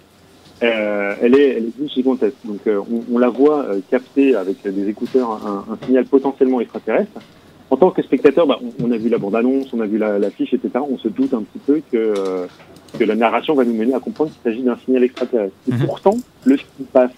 euh, 0.62 1.14
elle 1.22 1.34
est, 1.38 1.50
elle 1.56 1.64
est 1.84 1.88
gigantesque. 1.88 2.34
Donc, 2.44 2.60
euh, 2.66 2.80
on, 2.90 3.14
on 3.14 3.18
la 3.18 3.28
voit 3.28 3.66
capter 3.90 4.34
avec 4.34 4.56
des 4.64 4.88
écouteurs 4.88 5.30
un, 5.46 5.64
un 5.72 5.86
signal 5.86 6.04
potentiellement 6.06 6.60
extraterrestre. 6.60 7.20
En 7.70 7.76
tant 7.76 7.90
que 7.90 8.02
spectateur, 8.02 8.46
bah, 8.46 8.58
on, 8.62 8.86
on 8.88 8.92
a 8.92 8.96
vu 8.96 9.08
la 9.08 9.18
bande-annonce, 9.18 9.68
on 9.72 9.80
a 9.80 9.86
vu 9.86 9.98
la- 9.98 10.18
l'affiche, 10.18 10.52
etc. 10.54 10.70
On 10.88 10.98
se 10.98 11.08
doute 11.08 11.34
un 11.34 11.42
petit 11.42 11.58
peu 11.64 11.80
que, 11.92 12.46
que 12.98 13.04
la 13.04 13.14
narration 13.14 13.54
va 13.54 13.64
nous 13.64 13.74
mener 13.74 13.94
à 13.94 14.00
comprendre 14.00 14.30
qu'il 14.30 14.50
s'agit 14.52 14.62
d'un 14.62 14.76
signal 14.84 15.04
extraterrestre. 15.04 15.54
Et 15.68 15.72
Mhm. 15.72 15.86
pourtant, 15.86 16.16
le 16.44 16.56
film 16.56 16.86
passe 16.92 17.10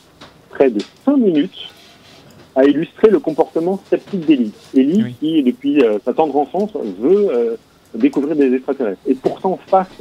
près 0.51 0.71
de 0.71 0.81
5 1.05 1.17
minutes 1.17 1.57
à 2.57 2.65
illustrer 2.65 3.11
le 3.11 3.19
comportement 3.21 3.79
sceptique 3.89 4.25
d'Ellie. 4.27 4.53
Ellie, 4.75 5.03
Oui. 5.05 5.15
qui, 5.21 5.43
depuis 5.43 5.83
euh, 5.83 5.99
sa 6.05 6.13
tendre 6.15 6.37
enfance, 6.37 6.71
veut 6.99 7.29
euh, 7.31 7.57
découvrir 7.95 8.35
des 8.35 8.53
extraterrestres. 8.55 9.01
Et 9.07 9.15
pourtant, 9.15 9.59
face 9.67 10.01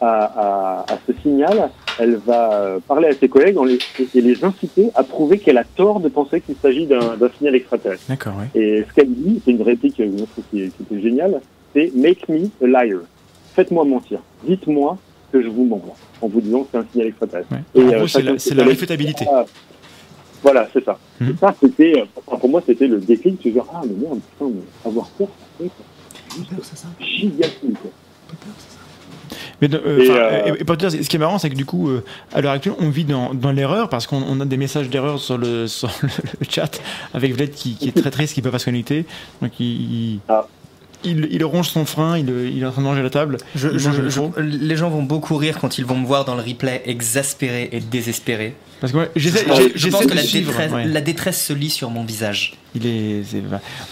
à, 0.00 0.06
à, 0.06 0.92
à 0.92 0.98
ce 1.06 1.12
signal, 1.22 1.70
elle 1.98 2.16
va 2.24 2.76
parler 2.86 3.08
à 3.08 3.12
ses 3.14 3.28
collègues 3.28 3.58
en 3.58 3.64
les, 3.64 3.78
et, 4.14 4.20
les 4.20 4.44
inciter 4.44 4.90
à 4.94 5.02
prouver 5.02 5.38
qu'elle 5.38 5.58
a 5.58 5.64
tort 5.64 5.98
de 5.98 6.08
penser 6.08 6.40
qu'il 6.40 6.54
s'agit 6.62 6.86
d'un 6.86 7.28
signal 7.36 7.56
extraterrestre. 7.56 8.04
D'accord, 8.08 8.34
oui. 8.38 8.60
Et 8.60 8.84
ce 8.88 8.94
qu'elle 8.94 9.12
dit, 9.12 9.42
c'est 9.44 9.50
une 9.50 9.62
réplique 9.62 9.96
je 9.98 10.04
trouve 10.04 10.44
qui, 10.50 10.62
est- 10.62 10.68
qui 10.76 10.82
était 10.84 11.02
géniale, 11.02 11.40
c'est 11.74 11.90
«Make 11.96 12.28
me 12.28 12.46
a 12.62 12.84
liar». 12.84 13.00
Faites-moi 13.56 13.84
mentir. 13.84 14.20
Dites-moi 14.44 14.96
que 15.32 15.42
je 15.42 15.48
vous 15.48 15.64
mens 15.64 15.82
en 16.22 16.28
vous 16.28 16.40
disant 16.40 16.60
que 16.62 16.68
c'est 16.72 16.78
un 16.78 16.86
signal 16.92 17.08
extraterrestre. 17.08 17.50
Ouais. 17.52 17.58
Et, 17.74 17.84
en 17.96 18.02
euh, 18.02 18.36
c'est 18.38 18.54
la, 18.54 18.64
réfutabilité. 18.64 19.26
Voilà, 20.42 20.68
c'est 20.72 20.84
ça. 20.84 20.98
Mhm. 21.20 21.36
Ça, 21.40 21.54
c'était, 21.60 22.04
pour 22.24 22.48
moi, 22.48 22.62
c'était 22.66 22.86
le 22.86 22.98
déclic. 22.98 23.40
Tu 23.40 23.50
dis, 23.50 23.58
ah, 23.60 23.80
mais 23.84 23.94
merde, 24.08 24.20
putain, 24.38 24.50
mais 24.54 24.88
avoir 24.90 25.06
peur, 25.08 25.28
ça 25.28 25.46
fait 25.58 25.70
juste 26.36 26.54
quoi. 27.80 27.90
Mais 29.60 29.68
de- 29.68 29.82
euh, 29.84 29.98
Et, 30.00 30.10
euh, 30.10 30.54
et- 30.56 30.60
et 30.60 30.64
pour 30.64 30.76
te 30.76 30.86
dire, 30.86 31.02
ce 31.04 31.08
qui 31.08 31.16
est 31.16 31.18
marrant, 31.18 31.38
c'est 31.38 31.50
que 31.50 31.54
du 31.56 31.64
coup, 31.64 31.88
euh, 31.88 32.04
à 32.32 32.40
l'heure 32.40 32.52
actuelle, 32.52 32.76
on 32.78 32.90
vit 32.90 33.04
dans, 33.04 33.34
dans 33.34 33.50
l'erreur 33.50 33.88
parce 33.88 34.06
qu'on 34.06 34.22
on 34.22 34.40
a 34.40 34.44
des 34.44 34.56
messages 34.56 34.88
d'erreur 34.88 35.18
sur 35.18 35.36
le, 35.36 35.66
sur 35.66 35.90
le 36.02 36.08
chat 36.48 36.80
avec 37.12 37.34
Vlad 37.34 37.50
qui, 37.50 37.74
qui 37.74 37.88
est 37.88 37.92
très 38.00 38.10
triste, 38.10 38.34
qui 38.34 38.42
peut 38.42 38.50
pas 38.52 38.60
se 38.60 38.66
connecter. 38.66 39.04
Donc 39.42 39.58
il, 39.58 39.66
il, 40.14 40.20
Ah. 40.28 40.46
il, 41.02 41.26
il 41.32 41.44
ronge 41.44 41.68
son 41.70 41.84
frein, 41.84 42.18
il, 42.18 42.28
il 42.28 42.62
est 42.62 42.66
en 42.66 42.70
train 42.70 42.82
de 42.82 42.86
manger 42.86 43.02
la 43.02 43.10
table. 43.10 43.38
Je- 43.56 43.68
Il 43.70 43.78
je- 43.80 43.88
mange 43.88 43.98
le 44.00 44.08
je- 44.10 44.14
faux. 44.20 44.32
les 44.38 44.76
gens 44.76 44.90
vont 44.90 45.02
beaucoup 45.02 45.36
rire 45.36 45.58
quand 45.60 45.76
ils 45.78 45.84
vont 45.84 45.96
me 45.96 46.06
voir 46.06 46.24
dans 46.24 46.36
le 46.36 46.42
replay 46.42 46.82
exaspéré 46.86 47.68
et 47.72 47.80
désespéré. 47.80 48.54
Parce 48.80 48.92
que 48.92 48.98
ouais, 48.98 49.10
j'essaie 49.16 49.44
Je, 49.74 49.88
pense 49.88 50.04
que 50.04 50.10
de 50.10 50.14
la 50.14 50.22
suivre. 50.22 50.50
détresse, 50.50 50.72
ouais. 50.72 50.84
la 50.86 51.00
détresse 51.00 51.44
se 51.44 51.52
lit 51.52 51.70
sur 51.70 51.90
mon 51.90 52.04
visage. 52.04 52.54
Il 52.80 52.86
est, 52.86 53.22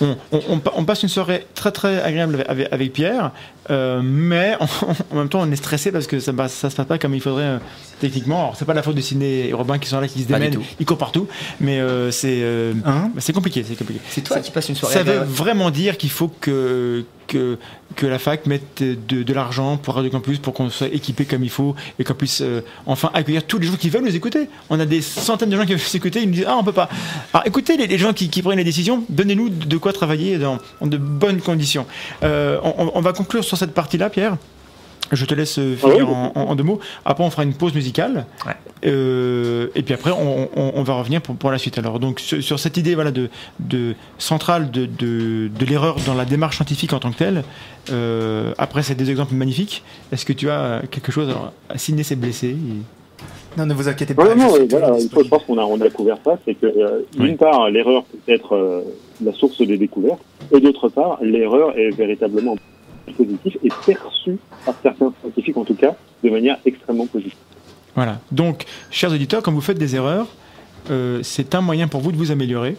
on, 0.01 0.17
on, 0.33 0.41
on 0.49 0.59
pa- 0.59 0.73
on 0.77 0.85
passe 0.85 1.03
une 1.03 1.09
soirée 1.09 1.47
très 1.55 1.73
très 1.73 2.01
agréable 2.03 2.45
avec, 2.71 2.93
Pierre, 2.93 3.33
euh, 3.71 4.01
mais 4.03 4.57
en, 4.61 4.65
en 5.13 5.17
même 5.17 5.29
temps 5.29 5.41
on 5.43 5.51
est 5.51 5.57
stressé 5.57 5.93
parce 5.93 6.07
que 6.07 6.21
ça, 6.21 6.33
ça 6.49 6.71
se 6.71 6.77
passe 6.77 6.87
pas 6.87 6.99
comme 6.99 7.15
il 7.15 7.21
faudrait 7.21 7.43
euh, 7.45 7.59
techniquement. 8.01 8.39
Alors 8.45 8.57
c'est 8.57 8.65
pas 8.65 8.75
la 8.75 8.83
faute 8.83 8.97
de 8.97 9.01
Ciné 9.01 9.49
et 9.49 9.53
Robin 9.53 9.79
qui 9.79 9.89
sont 9.89 10.01
là, 10.01 10.09
qui 10.09 10.23
se 10.23 10.29
démènent, 10.29 10.53
ils 10.81 10.87
courent 10.87 10.99
partout, 10.99 11.27
mais 11.61 11.81
euh, 11.81 12.11
c'est 12.11 12.43
Hein 12.85 13.11
c'est 13.19 13.33
compliqué, 13.33 13.65
c'est 13.67 13.77
compliqué. 13.77 14.01
C'est 14.09 14.23
toi 14.23 14.39
qui 14.41 14.51
passes 14.51 14.69
une 14.69 14.75
soirée 14.77 14.95
Ça 14.95 15.03
veut 15.03 15.25
vraiment 15.25 15.71
dire 15.71 15.97
qu'il 15.97 16.11
faut 16.11 16.29
que, 16.29 17.05
que, 17.27 17.59
que 17.97 18.07
la 18.07 18.19
fac 18.19 18.47
mette 18.47 18.83
de, 18.83 19.23
de 19.23 19.33
l'argent 19.35 19.77
pour 19.79 19.95
Radio 19.95 20.11
Campus 20.11 20.39
pour 20.39 20.55
qu'on 20.55 20.71
soit 20.71 20.89
équipé 20.89 21.25
comme 21.25 21.43
il 21.43 21.51
faut 21.51 21.75
et 21.99 22.05
qu'on 22.05 22.15
puisse 22.15 22.41
euh, 22.43 22.61
enfin 22.87 23.11
accueillir 23.15 23.45
tous 23.45 23.59
les 23.59 23.67
gens 23.67 23.75
qui 23.77 23.91
veulent 23.91 24.05
nous 24.05 24.15
écouter. 24.15 24.49
On 24.71 24.79
a 24.79 24.87
des 24.87 25.01
centaines 25.03 25.51
de 25.51 25.57
gens 25.57 25.65
qui 25.65 25.73
veulent 25.73 25.81
nous 25.81 25.97
écouter, 25.97 26.21
ils 26.23 26.27
nous 26.29 26.35
disent 26.35 26.47
Ah, 26.47 26.57
on 26.59 26.63
peut 26.65 26.73
pas. 26.73 26.89
Alors 27.33 27.47
écoutez 27.47 27.77
les, 27.77 27.87
les 27.87 27.99
gens 27.99 28.13
qui, 28.13 28.29
qui 28.29 28.43
prennent 28.43 28.59
les 28.59 28.65
décisions, 28.65 28.76
donnez-nous 29.09 29.49
de 29.49 29.77
quoi 29.77 29.93
travailler 29.93 30.39
dans, 30.39 30.59
dans 30.81 30.87
de 30.87 30.97
bonnes 30.97 31.41
conditions. 31.41 31.87
Euh, 32.23 32.59
on, 32.63 33.01
va 33.01 33.13
conclure 33.13 33.45
sur 33.45 33.57
cette 33.57 33.75
partie-là, 33.75 34.11
Pierre. 34.11 34.37
Je 35.13 35.25
te 35.25 35.35
laisse 35.35 35.59
euh, 35.61 35.77
oui. 35.85 35.91
finir 35.93 36.09
en, 36.09 36.33
en- 36.35 36.41
en 36.41 36.55
deux 36.57 36.65
mots. 36.65 36.81
Après, 37.05 37.23
on 37.23 37.31
fera 37.31 37.45
une 37.45 37.55
pause 37.55 37.75
musicale. 37.75 38.27
Ouais. 38.45 38.53
Euh, 38.87 39.69
et 39.77 39.83
puis 39.83 39.95
après, 39.95 40.11
on, 40.11 40.49
on- 40.57 40.73
on 40.75 40.83
va 40.83 40.95
revenir 40.95 41.23
pour, 41.23 41.37
pour 41.37 41.51
la 41.53 41.59
suite. 41.59 41.79
Alors, 41.79 42.01
donc, 42.01 42.19
sur, 42.19 42.43
sur 42.43 42.59
cette 42.59 42.77
idée 42.77 42.95
voilà, 42.97 43.13
de, 43.13 43.31
de 43.61 43.95
centrale 44.19 44.71
de, 44.73 44.87
de, 44.87 45.49
de 45.57 45.65
l'erreur 45.65 45.97
dans 46.07 46.15
la 46.15 46.25
démarche 46.25 46.57
scientifique 46.57 46.93
en 46.93 46.99
tant 46.99 47.13
que 47.13 47.19
telle, 47.19 47.45
euh, 47.93 48.53
après 48.59 48.83
ces 48.83 48.97
deux 48.97 49.09
exemples 49.09 49.35
magnifiques, 49.35 49.85
est-ce 50.11 50.25
que 50.25 50.33
tu 50.33 50.51
as 50.51 50.83
quelque 50.91 51.13
chose 51.13 51.29
Alors, 51.29 51.53
Sidney 51.77 52.03
s'est 52.03 52.17
blessé. 52.17 52.49
et- 52.49 52.57
Non, 53.57 53.67
ne 53.67 53.75
vous 53.75 53.89
inquiétez 53.89 54.15
pas. 54.15 54.25
Ouais, 54.25 54.35
non, 54.35 54.55
euh, 54.55 54.67
voilà, 54.69 54.87
toujours 54.89 55.01
il 55.03 55.09
faut- 55.11 55.25
je 55.25 55.29
pense 55.29 55.45
qu'on 55.45 55.59
a, 55.59 55.63
on 55.65 55.81
a 55.81 55.89
couvert 55.91 56.19
ça, 56.25 56.39
c'est 56.45 56.55
que 56.55 56.67
euh, 56.67 57.01
Oui. 57.19 57.29
d'une 57.29 57.37
part, 57.37 57.71
l'erreur 57.71 58.05
peut 58.05 58.33
être 58.33 58.55
euh, 58.55 58.83
la 59.25 59.33
source 59.33 59.61
des 59.67 59.79
découvertes, 59.79 60.21
et 60.53 60.61
d'autre 60.61 60.89
part, 60.89 61.19
l'erreur 61.23 61.77
est 61.79 61.91
véritablement 61.91 62.57
positive 63.17 63.59
et 63.65 63.69
perçue 63.87 64.37
par 64.65 64.75
certains 64.83 65.13
scientifiques, 65.21 65.57
en 65.57 65.65
tout 65.65 65.75
cas, 65.75 65.95
de 66.23 66.31
manière 66.31 66.59
extrêmement 66.67 67.07
positive. 67.07 67.35
Voilà. 67.95 68.19
Donc, 68.31 68.65
chers 68.91 69.11
auditeurs, 69.13 69.43
quand 69.43 69.53
vous 69.53 69.61
faites 69.63 69.79
des 69.79 69.97
erreurs, 69.97 70.27
euh, 70.91 71.21
c'est 71.23 71.55
un 71.55 71.61
moyen 71.63 71.89
pour 71.89 72.01
vous 72.01 72.13
de 72.13 72.17
vous 72.17 72.31
améliorer. 72.31 72.77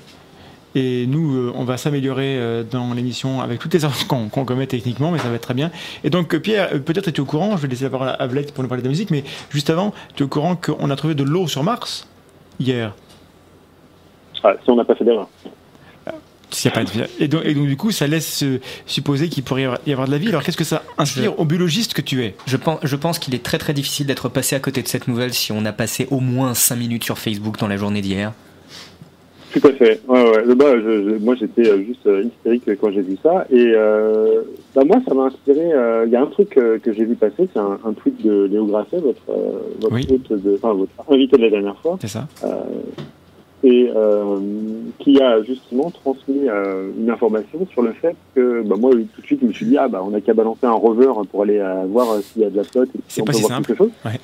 Et 0.76 1.08
nous, 1.08 1.36
euh, 1.36 1.54
on 1.56 1.64
va 1.64 1.78
s'améliorer 1.78 2.38
euh, 2.38 2.64
dans 2.64 2.94
l'émission 2.94 3.42
avec 3.42 3.60
toutes 3.60 3.74
les 3.74 3.84
erreurs 3.84 4.08
qu'on 4.08 4.30
qu'on 4.30 4.46
commet 4.46 4.68
techniquement, 4.68 5.12
mais 5.12 5.20
ça 5.20 5.30
va 5.30 5.36
être 5.36 5.42
très 5.42 5.54
bien. 5.54 5.72
Et 6.04 6.10
donc, 6.10 6.34
euh, 6.34 6.40
Pierre, 6.40 6.70
peut-être 6.84 7.08
es-tu 7.08 7.22
au 7.22 7.26
courant, 7.26 7.58
je 7.58 7.62
vais 7.64 7.68
laisser 7.68 7.86
la 7.86 7.90
parole 7.90 8.16
à 8.18 8.28
Vlad 8.28 8.52
pour 8.52 8.64
nous 8.64 8.70
parler 8.70 8.84
de 8.84 8.88
la 8.88 8.92
musique, 8.92 9.10
mais 9.10 9.24
juste 9.50 9.70
avant, 9.70 9.94
tu 10.16 10.24
es 10.24 10.26
au 10.26 10.30
courant 10.30 10.56
qu'on 10.56 10.90
a 10.90 10.96
trouvé 10.96 11.16
de 11.16 11.24
l'eau 11.24 11.48
sur 11.48 11.64
Mars 11.64 12.08
hier 12.60 12.94
Ah, 14.44 14.54
si 14.64 14.70
on 14.70 14.76
n'a 14.76 14.86
pas 14.86 14.96
fait 14.96 15.06
d'erreur. 15.06 15.28
S'il 16.50 16.72
y 16.72 16.74
a 16.74 16.76
pas 16.76 16.84
de... 16.86 16.90
et, 17.20 17.28
donc, 17.28 17.42
et 17.44 17.54
donc, 17.54 17.68
du 17.68 17.76
coup, 17.76 17.92
ça 17.92 18.08
laisse 18.08 18.42
euh, 18.44 18.62
supposer 18.86 19.28
qu'il 19.28 19.44
pourrait 19.44 19.68
y 19.86 19.92
avoir 19.92 20.08
de 20.08 20.12
la 20.14 20.18
vie. 20.18 20.30
Alors, 20.30 20.44
qu'est-ce 20.44 20.56
que 20.56 20.64
ça 20.64 20.84
inspire 20.98 21.38
au 21.40 21.46
biologiste 21.46 21.94
que 21.94 22.02
tu 22.02 22.24
es? 22.24 22.36
Je 22.46 22.56
pense, 22.56 22.80
je 22.84 22.96
pense 22.96 23.20
qu'il 23.20 23.36
est 23.36 23.44
très 23.44 23.58
très 23.58 23.74
difficile 23.74 24.08
d'être 24.08 24.30
passé 24.30 24.56
à 24.56 24.60
côté 24.60 24.82
de 24.82 24.88
cette 24.88 25.10
nouvelle 25.10 25.34
si 25.34 25.52
on 25.52 25.66
a 25.66 25.74
passé 25.74 26.08
au 26.10 26.22
moins 26.22 26.54
5 26.54 26.78
minutes 26.78 27.04
sur 27.04 27.18
Facebook 27.18 27.58
dans 27.60 27.68
la 27.68 27.76
journée 27.76 28.02
d'hier. 28.02 28.32
Tout 29.54 29.68
à 29.68 29.72
fait. 29.74 30.02
Ouais, 30.08 30.32
ouais. 30.32 30.56
Bah, 30.56 30.66
je, 30.76 31.18
moi, 31.20 31.36
j'étais 31.36 31.70
euh, 31.70 31.84
juste 31.84 32.06
euh, 32.06 32.24
hystérique 32.24 32.70
quand 32.80 32.92
j'ai 32.92 33.02
vu 33.02 33.18
ça. 33.24 33.46
Et 33.50 33.72
euh, 33.76 34.42
bah, 34.76 34.84
moi, 34.86 34.98
ça 35.08 35.14
m'a 35.14 35.24
inspiré. 35.24 35.72
Il 36.06 36.12
y 36.12 36.16
a 36.16 36.22
un 36.22 36.28
truc 36.28 36.50
que 36.50 36.94
j'ai 36.94 37.06
vu 37.06 37.16
passer, 37.16 37.48
c'est 37.54 37.60
un, 37.60 37.80
un, 37.86 37.94
tweet 37.94 38.24
de 38.24 38.46
Léo 38.46 38.66
Grasset, 38.66 39.00
votre, 39.00 39.22
votre, 39.80 39.94
oui. 39.94 40.06
de, 40.06 40.56
enfin, 40.56 40.74
votre 40.74 40.92
invité 41.10 41.38
de 41.38 41.44
la 41.44 41.50
dernière 41.50 41.78
fois. 41.78 41.98
C'est 42.02 42.08
ça 42.08 42.28
et 43.64 43.90
qui 45.00 45.20
a 45.20 45.42
justement 45.42 45.90
transmis 45.90 46.48
une 47.00 47.10
information 47.10 47.66
sur 47.72 47.82
le 47.82 47.92
fait 47.94 48.16
que 48.36 48.62
bah, 48.62 48.76
moi 48.78 48.92
tout 48.92 49.22
de 49.22 49.26
suite 49.26 49.40
je 49.42 49.48
me 49.48 49.52
suis 49.52 49.66
dit 49.66 49.76
ah 49.80 49.88
bah 49.88 50.04
on 50.06 50.14
a 50.14 50.22
qu'à 50.22 50.36
balancer 50.36 50.68
un 50.68 50.74
rover 50.74 51.12
pour 51.32 51.42
aller 51.42 51.60
voir 51.88 52.20
s'il 52.22 52.44
y 52.44 52.46
a 52.46 52.52
de 52.52 52.56
la 52.56 52.64
flotte 52.64 52.90
et 52.96 53.00
si 53.08 53.20
on 53.20 53.26
pas 53.26 53.32
peut 53.32 53.38
si 53.38 53.42
voir 53.42 53.56
simple. 53.56 53.68
quelque 53.68 53.78
chose. 53.80 53.92
Ouais. 54.06 54.20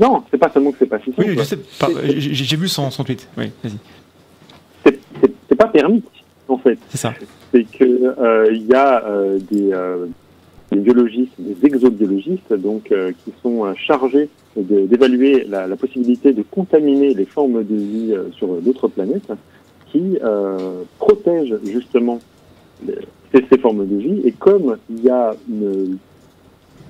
Non, 0.00 0.22
c'est 0.30 0.38
pas 0.38 0.50
seulement 0.50 0.72
que 0.72 0.78
c'est 0.78 0.86
pas 0.86 0.98
si 0.98 1.12
simple. 1.12 2.00
Oui. 2.02 2.14
J'ai 2.18 2.56
vu 2.56 2.68
son, 2.68 2.90
son 2.90 3.04
tweet. 3.04 3.28
Oui, 3.36 3.50
vas-y. 3.62 3.76
Pas 5.58 5.68
permis 5.68 6.02
en 6.48 6.56
fait. 6.56 6.78
C'est 6.88 6.96
ça. 6.96 7.12
C'est 7.52 7.64
que 7.64 8.50
il 8.50 8.66
y 8.66 8.74
a 8.74 9.04
des, 9.50 9.74
des 10.72 10.78
biologistes, 10.78 11.34
des 11.38 11.66
exobiologistes 11.66 12.54
donc 12.54 12.84
qui 13.24 13.32
sont 13.42 13.74
chargés 13.74 14.30
d'évaluer 14.62 15.44
la, 15.44 15.66
la, 15.66 15.76
possibilité 15.76 16.32
de 16.32 16.42
contaminer 16.42 17.14
les 17.14 17.24
formes 17.24 17.64
de 17.64 17.74
vie 17.74 18.12
euh, 18.12 18.30
sur 18.32 18.48
d'autres 18.60 18.88
planètes 18.88 19.30
qui 19.90 20.18
euh, 20.22 20.82
protègent 20.98 21.58
justement 21.64 22.18
les, 22.86 22.98
ces, 23.32 23.44
ces, 23.50 23.58
formes 23.58 23.86
de 23.86 23.96
vie. 23.96 24.20
Et 24.24 24.32
comme 24.32 24.76
il 24.90 25.04
y 25.04 25.10
a 25.10 25.34
une, 25.48 25.98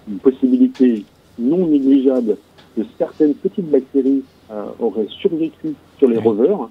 une 0.09 0.19
possibilité 0.19 1.05
non 1.39 1.67
négligeable 1.67 2.37
que 2.77 2.83
certaines 2.97 3.35
petites 3.35 3.71
bactéries 3.71 4.23
euh, 4.51 4.65
auraient 4.79 5.09
survécu 5.09 5.75
sur 5.99 6.09
les 6.09 6.19
rovers, 6.19 6.69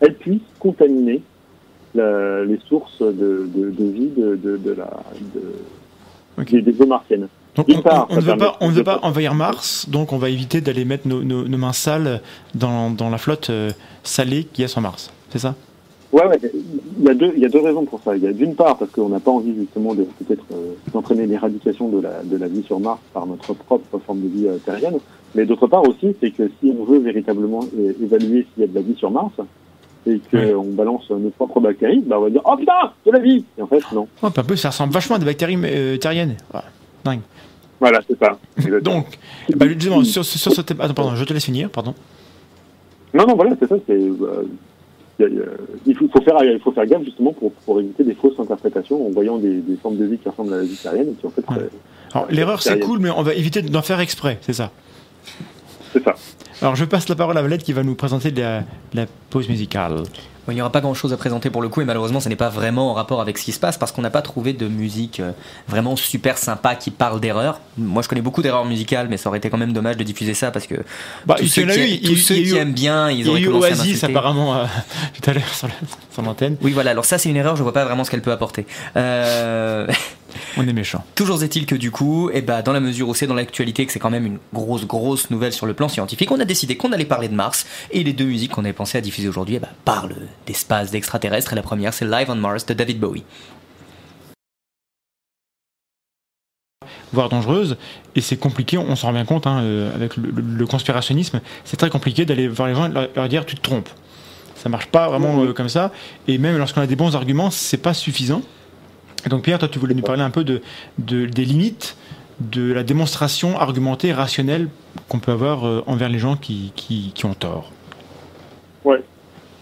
elles 0.00 0.14
puissent 0.14 0.42
contaminer 0.58 1.22
la, 1.94 2.44
les 2.44 2.58
sources 2.68 3.00
de, 3.00 3.48
de, 3.54 3.70
de 3.70 3.84
vie 3.84 4.10
de, 4.16 4.56
de, 4.56 4.72
la, 4.72 4.90
okay. 6.38 6.60
des, 6.60 6.72
des 6.72 6.82
eaux 6.82 6.86
martiennes. 6.86 7.28
Donc 7.54 7.68
on, 7.68 7.74
on, 7.74 8.06
on, 8.10 8.16
ne 8.16 8.20
veut 8.20 8.36
pas, 8.36 8.56
on 8.60 8.68
ne 8.68 8.74
veut 8.74 8.84
pas 8.84 8.98
envahir 9.02 9.34
Mars, 9.34 9.88
donc 9.88 10.12
on 10.12 10.18
va 10.18 10.28
éviter 10.28 10.60
d'aller 10.60 10.84
mettre 10.84 11.06
nos, 11.06 11.22
nos, 11.22 11.46
nos, 11.46 11.58
mains 11.58 11.72
sales 11.72 12.20
dans, 12.54 12.90
dans 12.90 13.10
la 13.10 13.18
flotte 13.18 13.50
euh, 13.50 13.70
salée 14.02 14.44
qu'il 14.52 14.62
y 14.62 14.64
a 14.64 14.68
sur 14.68 14.80
Mars. 14.80 15.12
C'est 15.30 15.38
ça? 15.38 15.54
Ouais, 16.12 16.26
ouais. 16.26 16.38
Il 16.98 17.04
y, 17.04 17.08
a 17.08 17.14
deux, 17.14 17.32
il 17.36 17.42
y 17.42 17.44
a 17.44 17.48
deux 17.48 17.60
raisons 17.60 17.84
pour 17.84 18.00
ça. 18.04 18.16
Il 18.16 18.22
y 18.22 18.26
a 18.26 18.32
d'une 18.32 18.54
part 18.54 18.76
parce 18.76 18.90
qu'on 18.92 19.08
n'a 19.08 19.18
pas 19.18 19.32
envie 19.32 19.54
justement 19.54 19.94
de 19.94 20.04
peut-être 20.04 20.44
euh, 20.52 20.74
d'entraîner 20.92 21.26
l'éradication 21.26 21.88
de 21.88 22.00
la, 22.00 22.22
de 22.22 22.36
la 22.36 22.46
vie 22.46 22.62
sur 22.62 22.78
Mars 22.78 23.00
par 23.12 23.26
notre 23.26 23.52
propre 23.54 23.98
forme 23.98 24.20
de 24.20 24.28
vie 24.28 24.46
euh, 24.46 24.58
terrienne. 24.58 24.98
Mais 25.34 25.44
d'autre 25.44 25.66
part 25.66 25.82
aussi, 25.88 26.14
c'est 26.20 26.30
que 26.30 26.48
si 26.60 26.72
on 26.78 26.84
veut 26.84 27.00
véritablement 27.00 27.60
évaluer 28.00 28.46
s'il 28.54 28.60
y 28.60 28.64
a 28.64 28.68
de 28.68 28.74
la 28.74 28.82
vie 28.82 28.94
sur 28.94 29.10
Mars, 29.10 29.32
et 30.06 30.20
qu'on 30.30 30.36
Ouais. 30.36 30.54
balance 30.72 31.08
nos 31.10 31.30
propres 31.30 31.60
bactéries, 31.60 32.02
bah 32.06 32.16
on 32.18 32.22
va 32.24 32.30
dire 32.30 32.42
Oh 32.44 32.56
putain, 32.56 32.92
de 33.06 33.10
la 33.12 33.18
vie 33.18 33.44
Et 33.58 33.62
en 33.62 33.66
fait, 33.66 33.80
non. 33.92 34.06
Oh, 34.22 34.26
un 34.26 34.30
peu, 34.30 34.56
ça 34.56 34.68
ressemble 34.70 34.92
vachement 34.92 35.16
à 35.16 35.18
des 35.18 35.24
bactéries 35.24 35.58
euh, 35.64 35.96
terriennes. 35.96 36.36
Voilà. 36.50 36.66
Dingue. 37.04 37.20
Voilà, 37.80 38.00
c'est 38.08 38.18
ça. 38.18 38.38
Donc, 38.80 39.18
bah, 39.56 39.66
justement, 39.68 40.04
sur, 40.04 40.24
sur 40.24 40.52
ce 40.52 40.60
thème. 40.60 40.80
Attends, 40.80 40.94
pardon, 40.94 41.14
je 41.16 41.24
te 41.24 41.32
laisse 41.32 41.44
finir, 41.44 41.70
pardon. 41.70 41.94
Non, 43.12 43.26
non, 43.26 43.34
voilà, 43.34 43.52
c'est 43.60 43.68
ça. 43.68 43.76
C'est, 43.86 43.92
euh, 43.92 44.44
il, 45.86 45.94
faut, 45.96 46.08
faire, 46.22 46.42
il 46.42 46.58
faut 46.60 46.72
faire 46.72 46.86
gaffe 46.86 47.04
justement 47.04 47.32
pour, 47.32 47.52
pour 47.52 47.80
éviter 47.80 48.02
des 48.04 48.14
fausses 48.14 48.38
interprétations 48.38 49.06
en 49.06 49.10
voyant 49.10 49.38
des, 49.38 49.60
des 49.60 49.76
formes 49.76 49.96
de 49.96 50.04
vie 50.04 50.18
qui 50.18 50.28
ressemblent 50.28 50.52
à 50.54 50.58
la 50.58 50.64
vie 50.64 50.76
terrienne 50.76 51.10
et 51.10 51.12
qui 51.14 51.26
en 51.26 51.30
fait, 51.30 51.42
Ouais. 51.50 51.68
Alors, 52.12 52.26
l'erreur, 52.30 52.62
c'est 52.62 52.78
cool, 52.80 53.00
mais 53.00 53.10
on 53.10 53.22
va 53.22 53.34
éviter 53.34 53.60
d'en 53.62 53.82
faire 53.82 54.00
exprès, 54.00 54.38
c'est 54.40 54.52
ça. 54.52 54.70
c'est 55.92 56.02
ça. 56.02 56.14
Alors, 56.64 56.76
je 56.76 56.86
passe 56.86 57.10
la 57.10 57.14
parole 57.14 57.36
à 57.36 57.42
Valette 57.42 57.62
qui 57.62 57.74
va 57.74 57.82
nous 57.82 57.94
présenter 57.94 58.30
la, 58.30 59.06
pause 59.28 59.50
musicale. 59.50 60.02
Il 60.48 60.54
n'y 60.54 60.60
aura 60.60 60.70
pas 60.70 60.80
grand 60.80 60.94
chose 60.94 61.12
à 61.12 61.16
présenter 61.16 61.48
pour 61.50 61.62
le 61.62 61.68
coup, 61.68 61.80
et 61.80 61.84
malheureusement, 61.84 62.20
ce 62.20 62.28
n'est 62.28 62.36
pas 62.36 62.48
vraiment 62.50 62.90
en 62.90 62.94
rapport 62.94 63.20
avec 63.20 63.38
ce 63.38 63.44
qui 63.44 63.52
se 63.52 63.58
passe 63.60 63.78
parce 63.78 63.92
qu'on 63.92 64.02
n'a 64.02 64.10
pas 64.10 64.20
trouvé 64.22 64.52
de 64.52 64.68
musique 64.68 65.20
euh, 65.20 65.32
vraiment 65.68 65.96
super 65.96 66.36
sympa 66.38 66.74
qui 66.74 66.90
parle 66.90 67.20
d'erreurs. 67.20 67.60
Moi, 67.78 68.02
je 68.02 68.08
connais 68.08 68.20
beaucoup 68.20 68.42
d'erreurs 68.42 68.64
musicales, 68.66 69.08
mais 69.08 69.16
ça 69.16 69.28
aurait 69.30 69.38
été 69.38 69.48
quand 69.50 69.56
même 69.58 69.72
dommage 69.72 69.96
de 69.96 70.04
diffuser 70.04 70.34
ça 70.34 70.50
parce 70.50 70.66
que 70.66 70.74
Bah, 71.26 71.36
tous 71.38 71.46
ceux, 71.46 71.64
qui, 71.66 71.94
eu, 71.96 72.00
tous 72.00 72.12
eu- 72.12 72.16
ceux 72.16 72.34
qui 72.34 72.42
eu- 72.50 72.56
aiment 72.56 72.72
bien, 72.74 73.10
ils 73.10 73.28
auraient 73.28 73.40
eu 73.40 73.46
commencé 73.46 73.68
Oasis 73.72 74.04
apparemment 74.04 74.54
euh, 74.56 74.64
tout 75.22 75.30
à 75.30 75.32
l'heure 75.32 75.48
sur 75.54 75.66
la- 75.68 75.74
sur 76.12 76.22
l'antenne. 76.22 76.56
Oui, 76.62 76.72
voilà, 76.72 76.90
alors 76.90 77.04
ça, 77.04 77.16
c'est 77.18 77.28
une 77.30 77.36
erreur, 77.36 77.56
je 77.56 77.62
vois 77.62 77.72
pas 77.72 77.84
vraiment 77.84 78.04
ce 78.04 78.10
qu'elle 78.10 78.22
peut 78.22 78.32
apporter. 78.32 78.66
Euh... 78.96 79.86
On 80.56 80.66
est 80.66 80.72
méchant. 80.72 81.04
Toujours 81.14 81.42
est-il 81.44 81.64
que 81.64 81.76
du 81.76 81.92
coup, 81.92 82.28
eh 82.34 82.40
ben, 82.42 82.60
dans 82.62 82.72
la 82.72 82.80
mesure 82.80 83.08
où 83.08 83.14
c'est 83.14 83.26
dans 83.28 83.34
l'actualité, 83.34 83.86
que 83.86 83.92
c'est 83.92 84.00
quand 84.00 84.10
même 84.10 84.26
une 84.26 84.38
grosse, 84.52 84.84
grosse 84.84 85.30
nouvelle 85.30 85.52
sur 85.52 85.64
le 85.66 85.74
plan 85.74 85.88
scientifique, 85.88 86.30
on 86.32 86.40
a 86.40 86.44
décidé 86.44 86.76
qu'on 86.76 86.90
allait 86.92 87.04
parler 87.04 87.28
de 87.28 87.34
Mars. 87.34 87.66
Et 87.92 88.02
les 88.02 88.12
deux 88.12 88.24
musiques 88.24 88.50
qu'on 88.50 88.64
avait 88.64 88.72
pensé 88.72 88.98
à 88.98 89.00
diffuser 89.00 89.28
aujourd'hui 89.28 89.56
eh 89.56 89.60
ben, 89.60 89.68
parlent 89.84 90.16
d'espace, 90.46 90.90
d'extraterrestres. 90.90 91.52
Et 91.52 91.56
la 91.56 91.62
première, 91.62 91.92
c'est 91.94 92.04
Live 92.04 92.28
on 92.30 92.34
Mars 92.36 92.66
de 92.66 92.74
David 92.74 92.98
Bowie. 93.00 93.24
voire 97.12 97.28
dangereuse, 97.28 97.76
et 98.16 98.20
c'est 98.20 98.36
compliqué, 98.36 98.76
on 98.76 98.96
s'en 98.96 99.06
rend 99.08 99.12
bien 99.12 99.24
compte, 99.24 99.46
hein, 99.46 99.60
euh, 99.62 99.94
avec 99.94 100.16
le, 100.16 100.30
le- 100.30 100.42
le 100.42 100.66
conspirationnisme, 100.66 101.40
c'est 101.64 101.76
très 101.76 101.88
compliqué 101.88 102.24
d'aller 102.24 102.48
voir 102.48 102.68
les 102.68 102.74
gens 102.74 102.86
et 102.86 102.92
leur, 102.92 103.08
leur 103.14 103.28
dire 103.28 103.46
tu 103.46 103.54
te 103.54 103.60
trompes. 103.60 103.88
Ça 104.56 104.68
marche 104.68 104.86
pas 104.86 105.08
vraiment 105.08 105.40
euh, 105.44 105.52
comme 105.52 105.68
ça, 105.68 105.92
et 106.26 106.38
même 106.38 106.58
lorsqu'on 106.58 106.80
a 106.80 106.86
des 106.88 106.96
bons 106.96 107.14
arguments, 107.14 107.50
c'est 107.50 107.76
pas 107.78 107.94
suffisant. 107.94 108.42
Et 109.24 109.28
donc 109.28 109.42
Pierre, 109.44 109.60
toi 109.60 109.68
tu 109.68 109.78
voulais 109.78 109.94
nous 109.94 110.02
parler 110.02 110.22
un 110.22 110.30
peu 110.30 110.42
de, 110.42 110.60
de- 110.98 111.26
des 111.26 111.44
limites 111.44 111.96
de 112.40 112.72
la 112.72 112.82
démonstration 112.82 113.58
argumentée, 113.60 114.12
rationnelle 114.12 114.68
qu'on 115.08 115.20
peut 115.20 115.30
avoir 115.32 115.66
euh, 115.68 115.84
envers 115.86 116.08
les 116.08 116.18
gens 116.18 116.36
qui, 116.36 116.72
qui, 116.74 117.12
qui 117.14 117.24
ont 117.26 117.34
tort. 117.34 117.70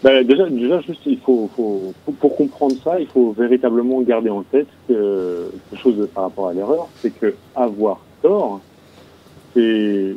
Ben, 0.03 0.25
déjà, 0.27 0.49
déjà, 0.49 0.81
juste, 0.81 0.99
il 1.05 1.17
faut, 1.19 1.49
faut, 1.55 1.93
pour, 2.03 2.13
pour 2.15 2.35
comprendre 2.35 2.75
ça, 2.83 2.99
il 2.99 3.07
faut 3.07 3.31
véritablement 3.31 4.01
garder 4.01 4.29
en 4.29 4.43
tête 4.43 4.67
que 4.87 5.49
quelque 5.69 5.81
chose 5.81 5.95
de- 5.97 6.05
par 6.05 6.25
rapport 6.25 6.49
à 6.49 6.53
l'erreur, 6.53 6.87
c'est 7.01 7.09
que 7.11 7.33
avoir 7.55 7.99
tort, 8.21 8.59
c'est 9.53 10.13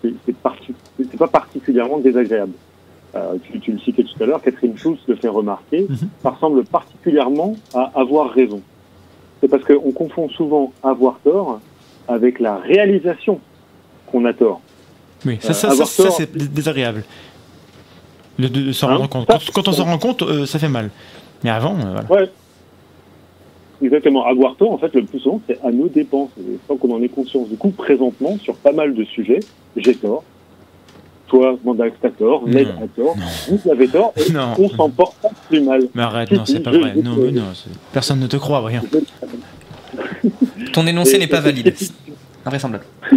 c'est 0.00 0.14
c'est 0.26 0.36
parti- 0.36 0.74
c'est 0.98 1.16
pas 1.18 1.28
particulièrement 1.28 1.98
désagréable. 1.98 2.52
Euh, 3.14 3.34
tu, 3.44 3.60
tu 3.60 3.72
le 3.72 3.78
citais 3.80 4.02
tout 4.04 4.22
à 4.22 4.26
l'heure, 4.26 4.40
Catherine 4.42 4.76
Schulz 4.78 4.98
le 5.06 5.16
fait 5.16 5.28
remarquer, 5.28 5.82
Mhm. 5.88 5.96
ça 6.22 6.30
ressemble 6.30 6.64
particulièrement 6.64 7.54
à 7.74 7.92
avoir 7.94 8.30
raison. 8.30 8.62
C'est 9.40 9.48
parce 9.48 9.64
qu'on 9.64 9.92
confond 9.92 10.28
souvent 10.30 10.72
avoir 10.82 11.18
tort 11.22 11.60
avec 12.08 12.40
la 12.40 12.56
réalisation 12.56 13.40
qu'on 14.10 14.24
a 14.24 14.32
tort. 14.32 14.60
Oui, 15.26 15.36
ça, 15.40 15.50
Euh, 15.50 15.52
ça, 15.52 15.60
ça, 15.68 15.70
avoir 15.72 15.86
ça, 15.88 16.10
c'est 16.10 16.32
dés- 16.34 16.48
désagréable. 16.48 17.04
De, 18.38 18.48
de- 18.48 18.62
de 18.62 18.72
s'en 18.72 18.88
Hein 18.88 18.96
rendre 18.96 19.08
compte. 19.10 19.26
Quand, 19.28 19.38
quand 19.54 19.68
on 19.68 19.72
s'en 19.72 19.84
rend 19.84 19.98
compte, 19.98 20.22
euh, 20.22 20.46
ça 20.46 20.58
fait 20.58 20.68
mal. 20.68 20.90
Mais 21.44 21.50
avant, 21.50 21.74
euh, 21.76 22.00
voilà. 22.06 22.10
Ouais. 22.24 22.30
Exactement. 23.82 24.24
Avoir 24.26 24.54
tort, 24.56 24.72
en 24.72 24.78
fait, 24.78 24.94
le 24.94 25.04
plus 25.04 25.18
souvent, 25.20 25.40
c'est 25.48 25.58
à 25.64 25.70
nos 25.70 25.88
dépenses. 25.88 26.30
Et 26.38 26.58
Sans 26.68 26.76
qu'on 26.76 26.94
en 26.94 27.02
ait 27.02 27.08
conscience. 27.08 27.48
Du 27.48 27.56
coup, 27.56 27.70
présentement, 27.70 28.38
sur 28.42 28.54
pas 28.56 28.72
mal 28.72 28.94
de 28.94 29.04
sujets, 29.04 29.40
j'ai 29.76 29.94
tort. 29.94 30.22
Toi, 31.26 31.56
Mandax, 31.64 31.96
t'as 32.00 32.10
tort. 32.10 32.46
Ned 32.46 32.68
a 32.68 32.86
tort. 32.88 33.16
Vous 33.48 33.70
avez 33.70 33.88
tort. 33.88 34.12
Et 34.16 34.30
Non. 34.32 34.54
on 34.58 34.68
s'en 34.68 34.88
porte 34.90 35.16
pas 35.16 35.30
plus 35.48 35.60
mal. 35.60 35.82
Mais 35.94 36.02
arrête, 36.02 36.30
non, 36.30 36.44
c'est 36.44 36.60
pas 36.60 36.70
vrai. 36.70 36.94
Non, 37.02 37.16
mais 37.16 37.32
non, 37.32 37.42
personne 37.92 38.20
ne 38.20 38.26
te 38.26 38.36
croit, 38.36 38.64
rien. 38.64 38.82
Ton 40.72 40.86
énoncé 40.86 41.18
n'est 41.18 41.26
pas 41.26 41.40
valide. 41.40 41.74
Invraisemblable. 42.44 42.84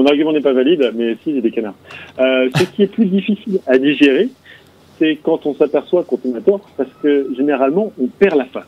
Mon 0.00 0.06
argument 0.06 0.32
n'est 0.32 0.40
pas 0.40 0.54
valide, 0.54 0.92
mais 0.96 1.14
si, 1.22 1.34
j'ai 1.34 1.42
des 1.42 1.50
canards. 1.50 1.74
Euh, 2.18 2.48
ce 2.56 2.64
qui 2.64 2.84
est 2.84 2.86
plus 2.86 3.04
difficile 3.04 3.60
à 3.66 3.76
digérer, 3.76 4.30
c'est 4.98 5.18
quand 5.22 5.44
on 5.44 5.54
s'aperçoit 5.54 6.04
qu'on 6.04 6.34
a 6.34 6.40
tort, 6.40 6.62
parce 6.78 6.88
que 7.02 7.28
généralement, 7.36 7.92
on 8.00 8.06
perd 8.06 8.38
la 8.38 8.46
face 8.46 8.64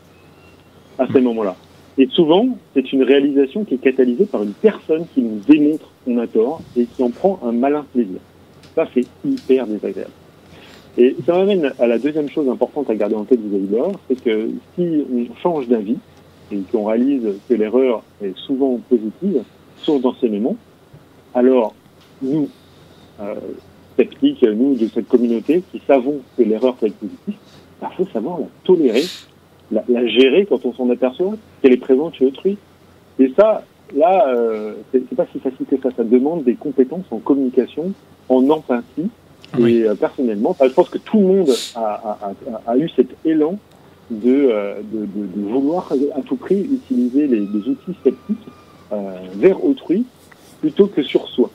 à 0.99 1.07
ces 1.11 1.21
moments-là. 1.21 1.55
Et 1.97 2.07
souvent, 2.11 2.49
c'est 2.75 2.93
une 2.93 3.01
réalisation 3.01 3.63
qui 3.63 3.73
est 3.73 3.77
catalysée 3.79 4.27
par 4.27 4.43
une 4.43 4.53
personne 4.53 5.07
qui 5.11 5.23
nous 5.23 5.39
démontre 5.47 5.89
qu'on 6.05 6.19
a 6.19 6.27
tort 6.27 6.61
et 6.77 6.85
qui 6.85 7.01
en 7.01 7.09
prend 7.09 7.39
un 7.43 7.51
malin 7.51 7.83
plaisir. 7.91 8.19
Ça, 8.75 8.87
c'est 8.93 9.07
hyper 9.25 9.65
désagréable. 9.65 10.13
Et 10.99 11.15
ça 11.25 11.33
m'amène 11.33 11.73
à 11.79 11.87
la 11.87 11.97
deuxième 11.97 12.29
chose 12.29 12.47
importante 12.47 12.91
à 12.91 12.95
garder 12.95 13.15
en 13.15 13.23
tête 13.23 13.39
vis-à-vis 13.39 13.65
de 13.65 13.75
l'erreur, 13.75 13.93
c'est 14.07 14.23
que 14.23 14.49
si 14.75 15.03
on 15.11 15.35
change 15.41 15.67
d'avis 15.67 15.97
et 16.51 16.59
qu'on 16.71 16.85
réalise 16.85 17.27
que 17.49 17.55
l'erreur 17.55 18.03
est 18.23 18.37
souvent 18.37 18.79
positive, 18.87 19.41
source 19.77 20.01
d'enseignement, 20.01 20.55
alors 21.33 21.73
nous, 22.21 22.49
euh, 23.21 23.35
sceptiques, 23.95 24.43
nous 24.43 24.75
de 24.75 24.87
cette 24.87 25.07
communauté 25.07 25.63
qui 25.71 25.81
savons 25.87 26.21
que 26.37 26.43
l'erreur 26.43 26.75
peut 26.75 26.87
être 26.87 26.95
positive, 26.95 27.35
il 27.81 27.95
faut 27.97 28.11
savoir 28.11 28.39
la 28.39 28.47
tolérer, 28.63 29.03
la, 29.71 29.83
la 29.87 30.07
gérer 30.07 30.45
quand 30.45 30.65
on 30.65 30.73
s'en 30.73 30.89
aperçoit, 30.89 31.33
qu'elle 31.61 31.73
est 31.73 31.77
présente 31.77 32.15
chez 32.15 32.25
autrui. 32.25 32.57
Et 33.19 33.31
ça, 33.37 33.63
là, 33.95 34.27
euh, 34.27 34.75
c'est 34.91 35.15
pas 35.15 35.27
si 35.31 35.39
facile 35.39 35.65
que 35.65 35.75
ça. 35.77 35.89
Ça 35.95 36.03
demande 36.03 36.43
des 36.43 36.55
compétences 36.55 37.05
en 37.11 37.19
communication, 37.19 37.91
en 38.29 38.49
empathie 38.49 39.09
Et 39.59 39.83
euh, 39.83 39.95
personnellement, 39.95 40.55
je 40.59 40.67
pense 40.69 40.89
que 40.89 40.97
tout 40.97 41.19
le 41.19 41.25
monde 41.25 41.49
a, 41.75 41.79
a, 41.79 42.31
a, 42.67 42.71
a 42.71 42.77
eu 42.77 42.89
cet 42.95 43.09
élan 43.25 43.59
de, 44.09 44.49
euh, 44.49 44.75
de, 44.91 44.99
de, 44.99 45.27
de, 45.35 45.49
vouloir 45.49 45.91
à 46.15 46.21
tout 46.21 46.35
prix 46.35 46.61
utiliser 46.61 47.27
les, 47.27 47.39
les 47.39 47.67
outils 47.69 47.95
sceptiques 48.03 48.47
vers 49.35 49.63
autrui 49.65 50.05
plutôt 50.63 50.87
que 50.87 51.03
sur 51.03 51.27
soi. 51.27 51.49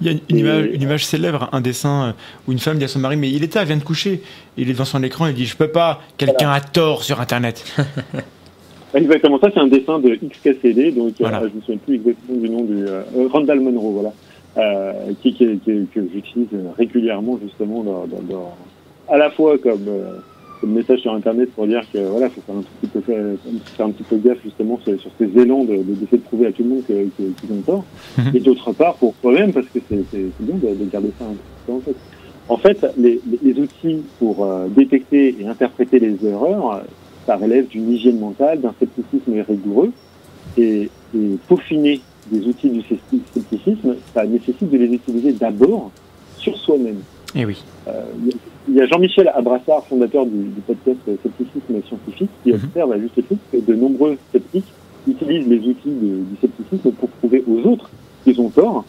Il 0.00 0.06
y 0.06 0.10
a 0.10 0.12
une, 0.12 0.38
image, 0.38 0.66
une, 0.72 0.82
image, 0.82 1.04
célèbre, 1.04 1.48
un 1.50 1.60
dessin 1.60 2.08
euh, 2.08 2.12
où 2.46 2.52
une 2.52 2.60
femme 2.60 2.78
dit 2.78 2.84
à 2.84 2.88
son 2.88 3.00
mari 3.00 3.16
Mais 3.16 3.28
il 3.30 3.42
était, 3.42 3.58
elle 3.58 3.66
vient 3.66 3.76
de 3.76 3.82
coucher. 3.82 4.22
Il 4.56 4.70
est 4.70 4.72
devant 4.72 4.84
son 4.84 5.02
écran, 5.02 5.26
il 5.26 5.34
dit 5.34 5.44
Je 5.44 5.56
peux 5.56 5.72
pas, 5.72 6.00
quelqu'un 6.18 6.46
voilà. 6.46 6.54
a 6.54 6.60
tort 6.60 7.02
sur 7.02 7.20
Internet. 7.20 7.64
exactement, 8.94 9.40
ça 9.40 9.50
c'est 9.52 9.58
un 9.58 9.66
dessin 9.66 9.98
de 9.98 10.14
XKCD, 10.14 10.92
donc 10.92 11.14
voilà. 11.18 11.38
euh, 11.38 11.48
je 11.48 11.54
ne 11.54 11.56
me 11.56 11.60
souviens 11.62 11.78
plus 11.78 11.94
exactement 11.96 12.38
du 12.38 12.48
nom 12.48 12.62
du. 12.62 12.86
Euh, 12.86 13.02
Randall 13.32 13.58
Monroe, 13.58 13.92
voilà. 13.92 14.12
Euh, 14.58 14.92
qui, 15.20 15.34
qui, 15.34 15.58
qui, 15.64 15.86
que 15.92 16.00
j'utilise 16.14 16.48
régulièrement 16.78 17.40
justement 17.42 17.82
dans, 17.82 18.06
dans, 18.06 18.22
dans, 18.22 18.56
à 19.08 19.16
la 19.16 19.30
fois 19.30 19.58
comme, 19.58 19.88
comme, 20.62 20.72
message 20.72 21.00
sur 21.00 21.12
internet 21.12 21.50
pour 21.54 21.66
dire 21.66 21.82
que 21.92 21.98
voilà 21.98 22.30
faut 22.30 22.40
faire 22.40 22.56
un 22.56 22.62
petit 22.62 22.86
peu 22.92 23.00
faire, 23.00 23.24
faire 23.76 23.86
un 23.86 23.90
petit 23.90 24.04
peu 24.04 24.16
gaffe 24.16 24.42
justement 24.42 24.78
sur, 24.84 24.98
sur 25.00 25.10
ces 25.18 25.30
élans 25.38 25.64
de, 25.64 25.76
de, 25.76 25.82
de, 25.82 26.06
de 26.10 26.16
prouver 26.18 26.46
à 26.46 26.52
tout 26.52 26.62
le 26.62 26.68
monde 26.70 26.82
qu'ils 26.86 27.10
qu 27.16 27.52
ont 27.52 27.62
tort 27.66 27.84
-hmm. 28.18 28.36
et 28.36 28.40
d'autre 28.40 28.72
part 28.72 28.94
pour 28.94 29.12
toi-même 29.22 29.52
parce 29.52 29.66
que 29.72 29.80
c'est 29.88 30.04
bien 30.48 30.56
de, 30.62 30.68
de, 30.80 30.90
garder 30.90 31.12
ça 31.18 31.24
un 31.32 31.36
peu 31.66 31.72
en 31.72 31.80
tête. 31.86 32.00
En 32.48 32.58
fait, 32.64 32.78
les, 33.04 33.16
les 33.46 33.56
outils 33.64 34.00
pour 34.18 34.34
euh, 34.44 34.66
détecter 34.80 35.24
et 35.38 35.44
interpréter 35.54 35.98
les 36.06 36.16
erreurs, 36.32 36.66
ça 37.26 37.36
relève 37.36 37.66
d'une 37.72 37.88
hygiène 37.94 38.18
mentale, 38.26 38.56
d'un 38.64 38.74
scepticisme 38.78 39.32
rigoureux 39.52 39.92
et, 40.58 40.90
et 41.18 41.28
peaufiner 41.48 42.00
des 42.30 42.46
outils 42.46 42.70
du 42.70 42.82
scepticisme, 43.34 43.96
ça 44.14 44.24
nécessite 44.26 44.70
de 44.70 44.76
les 44.76 44.92
utiliser 44.98 45.32
d'abord 45.32 45.90
sur 46.38 46.56
soi-même. 46.56 47.00
Et 47.34 47.40
Eh 47.40 47.44
oui. 47.44 47.62
Euh, 47.88 48.02
il 48.68 48.74
y 48.74 48.80
a 48.80 48.86
Jean-Michel 48.86 49.30
Abrassard, 49.34 49.84
fondateur 49.86 50.26
du, 50.26 50.38
du, 50.38 50.60
podcast 50.60 50.98
Scepticisme 51.06 51.82
scientifique, 51.86 52.30
qui 52.44 52.50
-hmm. 52.52 52.64
observe 52.64 52.92
à 52.92 52.98
juste 52.98 53.16
titre 53.16 53.42
que 53.50 53.58
de 53.58 53.74
nombreux 53.74 54.16
sceptiques 54.30 54.72
utilisent 55.08 55.48
les 55.48 55.58
outils 55.58 55.90
de, 56.02 56.10
du 56.30 56.36
scepticisme 56.40 56.92
pour 56.92 57.08
prouver 57.08 57.42
aux 57.48 57.60
autres 57.68 57.90
qu'ils 58.24 58.40
ont 58.40 58.50
tort. 58.50 58.84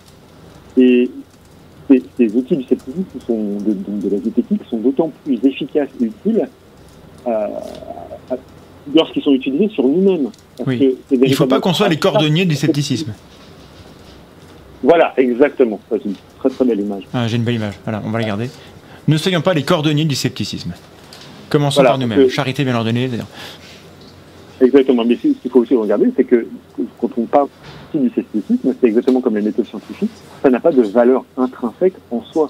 Et 0.77 1.09
ces, 1.89 2.03
ces, 2.17 2.35
outils 2.35 2.57
du 2.57 2.63
scepticisme 2.63 3.05
sont 3.27 3.57
de, 3.65 3.73
de, 3.73 4.09
de 4.09 4.15
la 4.15 4.21
zététique 4.21 4.61
sont 4.69 4.77
d'autant 4.77 5.11
plus 5.23 5.39
efficaces 5.43 5.89
et 6.01 6.05
utiles 6.05 6.47
euh, 7.27 7.47
lorsqu'ils 8.93 9.23
sont 9.23 9.33
utilisés 9.33 9.69
sur 9.69 9.87
nous-mêmes. 9.87 10.29
Oui. 10.67 10.97
Il 11.11 11.19
ne 11.19 11.35
faut 11.35 11.47
pas 11.47 11.59
qu'on 11.59 11.73
soit 11.73 11.89
les 11.89 11.97
cordonniers 11.97 12.45
du 12.45 12.55
scepticisme. 12.55 13.13
Voilà, 14.83 15.13
exactement. 15.17 15.79
C'est 15.89 16.03
une 16.05 16.15
très 16.39 16.49
très 16.49 16.65
belle 16.65 16.81
image. 16.81 17.03
Ah, 17.13 17.27
J'ai 17.27 17.37
une 17.37 17.43
belle 17.43 17.55
image. 17.55 17.75
Voilà, 17.83 18.01
on 18.05 18.09
va 18.09 18.19
la 18.19 18.25
garder. 18.25 18.49
Ne 19.07 19.17
soyons 19.17 19.41
pas 19.41 19.53
les 19.53 19.63
cordonniers 19.63 20.05
du 20.05 20.15
scepticisme. 20.15 20.73
Commençons 21.49 21.75
voilà, 21.75 21.91
par 21.91 21.99
nous-mêmes. 21.99 22.29
Charité 22.29 22.63
bien 22.63 22.75
ordonnée. 22.75 23.09
Exactement. 24.61 25.05
Mais 25.05 25.15
ce 25.15 25.21
qu'il 25.29 25.51
faut 25.51 25.59
aussi 25.59 25.75
regarder, 25.75 26.11
c'est 26.15 26.23
que 26.23 26.47
quand 26.99 27.09
on 27.17 27.25
parle 27.25 27.47
du 27.93 28.09
scepticisme, 28.09 28.73
c'est 28.79 28.87
exactement 28.87 29.21
comme 29.21 29.35
les 29.35 29.41
méthodes 29.41 29.67
scientifiques. 29.67 30.11
Ça 30.41 30.49
n'a 30.49 30.59
pas 30.59 30.71
de 30.71 30.81
valeur 30.81 31.23
intrinsèque 31.37 31.93
en 32.11 32.21
soi. 32.23 32.49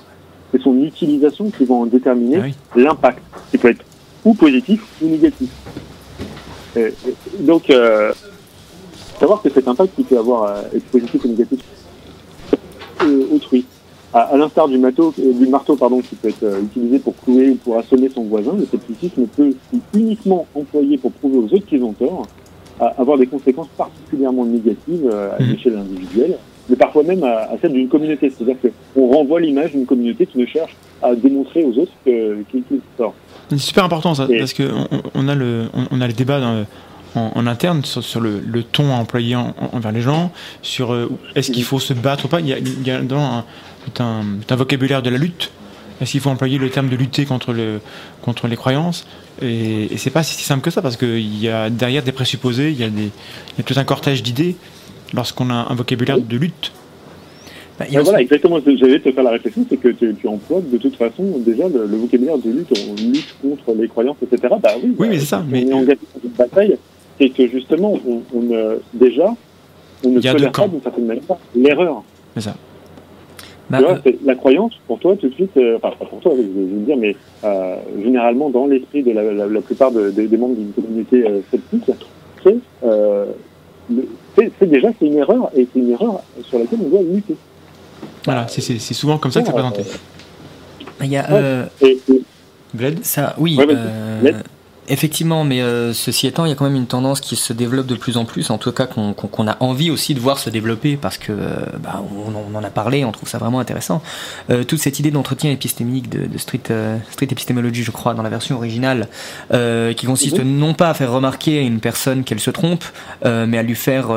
C'est 0.52 0.62
son 0.62 0.78
utilisation 0.84 1.50
qui 1.50 1.66
va 1.66 1.76
en 1.76 1.86
déterminer 1.86 2.38
ah 2.38 2.46
oui. 2.46 2.84
l'impact, 2.84 3.22
qui 3.52 3.58
peut 3.58 3.70
être 3.70 3.84
ou 4.24 4.34
positif 4.34 4.82
ou 5.02 5.08
négatif. 5.08 5.50
Et, 6.76 6.80
et, 6.80 7.44
donc, 7.44 7.70
euh, 7.70 8.14
savoir 9.20 9.42
que 9.42 9.50
cet 9.50 9.68
impact 9.68 9.96
qui 9.96 10.04
peut 10.04 10.18
avoir 10.18 10.44
euh, 10.44 10.62
être 10.76 10.86
positif 10.86 11.26
ou 11.26 11.28
négatif 11.28 11.60
euh, 11.60 11.83
autrui. 13.34 13.66
À, 14.14 14.20
à 14.34 14.38
l'instar 14.38 14.68
du, 14.68 14.78
du 14.78 15.48
marteau 15.48 15.76
pardon, 15.76 16.00
qui 16.00 16.16
peut 16.16 16.30
être 16.30 16.44
euh, 16.44 16.62
utilisé 16.62 17.00
pour 17.00 17.16
clouer 17.18 17.50
ou 17.50 17.56
pour 17.56 17.80
assommer 17.80 18.10
son 18.14 18.24
voisin, 18.24 18.54
le 18.56 18.66
scepticisme 18.66 19.26
peut 19.26 19.54
uniquement 19.96 20.46
employé 20.54 21.00
pour 21.00 21.12
prouver 21.14 21.38
aux 21.40 21.56
autres 21.56 21.66
qu'ils 21.66 21.84
ont 21.84 21.94
tort, 21.94 22.28
avoir 22.80 23.18
des 23.18 23.28
conséquences 23.28 23.70
particulièrement 23.76 24.46
négatives 24.46 25.10
à 25.10 25.42
mmh. 25.42 25.46
l'échelle 25.48 25.78
individuelle, 25.78 26.38
mais 26.70 26.76
parfois 26.76 27.04
même 27.04 27.24
à, 27.24 27.52
à 27.52 27.58
celle 27.60 27.74
d'une 27.74 27.88
communauté. 27.88 28.30
C'est-à-dire 28.30 28.58
qu'on 28.94 29.08
renvoie 29.12 29.40
l'image 29.40 29.72
d'une 29.72 29.86
communauté 29.86 30.26
qui 30.26 30.38
ne 30.38 30.46
cherche 30.46 30.76
à 31.02 31.16
démontrer 31.16 31.64
aux 31.64 31.78
autres 31.78 31.92
qu'ils 32.04 32.64
qu 32.64 32.82
tort. 32.98 33.14
C'est 33.50 33.58
super 33.58 33.84
important 33.86 34.14
ça, 34.14 34.28
Et 34.30 34.38
parce 34.38 34.54
qu'on 34.54 34.88
on 35.16 35.28
a, 35.28 35.36
le, 35.36 35.66
on, 35.74 35.98
on 35.98 36.02
a 36.02 36.08
le 36.08 36.14
débat 36.14 36.40
dans 36.40 36.54
le, 36.54 36.66
en, 37.16 37.32
en, 37.36 37.48
interne 37.48 37.84
sur, 37.84 38.04
sur 38.04 38.22
le, 38.22 38.42
le, 38.46 38.64
ton 38.64 38.94
à 38.94 38.96
employer 38.96 39.36
en, 39.36 39.54
envers 39.72 39.92
les 39.92 40.02
gens, 40.02 40.32
sur 40.62 40.94
euh, 40.94 41.10
est-ce 41.36 41.52
qu'il 41.52 41.64
faut 41.64 41.80
se 41.80 41.94
battre 41.94 42.26
ou 42.26 42.28
pas? 42.28 42.40
Il 42.40 42.48
y 42.48 42.54
a, 42.54 42.58
il 42.58 42.86
y 42.86 42.92
a 42.92 43.02
dans 43.02 43.20
un, 43.20 43.46
un, 44.00 44.24
un, 44.50 44.56
vocabulaire 44.56 45.02
de 45.02 45.10
la 45.10 45.18
lutte. 45.18 45.52
Est-ce 46.02 46.12
qu'il 46.12 46.22
faut 46.22 46.30
employer 46.30 46.58
le 46.58 46.70
terme 46.70 46.90
de 46.90 46.96
lutter 46.96 47.26
contre, 47.26 47.54
le, 47.54 47.80
contre 48.22 48.48
les 48.48 48.56
croyances? 48.56 49.06
Et, 49.42 49.94
et 49.94 49.98
c'est 49.98 50.10
pas 50.10 50.24
si 50.24 50.42
simple 50.44 50.62
que 50.62 50.72
ça, 50.72 50.82
parce 50.82 50.98
qu'il 50.98 51.40
y 51.40 51.50
a 51.50 51.70
derrière 51.70 52.04
des 52.04 52.12
présupposés, 52.12 52.72
il 52.72 52.80
y 52.80 52.84
a, 52.84 52.90
des, 52.90 53.04
il 53.04 53.58
y 53.58 53.62
a 53.62 53.64
tout 53.64 53.76
un 53.78 53.84
cortège 53.84 54.24
d'idées 54.24 54.56
lorsqu'on 55.14 55.50
a 55.50 55.68
un 55.70 55.76
vocabulaire 55.76 56.18
oui. 56.18 56.24
de 56.28 56.38
lutte. 56.38 56.72
Bah, 57.80 57.86
ben 57.92 58.02
voilà, 58.02 58.22
exactement. 58.22 58.60
J'allais 58.66 59.00
te 59.00 59.12
faire 59.12 59.24
la 59.24 59.32
réflexion, 59.32 59.66
c'est 59.68 59.78
que 59.78 59.90
tu, 59.90 60.16
tu, 60.16 60.28
emploies 60.28 60.62
de 60.62 60.78
toute 60.78 60.96
façon 60.96 61.24
déjà 61.40 61.68
le, 61.68 61.88
le, 61.88 61.98
vocabulaire 61.98 62.38
de 62.38 62.52
lutte, 62.52 62.68
on 62.72 62.96
lutte 62.96 63.36
contre 63.42 63.76
les 63.80 63.88
croyances, 63.88 64.18
etc. 64.22 64.54
Bah 64.62 64.74
oui, 64.76 64.90
oui 64.90 64.96
bah, 64.98 65.06
mais 65.10 65.20
c'est 65.20 65.26
ça. 65.26 65.44
On 65.46 65.52
mais... 65.52 65.62
est 65.64 65.74
engagé 65.74 66.00
dans 66.14 66.22
une 66.24 66.36
bataille, 66.36 66.78
c'est 67.20 67.30
que 67.30 67.48
justement, 67.48 67.94
on, 68.08 68.22
on 68.34 68.52
euh, 68.52 68.78
déjà, 68.94 69.34
on 70.06 70.10
ne 70.10 70.20
tolère 70.20 70.52
pas 70.52 70.68
d'une 70.68 70.82
certaine 70.82 71.06
manière 71.06 71.24
l'erreur. 71.56 72.04
C'est 72.36 72.42
ça. 72.42 72.56
Bah, 73.70 73.78
tu 73.78 73.84
vois, 73.86 74.00
euh... 74.06 74.12
la 74.26 74.36
croyance, 74.36 74.74
pour 74.88 75.00
toi, 75.00 75.16
tout 75.16 75.30
de 75.30 75.34
suite, 75.34 75.56
euh, 75.58 75.78
enfin, 75.78 75.96
pas 75.98 76.06
pour 76.06 76.20
toi, 76.20 76.34
je, 76.36 76.42
je 76.42 76.48
veux 76.48 76.86
dire, 76.86 76.98
mais 76.98 77.16
euh, 77.44 77.78
généralement, 78.04 78.50
dans 78.50 78.68
l'esprit 78.68 79.04
de 79.04 79.12
la, 79.12 79.24
la, 79.24 79.48
la 79.48 79.62
plupart 79.62 79.92
de, 79.92 80.12
de, 80.12 80.26
des 80.28 80.38
membres 80.38 80.56
d'une 80.56 80.74
communauté 80.74 81.26
euh, 81.26 81.42
sceptique, 81.50 81.90
c'est 82.44 82.58
c'est 84.60 84.70
déjà 84.70 84.90
c'est 85.00 85.06
une 85.06 85.18
erreur 85.18 85.50
et 85.56 85.68
c'est 85.72 85.80
une 85.80 85.92
erreur 85.92 86.22
sur 86.44 86.60
laquelle 86.60 86.80
on 86.86 86.90
doit 86.90 87.02
lutter. 87.02 87.36
Voilà, 88.26 88.48
c'est 88.48 88.62
souvent 88.94 89.18
comme 89.18 89.32
ça 89.32 89.42
que 89.42 89.48
c'est 89.48 89.54
présenté. 89.54 89.84
Il 91.02 91.08
y 91.10 91.18
a. 91.18 91.32
Euh... 91.32 91.66
Et, 91.82 92.00
et... 92.10 92.22
Bled 92.74 93.04
Ça, 93.04 93.36
oui. 93.38 93.56
Ouais, 93.58 93.68
euh, 93.70 94.32
effectivement, 94.88 95.44
mais 95.44 95.62
euh, 95.62 95.94
ceci 95.94 96.28
étant, 96.28 96.46
il 96.46 96.50
y 96.50 96.52
a 96.52 96.56
quand 96.56 96.66
même 96.66 96.76
une 96.76 96.88
tendance 96.88 97.22
qui 97.22 97.36
se 97.36 97.54
développe 97.54 97.88
de 97.88 97.96
plus 97.96 98.18
en 98.18 98.26
plus, 98.26 98.50
en 98.50 98.58
tout 98.58 98.72
cas 98.72 98.86
qu'on 98.86 99.14
qu 99.14 99.28
qu 99.28 99.42
a 99.48 99.58
envie 99.60 99.92
aussi 99.92 100.14
de 100.14 100.20
voir 100.20 100.40
se 100.40 100.50
développer 100.50 100.98
parce 100.98 101.18
que 101.18 101.32
bah, 101.80 102.04
on, 102.12 102.34
on, 102.36 102.58
en 102.58 102.64
a 102.64 102.70
parlé, 102.70 103.06
on 103.06 103.12
trouve 103.12 103.30
ça 103.30 103.38
vraiment 103.38 103.60
intéressant. 103.60 104.02
Euh, 104.50 104.64
toute 104.64 104.80
cette 104.80 105.00
idée 105.00 105.12
d'entretien 105.12 105.52
épistémique 105.52 106.10
de, 106.10 106.26
de 106.26 106.38
street, 106.38 106.62
euh, 106.72 106.98
street 107.12 107.28
épistémologie, 107.32 107.84
je 107.84 107.92
crois, 107.92 108.14
dans 108.14 108.24
la 108.24 108.30
version 108.30 108.56
originale, 108.58 109.08
euh, 109.54 109.94
qui 109.94 110.06
consiste 110.06 110.40
non 110.40 110.74
pas 110.74 110.90
à 110.90 110.94
faire 110.94 111.12
remarquer 111.12 111.60
à 111.60 111.62
une 111.62 111.80
personne 111.80 112.24
qu'elle 112.24 112.40
se 112.40 112.52
trompe, 112.52 112.84
euh, 113.26 113.46
mais 113.48 113.58
à 113.58 113.64
lui 113.64 113.76
faire 113.76 114.08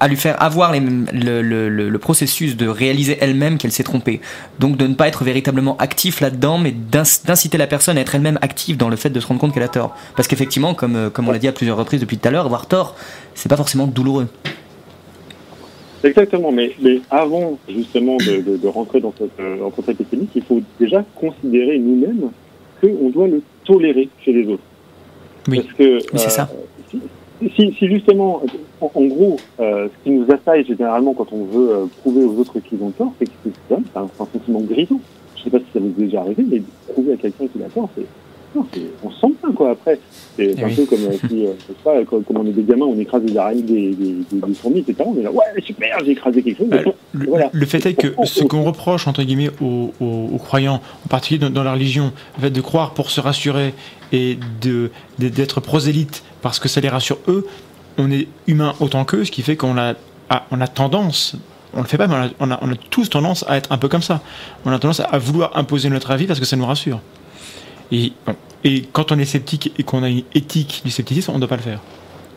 à 0.00 0.08
lui 0.08 0.16
faire 0.16 0.40
avoir 0.42 0.72
les, 0.72 0.80
le, 0.80 1.42
le, 1.42 1.68
le, 1.68 1.88
le, 1.88 1.98
processus 1.98 2.56
de 2.56 2.68
réaliser 2.68 3.18
elle-même 3.20 3.58
qu'elle 3.58 3.72
s'est 3.72 3.82
trompée. 3.82 4.20
Donc 4.58 4.76
de 4.76 4.86
ne 4.86 4.94
pas 4.94 5.08
être 5.08 5.24
véritablement 5.24 5.76
actif 5.78 6.20
là-dedans, 6.20 6.58
mais 6.58 6.72
d'inciter 6.72 7.58
la 7.58 7.66
personne 7.66 7.98
à 7.98 8.00
être 8.00 8.14
elle-même 8.14 8.38
active 8.42 8.76
dans 8.76 8.88
le 8.88 8.96
fait 8.96 9.10
de 9.10 9.20
se 9.20 9.26
rendre 9.26 9.40
compte 9.40 9.52
qu'elle 9.54 9.62
a 9.62 9.68
tort. 9.68 9.96
Parce 10.14 10.28
qu'effectivement, 10.28 10.74
comme, 10.74 11.10
comme 11.12 11.28
on 11.28 11.32
l'a 11.32 11.38
dit 11.38 11.48
à 11.48 11.52
plusieurs 11.52 11.76
reprises 11.76 12.00
depuis 12.00 12.18
tout 12.18 12.28
à 12.28 12.30
l'heure, 12.30 12.46
avoir 12.46 12.66
tort, 12.66 12.96
c'est 13.34 13.48
pas 13.48 13.56
forcément 13.56 13.86
douloureux. 13.86 14.28
Exactement, 16.04 16.52
mais, 16.52 16.72
mais 16.80 17.00
avant 17.10 17.58
justement 17.68 18.16
de, 18.18 18.40
de, 18.42 18.56
de 18.56 18.68
rentrer 18.68 19.00
dans 19.00 19.12
cette, 19.18 19.40
euh, 19.40 19.58
dans 19.58 19.72
cette 19.84 20.00
épidémie, 20.00 20.28
il 20.34 20.42
faut 20.42 20.60
déjà 20.78 21.04
considérer 21.14 21.78
nous-mêmes 21.78 22.30
qu'on 22.80 23.10
doit 23.10 23.26
le 23.26 23.42
tolérer 23.64 24.08
chez 24.24 24.32
les 24.32 24.46
autres. 24.46 24.62
Oui, 25.48 25.60
Parce 25.60 25.72
que, 25.74 25.96
oui 25.96 26.02
c'est 26.14 26.26
euh, 26.26 26.30
ça. 26.30 26.50
Si, 27.40 27.74
si, 27.78 27.88
justement, 27.88 28.42
en, 28.80 28.90
en 28.94 29.04
gros, 29.04 29.36
euh, 29.60 29.88
ce 29.88 30.04
qui 30.04 30.10
nous 30.10 30.26
assaille 30.32 30.64
généralement 30.64 31.12
quand 31.12 31.32
on 31.32 31.44
veut 31.44 31.70
euh, 31.70 31.86
prouver 32.00 32.24
aux 32.24 32.38
autres 32.38 32.60
qu'ils 32.60 32.82
ont 32.82 32.90
tort, 32.90 33.12
c'est 33.18 33.26
que 33.26 33.32
c'est 33.44 33.74
un, 33.74 34.02
un, 34.02 34.08
sentiment 34.16 34.60
grisant. 34.60 35.00
Je 35.36 35.42
sais 35.42 35.50
pas 35.50 35.58
si 35.58 35.66
ça 35.72 35.80
vous 35.80 35.88
est 35.88 36.04
déjà 36.04 36.20
arrivé, 36.20 36.42
mais 36.50 36.62
prouver 36.88 37.12
à 37.12 37.16
quelqu'un 37.16 37.46
qu'il 37.48 37.62
a 37.62 37.68
tort, 37.68 37.90
c'est 37.94 38.06
on 38.54 39.10
se 39.10 39.20
sent 39.20 39.32
bien 39.42 39.52
quoi 39.54 39.70
après 39.70 39.98
c'est 40.36 40.54
eh 40.56 40.64
un 40.64 40.68
peu 40.68 40.84
comme 40.86 41.04
euh, 41.04 41.28
si 41.28 41.46
euh, 41.46 41.52
pas, 41.82 42.04
comme, 42.04 42.24
on 42.30 42.46
est 42.46 42.52
des 42.52 42.62
gamins 42.62 42.86
on 42.86 42.98
écrase 42.98 43.22
des 43.22 43.36
araignées 43.36 43.62
des, 43.62 43.90
des, 43.94 44.14
des, 44.30 44.46
des 44.46 44.54
fourmis 44.54 44.80
etc 44.80 45.04
on 45.06 45.18
est 45.18 45.22
là 45.22 45.30
ouais 45.30 45.44
super 45.62 45.98
j'ai 46.04 46.12
écrasé 46.12 46.42
quelque 46.42 46.58
chose 46.58 46.68
euh, 46.72 46.92
le, 47.12 47.26
voilà. 47.26 47.50
le, 47.52 47.66
fait 47.66 47.84
est 47.86 47.94
que 47.94 48.14
ce 48.24 48.44
qu'on 48.44 48.62
reproche 48.62 49.06
entre 49.06 49.22
guillemets 49.22 49.50
aux, 49.60 49.92
aux, 50.00 50.30
aux, 50.34 50.38
croyants 50.38 50.80
en 51.04 51.08
particulier 51.08 51.38
dans, 51.40 51.50
dans 51.50 51.64
la 51.64 51.72
religion 51.72 52.12
le 52.36 52.42
fait 52.42 52.50
de 52.50 52.60
croire 52.60 52.94
pour 52.94 53.10
se 53.10 53.20
rassurer 53.20 53.74
et 54.12 54.38
de 54.62 54.90
d'être 55.18 55.60
prosélyte 55.60 56.22
parce 56.42 56.58
que 56.58 56.68
ça 56.68 56.80
les 56.80 56.88
rassure 56.88 57.18
eux 57.28 57.46
on 57.98 58.10
est 58.10 58.28
humain 58.46 58.74
autant 58.80 59.04
qu'eux 59.04 59.24
ce 59.24 59.30
qui 59.30 59.42
fait 59.42 59.56
qu'on 59.56 59.76
a 59.78 59.94
on 60.50 60.60
a 60.60 60.68
tendance 60.68 61.36
on 61.76 61.82
le 61.82 61.86
fait 61.86 61.98
pas, 61.98 62.06
mais 62.06 62.30
on 62.40 62.50
a, 62.50 62.58
on 62.62 62.72
a, 62.72 62.76
tous 62.90 63.10
tendance 63.10 63.44
à 63.48 63.58
être 63.58 63.70
un 63.70 63.76
peu 63.76 63.88
comme 63.88 64.02
ça. 64.02 64.20
On 64.64 64.72
a 64.72 64.78
tendance 64.78 65.00
à 65.00 65.18
vouloir 65.18 65.56
imposer 65.56 65.90
notre 65.90 66.10
avis 66.10 66.26
parce 66.26 66.40
que 66.40 66.46
ça 66.46 66.56
nous 66.56 66.64
rassure. 66.64 67.00
Et, 67.92 68.12
et 68.64 68.82
quand 68.92 69.12
on 69.12 69.18
est 69.18 69.24
sceptique 69.24 69.72
et 69.78 69.82
qu'on 69.82 70.02
a 70.02 70.08
une 70.08 70.22
éthique 70.34 70.82
du 70.84 70.90
scepticisme, 70.90 71.30
on 71.32 71.34
ne 71.34 71.40
doit 71.40 71.48
pas 71.48 71.56
le 71.56 71.62
faire. 71.62 71.80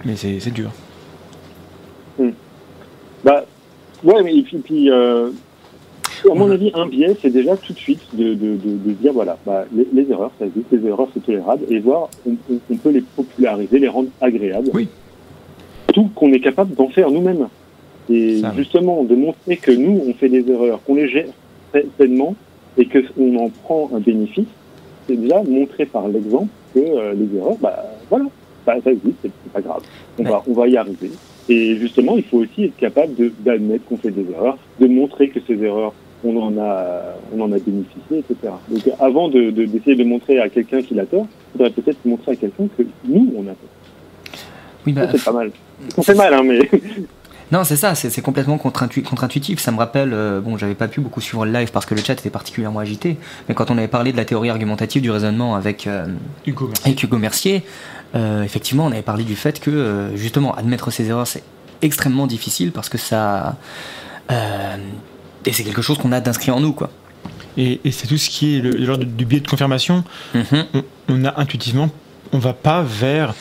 Mais 0.05 0.15
c'est 0.15 0.53
dur. 0.53 0.71
Hmm. 2.17 2.31
Bah, 3.23 3.45
ouais, 4.03 4.23
mais 4.23 4.35
et 4.35 4.43
puis, 4.43 4.57
puis 4.57 4.89
euh, 4.89 5.31
À 6.29 6.33
mon 6.33 6.49
avis, 6.51 6.71
un 6.73 6.85
biais, 6.85 7.15
c'est 7.21 7.29
déjà 7.29 7.55
tout 7.55 7.73
de 7.73 7.77
suite 7.77 8.01
de, 8.13 8.33
de, 8.33 8.55
de, 8.57 8.77
de 8.85 8.91
dire 8.91 9.13
voilà, 9.13 9.37
bah, 9.45 9.65
les, 9.73 9.87
les 9.93 10.11
erreurs, 10.11 10.31
ça 10.39 10.45
existe, 10.45 10.67
les 10.71 10.85
erreurs, 10.87 11.07
c'est 11.13 11.23
tolérable, 11.25 11.63
et 11.69 11.79
voir, 11.79 12.09
on, 12.27 12.35
on, 12.51 12.59
on 12.69 12.75
peut 12.75 12.91
les 12.91 13.01
populariser, 13.01 13.79
les 13.79 13.87
rendre 13.87 14.09
agréables. 14.21 14.69
Oui. 14.73 14.87
Tout 15.93 16.09
qu'on 16.15 16.31
est 16.33 16.39
capable 16.39 16.75
d'en 16.75 16.89
faire 16.89 17.09
nous-mêmes. 17.09 17.47
Et 18.09 18.41
Ça, 18.41 18.53
justement, 18.55 19.03
de 19.03 19.15
montrer 19.15 19.57
que 19.57 19.71
nous, 19.71 20.01
on 20.07 20.13
fait 20.13 20.29
des 20.29 20.49
erreurs, 20.49 20.81
qu'on 20.83 20.95
les 20.95 21.07
gère 21.09 21.27
pleinement 21.97 22.35
et 22.77 22.87
qu'on 22.87 23.37
en 23.37 23.49
prend 23.49 23.89
un 23.95 23.99
bénéfice, 23.99 24.47
c'est 25.09 25.15
déjà 25.17 25.41
montrer 25.43 25.85
par 25.85 26.07
l'exemple 26.07 26.47
que 26.73 26.79
euh, 26.79 27.13
les 27.13 27.37
erreurs, 27.37 27.57
bah 27.59 27.83
voilà, 28.09 28.25
ça, 28.65 28.75
ça 28.83 28.91
existe, 28.91 29.15
c'est 29.23 29.51
pas 29.51 29.61
grave. 29.61 29.81
On, 30.17 30.23
Ouais. 30.23 30.29
va, 30.29 30.43
on 30.47 30.53
va 30.53 30.67
y 30.67 30.77
arriver. 30.77 31.11
Et 31.49 31.75
justement, 31.77 32.15
il 32.15 32.23
faut 32.23 32.37
aussi 32.37 32.65
être 32.65 32.77
capable 32.77 33.13
d'admettre 33.39 33.85
qu'on 33.85 33.97
fait 33.97 34.11
des 34.11 34.25
erreurs, 34.31 34.57
de 34.79 34.87
montrer 34.87 35.29
que 35.29 35.39
ces 35.47 35.61
erreurs, 35.63 35.93
on 36.23 36.35
en 36.37 36.57
a, 36.59 37.15
on 37.35 37.41
en 37.41 37.51
a 37.51 37.57
bénéficié, 37.59 38.19
etc. 38.19 38.53
Donc, 38.69 38.83
avant 38.99 39.29
de 39.29 39.49
de- 39.49 39.65
d'essayer 39.65 39.95
de, 39.95 40.03
montrer 40.03 40.39
à 40.39 40.49
quelqu'un 40.49 40.81
qu'il 40.81 40.99
a 40.99 41.05
tort, 41.05 41.25
il 41.55 41.57
faudrait 41.57 41.71
peut-être 41.71 42.05
montrer 42.05 42.33
à 42.33 42.35
quelqu'un 42.35 42.67
que 42.77 42.83
nous, 43.05 43.33
on 43.35 43.41
a 43.43 43.55
tort. 43.55 44.35
Oui, 44.85 44.93
bah, 44.93 45.07
c'est 45.11 45.23
pas 45.23 45.31
mal. 45.31 45.51
On 45.97 46.03
fait 46.03 46.13
mal, 46.13 46.33
hein, 46.33 46.43
mais 46.43 46.59
Non, 47.51 47.63
c'est 47.63 47.75
ça, 47.75 47.95
c'est 47.95 48.21
complètement 48.21 48.57
contre-intu- 48.57 49.01
contre-intuitif. 49.01 49.59
Ça 49.59 49.71
me 49.71 49.77
rappelle, 49.77 50.13
euh, 50.13 50.39
bon, 50.39 50.57
j'avais 50.57 50.75
pas 50.75 50.87
pu 50.87 51.01
beaucoup 51.01 51.19
suivre 51.19 51.45
le 51.45 51.51
live 51.51 51.71
parce 51.71 51.85
que 51.87 51.95
le 51.95 52.01
chat 52.01 52.13
était 52.13 52.29
particulièrement 52.29 52.79
agité, 52.79 53.17
mais 53.47 53.55
quand 53.55 53.71
on 53.71 53.77
avait 53.77 53.87
parlé 53.87 54.11
de 54.11 54.17
la 54.17 54.25
théorie 54.25 54.49
argumentative 54.51 55.01
du 55.01 55.09
raisonnement 55.09 55.55
avec, 55.55 55.87
euh, 55.87 56.05
Hugo, 56.45 56.67
merci. 56.67 56.83
avec 56.85 57.03
Hugo 57.03 57.17
Mercier, 57.17 57.63
euh, 58.15 58.43
effectivement, 58.43 58.85
on 58.85 58.91
avait 58.91 59.01
parlé 59.01 59.23
du 59.23 59.35
fait 59.35 59.59
que, 59.59 60.11
justement, 60.15 60.53
admettre 60.55 60.91
ses 60.91 61.07
erreurs, 61.09 61.27
c'est 61.27 61.43
extrêmement 61.81 62.27
difficile 62.27 62.71
parce 62.71 62.89
que 62.89 62.97
ça. 62.97 63.55
et 64.29 65.53
c'est 65.53 65.63
quelque 65.63 65.81
chose 65.81 65.97
qu'on 65.97 66.11
a 66.11 66.19
d'inscrit 66.21 66.51
en 66.51 66.59
nous, 66.59 66.73
quoi. 66.73 66.91
Et, 67.57 67.81
et 67.83 67.91
c'est 67.91 68.05
tout 68.07 68.17
ce 68.17 68.29
qui 68.29 68.57
est 68.57 68.61
le, 68.61 68.85
genre 68.85 68.97
du 68.99 69.25
biais 69.25 69.39
de 69.39 69.47
confirmation. 69.47 70.03
Mhm. 70.35 70.65
On, 70.75 70.83
on 71.09 71.25
a 71.25 71.39
intuitivement, 71.39 71.89
on 72.31 72.37
va 72.37 72.53
pas 72.53 72.83
vers. 72.83 73.33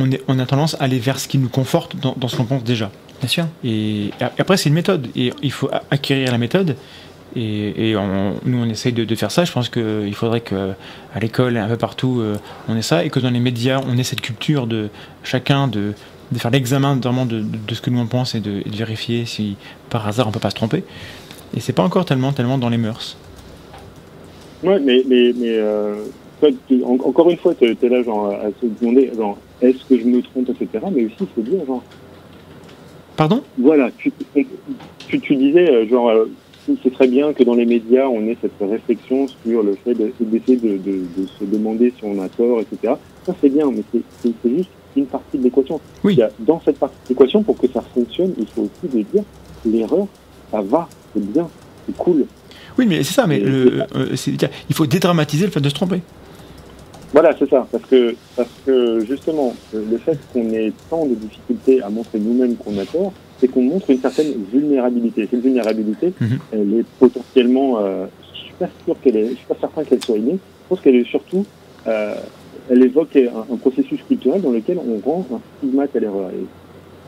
On, 0.00 0.10
est, 0.10 0.22
on 0.28 0.38
a 0.38 0.46
tendance 0.46 0.74
à 0.80 0.84
aller 0.84 0.98
vers 0.98 1.18
ce 1.18 1.26
qui 1.28 1.38
nous 1.38 1.48
conforte 1.48 1.96
dans, 1.96 2.14
dans 2.16 2.28
ce 2.28 2.36
qu'on 2.36 2.44
pense 2.44 2.62
déjà. 2.64 2.90
Bien 3.20 3.28
sûr. 3.28 3.46
Et 3.64 4.10
après, 4.38 4.56
c'est 4.56 4.68
une 4.68 4.74
méthode. 4.74 5.08
Et 5.16 5.32
il 5.42 5.50
faut 5.52 5.68
acquérir 5.90 6.30
la 6.30 6.38
méthode. 6.38 6.76
Et, 7.36 7.90
et 7.90 7.96
on- 7.96 8.34
nous, 8.44 8.58
on 8.58 8.68
essaye 8.68 8.92
de, 8.92 9.04
de 9.04 9.14
faire 9.14 9.30
ça. 9.30 9.44
Je 9.44 9.52
pense 9.52 9.68
qu'il 9.68 10.14
faudrait 10.14 10.40
qu'à 10.40 10.76
l'école 11.20 11.56
et 11.56 11.60
un 11.60 11.68
peu 11.68 11.76
partout, 11.76 12.20
euh, 12.20 12.36
on 12.68 12.76
ait 12.76 12.82
ça. 12.82 13.04
Et 13.04 13.10
que 13.10 13.18
dans 13.20 13.30
les 13.30 13.40
médias, 13.40 13.80
on 13.86 13.98
ait 13.98 14.02
cette 14.04 14.20
culture 14.20 14.66
de 14.66 14.88
chacun 15.24 15.68
de, 15.68 15.92
de 16.32 16.38
faire 16.38 16.50
l'examen 16.50 16.96
vraiment 16.96 17.26
de, 17.26 17.40
de- 17.40 17.58
de 17.66 17.74
ce 17.74 17.80
que 17.80 17.90
nous 17.90 18.00
on 18.00 18.06
pense 18.06 18.34
et 18.34 18.40
de, 18.40 18.62
et 18.64 18.70
de 18.70 18.76
vérifier 18.76 19.24
si 19.26 19.56
par 19.90 20.06
hasard 20.06 20.28
on 20.28 20.30
peut 20.30 20.40
pas 20.40 20.50
se 20.50 20.54
tromper. 20.56 20.84
Et 21.56 21.60
c'est 21.60 21.72
pas 21.72 21.82
encore 21.82 22.04
tellement, 22.04 22.32
tellement 22.32 22.56
dans 22.58 22.68
les 22.68 22.78
mœurs. 22.78 23.16
Ouais, 24.62 24.78
mais, 24.80 25.02
mais, 25.08 25.32
mais 25.36 25.56
euh, 25.58 25.96
toi, 26.40 26.48
tu- 26.68 26.82
en- 26.84 26.98
encore 27.08 27.30
une 27.30 27.36
fois, 27.38 27.54
tu 27.54 27.64
es 27.64 27.88
là 27.88 28.02
genre, 28.02 28.30
à 28.30 28.46
se 28.60 28.66
demander 28.80 29.10
genre, 29.16 29.38
est-ce 29.60 29.84
que 29.88 29.98
je 29.98 30.04
me 30.04 30.22
trompe, 30.22 30.48
etc. 30.50 30.84
Mais 30.94 31.04
aussi, 31.06 31.16
il 31.20 31.26
faut 31.34 31.40
dire, 31.42 31.64
genre, 31.66 31.82
Pardon? 33.16 33.42
voilà, 33.58 33.90
tu, 33.98 34.12
tu, 35.08 35.20
tu 35.20 35.36
disais, 35.36 35.68
euh, 35.70 35.88
genre, 35.88 36.10
euh, 36.10 36.26
c'est 36.82 36.92
très 36.92 37.08
bien 37.08 37.32
que 37.32 37.42
dans 37.42 37.54
les 37.54 37.66
médias, 37.66 38.06
on 38.06 38.22
ait 38.28 38.36
cette 38.40 38.52
réflexion 38.60 39.26
sur 39.44 39.62
le 39.62 39.74
fait 39.74 39.94
de- 39.94 40.12
d'essayer 40.20 40.56
de, 40.56 40.76
de, 40.76 41.00
de 41.16 41.26
se 41.38 41.44
demander 41.44 41.92
si 41.96 42.04
on 42.04 42.20
a 42.22 42.28
tort, 42.28 42.60
etc. 42.60 42.94
Ça, 43.26 43.34
c'est 43.40 43.48
bien, 43.48 43.68
mais 43.70 43.82
c'est- 43.92 44.32
juste 44.48 44.70
une 44.96 45.06
partie 45.06 45.38
de 45.38 45.42
l'équation. 45.44 45.80
Oui. 46.04 46.14
Il 46.14 46.18
y 46.18 46.22
a- 46.22 46.30
Dans 46.38 46.60
cette 46.64 46.78
partie 46.78 46.94
de 47.08 47.14
l'équation, 47.14 47.42
pour 47.42 47.56
que 47.58 47.66
ça 47.68 47.80
fonctionne, 47.94 48.34
il 48.38 48.46
faut 48.46 48.62
aussi 48.62 48.96
de 48.96 49.02
dire, 49.02 49.22
l'erreur, 49.64 50.06
ça 50.52 50.60
va, 50.62 50.88
c'est 51.14 51.24
bien, 51.32 51.48
c'est 51.86 51.96
cool. 51.96 52.24
Oui, 52.78 52.86
mais 52.86 53.02
c'est 53.02 53.14
ça. 53.14 53.26
Mais 53.26 53.40
le, 53.40 53.82
euh, 53.96 54.14
il 54.68 54.74
faut 54.74 54.86
dédramatiser 54.86 55.46
le 55.46 55.50
fait 55.50 55.60
de 55.60 55.68
se 55.68 55.74
tromper. 55.74 56.00
Voilà, 57.12 57.30
c'est 57.38 57.48
ça, 57.48 57.66
parce 57.72 57.84
que, 57.84 58.14
parce 58.36 58.50
que 58.66 59.00
justement, 59.06 59.54
le 59.72 59.96
fait 59.98 60.18
qu'on 60.32 60.50
ait 60.50 60.72
tant 60.90 61.06
de 61.06 61.14
difficultés 61.14 61.80
à 61.82 61.88
montrer 61.88 62.18
nous-mêmes 62.18 62.54
qu'on 62.56 62.76
a 62.78 62.84
tort, 62.84 63.12
c'est 63.40 63.48
qu'on 63.48 63.62
montre 63.62 63.88
une 63.90 63.98
certaine 64.00 64.32
vulnérabilité. 64.52 65.26
Cette 65.30 65.40
vulnérabilité, 65.40 66.12
Mhm. 66.20 66.38
elle 66.52 66.74
est 66.74 66.84
potentiellement, 66.98 67.78
euh, 67.78 68.06
je 68.34 68.38
suis 68.40 68.52
pas 68.58 68.68
sûr 68.84 68.96
qu'elle 69.00 69.16
est, 69.16 69.28
je 69.30 69.34
suis 69.36 69.46
pas 69.46 69.56
certain 69.58 69.84
qu'elle 69.84 70.04
soit 70.04 70.18
innée. 70.18 70.32
Je 70.64 70.68
pense 70.68 70.80
qu'elle 70.80 70.96
est 70.96 71.08
surtout, 71.08 71.46
euh, 71.86 72.14
elle 72.68 72.82
évoque 72.84 73.16
un, 73.16 73.52
un 73.54 73.56
processus 73.56 74.00
culturel 74.06 74.42
dans 74.42 74.50
lequel 74.50 74.78
on 74.78 74.98
rend 75.08 75.24
un 75.32 75.40
stigmate 75.58 75.96
à 75.96 76.00
l'erreur. 76.00 76.28
Et 76.30 76.44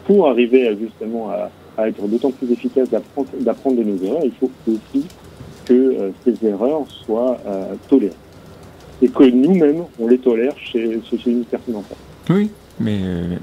pour 0.07 0.29
arriver 0.29 0.67
à, 0.69 0.75
justement 0.77 1.29
à, 1.31 1.51
à 1.77 1.89
être 1.89 2.07
d'autant 2.09 2.31
plus 2.31 2.51
efficace 2.51 2.89
d'apprendre, 2.89 3.29
d'apprendre 3.41 3.77
de 3.77 3.83
nos 3.83 4.03
erreurs, 4.03 4.23
il 4.25 4.33
faut 4.33 4.51
aussi 4.67 5.05
que 5.67 5.75
euh, 5.75 6.11
ces 6.25 6.47
erreurs 6.47 6.85
soient 7.05 7.37
euh, 7.47 7.75
tolérées 7.89 8.15
et 9.03 9.09
que 9.09 9.25
nous-mêmes, 9.25 9.85
on 9.99 10.07
les 10.07 10.19
tolère 10.19 10.53
chez, 10.59 11.01
chez, 11.09 11.31
une 11.31 11.45
personne 11.45 11.77
en. 11.77 11.85
Oui, 12.29 12.51
mais, 12.79 12.99
euh, 13.03 13.37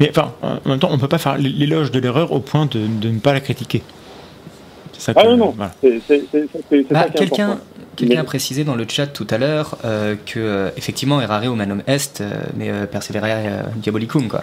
mais 0.00 0.10
enfin, 0.10 0.32
en 0.42 0.68
même 0.68 0.78
temps, 0.78 0.88
on 0.90 0.98
peut 0.98 1.08
pas 1.08 1.18
faire 1.18 1.38
l'éloge 1.38 1.90
de 1.90 1.98
l'erreur 1.98 2.32
au 2.32 2.40
point 2.40 2.66
de, 2.66 2.80
de 2.86 3.10
ne 3.10 3.18
pas 3.18 3.32
la 3.32 3.40
critiquer. 3.40 3.82
Ça 4.98 5.12
que, 5.12 5.20
Ah 5.20 5.24
non, 5.24 5.36
non, 5.36 5.54
voilà. 5.56 5.72
Bah, 6.90 7.06
quelqu'un 7.96 8.20
a 8.20 8.24
précisé 8.24 8.64
dans 8.64 8.74
le 8.74 8.86
chat 8.88 9.06
tout 9.06 9.26
à 9.30 9.38
l'heure 9.38 9.78
euh, 9.84 10.16
que 10.26 10.38
euh, 10.38 10.70
effectivement 10.76 11.20
errare 11.20 11.44
humanum 11.44 11.82
est 11.86 12.20
euh, 12.20 12.30
mais 12.56 12.70
euh, 12.70 12.86
perseverare 12.86 13.38
euh, 13.44 13.62
diabolicum 13.76 14.28
quoi. 14.28 14.42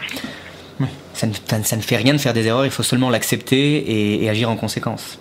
Ça, 1.14 1.28
ne, 1.28 1.34
ça 1.47 1.60
ne- 1.60 1.64
ça 1.64 1.76
ne 1.76 1.82
fait 1.82 1.97
rien 1.97 2.14
de 2.14 2.18
faire 2.18 2.34
des 2.34 2.47
erreurs, 2.47 2.66
il 2.66 2.72
faut 2.72 2.82
seulement 2.82 3.12
l'accepter 3.12 3.78
et, 3.78 4.24
et 4.24 4.30
agir 4.30 4.49
en 4.49 4.56
conséquence. 4.56 5.20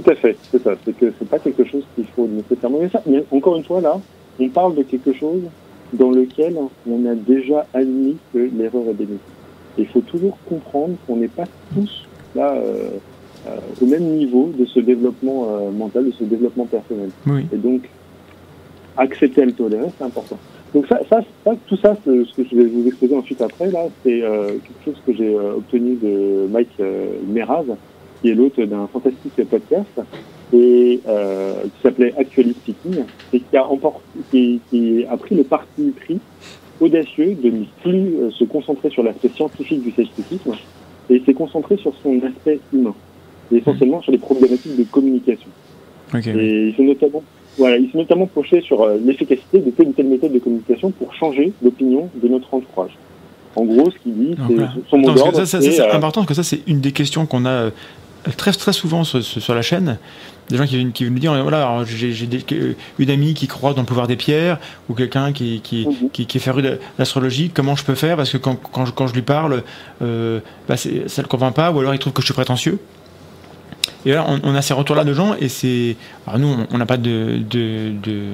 Tout 0.00 0.10
à 0.10 0.14
fait, 0.14 0.36
c'est 0.50 0.62
ça. 0.62 0.74
C'est 0.84 0.96
que 0.96 1.12
c'est 1.18 1.28
pas 1.28 1.38
quelque 1.38 1.64
chose 1.64 1.82
qu'il 1.94 2.06
faut 2.06 2.28
nécessairement. 2.28 2.78
Mais 2.80 2.88
ça, 2.88 3.02
mais 3.06 3.24
encore 3.32 3.56
une 3.56 3.64
fois, 3.64 3.80
là, 3.80 3.98
on 4.38 4.48
parle 4.48 4.76
de 4.76 4.82
quelque 4.82 5.12
chose 5.12 5.42
dans 5.92 6.10
lequel 6.10 6.56
on 6.88 7.06
a 7.06 7.14
déjà 7.14 7.66
admis 7.74 8.16
que 8.32 8.38
l'erreur 8.38 8.82
est 8.90 8.94
bénéfique. 8.94 9.20
Et 9.76 9.82
il 9.82 9.86
faut 9.88 10.00
toujours 10.00 10.36
comprendre 10.48 10.94
qu'on 11.06 11.16
n'est 11.16 11.28
pas 11.28 11.46
tous 11.74 12.06
là 12.34 12.52
euh, 12.52 12.90
euh, 13.48 13.56
au 13.80 13.86
même 13.86 14.04
niveau 14.04 14.52
de 14.56 14.66
ce 14.66 14.80
développement 14.80 15.46
euh, 15.48 15.70
mental, 15.70 16.06
de 16.06 16.12
ce 16.12 16.24
développement 16.24 16.66
personnel. 16.66 17.10
Oui. 17.26 17.46
Et 17.52 17.56
donc, 17.56 17.88
accepter 18.96 19.42
et 19.42 19.46
le 19.46 19.52
tolérer, 19.52 19.88
c'est 19.96 20.04
important. 20.04 20.38
Donc 20.74 20.86
ça, 20.86 21.00
ça, 21.08 21.22
ça, 21.44 21.52
tout 21.66 21.76
ça, 21.76 21.96
ce 22.04 22.10
que 22.36 22.44
je 22.48 22.54
vais 22.54 22.66
vous 22.66 22.86
exposer 22.86 23.16
ensuite 23.16 23.40
après, 23.40 23.70
là, 23.70 23.86
c'est 24.04 24.20
quelque 24.20 24.84
chose 24.84 25.02
que 25.06 25.14
j'ai 25.14 25.34
obtenu 25.34 25.94
de 25.94 26.46
Mike 26.50 26.78
Meraz, 27.26 27.64
qui 28.20 28.30
est 28.30 28.34
l'hôte 28.34 28.60
d'un 28.60 28.86
fantastique 28.86 29.32
podcast, 29.48 30.00
et 30.52 31.00
euh, 31.06 31.62
qui 31.64 31.82
s'appelait 31.82 32.14
Actually 32.18 32.54
Speaking, 32.54 33.04
et 33.32 33.40
qui 33.40 33.56
a, 33.56 33.62
empor- 33.62 34.00
qui, 34.30 34.60
qui 34.70 35.04
a 35.08 35.16
pris 35.16 35.34
le 35.34 35.44
parti 35.44 35.92
pris 36.00 36.18
audacieux 36.80 37.36
de 37.42 37.50
ne 37.50 37.64
plus 37.82 38.16
euh, 38.16 38.30
se 38.30 38.44
concentrer 38.44 38.90
sur 38.90 39.02
l'aspect 39.02 39.28
scientifique 39.28 39.82
du 39.82 39.90
scepticisme, 39.92 40.52
et 41.10 41.22
s'est 41.24 41.34
concentré 41.34 41.76
sur 41.76 41.92
son 42.02 42.18
aspect 42.22 42.60
humain, 42.72 42.94
et 43.52 43.56
essentiellement 43.56 44.00
sur 44.02 44.12
les 44.12 44.18
problématiques 44.18 44.76
de 44.76 44.84
communication. 44.84 45.48
Ok. 46.14 46.22
oui. 46.26 46.40
Et 46.40 46.68
il 46.68 46.74
s'est 46.76 46.82
notamment, 46.82 47.22
voilà, 47.58 47.76
il 47.76 47.90
s'est 47.90 47.98
notamment 47.98 48.26
penché 48.26 48.60
sur 48.62 48.82
euh, 48.82 48.96
l'efficacité 49.04 49.58
de 49.58 49.70
telle 49.70 49.88
ou 49.88 49.92
telle 49.92 50.06
méthode 50.06 50.32
de 50.32 50.38
communication 50.38 50.90
pour 50.92 51.14
changer 51.14 51.52
l'opinion 51.62 52.08
de 52.14 52.28
notre 52.28 52.52
entourage. 52.54 52.96
En 53.56 53.64
gros, 53.64 53.90
ce 53.90 53.98
qu'il 53.98 54.14
dit, 54.14 54.34
c'est 54.36 54.54
voilà. 54.54 54.72
son 54.88 54.98
mot 54.98 55.12
d'ordre. 55.12 55.34
ça, 55.34 55.46
ça, 55.46 55.60
ça, 55.60 55.70
c'est, 55.72 55.80
euh, 55.80 55.92
important 55.92 56.20
parce 56.20 56.28
que 56.28 56.34
ça, 56.34 56.42
c'est 56.42 56.60
une 56.66 56.80
des 56.80 56.92
questions 56.92 57.26
qu'on 57.26 57.44
a 57.44 57.70
très, 58.36 58.52
très 58.52 58.72
souvent 58.72 59.04
sur, 59.04 59.22
sur- 59.22 59.54
la 59.54 59.62
chaîne. 59.62 59.98
Des 60.50 60.56
gens 60.56 60.64
qui 60.66 60.76
viennent, 60.76 60.92
qui 60.92 61.04
viennent 61.04 61.12
nous 61.14 61.20
dire 61.20 61.42
voilà, 61.42 61.82
j'ai 61.84 62.14
une 62.98 63.10
amie 63.10 63.34
qui 63.34 63.46
croit 63.48 63.74
dans 63.74 63.82
le 63.82 63.86
pouvoir 63.86 64.06
des 64.06 64.16
pierres, 64.16 64.58
ou 64.88 64.94
quelqu'un 64.94 65.32
qui, 65.32 65.60
qui, 65.62 65.86
Mhm. 65.86 66.10
qui, 66.10 66.26
qui 66.26 66.38
est 66.38 66.40
féru 66.40 66.62
de 66.62 66.78
l'astrologie, 66.98 67.50
comment 67.52 67.76
je 67.76 67.84
peux 67.84 67.94
faire? 67.94 68.16
Parce 68.16 68.30
que 68.30 68.38
quand, 68.38 68.56
quand, 68.56 68.86
je, 68.86 68.92
quand 68.92 69.06
je 69.08 69.14
lui 69.14 69.22
parle, 69.22 69.62
euh, 70.02 70.40
bah, 70.66 70.76
ça 70.78 70.88
le 71.22 71.28
convainc 71.28 71.54
pas, 71.54 71.70
ou 71.70 71.80
alors 71.80 71.92
il 71.94 71.98
trouve 71.98 72.14
que 72.14 72.22
je 72.22 72.26
suis 72.26 72.34
prétentieux. 72.34 72.78
Et 74.06 74.12
là, 74.12 74.24
on, 74.28 74.40
on 74.42 74.54
a 74.54 74.62
ces 74.62 74.74
retours-là 74.74 75.04
de 75.04 75.12
gens, 75.12 75.34
et 75.38 75.48
c'est. 75.48 75.96
Alors, 76.26 76.38
nous, 76.38 76.48
on- 76.48 76.66
on 76.70 76.78
n'a 76.78 76.86
pas 76.86 76.96
de, 76.96 77.38
de, 77.50 77.92
de, 78.02 78.24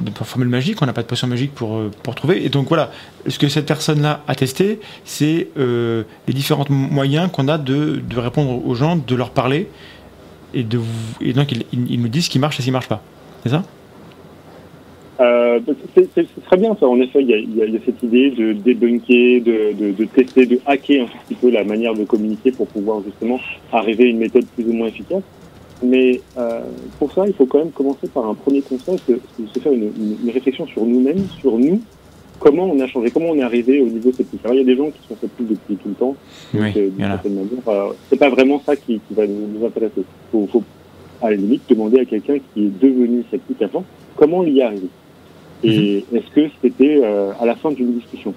de 0.00 0.10
formule 0.10 0.48
magique, 0.48 0.80
on 0.82 0.86
n'a 0.86 0.92
pas 0.92 1.02
de 1.02 1.06
potion 1.06 1.26
magique 1.26 1.54
pour, 1.54 1.76
euh, 1.76 1.90
pour 2.02 2.14
trouver. 2.14 2.44
Et 2.44 2.48
donc, 2.48 2.68
voilà, 2.68 2.90
ce 3.26 3.38
que 3.38 3.48
cette 3.48 3.66
personne-là 3.66 4.22
a 4.26 4.34
testé, 4.34 4.80
c'est 5.04 5.48
euh, 5.58 6.04
les 6.26 6.34
différents 6.34 6.66
moyens 6.68 7.30
qu'on 7.30 7.48
a 7.48 7.58
de, 7.58 7.96
de 7.96 8.18
répondre 8.18 8.66
aux 8.66 8.74
gens, 8.74 8.96
de 8.96 9.14
leur 9.14 9.30
parler, 9.30 9.68
et, 10.54 10.62
de, 10.62 10.80
et 11.20 11.32
donc, 11.32 11.52
ils 11.52 11.64
il, 11.72 11.92
il 11.92 12.02
nous 12.02 12.08
disent 12.08 12.26
ce 12.26 12.30
qui 12.30 12.38
marche 12.38 12.58
et 12.58 12.62
ce 12.62 12.66
qui 12.66 12.72
marche 12.72 12.88
pas. 12.88 13.02
C'est 13.42 13.50
ça? 13.50 13.62
Euh, 15.20 15.60
c'est 15.94 16.26
très 16.46 16.56
bien 16.56 16.74
ça. 16.80 16.86
En 16.86 16.98
effet, 16.98 17.20
il 17.22 17.28
y 17.28 17.62
a, 17.62 17.80
cette 17.84 18.02
idée 18.02 18.30
de 18.30 18.54
débunker, 18.54 19.42
de, 19.42 19.74
de, 19.78 19.92
de 19.92 20.04
tester, 20.06 20.46
de 20.46 20.58
hacker 20.64 21.04
un 21.04 21.08
petit 21.28 21.34
peu 21.34 21.50
la 21.50 21.62
manière 21.62 21.94
de 21.94 22.04
communiquer 22.04 22.52
pour 22.52 22.66
pouvoir 22.66 23.02
justement 23.04 23.38
arriver 23.70 24.04
à 24.04 24.08
une 24.08 24.18
méthode 24.18 24.46
plus 24.56 24.64
ou 24.64 24.72
moins 24.72 24.88
efficace. 24.88 25.22
Mais 25.82 26.20
euh, 26.36 26.60
pour 26.98 27.12
ça, 27.12 27.26
il 27.26 27.32
faut 27.34 27.46
quand 27.46 27.58
même 27.58 27.70
commencer 27.70 28.06
par 28.08 28.26
un 28.28 28.34
premier 28.34 28.60
constat, 28.62 28.92
c'est 29.06 29.14
de 29.14 29.46
se 29.48 29.58
faire 29.58 29.72
une, 29.72 29.84
une- 29.84 30.16
une 30.24 30.30
réflexion 30.30 30.66
sur 30.66 30.84
nous-mêmes, 30.84 31.24
sur 31.40 31.56
nous, 31.58 31.80
comment 32.38 32.64
on 32.64 32.78
a 32.80 32.86
changé, 32.86 33.10
comment 33.10 33.30
on 33.30 33.36
est 33.36 33.42
arrivé 33.42 33.80
au 33.80 33.86
niveau 33.86 34.12
sceptique. 34.12 34.40
Alors, 34.44 34.54
il 34.54 34.58
y 34.58 34.62
a 34.62 34.64
des 34.66 34.76
gens 34.76 34.90
qui 34.90 35.00
sont 35.08 35.16
sceptiques 35.20 35.48
depuis 35.48 35.76
tout 35.76 35.88
le 35.88 35.94
temps. 35.94 36.16
Oui, 36.54 36.60
euh, 36.76 36.90
il 36.98 37.04
euh, 37.04 37.92
c'est 38.08 38.16
pas 38.18 38.28
vraiment 38.28 38.60
ça 38.64 38.76
qui, 38.76 39.00
qui 39.08 39.14
va 39.14 39.26
nous, 39.26 39.46
nous 39.58 39.64
intéresser. 39.66 40.02
Faut, 40.30 40.46
faut, 40.52 40.62
à 41.22 41.30
la 41.30 41.36
limite, 41.36 41.62
demander 41.68 42.00
à 42.00 42.04
quelqu'un 42.04 42.36
qui 42.52 42.64
est 42.64 42.80
devenu 42.80 43.24
sceptique 43.30 43.62
avant 43.62 43.84
comment 44.16 44.42
il 44.44 44.54
y 44.54 44.60
est 44.60 44.64
arrivé. 44.64 44.88
Et 45.62 46.04
Mhm. 46.12 46.18
est-ce 46.18 46.30
que 46.34 46.40
c'était 46.62 47.00
euh, 47.02 47.32
à 47.40 47.46
la 47.46 47.54
fin 47.54 47.70
d'une 47.70 47.92
discussion? 47.94 48.34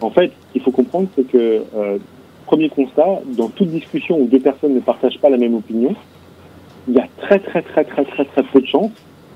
En 0.00 0.10
fait, 0.10 0.28
ce 0.48 0.52
qu'il 0.52 0.62
faut 0.62 0.70
comprendre, 0.70 1.08
c'est 1.16 1.26
que, 1.26 1.62
euh, 1.74 1.98
premier 2.46 2.68
constat, 2.68 3.20
dans 3.36 3.48
toute 3.48 3.70
discussion 3.70 4.18
où 4.20 4.26
deux 4.26 4.38
personnes 4.40 4.74
ne 4.74 4.80
partagent 4.80 5.18
pas 5.18 5.28
la 5.30 5.36
même 5.36 5.54
opinion, 5.54 5.94
il 6.88 6.94
y 6.94 6.98
a 6.98 7.06
très 7.22 7.38
très 7.38 7.62
très 7.62 7.84
très 7.84 8.04
très 8.04 8.24
très 8.24 8.42
peu 8.44 8.60
de 8.60 8.66
chances 8.66 8.90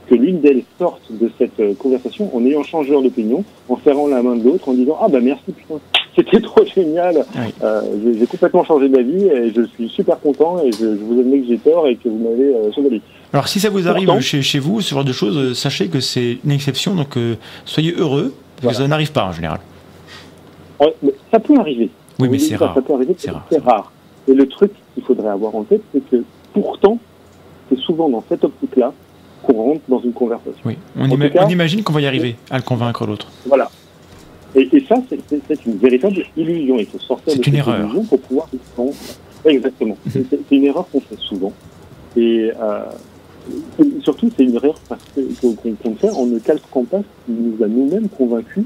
que 0.09 0.15
l'une 0.17 0.41
d'elles 0.41 0.63
sorte 0.79 1.03
de 1.11 1.31
cette 1.39 1.59
euh, 1.61 1.73
conversation 1.75 2.35
en 2.37 2.45
ayant 2.45 2.65
changé 2.65 2.91
d'opinion, 2.91 3.45
en 3.69 3.79
serrant 3.85 4.09
la 4.09 4.23
main 4.23 4.35
de 4.37 4.43
l'autre, 4.45 4.69
en 4.69 4.75
disant 4.75 4.99
ah 5.01 5.07
bah 5.09 5.21
merci 5.23 5.53
putain, 5.53 5.79
c'était 6.17 6.41
trop 6.41 6.65
génial, 6.65 7.25
Oui. 7.37 7.55
euh, 7.63 7.83
j'ai- 8.19 8.27
complètement 8.27 8.65
changé 8.65 8.89
d'avis 8.89 9.25
et 9.27 9.53
je 9.55 9.63
suis 9.75 9.89
super 9.89 10.19
content 10.21 10.63
et 10.65 10.73
je, 10.73 10.79
je 10.79 11.03
vous 11.05 11.21
admets 11.21 11.41
que 11.41 11.47
j'ai 11.47 11.59
tort 11.59 11.87
et 11.87 11.95
que 11.97 12.09
vous 12.09 12.19
m'avez 12.19 12.55
euh. 12.55 12.99
Alors 13.33 13.47
si 13.47 13.61
ça 13.61 13.71
vous 13.71 13.87
arrive 13.89 14.07
Pourtant- 14.07 14.21
chez, 14.21 14.43
chez 14.43 14.59
vous, 14.59 14.81
ce 14.81 14.93
genre 14.95 15.05
de 15.05 15.13
choses, 15.13 15.37
euh, 15.39 15.55
sachez 15.55 15.87
que 15.87 16.01
c'est 16.01 16.39
une 16.45 16.51
exception, 16.51 16.95
donc 16.97 17.17
euh, 17.17 17.37
soyez 17.65 17.93
heureux, 17.97 18.35
parce 18.57 18.63
Voilà. 18.63 18.77
que 18.79 18.83
ça 18.83 18.89
n'arrive 18.89 19.13
pas 19.13 19.27
en 19.27 19.33
général. 19.33 19.61
Ça 21.31 21.39
peut 21.39 21.55
arriver. 21.59 21.91
Oui, 22.19 22.29
mais 22.29 22.39
c'est 22.39 22.57
rare. 22.57 22.75
Ça 22.75 22.83
peut 22.83 22.95
arriver, 22.95 23.15
C'est 23.17 23.27
c'est 23.27 23.31
rare. 23.31 23.47
c'est 23.51 23.63
rare. 23.63 23.93
Et 24.29 24.35
le 24.35 24.47
truc 24.49 24.73
qu'il 24.95 25.05
faudrait 25.05 25.29
avoir 25.31 25.55
en 25.55 25.63
tête, 25.63 25.83
c'est 25.93 26.03
que 26.11 26.25
pourtant, 26.53 26.99
c'est 27.71 27.79
souvent 27.79 28.09
dans 28.11 28.23
cette 28.29 28.45
optique-là 28.45 28.93
qu'on 29.43 29.55
rentre 29.55 29.81
dans 29.89 30.01
une 30.01 30.13
conversation. 30.13 30.61
Oui. 30.67 30.77
On, 30.99 31.05
En 31.05 31.09
ima- 31.09 31.29
tout 31.29 31.35
cas- 31.35 31.45
on 31.47 31.49
imagine 31.49 31.83
qu'on 31.83 31.93
va 31.95 32.01
y 32.03 32.07
arriver 32.07 32.37
à 32.51 32.57
le 32.59 32.63
convaincre 32.63 33.07
l'autre. 33.07 33.29
Voilà. 33.47 33.71
Et, 34.55 34.69
et 34.73 34.85
ça, 34.87 34.97
c'est- 35.09 35.67
une 35.67 35.77
véritable 35.79 36.23
illusion. 36.37 36.77
Il 36.79 36.87
faut 36.87 36.99
sortir 36.99 37.33
de 37.33 37.39
une 37.39 37.45
cette 37.45 37.55
erreur. 37.55 37.79
illusion 37.81 38.05
pour 38.05 38.21
pouvoir. 38.21 38.49
Ouais, 38.79 39.55
exactement. 39.55 39.97
C'est 40.11 40.25
c'est 40.29 40.57
une 40.57 40.65
erreur 40.65 40.87
qu'on 40.91 41.01
fait 41.01 41.19
souvent. 41.19 41.53
Et 42.17 42.51
euh, 42.61 42.81
surtout, 44.03 44.31
c'est 44.37 44.45
une 44.45 44.55
erreur 44.55 44.75
qu'on 45.41 45.55
qu'on 45.55 45.95
fait 45.95 46.11
en 46.11 46.27
ne 46.27 46.39
calquant 46.39 46.85
pas 46.85 46.99
ce 46.99 47.33
qui 47.33 47.39
nous 47.41 47.65
a 47.65 47.69
nous-mêmes 47.69 48.09
convaincus 48.09 48.65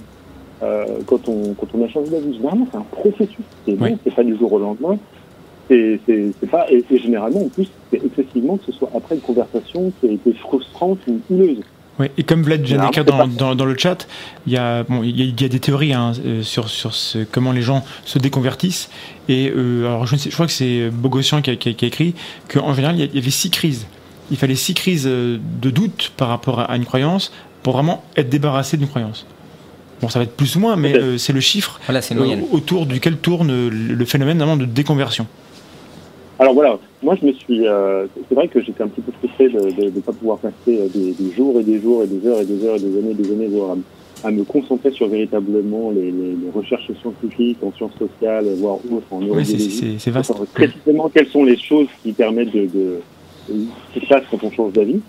euh, 0.62 0.84
quand, 1.06 1.28
on, 1.28 1.54
quand 1.54 1.66
on 1.74 1.84
a 1.84 1.88
changé 1.88 2.10
d'avis. 2.10 2.34
Généralement, 2.34 2.66
c'est 2.70 2.78
un 2.78 2.86
processus. 2.90 3.44
C'est 3.66 3.72
Oui. 3.72 3.90
bon, 3.90 3.98
c'est 4.04 4.14
pas 4.14 4.24
du 4.24 4.36
jour 4.36 4.52
au 4.52 4.58
lendemain. 4.58 4.96
C'est 5.68 6.00
c'est- 6.06 6.32
c'est 6.40 6.50
pas 6.50 6.66
et, 6.70 6.84
et 6.90 6.98
généralement, 6.98 7.40
en 7.44 7.48
plus, 7.48 7.68
c'est 7.90 8.00
excessivement 8.04 8.56
que 8.58 8.66
ce 8.70 8.72
soit 8.72 8.90
après 8.94 9.14
une 9.14 9.20
conversation 9.22 9.92
qui 10.00 10.08
a 10.08 10.12
été 10.12 10.32
frustrante 10.34 10.98
ou 11.06 11.20
houleuse. 11.30 11.58
Ouais, 11.98 12.10
et 12.18 12.24
comme 12.24 12.42
Vlad 12.42 12.60
vient 12.62 12.78
Alors, 12.80 12.90
d'écrire 12.90 13.04
c'est 13.06 13.36
dans, 13.36 13.48
dans, 13.50 13.54
dans 13.54 13.64
le 13.64 13.78
chat, 13.78 14.08
il 14.48 14.52
y 14.52 14.56
a, 14.56 14.82
bon, 14.82 15.04
il 15.04 15.16
y 15.16 15.22
a, 15.22 15.26
il 15.26 15.40
y 15.40 15.44
a 15.44 15.48
des 15.48 15.60
théories 15.60 15.92
hein, 15.92 16.10
euh, 16.26 16.42
sur, 16.42 16.68
sur 16.68 16.92
ce, 16.92 17.18
comment 17.30 17.52
les 17.52 17.62
gens 17.62 17.84
se 18.04 18.18
déconvertissent. 18.18 18.90
Et 19.28 19.52
euh, 19.54 19.86
alors 19.86 20.04
je, 20.06 20.14
ne 20.16 20.18
sais, 20.18 20.28
je 20.28 20.34
crois 20.34 20.46
que 20.46 20.52
c'est 20.52 20.90
Bogossian 20.90 21.40
qui 21.40 21.50
a, 21.50 21.56
qui 21.56 21.68
a- 21.68 21.72
qui 21.72 21.84
a 21.84 21.88
écrit 21.88 22.14
qu'en 22.52 22.74
général, 22.74 22.98
il 22.98 23.14
y 23.14 23.18
avait 23.18 23.30
six 23.30 23.48
crises. 23.50 23.86
Il 24.32 24.36
fallait 24.36 24.56
six 24.56 24.74
crises 24.74 25.06
euh, 25.06 25.38
de 25.62 25.70
doute 25.70 26.12
par 26.16 26.28
rapport 26.28 26.58
à, 26.60 26.64
à 26.64 26.76
une 26.76 26.84
croyance 26.84 27.32
pour 27.62 27.74
vraiment 27.74 28.02
être 28.16 28.28
débarrassé 28.28 28.76
d'une 28.76 28.88
croyance. 28.88 29.24
Bon, 30.02 30.08
ça 30.08 30.18
va 30.18 30.24
être 30.24 30.34
plus 30.36 30.56
ou 30.56 30.58
moins, 30.60 30.74
mais 30.74 30.96
euh, 30.96 31.16
c'est 31.16 31.32
le 31.32 31.40
chiffre 31.40 31.78
Voilà, 31.86 32.00
euh, 32.00 32.40
autour 32.50 32.86
duquel 32.86 33.16
tourne 33.18 33.48
le, 33.48 33.68
le 33.70 34.04
phénomène 34.04 34.38
vraiment 34.38 34.56
de 34.56 34.64
déconversion. 34.64 35.28
Alors 36.38 36.52
voilà, 36.54 36.78
moi 37.02 37.16
je 37.20 37.26
me 37.26 37.32
suis, 37.32 37.66
euh, 37.66 38.06
c'est 38.28 38.34
vrai 38.34 38.48
que 38.48 38.60
j'étais 38.60 38.82
un 38.82 38.88
petit 38.88 39.00
peu 39.02 39.12
frustré 39.12 39.48
de 39.48 39.84
ne 39.84 40.00
pas 40.00 40.12
pouvoir 40.12 40.38
passer 40.38 40.54
euh, 40.68 40.88
des, 40.92 41.12
des 41.12 41.32
jours 41.32 41.60
et 41.60 41.62
des 41.62 41.80
jours 41.80 42.02
et 42.02 42.06
des 42.08 42.26
heures 42.26 42.40
et 42.40 42.44
des 42.44 42.64
heures 42.64 42.74
et 42.76 42.80
des 42.80 42.98
années 42.98 43.10
et 43.12 43.14
des 43.14 43.32
années 43.32 43.46
voire 43.46 43.70
à, 43.72 43.76
me- 43.76 43.82
à 44.24 44.30
me 44.32 44.42
concentrer 44.42 44.90
sur 44.90 45.06
véritablement 45.06 45.92
les, 45.92 46.10
les, 46.10 46.10
les 46.32 46.50
recherches 46.52 46.90
scientifiques 47.00 47.58
en 47.62 47.72
sciences 47.76 47.92
sociales, 47.98 48.46
voire 48.56 48.76
autres, 48.90 49.06
en 49.12 49.18
Oui, 49.18 49.44
c'est- 49.44 49.52
neurobiologie. 49.52 49.70
c'est 49.70 49.98
c'est 50.00 50.10
vaste. 50.10 50.28
Savoir 50.32 50.48
précisément 50.48 51.08
quelles 51.08 51.28
sont 51.28 51.44
les 51.44 51.56
choses 51.56 51.86
qui 52.02 52.12
permettent 52.12 52.52
de, 52.52 52.66
de, 52.66 52.98
qui 53.92 54.00
se 54.00 54.06
passe 54.06 54.24
quand 54.30 54.42
on 54.42 54.50
change 54.50 54.72
d'avis. 54.72 55.00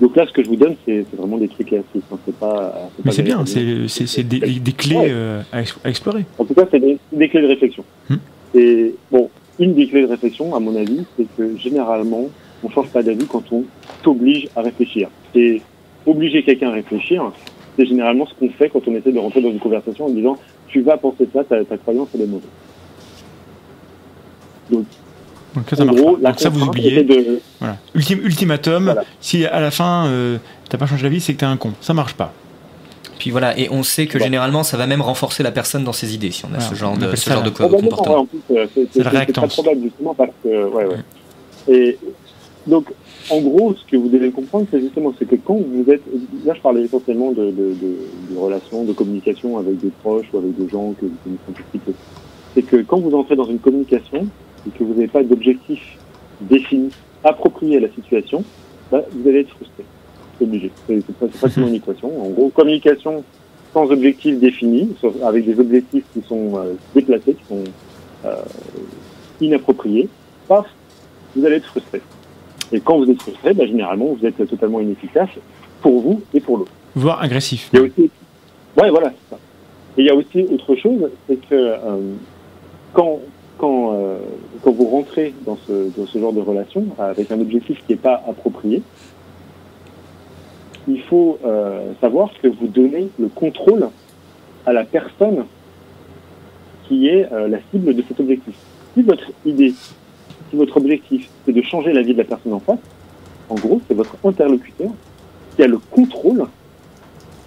Donc 0.00 0.16
là, 0.16 0.26
ce 0.26 0.32
que 0.32 0.42
je 0.42 0.48
vous 0.48 0.56
donne, 0.56 0.76
c'est 0.86 1.04
vraiment 1.14 1.36
des 1.36 1.48
trucs 1.48 1.66
classiques. 1.66 2.04
Hein. 2.10 2.16
C'est 2.24 2.34
pas. 2.36 2.88
Mais 3.04 3.12
c'est 3.12 3.22
bien, 3.22 3.44
c'est 3.44 3.86
c'est- 3.86 4.06
c'est 4.06 4.22
des, 4.22 4.40
des 4.40 4.72
clés 4.72 4.96
Ouais. 4.96 5.08
euh, 5.10 5.42
à, 5.52 5.60
ex- 5.60 5.78
à 5.84 5.90
explorer. 5.90 6.24
En 6.38 6.46
tout 6.46 6.54
cas, 6.54 6.66
c'est 6.70 6.80
des, 6.80 6.96
des 7.12 7.28
clés 7.28 7.42
de 7.42 7.48
réflexion. 7.48 7.84
Hmm. 8.08 8.14
Et 8.54 8.94
bon, 9.12 9.28
une 9.60 9.74
des 9.74 9.86
clés 9.86 10.02
de 10.02 10.06
réflexion, 10.08 10.54
à 10.56 10.58
mon 10.60 10.74
avis, 10.74 11.04
c'est 11.16 11.26
que 11.36 11.56
généralement, 11.58 12.24
on 12.64 12.70
change 12.70 12.88
pas 12.88 13.02
d'avis 13.02 13.26
quand 13.26 13.44
on 13.52 13.62
t'oblige 14.02 14.48
à 14.56 14.62
réfléchir. 14.62 15.08
Et 15.34 15.62
obliger 16.06 16.42
quelqu'un 16.42 16.68
à 16.70 16.72
réfléchir, 16.72 17.30
c'est 17.78 17.86
généralement 17.86 18.26
ce 18.26 18.34
qu'on 18.34 18.50
fait 18.50 18.68
quand 18.70 18.80
on 18.88 18.94
essaie 18.96 19.12
de 19.12 19.18
rentrer 19.18 19.40
dans 19.40 19.50
une 19.50 19.60
conversation 19.60 20.06
en 20.06 20.10
disant 20.10 20.36
tu 20.68 20.80
vas 20.82 20.96
penser 20.96 21.28
ça, 21.32 21.44
ta, 21.44 21.64
ta 21.64 21.76
croyance 21.78 22.08
elle 22.14 22.22
est 22.22 22.26
mauvaise. 22.26 22.48
Donc 24.70 24.86
ça, 25.68 25.76
ça 25.76 25.82
en 25.82 25.86
marche 25.86 26.00
gros, 26.00 26.12
pas. 26.16 26.22
la 26.22 26.30
Donc 26.30 26.40
ça, 26.40 26.48
vous 26.48 26.62
oubliez. 26.62 27.02
de 27.02 27.40
Voilà. 27.58 27.76
Ultimatum, 27.94 28.84
Voilà. 28.84 29.04
si 29.20 29.44
à 29.46 29.60
la 29.60 29.70
fin 29.70 30.06
euh, 30.06 30.38
t'as 30.68 30.78
pas 30.78 30.86
changé 30.86 31.02
d'avis, 31.04 31.20
c'est 31.20 31.34
que 31.34 31.38
t'es 31.40 31.46
un 31.46 31.56
con. 31.56 31.72
Ça 31.80 31.92
marche 31.94 32.14
pas. 32.14 32.32
Puis 33.20 33.30
voilà, 33.30 33.56
et 33.58 33.68
on 33.70 33.82
sait 33.82 34.06
que 34.06 34.18
Bon. 34.18 34.24
généralement 34.24 34.62
ça 34.64 34.76
va 34.76 34.86
même 34.86 35.02
renforcer 35.02 35.42
la 35.42 35.52
personne 35.52 35.84
dans 35.84 35.92
ses 35.92 36.14
idées 36.14 36.30
si 36.32 36.44
on 36.46 36.54
a 36.54 36.60
ce 36.60 36.74
genre 36.74 36.96
de, 36.96 37.14
ce 37.14 37.30
genre 37.30 37.42
de 37.42 37.50
co- 37.50 37.68
comportement. 37.68 38.26
ouais, 38.48 38.56
euh, 38.58 38.66
c'est- 38.74 39.02
très 39.32 39.48
probable 39.48 39.82
justement 39.82 40.14
parce 40.14 40.30
que 40.42 40.48
ouais 40.48 40.86
ouais. 40.86 40.96
Et 41.68 41.98
donc 42.66 42.86
en 43.30 43.38
gros, 43.40 43.74
ce 43.74 43.84
que 43.88 43.96
vous 43.96 44.08
devez 44.08 44.30
comprendre, 44.30 44.66
c'est 44.70 44.80
justement 44.80 45.12
c'est 45.18 45.26
que 45.28 45.36
quand 45.36 45.54
vous 45.56 45.84
êtes 45.90 46.02
là, 46.44 46.54
je 46.56 46.60
parlais 46.60 46.82
essentiellement 46.82 47.30
de, 47.32 47.44
de, 47.46 47.50
de, 47.50 48.32
de 48.34 48.38
relations, 48.38 48.84
de 48.84 48.92
communication 48.92 49.58
avec 49.58 49.78
des 49.78 49.90
proches 50.02 50.26
ou 50.32 50.38
avec 50.38 50.56
des 50.58 50.68
gens 50.68 50.92
que 50.98 51.04
vous 51.06 51.12
connaissez 51.22 51.42
un 51.48 51.52
petit 51.52 51.78
peu. 51.78 51.92
C'est 52.54 52.62
que 52.62 52.76
quand 52.78 52.98
vous 52.98 53.14
entrez 53.14 53.36
dans 53.36 53.44
une 53.44 53.58
communication 53.60 54.26
et 54.66 54.70
que 54.76 54.82
vous 54.82 54.94
n'avez 54.94 55.06
pas 55.08 55.22
d'objectif 55.22 55.80
défini, 56.40 56.90
approprié 57.22 57.76
à 57.76 57.80
la 57.80 57.88
situation, 57.90 58.42
bah, 58.90 59.02
vous 59.12 59.28
allez 59.28 59.40
être 59.40 59.50
frustré. 59.50 59.84
C'est 60.40 60.46
obligé. 60.46 60.70
C'est 60.86 61.32
facilement 61.32 61.68
une 61.68 61.74
équation. 61.74 62.08
En 62.08 62.30
gros, 62.30 62.48
communication 62.48 63.22
sans 63.72 63.90
objectif 63.90 64.38
défini, 64.38 64.88
avec 65.24 65.44
des 65.44 65.60
objectifs 65.60 66.04
qui 66.12 66.22
sont 66.26 66.56
euh, 66.56 66.72
déplacés, 66.94 67.34
qui 67.34 67.44
sont 67.48 67.64
euh, 68.24 68.34
inappropriés, 69.40 70.08
paf, 70.48 70.66
vous 71.36 71.44
allez 71.44 71.56
être 71.56 71.66
frustré. 71.66 72.00
Et 72.72 72.80
quand 72.80 72.98
vous 72.98 73.10
êtes 73.10 73.22
frustré, 73.22 73.54
bah, 73.54 73.66
généralement, 73.66 74.06
vous 74.18 74.26
êtes 74.26 74.36
totalement 74.48 74.80
inefficace 74.80 75.28
pour 75.82 76.00
vous 76.00 76.22
et 76.34 76.40
pour 76.40 76.58
l'autre. 76.58 76.72
Voire 76.96 77.22
agressif. 77.22 77.70
Il 77.72 77.78
y 77.78 77.82
a 77.82 77.84
aussi, 77.84 78.10
ouais, 78.76 78.90
voilà, 78.90 79.10
c'est 79.10 79.34
ça. 79.34 79.40
Et 79.96 80.02
il 80.02 80.06
y 80.06 80.10
a 80.10 80.14
aussi 80.14 80.46
autre 80.52 80.74
chose, 80.76 81.10
c'est 81.28 81.36
que 81.36 81.54
euh, 81.54 81.78
quand 82.92 83.20
quand 83.58 83.94
quand 84.62 84.72
vous 84.72 84.86
rentrez 84.86 85.34
dans 85.44 85.58
ce 85.66 85.90
dans 85.94 86.06
ce 86.06 86.18
genre 86.18 86.32
de 86.32 86.40
relation 86.40 86.86
avec 86.98 87.30
un 87.30 87.38
objectif 87.40 87.78
qui 87.86 87.92
n'est 87.92 87.98
pas 87.98 88.24
approprié, 88.26 88.82
il 90.90 91.00
faut 91.02 91.38
euh, 91.44 91.92
savoir 92.00 92.30
que 92.42 92.48
vous 92.48 92.66
donnez 92.66 93.08
le 93.18 93.28
contrôle 93.28 93.88
à 94.66 94.72
la 94.72 94.84
personne 94.84 95.44
qui 96.88 97.08
est 97.08 97.30
euh, 97.32 97.48
la 97.48 97.58
cible 97.70 97.94
de 97.94 98.02
cet 98.06 98.20
objectif. 98.20 98.54
Si 98.94 99.02
votre 99.02 99.30
idée, 99.46 99.72
si 100.50 100.56
votre 100.56 100.76
objectif, 100.76 101.28
c'est 101.44 101.52
de 101.52 101.62
changer 101.62 101.92
la 101.92 102.02
vie 102.02 102.12
de 102.12 102.18
la 102.18 102.24
personne 102.24 102.52
en 102.52 102.60
face, 102.60 102.78
en 103.48 103.54
gros, 103.54 103.80
c'est 103.86 103.94
votre 103.94 104.16
interlocuteur 104.24 104.90
qui 105.56 105.62
a 105.62 105.66
le 105.66 105.78
contrôle 105.78 106.46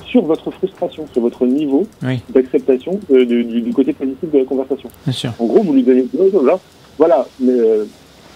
sur 0.05 0.23
votre 0.23 0.51
frustration, 0.51 1.07
sur 1.11 1.21
votre 1.21 1.45
niveau 1.45 1.87
Oui. 2.03 2.21
d'acceptation 2.29 2.99
euh, 3.11 3.25
du, 3.25 3.73
côté 3.73 3.93
positif 3.93 4.31
de 4.31 4.39
la 4.39 4.45
conversation. 4.45 4.89
Bien 5.05 5.13
sûr. 5.13 5.33
En 5.39 5.45
gros, 5.45 5.63
vous 5.63 5.73
lui 5.73 5.83
donnez 5.83 6.07
voilà, 6.31 6.59
voilà 6.97 7.27
mais, 7.39 7.53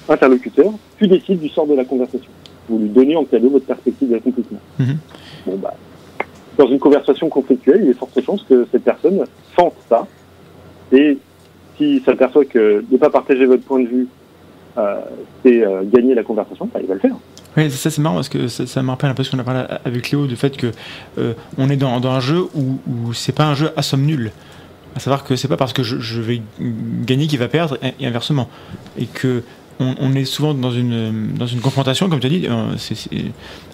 interlocuteur, 0.10 0.72
tu 0.98 1.08
décides 1.08 1.40
du 1.40 1.50
sort 1.50 1.68
de 1.68 1.76
la 1.76 1.86
conversation. 1.86 2.30
Vous 2.70 2.80
lui 2.80 2.90
donnez 2.90 3.16
en 3.16 3.26
cadeau 3.26 3.50
votre 3.50 3.66
perspective 3.66 4.10
d'accomplissement. 4.10 4.60
Mhm. 4.80 4.98
Bon, 5.46 5.58
bah, 5.58 5.74
dans 6.58 6.68
une 6.68 6.80
conversation 6.80 7.30
conflictuelle, 7.30 7.80
il 7.82 7.88
y 7.88 7.90
a 7.90 7.94
de 7.94 7.98
fortes 7.98 8.22
chances 8.22 8.44
que 8.44 8.68
cette 8.72 8.84
personne 8.84 9.24
sente 9.58 9.76
ça. 9.90 10.08
Et 10.92 11.18
s'il 11.78 12.02
s'aperçoit 12.04 12.46
que 12.46 12.84
ne 12.90 12.98
pas 12.98 13.10
partager 13.10 13.46
votre 13.46 13.64
point 13.64 13.82
de 13.82 13.88
vue, 13.88 14.08
euh, 14.78 15.00
c'est 15.44 15.64
euh, 15.64 15.84
gagner 15.84 16.16
la 16.16 16.24
conversation, 16.24 16.70
bah, 16.74 16.80
il 16.82 16.88
va 16.88 16.96
le 16.96 17.00
faire. 17.00 17.16
Oui, 17.56 17.72
ça 17.72 17.90
c'est 17.90 18.02
marrant 18.02 18.16
parce 18.16 18.30
que 18.30 18.48
ça, 18.48 18.68
ça 18.68 18.84
me 18.84 18.90
rappelle 18.90 19.10
un 19.10 19.16
peu 19.16 19.24
ce 19.24 19.32
qu'on 19.32 19.40
a 19.40 19.44
parlé 19.44 19.64
avec 19.84 20.12
Léo 20.12 20.28
du 20.28 20.36
fait 20.36 20.56
que 20.56 20.68
euh, 21.18 21.34
on 21.58 21.70
est 21.70 21.78
dans, 21.78 22.00
dans 22.00 22.12
un 22.12 22.20
jeu 22.20 22.44
où, 22.54 22.80
où 22.88 23.14
c'est 23.14 23.32
pas 23.32 23.46
un 23.46 23.56
jeu 23.56 23.72
à 23.76 23.82
somme 23.82 24.06
nulle. 24.06 24.32
À 24.96 25.00
savoir 25.00 25.24
que 25.24 25.36
c'est 25.36 25.48
pas 25.48 25.58
parce 25.58 25.74
que 25.74 25.84
je, 25.84 26.00
je 26.00 26.22
vais 26.22 26.42
gagner 26.60 27.28
qu'il 27.28 27.40
va 27.40 27.48
perdre 27.48 27.78
et, 27.84 27.94
et 28.00 28.08
inversement. 28.08 28.50
Et 29.00 29.06
que 29.06 29.44
on, 29.80 29.96
on 30.00 30.14
est 30.16 30.26
souvent 30.26 30.54
dans 30.54 30.72
une, 30.72 31.34
dans 31.34 31.48
une 31.48 31.60
confrontation, 31.62 32.10
comme 32.10 32.20
tu 32.20 32.28
as 32.28 32.30
dit, 32.30 32.48
euh, 32.48 32.76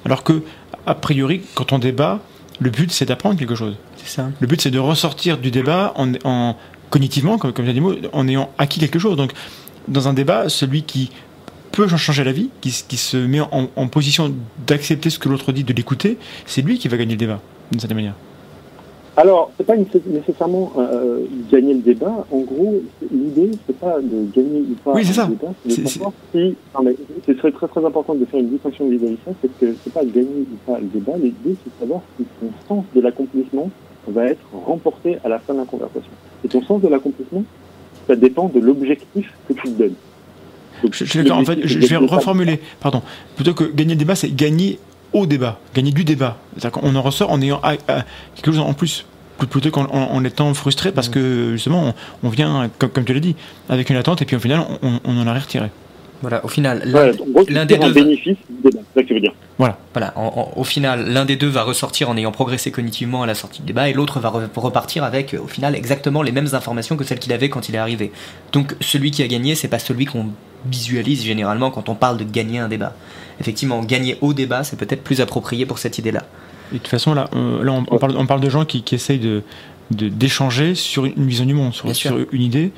alors 0.06 0.24
que 0.24 0.44
a 0.86 0.96
priori, 0.96 1.42
quand 1.56 1.72
on 1.72 1.80
débat, 1.80 2.20
le 2.60 2.70
but 2.70 2.92
c'est 2.92 3.06
d'apprendre 3.06 3.38
quelque 3.40 3.56
chose. 3.56 3.76
C'est 3.98 4.10
ça. 4.16 4.30
Le 4.40 4.48
but, 4.48 4.60
c'est 4.62 4.72
de 4.72 4.80
ressortir 4.80 5.38
du 5.38 5.50
débat 5.50 5.94
en, 5.96 6.12
en- 6.26 6.58
cognitivement, 6.90 7.38
comme, 7.38 7.54
comme 7.54 7.66
j'ai 7.66 7.74
dit, 7.74 7.82
en 8.12 8.28
ayant 8.28 8.52
acquis 8.58 8.80
quelque 8.80 9.00
chose. 9.00 9.16
Donc, 9.16 9.32
dans 9.88 10.08
un 10.10 10.14
débat, 10.14 10.50
celui 10.50 10.84
qui 10.84 11.10
peut 11.72 11.88
changer 11.88 12.24
la 12.24 12.34
vie, 12.34 12.50
qui 12.62 12.72
se 12.72 13.18
met 13.18 13.40
en, 13.40 13.70
en 13.76 13.88
position 13.88 14.34
d'accepter 14.68 15.10
ce 15.10 15.18
que 15.20 15.30
l'autre 15.30 15.52
dit, 15.54 15.64
de 15.64 15.74
l'écouter, 15.74 16.18
c'est 16.46 16.62
lui 16.62 16.78
qui 16.80 16.88
va 16.90 16.98
gagner 16.98 17.14
le 17.14 17.18
débat, 17.18 17.40
d'une 17.72 17.80
certaine 17.80 17.96
manière. 17.98 18.14
Alors, 19.16 19.52
c'est 19.58 19.66
pas 19.66 19.76
nécessairement 19.78 20.74
euh, 20.78 21.26
gagner 21.52 21.76
le 21.76 21.82
débat. 21.82 22.26
En 22.32 22.40
gros, 22.40 22.82
l'idée, 23.12 23.52
c'est 23.68 23.78
pas 23.78 24.00
de 24.02 24.32
gagner 24.36 24.62
ou 24.62 24.74
pas 24.84 24.94
oui, 24.94 25.06
c'est 25.06 25.14
ça. 25.14 25.28
débat, 25.28 25.54
c'est 25.68 25.84
de 25.84 25.88
savoir 25.88 26.14
si. 26.32 26.56
Non, 26.74 26.84
mais 26.84 26.96
ce 27.28 27.34
serait 27.36 27.52
très 27.52 27.68
très 27.68 27.86
important 27.86 28.16
de 28.16 28.26
faire 28.26 28.40
une 28.40 28.50
distinction 28.50 28.90
vis-à-vis 28.90 29.18
ça, 29.24 29.32
c'est 29.42 29.60
que 29.60 29.76
c'est 29.84 29.94
pas 29.94 30.04
gagner 30.04 30.48
ou 30.52 30.72
pas 30.72 30.80
le 30.80 30.88
débat. 30.88 31.14
L'idée, 31.18 31.56
c'est 31.64 31.76
de 31.76 31.80
savoir 31.80 32.02
si 32.18 32.26
ton 32.40 32.52
sens 32.68 32.86
de 32.96 33.02
l'accomplissement 33.02 33.70
va 34.08 34.26
être 34.26 34.46
remporté 34.66 35.18
à 35.24 35.30
la 35.30 35.38
fin 35.38 35.54
de 35.54 35.60
la 35.60 35.66
conversation. 35.66 36.12
Et 36.44 36.48
ton 36.48 36.64
sens 36.64 36.82
de 36.82 36.88
l'accomplissement, 36.88 37.44
ça 38.08 38.16
dépend 38.16 38.50
de 38.50 38.60
l'objectif 38.60 39.32
que 39.48 39.54
tu 39.54 39.62
te 39.62 39.78
donnes. 39.78 39.96
je, 40.92 41.06
suis 41.06 41.20
d'accord. 41.20 41.38
En 41.38 41.46
fait, 41.46 41.60
je, 41.64 41.80
vais 41.80 41.98
reformuler. 41.98 42.60
Pardon. 42.80 43.04
Plutôt 43.36 43.54
que 43.54 43.66
gagner 43.66 43.94
le 43.94 44.00
débat, 44.00 44.16
c'est 44.16 44.36
gagner 44.36 44.80
au 45.14 45.26
débat, 45.26 45.60
gagner 45.74 45.92
du 45.92 46.04
débat. 46.04 46.38
On 46.82 46.96
en 46.96 47.02
ressort 47.02 47.32
en 47.32 47.42
ayant 47.42 47.62
quelque 48.36 48.52
chose 48.52 48.60
en 48.60 48.74
plus 48.74 49.06
plutôt 49.50 49.72
qu'en 49.72 49.86
en, 49.86 50.24
étant 50.24 50.54
frustré 50.54 50.92
parce 50.92 51.10
que 51.10 51.54
justement 51.54 51.94
on, 52.24 52.30
vient, 52.30 52.70
comme, 52.80 52.90
comme 52.90 53.06
tu 53.06 53.14
l'as 53.14 53.20
dit, 53.20 53.36
avec 53.70 53.90
une 53.90 53.96
attente 53.96 54.22
et 54.22 54.26
puis 54.26 54.36
au 54.36 54.40
final 54.40 54.66
on, 54.82 55.00
en 55.06 55.28
a 55.28 55.34
retiré. 55.34 55.70
Voilà, 56.22 56.44
au 56.46 56.48
final, 56.48 56.84
l'un 57.50 57.66
des 57.66 57.78
deux. 57.78 57.92
Bénéfice 57.92 58.38
débat, 58.48 58.80
c'est 58.94 59.00
ça 59.00 59.02
que 59.02 59.08
tu 59.08 59.14
veux 59.14 59.20
dire. 59.20 59.34
Voilà. 59.58 59.78
Voilà. 59.94 60.14
au 60.56 60.64
final, 60.64 61.10
l'un 61.10 61.26
des 61.26 61.36
deux 61.36 61.50
va 61.50 61.64
ressortir 61.64 62.10
en 62.10 62.16
ayant 62.16 62.32
progressé 62.32 62.72
cognitivement 62.72 63.24
à 63.24 63.26
la 63.26 63.36
sortie 63.36 63.60
du 63.60 63.68
débat 63.68 63.90
et 63.90 63.94
l'autre 63.94 64.22
va 64.22 64.30
repartir 64.56 65.04
avec, 65.04 65.36
au 65.38 65.48
final, 65.48 65.76
exactement 65.76 66.22
les 66.22 66.32
mêmes 66.32 66.48
informations 66.54 66.96
que 66.96 67.04
celles 67.04 67.20
qu'il 67.20 67.34
avait 67.34 67.50
quand 67.50 67.68
il 67.68 67.76
est 67.76 67.80
arrivé. 67.80 68.14
Donc, 68.54 68.74
celui 68.80 69.12
qui 69.12 69.22
a 69.22 69.28
gagné, 69.28 69.54
c'est 69.56 69.68
pas 69.68 69.80
celui 69.80 70.06
qu'on 70.06 70.28
visualise 70.66 71.26
généralement 71.26 71.72
quand 71.72 71.90
on 71.90 71.96
parle 71.96 72.18
de 72.18 72.24
gagner 72.24 72.60
un 72.60 72.70
débat. 72.70 72.94
Effectivement, 73.44 73.84
gagner 73.84 74.18
au 74.22 74.34
débat, 74.34 74.64
c'est 74.64 74.78
peut-être 74.78 75.04
plus 75.04 75.20
approprié 75.20 75.66
pour 75.66 75.78
cette 75.80 75.98
idée-là. 75.98 76.24
Et 76.72 76.76
de 76.76 76.80
toute 76.80 76.88
façon, 76.88 77.14
là, 77.14 77.30
on, 77.34 77.62
là, 77.62 77.74
on, 77.74 77.98
parle, 77.98 78.16
on 78.16 78.26
parle, 78.26 78.40
de 78.40 78.50
gens 78.50 78.64
qui, 78.64 78.84
qui 78.84 78.96
essayent 78.96 79.20
de 79.20 79.44
d'échanger 79.92 80.76
sur 80.76 81.04
une 81.04 81.28
vision 81.28 81.46
du 81.46 81.54
monde, 81.54 81.74
sur, 81.74 81.94
sur 81.94 82.18
une 82.32 82.42
idée. 82.42 82.72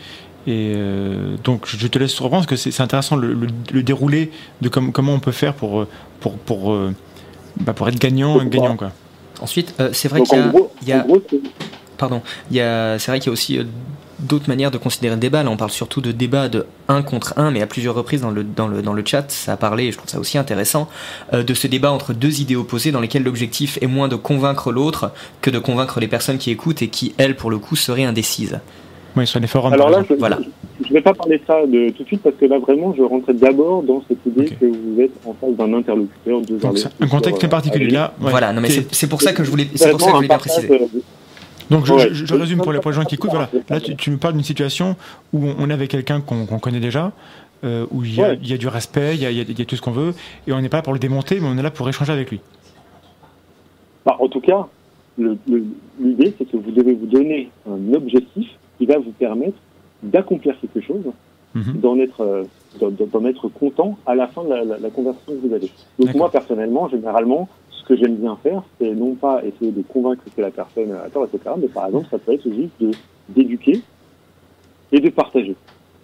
Et 0.47 0.74
euh, 0.76 1.36
donc, 1.43 1.68
je 1.68 1.88
te 1.88 1.99
laisse 1.99 2.20
reprendre 2.20 2.45
parce 2.45 2.61
que 2.61 2.72
c'est 2.72 2.82
intéressant 2.82 3.16
le, 3.16 3.34
le, 3.72 3.84
déroulé 3.84 4.32
de 4.61 4.70
comment 4.70 5.13
on 5.13 5.20
peut 5.20 5.32
faire 5.32 5.53
pour, 5.53 5.86
pour, 6.20 6.34
pour, 6.34 6.74
euh, 6.74 6.93
bah, 7.61 7.74
pour 7.74 7.88
être 7.88 7.99
gagnant, 7.99 8.43
gagnant 8.43 8.76
quoi. 8.76 8.91
Ensuite, 9.39 9.76
euh, 9.80 9.89
c'est 9.93 10.07
vrai 10.07 10.24
qu'il 10.24 10.38
y 10.88 10.91
a, 10.91 11.05
pardon, 11.97 12.24
il 12.49 12.57
y 12.57 12.61
a, 12.61 12.97
c'est 12.97 13.11
vrai 13.11 13.20
qu'il 13.20 13.28
y 13.28 13.30
a 13.30 13.34
aussi 13.34 13.59
d'autres 14.20 14.47
manières 14.47 14.72
de 14.72 14.78
considérer 14.78 15.16
le 15.16 15.20
débat. 15.20 15.43
Là, 15.43 15.49
on 15.49 15.57
parle 15.57 15.72
surtout 15.72 16.01
de 16.01 16.11
débat 16.11 16.49
de 16.49 16.66
1 16.88 17.01
contre 17.01 17.34
1, 17.38 17.51
mais 17.51 17.61
à 17.61 17.68
plusieurs 17.68 17.95
reprises 17.95 18.22
dans 18.22 18.32
le, 18.32 18.43
dans 18.43 18.68
le, 18.68 18.82
dans 18.82 18.93
le 18.93 19.03
chat, 19.05 19.30
ça 19.30 19.53
a 19.53 19.57
parlé, 19.57 19.86
et 19.86 19.91
je 19.91 19.97
trouve 19.97 20.09
ça 20.09 20.20
aussi 20.20 20.38
intéressant, 20.38 20.88
euh, 21.34 21.43
de 21.43 21.53
ce 21.53 21.68
débat 21.68 21.91
entre 21.91 22.13
deux 22.13 22.41
idées 22.41 22.55
opposées 22.55 22.91
dans 22.91 23.01
lesquelles 23.01 23.24
l'objectif 23.24 23.78
est 23.82 23.88
moins 23.88 24.07
de 24.07 24.16
convaincre 24.16 24.72
l'autre 24.72 25.11
que 25.41 25.49
de 25.49 25.59
convaincre 25.59 25.99
les 25.99 26.07
personnes 26.07 26.38
qui 26.38 26.51
écoutent 26.51 26.82
et 26.82 26.88
qui, 26.88 27.13
elles, 27.18 27.36
pour 27.36 27.49
le 27.49 27.57
coup, 27.57 27.76
seraient 27.76 28.03
indécises. 28.03 28.59
Oui, 29.16 29.26
sur 29.26 29.39
les 29.39 29.47
forums. 29.47 29.72
Alors 29.72 29.89
là, 29.89 30.03
je 30.07 30.13
ne 30.13 30.20
voilà. 30.20 30.39
vais 30.91 31.01
pas 31.01 31.13
parler 31.13 31.38
de 31.38 31.43
ça 31.47 31.66
de, 31.66 31.89
tout 31.91 32.03
de 32.03 32.07
suite 32.07 32.22
parce 32.22 32.36
que 32.36 32.45
là, 32.45 32.59
vraiment, 32.59 32.93
je 32.97 33.01
rentrais 33.01 33.34
d'abord 33.34 33.82
dans 33.84 34.03
cette 34.07 34.18
idée 34.26 34.45
que 34.45 34.66
vous 34.66 35.01
êtes 35.01 35.11
en 35.26 35.34
face 35.34 35.55
d'un 35.55 35.74
interlocuteur. 35.74 36.41
De 36.41 36.57
un 37.01 37.07
contexte 37.07 37.39
très 37.39 37.49
particulier. 37.49 37.91
Là, 37.91 38.13
Voilà, 38.20 38.51
non, 38.51 38.61
mais 38.61 38.70
c'est 38.70 39.07
pour 39.07 39.22
ça 39.22 39.32
que 39.32 39.43
je 39.43 39.49
voulais, 39.49 39.66
pour 39.66 39.80
ça 39.80 39.93
que 39.93 39.99
je 39.99 40.05
voulais 40.05 40.28
bien 40.28 40.38
préciser. 40.38 40.70
Donc 41.70 41.86
je, 41.86 42.34
résume 42.34 42.59
pour 42.59 42.72
les, 42.72 42.82
gens 42.91 43.03
qui 43.03 43.16
écoutent. 43.16 43.32
Voilà. 43.32 43.49
Là, 43.70 43.80
tu, 43.80 44.11
me 44.11 44.18
parles 44.18 44.34
d'une 44.34 44.43
situation 44.43 44.95
où 45.34 45.45
on, 45.57 45.70
est 45.70 45.74
avec 45.74 45.89
quelqu'un 45.89 46.22
qu'on 46.22 46.45
connaît 46.59 46.80
déjà, 46.80 47.11
euh, 47.63 47.86
où 47.91 48.03
il 48.03 48.16
y, 48.16 48.22
a, 48.22 48.36
du 48.36 48.68
respect, 48.68 49.16
il 49.16 49.22
y 49.22 49.61
a, 49.61 49.66
tout 49.66 49.76
ce 49.76 49.82
qu'on 49.82 49.91
veut, 49.91 50.13
et 50.47 50.53
on 50.53 50.61
n'est 50.61 50.70
pas 50.70 50.78
là 50.78 50.84
pour 50.84 50.93
le 50.93 50.99
démonter, 50.99 51.39
mais 51.39 51.47
on 51.47 51.57
est 51.57 51.63
là 51.63 51.72
pour 51.72 51.88
échanger 51.89 52.11
avec 52.11 52.30
lui. 52.30 52.39
Bah, 54.05 54.18
en 54.20 54.28
tout 54.28 54.41
cas, 54.41 54.68
l'idée, 55.18 56.34
c'est 56.38 56.45
que 56.45 56.57
vous 56.57 56.72
devez 56.72 56.93
vous 56.93 57.07
donner 57.07 57.49
un 57.68 57.93
objectif 57.93 58.47
qui 58.78 58.86
va 58.86 58.97
vous 58.97 59.11
permettre 59.11 59.57
d'accomplir 60.03 60.55
quelque 60.59 60.82
chose, 60.86 61.05
mhm. 61.55 61.80
d'en 61.80 61.97
être, 61.97 62.22
euh, 62.22 63.30
être 63.30 63.47
content 63.49 63.97
à 64.05 64.13
la 64.13 64.28
fin 64.28 64.43
de 64.43 64.49
la, 64.49 64.89
conversation 64.89 65.34
que 65.34 65.47
vous 65.47 65.53
avez. 65.53 65.72
Donc 65.97 66.13
moi, 66.13 66.30
personnellement, 66.30 66.89
généralement, 66.89 67.49
ce 67.86 67.94
que 67.94 68.00
j'aime 68.00 68.16
bien 68.16 68.38
faire, 68.42 68.64
c'est 68.80 68.92
non 68.92 69.14
pas 69.14 69.44
essayer 69.46 69.72
de 69.72 69.84
convaincre 69.84 70.24
que 70.36 70.42
la 70.42 70.50
personne 70.50 70.92
a 70.92 71.10
tort, 71.10 71.26
etc., 71.26 71.56
mais 71.58 71.68
par 71.68 71.86
exemple, 71.88 72.08
ça 72.10 72.18
peut 72.18 72.34
être 72.34 72.52
juste 72.52 72.74
de 72.80 72.92
d'éduquer 73.30 73.82
et 74.92 75.00
de 75.00 75.10
partager. 75.10 75.56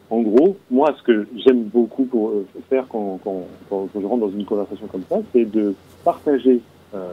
En 0.10 0.22
gros, 0.22 0.58
moi, 0.70 0.94
ce 0.98 1.04
que 1.04 1.28
j'aime 1.38 1.64
beaucoup 1.64 2.04
pour 2.04 2.30
euh, 2.30 2.46
faire 2.70 2.86
quand, 2.90 3.20
quand, 3.24 3.46
quand, 3.70 3.88
je 3.94 4.06
rentre 4.06 4.22
dans 4.22 4.32
une 4.32 4.44
conversation 4.44 4.88
comme 4.88 5.04
ça, 5.08 5.18
c'est 5.32 5.46
de 5.46 5.76
partager 6.04 6.60
euh, 6.96 7.12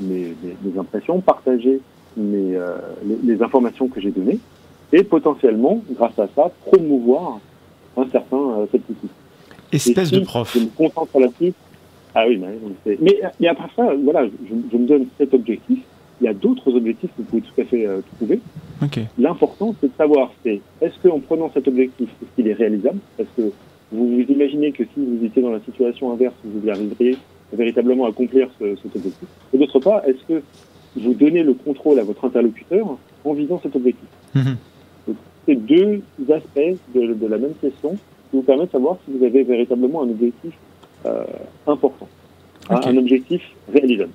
mes, 0.00 0.34
mes, 0.62 0.78
impressions, 0.78 1.20
partager 1.20 1.80
mes, 2.16 2.56
euh, 2.56 2.76
les, 3.24 3.42
informations 3.42 3.88
que 3.88 4.00
j'ai 4.00 4.10
données, 4.10 4.38
et 4.92 5.02
potentiellement, 5.02 5.82
grâce 5.90 6.18
à 6.18 6.28
ça, 6.36 6.50
promouvoir 6.66 7.40
un 7.96 8.06
certain 8.10 8.66
scepticisme. 8.70 9.08
Espèce 9.72 10.10
de 10.10 10.20
prof. 10.20 10.52
Je 10.54 10.60
me 10.60 10.66
concentre 10.66 11.18
là-dessus 11.18 11.54
ah 12.14 12.24
oui, 12.26 12.40
mais, 12.40 13.20
mais, 13.40 13.48
après 13.48 13.68
ça, 13.76 13.94
voilà, 14.02 14.26
je, 14.26 14.76
me 14.76 14.86
donne 14.86 15.06
cet 15.18 15.34
objectif. 15.34 15.78
Il 16.20 16.24
y 16.24 16.28
a 16.28 16.34
d'autres 16.34 16.74
objectifs 16.74 17.10
que 17.10 17.22
vous 17.22 17.24
pouvez 17.24 17.42
tout 17.42 17.60
à 17.60 17.64
fait 17.64 17.86
euh, 17.86 18.00
trouver. 18.16 18.40
L'important, 19.18 19.74
c'est 19.80 19.88
de 19.88 19.96
savoir, 19.96 20.32
c'est 20.42 20.60
est-ce 20.80 20.98
qu'en 21.00 21.20
prenant 21.20 21.50
cet 21.52 21.68
objectif, 21.68 22.08
est-ce 22.22 22.30
qu'il 22.34 22.48
est 22.48 22.54
réalisable? 22.54 22.98
Est-ce 23.18 23.28
que 23.36 23.52
vous 23.92 24.08
vous 24.08 24.24
imaginez 24.28 24.72
que 24.72 24.84
si 24.84 24.90
vous 24.96 25.24
étiez 25.24 25.42
dans 25.42 25.50
la 25.50 25.60
situation 25.60 26.12
inverse, 26.12 26.34
vous 26.44 26.66
y 26.66 26.70
arriveriez 26.70 27.16
véritablement 27.52 28.06
à 28.06 28.08
accomplir 28.08 28.48
ce, 28.58 28.76
cet 28.76 28.96
objectif 28.96 29.28
Et 29.52 29.58
d'autre 29.58 29.80
part, 29.80 30.02
est-ce 30.06 30.24
que 30.26 30.42
vous 30.96 31.14
donnez 31.14 31.42
le 31.42 31.54
contrôle 31.54 31.98
à 31.98 32.04
votre 32.04 32.24
interlocuteur 32.24 32.98
en 33.24 33.32
visant 33.32 33.60
cet 33.62 33.76
objectif? 33.76 34.08
Mhm. 34.34 34.56
C'est 35.46 35.54
deux 35.54 36.02
aspects 36.28 36.78
de, 36.94 37.14
de, 37.14 37.26
la 37.26 37.38
même 37.38 37.54
question 37.60 37.92
qui 37.92 38.36
vous 38.36 38.42
permettent 38.42 38.66
de 38.66 38.72
savoir 38.72 38.98
si 39.04 39.16
vous 39.16 39.24
avez 39.24 39.44
véritablement 39.44 40.02
un 40.02 40.10
objectif 40.10 40.52
euh, 41.06 41.24
important, 41.66 42.08
un 42.70 42.96
objectif 42.96 43.42
réalisable. 43.72 44.12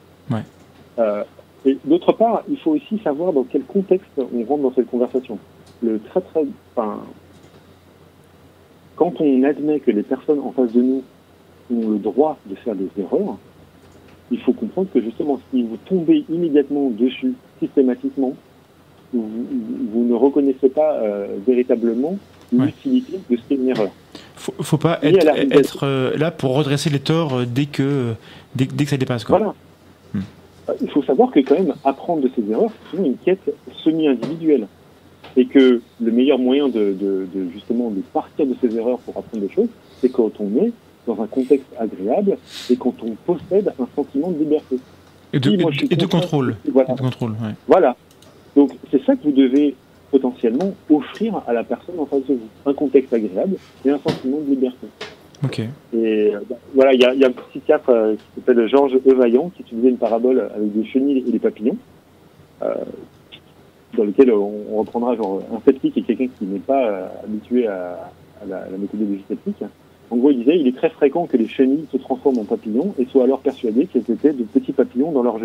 Euh, 0.99 1.23
et 1.65 1.77
d'autre 1.85 2.11
part, 2.13 2.43
il 2.49 2.57
faut 2.57 2.71
aussi 2.71 2.99
savoir 3.03 3.33
dans 3.33 3.43
quel 3.43 3.63
contexte 3.63 4.11
on 4.17 4.43
rentre 4.43 4.63
dans 4.63 4.73
cette 4.73 4.89
conversation. 4.89 5.39
Le 5.81 5.99
très 5.99 6.21
très, 6.21 6.45
enfin, 6.75 6.99
quand 8.95 9.13
on 9.19 9.43
admet 9.43 9.79
que 9.79 9.91
les 9.91 10.03
personnes 10.03 10.39
en 10.39 10.51
face 10.51 10.71
de 10.73 10.81
nous 10.81 11.03
ont 11.71 11.89
le 11.89 11.97
droit 11.97 12.37
de 12.45 12.55
faire 12.55 12.75
des 12.75 12.89
erreurs, 12.97 13.37
il 14.31 14.39
faut 14.39 14.53
comprendre 14.53 14.87
que 14.93 15.01
justement, 15.01 15.39
si 15.51 15.63
vous 15.63 15.77
tombez 15.85 16.25
immédiatement 16.29 16.89
dessus, 16.89 17.33
systématiquement, 17.59 18.33
vous, 19.13 20.05
ne 20.05 20.13
reconnaissez 20.15 20.69
pas 20.69 20.93
euh, 20.95 21.37
véritablement 21.45 22.17
l'utilité 22.51 23.19
de 23.29 23.37
ce 23.37 23.41
qu'est 23.47 23.55
une 23.55 23.69
erreur 23.69 23.91
faut, 24.35 24.53
faut 24.61 24.77
pas 24.77 24.99
être, 25.03 25.83
euh, 25.83 26.17
là 26.17 26.31
pour 26.31 26.55
redresser 26.55 26.89
les 26.89 26.99
torts 26.99 27.39
euh, 27.39 27.45
dès 27.45 27.65
que, 27.65 28.13
dès, 28.55 28.65
que 28.65 28.89
ça 28.89 28.97
dépasse. 28.97 29.23
Quoi. 29.23 29.37
Voilà. 29.37 29.53
Hmm. 30.13 30.21
Il 30.81 30.89
faut 30.89 31.03
savoir 31.03 31.31
que 31.31 31.39
quand 31.39 31.55
même, 31.55 31.73
apprendre 31.83 32.21
de 32.21 32.29
ses 32.35 32.49
erreurs, 32.49 32.71
c'est 32.91 32.97
une 32.97 33.17
quête 33.17 33.53
semi-individuelle. 33.83 34.67
Et 35.35 35.45
que 35.45 35.81
le 35.99 36.11
meilleur 36.11 36.37
moyen 36.37 36.69
de, 36.69 36.93
de, 36.93 37.27
justement 37.51 37.89
de 37.89 38.01
partir 38.01 38.45
de 38.45 38.55
ses 38.61 38.75
erreurs 38.77 38.99
pour 38.99 39.17
apprendre 39.17 39.43
des 39.43 39.51
choses, 39.51 39.69
c'est 39.99 40.09
quand 40.09 40.31
on 40.39 40.63
est 40.63 40.71
dans 41.07 41.21
un 41.21 41.27
contexte 41.27 41.65
agréable 41.79 42.37
et 42.69 42.75
quand 42.75 42.93
on 43.03 43.15
possède 43.25 43.73
un 43.79 43.87
sentiment 43.95 44.29
de 44.29 44.37
liberté. 44.37 44.77
Et 45.33 45.39
de, 45.39 45.91
et 45.91 45.95
de 45.95 46.05
contrôle. 46.05 46.55
Voilà. 46.71 46.93
De 46.93 47.01
contrôle 47.01 47.31
ouais. 47.31 47.55
voilà. 47.67 47.95
Donc 48.55 48.71
c'est 48.91 49.03
ça 49.03 49.15
que 49.15 49.23
vous 49.23 49.31
devez 49.31 49.75
potentiellement 50.13 50.75
offrir 50.91 51.41
à 51.47 51.53
la 51.53 51.63
personne 51.63 51.99
en 51.99 52.05
face 52.05 52.23
de 52.27 52.35
vous. 52.35 52.49
Un 52.67 52.73
contexte 52.75 53.11
agréable 53.11 53.55
et 53.83 53.89
un 53.89 53.97
sentiment 53.97 54.37
de 54.41 54.51
liberté. 54.51 54.87
Ok. 55.43 55.59
Et 55.59 55.65
euh, 55.93 56.39
bah, 56.47 56.55
voilà, 56.75 56.93
il 56.93 57.01
y 57.01 57.05
a, 57.05 57.15
y 57.15 57.23
a, 57.23 57.29
un 57.29 57.31
psychiatre 57.49 57.89
euh, 57.89 58.13
qui 58.13 58.23
s'appelle 58.35 58.67
Georges 58.67 58.99
Evaillant 59.07 59.49
qui 59.49 59.63
utilisait 59.63 59.89
une 59.89 59.97
parabole 59.97 60.51
avec 60.55 60.71
des 60.71 60.85
chenilles 60.85 61.23
et 61.27 61.31
des 61.31 61.39
papillons, 61.39 61.77
euh, 62.61 62.75
dans 63.97 64.03
lequel 64.03 64.31
on, 64.31 64.77
reprendra 64.77 65.15
genre 65.15 65.41
un 65.51 65.59
sceptique 65.65 65.97
et 65.97 66.03
quelqu'un 66.03 66.27
qui 66.37 66.45
n'est 66.45 66.59
pas 66.59 66.85
euh, 66.85 67.07
habitué 67.23 67.65
à, 67.65 68.11
à, 68.41 68.45
la, 68.47 68.69
la, 68.69 68.77
méthodologie 68.77 69.23
sceptique. 69.27 69.63
En 70.11 70.17
gros, 70.17 70.29
il 70.29 70.39
disait 70.39 70.59
il 70.59 70.67
est 70.67 70.77
très 70.77 70.91
fréquent 70.91 71.25
que 71.25 71.37
les 71.37 71.47
chenilles 71.47 71.87
se 71.91 71.97
transforment 71.97 72.39
en 72.39 72.45
papillons 72.45 72.93
et 72.99 73.05
soient 73.07 73.23
alors 73.23 73.39
persuadées 73.39 73.87
qu'elles 73.87 74.09
étaient 74.09 74.33
de 74.33 74.43
petits 74.43 74.73
papillons 74.73 75.11
dans 75.11 75.23
leur 75.23 75.39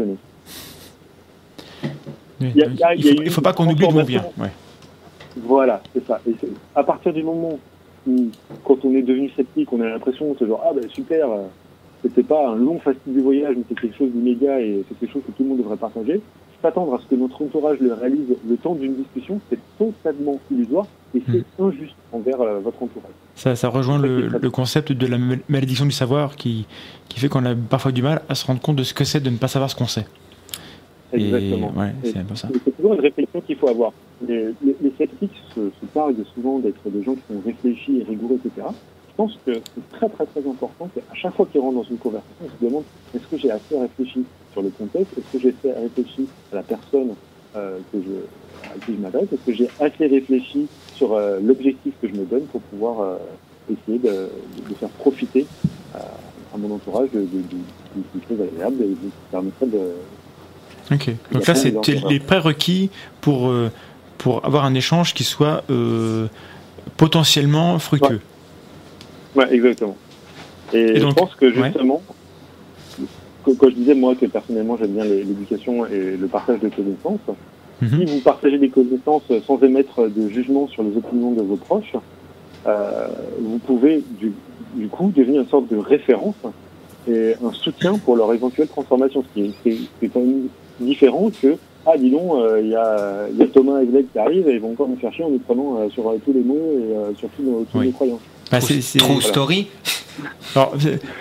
il 2.41 3.25
ne 3.25 3.31
faut, 3.31 3.41
pas 3.41 3.53
qu'on 3.53 3.69
oublie 3.69 3.87
d'où 3.89 3.99
on 3.99 4.05
vient. 4.05 4.25
Voilà, 5.37 5.83
c'est 5.95 6.05
ça. 6.07 6.21
Et 6.27 6.35
à 6.75 6.83
partir 6.83 7.13
du 7.13 7.23
moment 7.23 7.59
où, 8.07 8.27
quand 8.65 8.85
on 8.85 8.95
est 8.95 9.03
devenu 9.03 9.31
sceptique, 9.31 9.73
on 9.73 9.81
a 9.81 9.89
l'impression 9.89 10.35
que 10.35 10.47
genre, 10.47 10.63
ah 10.65 10.73
ben 10.75 10.89
super, 10.89 11.29
c'était 12.03 12.23
pas 12.23 12.49
un 12.49 12.57
long 12.57 12.79
fastidieux 12.79 13.23
voyage, 13.23 13.55
mais 13.57 13.65
c'est 13.69 13.79
quelque 13.79 13.97
chose 13.97 14.11
d'immédiat 14.11 14.61
et 14.61 14.85
c'est 14.89 14.99
quelque 14.99 15.13
chose 15.13 15.23
que 15.27 15.33
tout 15.33 15.43
le 15.43 15.51
monde 15.51 15.59
devrait 15.59 15.77
partager. 15.77 16.21
S'attendre 16.61 16.95
à 16.95 16.99
ce 16.99 17.07
que 17.07 17.15
notre 17.15 17.41
entourage 17.41 17.79
le 17.79 17.93
réalise 17.93 18.35
le 18.49 18.57
temps 18.57 18.75
d'une 18.75 18.97
discussion, 18.97 19.41
c'est 19.49 19.59
totalement 19.79 20.41
illusoire 20.51 20.87
et 21.15 21.23
c'est 21.25 21.45
hmm. 21.59 21.67
injuste 21.69 21.95
envers 22.11 22.41
euh, 22.41 22.59
votre 22.59 22.83
entourage. 22.83 23.13
Ça, 23.37 23.55
ça 23.55 23.69
rejoint 23.69 23.99
le, 23.99 24.27
le, 24.27 24.51
concept 24.51 24.91
de 24.91 25.07
la 25.07 25.19
malédiction 25.49 25.85
du 25.85 25.93
savoir 25.93 26.35
qui, 26.35 26.67
qui 27.09 27.21
fait 27.21 27.29
qu'on 27.29 27.45
a 27.45 27.55
parfois 27.55 27.93
du 27.93 28.03
mal 28.03 28.23
à 28.29 28.35
se 28.35 28.45
rendre 28.45 28.61
compte 28.61 28.75
de 28.75 28.83
ce 28.83 28.93
que 28.93 29.05
c'est 29.05 29.21
de 29.21 29.31
ne 29.31 29.37
pas 29.37 29.47
savoir 29.47 29.71
ce 29.71 29.77
qu'on 29.77 29.87
sait. 29.87 30.07
Exactement. 31.13 31.73
Ouais, 31.77 31.93
c'est 32.03 32.77
toujours 32.77 32.95
une 32.95 33.01
réflexion 33.01 33.41
qu'il 33.41 33.57
faut 33.57 33.69
avoir. 33.69 33.93
Les, 34.27 34.47
les, 34.65 34.77
les 34.83 34.93
sceptiques 34.99 35.33
se, 35.55 35.61
se 35.81 35.87
parlent 35.95 36.15
souvent 36.35 36.59
d'être 36.59 36.81
des 36.91 37.03
gens 37.03 37.15
qui 37.15 37.23
sont 37.33 37.41
réfléchis 37.45 38.01
et 38.01 38.05
rigoureux, 38.05 38.39
etc. 38.45 38.67
Je 39.11 39.15
pense 39.17 39.39
que 39.47 39.53
c'est 39.55 39.91
très 39.99 40.09
très 40.09 40.27
très 40.27 40.41
important 40.41 40.89
qu'à 40.95 41.15
chaque 41.15 41.35
fois 41.35 41.47
qu'ils 41.51 41.61
rentrent 41.61 41.77
dans 41.77 41.83
une 41.83 41.99
conversation, 41.99 42.45
ils 42.45 42.61
se 42.61 42.65
demandent 42.65 42.85
est-ce 43.15 43.27
que 43.27 43.37
j'ai 43.37 43.51
assez 43.51 43.79
réfléchi 43.79 44.25
sur 44.53 44.63
le 44.63 44.69
contexte? 44.71 45.17
Est-ce 45.19 45.33
que 45.33 45.43
j'ai 45.43 45.55
assez 45.59 45.73
réfléchi 45.81 46.29
à 46.53 46.57
la 46.57 46.63
personne 46.63 47.15
euh, 47.57 47.79
que 47.93 47.99
je, 48.01 48.69
à 48.71 48.85
qui 48.85 48.95
je 48.95 49.01
m'adresse? 49.01 49.33
Est-ce 49.33 49.45
que 49.47 49.53
j'ai 49.55 49.69
assez 49.81 50.07
réfléchi 50.07 50.67
sur 50.95 51.15
euh, 51.15 51.41
l'objectif 51.43 51.95
que 52.03 52.09
je 52.09 52.15
me 52.15 52.25
donne 52.27 52.43
pour 52.53 52.61
pouvoir 52.61 53.01
euh, 53.01 53.17
essayer 53.73 53.99
de, 53.99 54.09
de, 54.09 54.69
de 54.69 54.75
faire 54.75 54.89
profiter 54.91 55.47
à 55.95 56.57
mon 56.57 56.75
entourage 56.75 57.11
de, 57.13 57.21
de, 57.21 57.25
de, 57.25 57.59
de 57.97 58.21
choses 58.29 58.41
agréables 58.41 58.83
et 58.83 58.89
qui 58.89 59.11
permettraient 59.31 59.67
de, 59.67 59.79
Ok. 60.93 61.11
Donc 61.33 61.47
là, 61.47 61.55
c'est 61.55 61.75
les 62.09 62.21
prérequis 62.21 62.91
pour, 63.21 63.49
euh, 63.49 63.71
pour 64.19 64.45
avoir 64.45 64.65
un 64.65 64.75
échange 64.75 65.15
qui 65.15 65.25
soit 65.25 65.63
euh, 65.71 66.27
potentiellement 66.97 67.79
fructueux. 67.79 68.21
Ouais, 69.35 69.45
ouais 69.45 69.55
exactement. 69.55 69.97
Et, 70.73 70.79
Et 70.97 71.01
donc, 71.01 71.11
je 71.11 71.15
pense 71.17 71.35
que 71.35 71.53
justement, 71.53 72.03
que- 73.45 73.51
quand 73.53 73.69
je 73.71 73.75
disais 73.75 73.95
moi 73.95 74.15
que 74.15 74.27
personnellement 74.27 74.77
j'aime 74.77 74.93
bien 74.93 75.05
l'é- 75.05 75.25
l'éducation 75.25 75.87
et 75.87 76.17
le 76.17 76.27
partage 76.27 76.61
de 76.61 76.69
connaissances, 76.69 77.21
Mhm. 77.81 77.89
si 78.01 78.05
vous 78.07 78.21
partagez 78.21 78.59
des 78.59 78.71
connaissances 78.71 79.23
sans 79.47 79.63
émettre 79.63 80.09
de 80.09 80.29
jugement 80.29 80.67
sur 80.69 80.83
les 80.83 80.97
opinions 80.97 81.33
de 81.33 81.43
vos 81.43 81.57
proches, 81.57 81.95
euh, 82.67 83.07
vous 83.41 83.59
pouvez 83.59 84.03
du, 84.19 84.33
du 84.75 84.89
coup 84.89 85.13
devenir 85.15 85.43
une 85.43 85.49
sorte 85.49 85.69
de 85.71 85.77
référence 85.77 86.35
et 87.09 87.35
un 87.43 87.53
soutien 87.53 87.97
pour 87.99 88.17
leur 88.17 88.35
éventuelle 88.35 88.67
transformation, 88.69 89.23
ce 89.35 89.41
qui 89.41 89.55
est, 90.03 90.09
quand 90.09 90.21
même 90.21 90.49
différent 90.81 91.31
que 91.43 91.57
ah 91.87 91.97
dis 91.97 92.11
donc 92.11 92.33
euh, 92.35 92.61
il 92.63 92.69
y, 92.71 92.75
a, 92.75 93.27
il 93.33 93.39
y 93.39 93.43
a 93.43 93.47
Thomas 93.47 93.81
et 93.81 93.87
Greg 93.87 94.07
qui 94.13 94.19
arrivent 94.19 94.49
et 94.49 94.55
ils 94.55 94.61
vont 94.61 94.73
encore 94.73 94.89
nous 94.89 94.97
faire 94.97 95.13
chier 95.13 95.25
en 95.25 95.31
nous 95.31 95.39
prenant 95.39 95.79
euh, 95.79 95.89
sur 95.91 96.07
euh, 96.09 96.21
tous 96.25 96.33
les 96.33 96.41
mots 96.43 96.55
et 96.55 96.95
euh, 96.97 97.15
sur 97.19 97.29
tous 97.31 97.43
nos, 97.43 97.65
tous 97.71 97.79
Oui. 97.79 97.87
nos 97.87 97.93
croyances. 97.93 98.21
Bah, 98.51 98.61
c'est- 98.61 98.81
c'est- 98.81 98.99
True 98.99 99.15
voilà. 99.15 99.27
story. 99.29 99.67
Alors, 100.55 100.75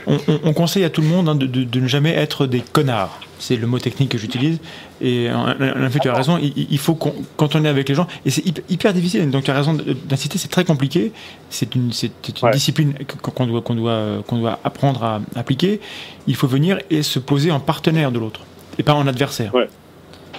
on, 0.07 0.13
on- 0.27 0.39
on 0.45 0.53
conseille 0.53 0.83
à 0.83 0.89
tout 0.89 1.01
le 1.01 1.07
monde 1.07 1.29
hein, 1.29 1.35
de, 1.35 1.45
de- 1.45 1.63
de 1.63 1.79
ne 1.79 1.87
jamais 1.87 2.13
être 2.15 2.47
des 2.47 2.61
connards. 2.61 3.19
C'est 3.39 3.55
le 3.55 3.67
mot 3.67 3.77
technique 3.77 4.09
que 4.09 4.17
j'utilise. 4.17 4.57
Et 4.99 5.29
en, 5.31 5.49
en 5.51 5.89
fait, 5.91 5.99
tu 5.99 6.09
as 6.09 6.13
raison. 6.15 6.39
Il, 6.41 6.53
il 6.71 6.77
faut 6.79 6.95
qu'on, 6.95 7.13
quand 7.37 7.55
on 7.55 7.63
est 7.63 7.67
avec 7.69 7.87
les 7.89 7.93
gens, 7.95 8.07
et 8.25 8.31
c'est 8.31 8.43
hyper, 8.45 8.63
hyper 8.69 8.93
difficile. 8.93 9.29
Donc, 9.29 9.43
tu 9.43 9.51
as 9.51 9.55
raison 9.55 9.77
d'inciter. 10.09 10.37
C'est 10.39 10.47
très 10.47 10.65
compliqué. 10.65 11.11
C'est 11.51 11.75
une, 11.75 11.91
c'est 11.91 12.07
une 12.27 12.33
Ouais. 12.47 12.51
discipline 12.51 12.93
qu'on 13.21 13.45
doit, 13.45 13.61
qu'on 13.61 13.75
doit, 13.75 14.23
qu'on 14.25 14.39
doit 14.39 14.57
apprendre 14.63 15.03
à 15.03 15.21
appliquer. 15.35 15.79
Il 16.25 16.35
faut 16.35 16.47
venir 16.47 16.79
et 16.89 17.03
se 17.03 17.19
poser 17.19 17.51
en 17.51 17.59
partenaire 17.59 18.11
de 18.11 18.17
l'autre 18.19 18.41
et 18.79 18.83
pas 18.83 18.93
en 18.93 19.07
adversaire. 19.07 19.53
Ouais. 19.55 19.67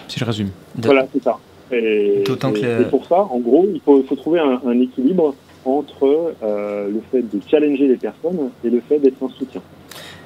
Si 0.09 0.19
je 0.19 0.25
résume. 0.25 0.51
Voilà, 0.77 1.07
c'est 1.13 1.23
ça. 1.23 1.39
Et, 1.71 2.23
D'autant 2.27 2.51
et- 2.55 2.61
que 2.61 2.67
le- 2.67 2.81
et 2.83 2.85
pour 2.85 3.05
ça, 3.07 3.21
en 3.21 3.39
gros, 3.39 3.67
il 3.73 3.81
faut, 3.81 3.99
il 4.01 4.07
faut 4.07 4.17
trouver 4.17 4.41
un, 4.41 4.61
un 4.67 4.81
équilibre 4.81 5.35
entre 5.65 6.35
euh, 6.43 6.89
le 6.89 7.01
fait 7.11 7.23
de 7.23 7.41
challenger 7.51 7.89
les 7.89 7.97
personnes 7.97 8.51
et 8.65 8.71
le 8.71 8.81
fait 8.81 8.99
d'être 8.99 9.23
un 9.23 9.29
soutien. 9.29 9.61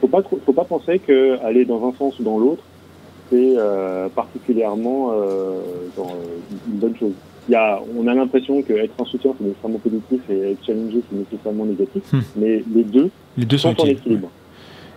Faut 0.00 0.06
pas, 0.08 0.22
trop- 0.22 0.38
faut 0.46 0.52
pas 0.52 0.64
penser 0.64 0.98
que 1.00 1.38
aller 1.44 1.64
dans 1.64 1.86
un 1.88 1.92
sens 1.98 2.18
ou 2.20 2.22
dans 2.22 2.38
l'autre, 2.38 2.62
c'est 3.30 3.54
euh, 3.56 4.08
particulièrement 4.14 5.12
euh, 5.14 5.60
genre, 5.96 6.14
une 6.68 6.78
bonne 6.78 6.96
chose. 6.96 7.12
Il 7.48 7.52
y 7.52 7.56
a, 7.56 7.80
on 7.98 8.06
a 8.06 8.14
l'impression 8.14 8.62
que 8.62 8.72
être 8.74 8.94
un 9.00 9.04
soutien 9.04 9.32
c'est 9.36 9.44
nécessairement 9.44 9.78
positif 9.78 10.20
et 10.30 10.52
être 10.52 10.64
challengé 10.64 11.00
c'est 11.10 11.16
nécessairement 11.18 11.64
négatif, 11.64 12.02
Hmm. 12.12 12.20
mais 12.36 12.62
les 12.72 12.84
deux 12.84 13.10
Les 13.36 13.44
deux 13.46 13.58
sont 13.58 13.74
sont 13.74 13.82
en 13.82 13.86
équilibre. 13.86 14.28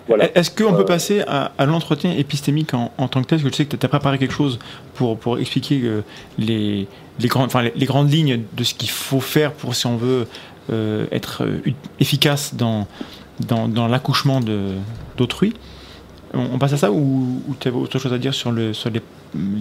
Voilà. 0.07 0.29
Est-ce 0.37 0.51
qu'on 0.51 0.73
Euh, 0.73 0.77
peut 0.77 0.85
passer 0.85 1.21
à, 1.27 1.51
à 1.57 1.65
l'entretien 1.65 2.11
épistémique 2.11 2.73
en, 2.73 2.91
en 2.97 3.07
tant 3.07 3.21
que 3.23 3.27
tel? 3.27 3.39
Parce 3.39 3.43
que 3.51 3.55
tu 3.55 3.63
sais 3.63 3.65
que 3.65 3.75
tu 3.75 3.85
as 3.85 3.89
préparé 3.89 4.17
quelque 4.19 4.33
chose 4.33 4.59
pour, 4.93 5.17
pour 5.17 5.39
expliquer 5.39 5.81
euh, 5.83 6.01
les, 6.37 6.87
les, 7.19 7.27
grandes, 7.27 7.47
enfin, 7.47 7.63
les, 7.63 7.73
les 7.75 7.85
grandes 7.85 8.11
lignes 8.11 8.41
de 8.55 8.63
ce 8.63 8.73
qu'il 8.75 8.89
faut 8.89 9.19
faire 9.19 9.51
pour, 9.51 9.73
si 9.75 9.87
on 9.87 9.97
veut, 9.97 10.27
euh, 10.71 11.05
être 11.11 11.43
euh, 11.43 11.57
efficace 11.99 12.53
dans, 12.55 12.87
dans, 13.47 13.67
dans 13.67 13.87
l'accouchement 13.87 14.41
de- 14.41 14.73
d'autrui. 15.17 15.53
On, 16.33 16.49
on 16.53 16.57
passe 16.59 16.73
à 16.73 16.77
ça 16.77 16.91
ou, 16.91 17.41
ou 17.47 17.55
tu 17.59 17.67
avais 17.67 17.77
autre 17.77 17.97
chose 17.97 18.13
à 18.13 18.17
dire 18.17 18.33
sur, 18.33 18.51
le, 18.51 18.73
sur 18.73 18.89
les, 18.91 19.01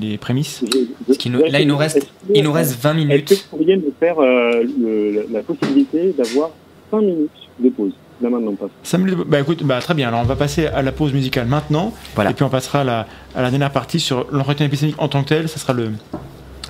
les 0.00 0.18
prémices? 0.18 0.62
Je- 0.62 0.78
je- 0.78 0.84
Parce 1.06 1.18
qu'il 1.18 1.32
nous- 1.32 1.40
là, 1.40 1.60
il 1.60 1.68
nous 1.68 1.76
reste- 1.76 2.06
Il 2.34 2.42
nous 2.44 2.52
reste 2.52 2.78
20 2.80 2.90
Est-ce 2.90 3.00
que 3.00 3.06
minutes. 3.06 3.30
vous 3.50 3.56
pourriez 3.56 3.76
me 3.76 3.92
faire 3.98 4.18
euh, 4.18 4.62
le- 4.62 5.26
la 5.32 5.42
possibilité 5.42 6.14
d'avoir 6.18 6.50
5 6.90 7.00
minutes 7.00 7.30
de 7.60 7.68
pause? 7.70 7.92
Là 8.20 8.30
maintenant, 8.30 8.52
on 8.52 8.54
passe. 8.56 9.00
Bah, 9.26 9.40
écoute, 9.40 9.62
bah, 9.64 9.80
très 9.80 9.94
bien, 9.94 10.08
alors 10.08 10.20
on 10.20 10.24
va 10.24 10.36
passer 10.36 10.66
à 10.66 10.82
la 10.82 10.92
pause 10.92 11.12
musicale 11.12 11.46
maintenant, 11.46 11.92
Voilà. 12.14 12.30
et 12.30 12.34
puis 12.34 12.44
on 12.44 12.48
passera 12.48 12.80
à 12.82 12.84
la, 12.84 13.06
à 13.34 13.42
la 13.42 13.50
dernière 13.50 13.70
partie 13.72 13.98
sur 14.00 14.26
l'entretien 14.30 14.66
épistémique 14.66 14.94
en 14.98 15.08
tant 15.08 15.22
que 15.24 15.28
tel, 15.30 15.48
ça 15.48 15.58
sera 15.58 15.72
le, 15.72 15.90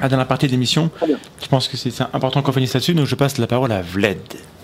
la 0.01 0.09
dernière 0.09 0.27
partie 0.27 0.47
de 0.47 0.53
l'émission. 0.53 0.91
Je 1.43 1.47
pense 1.49 1.69
que 1.69 1.77
c'est 1.77 1.93
important 2.13 2.41
qu'on 2.43 2.53
finisse 2.53 2.73
là-dessus, 2.75 2.95
donc 2.95 3.07
je 3.07 3.15
passe 3.15 3.37
la 3.39 3.47
parole 3.47 3.73
à 3.73 3.83
Vled. 3.83 4.19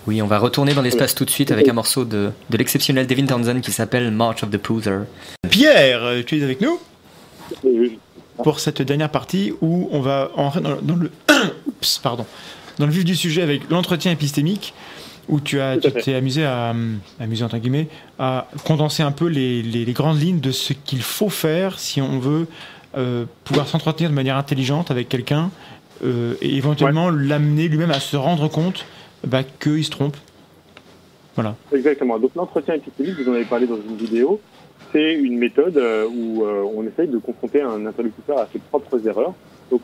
Oui, 0.06 0.22
on 0.22 0.26
va 0.26 0.38
retourner 0.38 0.72
dans 0.72 0.80
l'espace 0.80 1.14
tout 1.14 1.26
de 1.26 1.30
suite 1.30 1.52
avec 1.52 1.68
un 1.68 1.74
morceau 1.74 2.06
de, 2.06 2.30
de 2.48 2.56
l'exceptionnel 2.56 3.06
Devin 3.06 3.26
Townsend 3.26 3.60
qui 3.60 3.70
s'appelle 3.72 4.10
March 4.10 4.42
of 4.42 4.50
the 4.50 4.56
Poother. 4.56 5.00
Pierre, 5.50 6.00
tu 6.26 6.38
es 6.38 6.42
avec 6.42 6.60
nous 6.62 6.78
Euh, 7.66 7.88
pour 8.42 8.58
cette 8.60 8.80
dernière 8.80 9.10
partie 9.10 9.52
où 9.60 9.88
on 9.92 10.00
va 10.00 10.30
entrer 10.36 10.60
dans, 10.62 10.76
dans 10.80 10.96
le 10.96 11.10
Oups, 11.66 11.98
pardon, 11.98 12.24
dans 12.78 12.86
le 12.86 12.92
vif 12.92 13.04
du 13.04 13.14
sujet 13.14 13.42
avec 13.42 13.68
l'entretien 13.68 14.12
épistémique 14.12 14.72
où 15.30 15.40
tu 15.40 15.60
as 15.60 15.78
tu 15.78 15.90
t'es 15.92 16.14
amusé 16.14 16.44
à 16.44 16.70
hum, 16.72 16.98
amusé 17.18 17.44
entre 17.44 17.56
guillemets 17.58 17.88
à 18.18 18.48
condenser 18.64 19.02
un 19.02 19.12
peu 19.12 19.26
les, 19.26 19.62
les- 19.62 19.84
les 19.84 19.92
grandes 19.92 20.20
lignes 20.20 20.40
de 20.40 20.50
ce 20.50 20.72
qu'il 20.72 21.02
faut 21.02 21.30
faire 21.30 21.78
si 21.78 22.02
on 22.02 22.18
veut 22.18 22.46
euh, 22.96 23.24
pouvoir 23.44 23.66
s'entretenir 23.68 24.10
de 24.10 24.14
manière 24.14 24.36
intelligente 24.36 24.90
avec 24.90 25.08
quelqu'un 25.08 25.50
euh, 26.04 26.34
et 26.42 26.56
éventuellement 26.56 27.08
l'amener 27.10 27.68
lui-même 27.68 27.90
à 27.92 28.00
se 28.00 28.16
rendre 28.16 28.48
compte 28.48 28.84
bah, 29.26 29.42
qu'il 29.60 29.84
se 29.84 29.90
trompe. 29.90 30.16
Voilà. 31.36 31.54
Exactement. 31.72 32.18
Donc 32.18 32.32
l'entretien 32.34 32.74
épistémique, 32.74 33.14
vous 33.20 33.30
en 33.30 33.34
avez 33.34 33.44
parlé 33.44 33.66
dans 33.66 33.76
une 33.76 33.96
vidéo, 33.96 34.40
c'est 34.92 35.14
une 35.14 35.38
méthode 35.38 35.76
euh, 35.76 36.06
où 36.08 36.44
euh, 36.44 36.64
on 36.74 36.84
essaye 36.86 37.06
de 37.08 37.18
confronter 37.18 37.62
un 37.62 37.86
interlocuteur 37.86 38.38
à 38.38 38.48
ses 38.52 38.58
propres 38.58 39.06
erreurs. 39.06 39.34
Donc, 39.70 39.82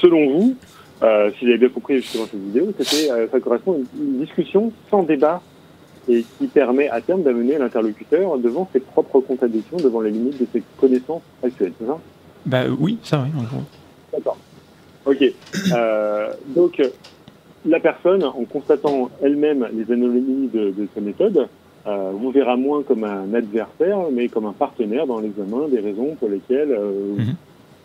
selon 0.00 0.28
vous, 0.32 0.56
euh, 1.02 1.30
si 1.32 1.44
vous 1.44 1.50
avez 1.50 1.58
bien 1.58 1.68
compris 1.68 1.96
justement 1.96 2.24
cette 2.30 2.40
vidéo, 2.40 2.72
c'était, 2.78 3.10
euh, 3.10 3.26
ça 3.30 3.40
correspond 3.40 3.72
à 3.74 3.76
une, 3.76 4.18
discussion 4.20 4.72
sans 4.90 5.02
débat 5.02 5.42
et 6.08 6.24
qui 6.38 6.46
permet 6.46 6.88
à 6.88 7.00
terme 7.00 7.22
d'amener 7.22 7.58
l'interlocuteur 7.58 8.38
devant 8.38 8.68
ses 8.72 8.80
propres 8.80 9.20
contradictions, 9.20 9.78
devant 9.78 10.00
les 10.00 10.10
limites 10.10 10.40
de 10.40 10.46
ses 10.52 10.62
connaissances 10.78 11.22
actuelles. 11.42 11.72
C'est 11.80 11.86
ça? 11.86 11.98
Bah 12.46 12.62
oui, 12.78 12.98
ça 13.02 13.24
oui, 13.24 13.30
en 13.38 13.42
gros. 13.44 13.62
D'accord. 14.12 14.36
Ok. 15.06 15.22
Euh, 15.72 16.32
donc, 16.48 16.78
euh, 16.80 16.88
la 17.66 17.80
personne, 17.80 18.22
en 18.22 18.44
constatant 18.44 19.10
elle-même 19.22 19.66
les 19.72 19.90
anomalies 19.92 20.48
de, 20.52 20.70
de 20.70 20.88
sa 20.94 21.00
méthode, 21.00 21.48
euh, 21.86 22.12
vous 22.14 22.30
verra 22.30 22.56
moins 22.56 22.82
comme 22.82 23.04
un 23.04 23.32
adversaire, 23.34 23.98
mais 24.10 24.28
comme 24.28 24.46
un 24.46 24.52
partenaire 24.52 25.06
dans 25.06 25.20
l'examen 25.20 25.68
des 25.68 25.80
raisons 25.80 26.14
pour 26.18 26.28
lesquelles 26.28 26.72
euh, 26.72 27.16
Mhm. 27.16 27.34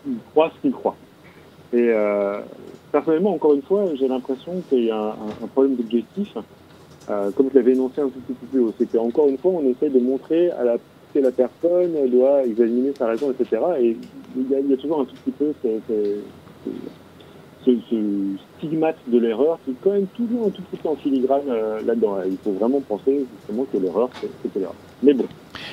il 0.06 0.16
croit 0.30 0.50
ce 0.56 0.60
qu'il 0.62 0.72
croit. 0.72 0.96
Et 1.72 1.88
euh, 1.90 2.40
personnellement, 2.92 3.34
encore 3.34 3.54
une 3.54 3.62
fois, 3.62 3.84
j'ai 3.98 4.08
l'impression 4.08 4.52
qu'il 4.68 4.84
y 4.84 4.90
a 4.90 4.96
un, 5.00 5.44
un 5.44 5.46
problème 5.48 5.76
d'objectif, 5.76 6.28
euh, 7.08 7.30
comme 7.36 7.48
je 7.52 7.58
l'avais 7.58 7.72
énoncé 7.72 8.00
un 8.00 8.08
tout 8.08 8.20
petit 8.26 8.34
peu 8.34 8.46
plus 8.46 8.60
haut. 8.60 8.74
C'est 8.78 8.90
qu'encore 8.90 9.28
une 9.28 9.38
fois, 9.38 9.52
on 9.52 9.64
essaie 9.70 9.90
de 9.90 9.98
montrer 10.00 10.50
à 10.52 10.64
la, 10.64 10.76
que 11.14 11.18
la 11.18 11.30
personne 11.32 11.92
doit 12.10 12.44
examiner 12.44 12.92
sa 12.96 13.06
raison, 13.08 13.30
etc. 13.32 13.62
Et 13.80 13.96
il 14.36 14.50
y 14.50 14.54
a, 14.54 14.60
il 14.60 14.70
y 14.70 14.74
a 14.74 14.76
toujours 14.76 15.00
un 15.00 15.04
tout 15.04 15.14
petit 15.24 15.32
peu 15.32 15.52
ce, 15.62 15.68
ce- 15.88 16.70
ce, 17.66 17.70
ce 17.90 17.96
stigmate 18.56 18.96
de 19.06 19.18
l'erreur 19.18 19.58
qui 19.64 19.72
est 19.72 19.74
quand 19.84 19.90
même 19.92 20.06
toujours 20.16 20.46
un 20.46 20.50
tout 20.50 20.62
petit 20.62 20.80
peu 20.82 20.88
en 20.88 20.96
filigrane 20.96 21.42
euh, 21.48 21.80
là-dedans. 21.84 22.16
Il 22.26 22.38
faut 22.42 22.52
vraiment 22.52 22.80
penser 22.80 23.26
justement 23.38 23.66
que 23.70 23.76
l'erreur, 23.76 24.08
c'est 24.20 24.54
l'erreur. 24.58 24.74
Mais 25.02 25.12
bon. 25.12 25.24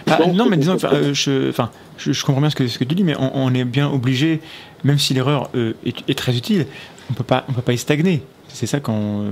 Ah, 0.08 0.18
Donc, 0.18 0.34
non, 0.36 0.48
mais 0.50 0.58
disons, 0.58 0.74
enfin, 0.74 0.90
euh, 0.94 1.14
je, 1.14 1.50
enfin, 1.50 1.70
je, 1.98 2.12
je 2.12 2.26
comprends 2.26 2.42
bien 2.42 2.50
ce 2.50 2.56
que, 2.58 2.68
ce 2.68 2.78
que 2.78 2.84
tu 2.84 2.94
dis, 2.96 3.04
mais 3.06 3.16
on, 3.18 3.32
on 3.36 3.54
est 3.54 3.64
bien 3.64 3.90
obligé, 3.90 4.42
même 4.84 4.98
si 4.98 5.14
l'erreur 5.14 5.50
euh, 5.56 5.74
est, 5.86 5.98
est 6.10 6.18
très 6.18 6.36
utile, 6.36 6.66
on 7.10 7.14
peut 7.14 7.24
pas, 7.24 7.46
on 7.50 7.54
peut 7.54 7.62
pas 7.62 7.74
y 7.74 7.78
stagner. 7.78 8.22
C'est 8.50 8.66
ça 8.68 8.80
quand, 8.80 9.24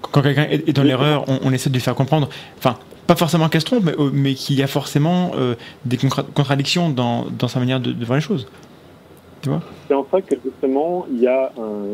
quand 0.00 0.22
quelqu'un 0.22 0.46
est, 0.50 0.72
dans 0.72 0.82
l'erreur, 0.82 1.24
on, 1.28 1.38
on 1.44 1.52
essaie 1.52 1.70
de 1.70 1.74
lui 1.74 1.80
faire 1.82 1.94
comprendre, 1.94 2.28
enfin, 2.58 2.76
pas 3.06 3.16
forcément 3.16 3.48
qu'elle 3.48 3.60
se 3.60 3.66
trompe, 3.66 3.84
mais, 3.84 3.94
euh, 3.98 4.10
mais 4.12 4.34
qu'il 4.34 4.56
y 4.56 4.62
a 4.62 4.66
forcément 4.66 5.32
euh, 5.36 5.54
des 5.84 5.96
contra- 5.96 6.24
contradictions 6.34 6.90
dans, 6.90 7.26
dans 7.38 7.48
sa 7.48 7.58
manière 7.60 7.80
de, 7.80 7.92
de 7.92 8.04
voir 8.04 8.16
les 8.16 8.22
choses. 8.24 8.46
Tu 9.42 9.50
vois? 9.50 9.60
C'est 9.86 9.94
en 9.94 10.06
ça 10.10 10.22
que 10.22 10.34
justement, 10.42 11.04
il 11.12 11.20
y 11.20 11.26
a 11.26 11.52
un... 11.58 11.92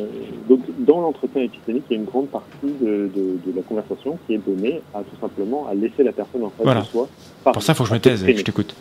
Donc, 0.48 0.60
dans 0.78 1.00
l'entretien 1.00 1.42
épistémique, 1.42 1.82
il 1.90 1.94
y 1.94 1.96
a 1.96 1.98
une 2.00 2.06
grande 2.06 2.28
partie 2.28 2.46
de, 2.80 3.10
de, 3.12 3.38
de 3.44 3.56
la 3.56 3.62
conversation 3.62 4.18
qui 4.26 4.34
est 4.34 4.38
donnée 4.46 4.80
à 4.94 5.00
tout 5.00 5.16
simplement 5.20 5.66
à 5.68 5.74
laisser 5.74 6.04
la 6.04 6.12
personne 6.12 6.44
en 6.44 6.50
face 6.50 6.62
Voilà. 6.64 6.82
de 6.82 6.86
soi. 6.86 7.08
Pour 7.42 7.60
ça, 7.62 7.72
il 7.72 7.76
faut 7.76 7.82
que 7.82 7.88
je 7.88 7.94
me 7.94 7.98
taise, 8.00 8.24
je 8.24 8.42
t'écoute. 8.42 8.72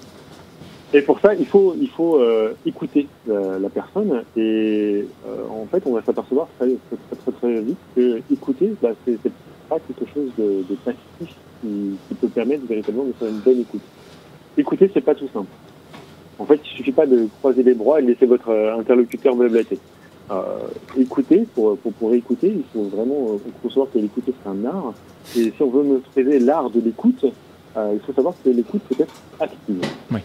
Et 0.93 1.01
pour 1.03 1.19
ça, 1.19 1.35
il 1.35 1.45
faut, 1.45 1.75
il 1.79 1.89
faut 1.89 2.17
euh, 2.17 2.53
écouter 2.65 3.07
euh, 3.29 3.59
la 3.59 3.69
personne 3.69 4.23
et 4.35 5.05
euh, 5.27 5.47
en 5.49 5.67
fait, 5.67 5.83
on 5.85 5.93
va 5.93 6.01
s'apercevoir 6.01 6.47
très, 6.57 6.67
très, 6.67 7.15
très, 7.15 7.31
très, 7.31 7.61
vite 7.61 7.77
que 7.95 8.21
écouter, 8.31 8.73
bah, 8.81 8.89
c'est 9.05 9.19
pas 9.69 9.77
quelque 9.79 10.11
chose 10.11 10.31
de, 10.37 10.63
de 10.67 10.75
passif 10.83 10.99
qui, 11.61 11.95
qui 12.07 12.15
peut 12.15 12.27
permettre 12.27 12.65
véritablement 12.65 13.05
de 13.05 13.13
faire 13.13 13.27
une 13.27 13.39
bonne 13.39 13.59
écoute. 13.59 13.81
Écouter, 14.57 14.89
c'est 14.91 15.01
pas 15.01 15.13
tout 15.13 15.27
simple. 15.31 15.51
En 16.39 16.45
fait, 16.45 16.59
il 16.63 16.77
suffit 16.77 16.91
pas 16.91 17.05
de 17.05 17.27
croiser 17.39 17.61
les 17.61 17.75
bras 17.75 17.99
et 17.99 18.03
de 18.03 18.07
laisser 18.07 18.25
votre 18.25 18.49
euh, 18.49 18.79
interlocuteur 18.79 19.35
blablater. 19.35 19.77
Euh, 20.31 20.67
écouter, 20.97 21.45
pour, 21.53 21.77
pour, 21.77 21.93
pour 21.93 22.13
écouter, 22.15 22.47
il 22.47 22.63
faut 22.73 22.87
vraiment 22.87 23.33
euh, 23.33 23.51
concevoir 23.61 23.91
que 23.93 23.99
l'écouter 23.99 24.33
c'est 24.41 24.49
un 24.49 24.65
art. 24.65 24.93
Et 25.37 25.51
si 25.55 25.61
on 25.61 25.69
veut 25.69 25.83
maîtriser 25.83 26.39
l'art 26.39 26.71
de 26.71 26.79
l'écoute, 26.79 27.25
il 27.77 27.99
faut 28.05 28.13
savoir 28.13 28.33
que 28.43 28.49
l'écoute 28.49 28.81
peut 28.89 29.03
être 29.03 29.13
active. 29.39 29.81
Oui. 30.11 30.19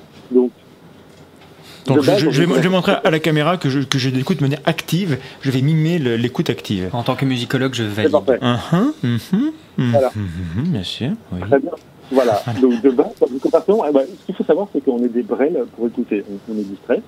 Donc, 1.86 2.00
je, 2.02 2.06
base, 2.06 2.18
je- 2.20 2.28
on 2.28 2.30
je 2.30 2.40
vais, 2.40 2.46
peut- 2.46 2.54
je 2.56 2.60
vais 2.62 2.68
montrer 2.70 2.92
à 3.04 3.10
la 3.10 3.18
caméra 3.18 3.56
que 3.58 3.68
je, 3.68 3.80
que 3.80 3.98
je 3.98 4.08
l'écoute 4.08 4.38
de 4.38 4.42
manière 4.42 4.60
active. 4.64 5.18
Je 5.42 5.50
vais 5.50 5.60
mimer 5.60 5.98
le- 5.98 6.16
l'écoute 6.16 6.48
active. 6.48 6.88
En 6.94 7.02
tant 7.02 7.14
que 7.14 7.26
musicologue, 7.26 7.74
je 7.74 7.82
c'est 7.84 8.08
valide. 8.08 8.10
parfait. 8.12 8.38
Mhm, 8.40 8.92
mhm, 9.02 9.52
mhm, 9.78 9.90
Voilà. 9.90 10.10
mhm, 10.16 10.64
bien 10.68 10.82
sûr, 10.82 11.10
oui. 11.32 11.40
Très 11.40 11.58
bien. 11.58 11.70
Voilà. 12.10 12.42
Donc 12.60 12.80
de 12.82 12.90
base, 12.90 13.06
eh 13.20 13.92
ben, 13.92 14.00
ce 14.20 14.26
qu'il 14.26 14.34
faut 14.34 14.44
savoir, 14.44 14.68
c'est 14.72 14.82
qu'on 14.84 15.02
est 15.04 15.08
des 15.08 15.22
brels 15.22 15.64
pour 15.76 15.86
écouter. 15.86 16.24
On, 16.30 16.52
on 16.52 16.58
est 16.58 16.62
distrait, 16.64 17.02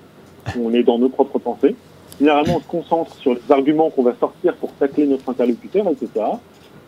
on 0.59 0.73
est 0.73 0.83
dans 0.83 0.99
nos 0.99 1.09
propres 1.09 1.39
pensées. 1.39 1.75
Généralement, 2.19 2.55
on 2.57 2.59
se 2.61 2.67
concentre 2.67 3.15
sur 3.15 3.33
les 3.33 3.41
arguments 3.51 3.89
qu'on 3.91 4.01
va 4.03 4.15
sortir 4.19 4.55
pour 4.55 4.71
tacler 4.73 5.05
notre 5.07 5.29
interlocuteur, 5.29 5.85
etc. 5.89 6.25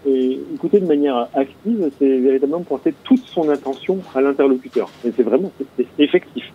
Et 0.08 0.40
écouter 0.56 0.80
de 0.80 0.86
manière 0.86 1.28
active, 1.34 1.92
c'est 2.00 2.18
véritablement 2.20 2.62
porter 2.62 2.94
toute 3.04 3.26
son 3.26 3.50
attention 3.50 4.00
à 4.16 4.22
l'interlocuteur. 4.22 4.90
Et 5.06 5.12
c'est 5.16 5.24
vraiment 5.24 5.52
c'est- 5.78 5.86
effectif. 6.00 6.46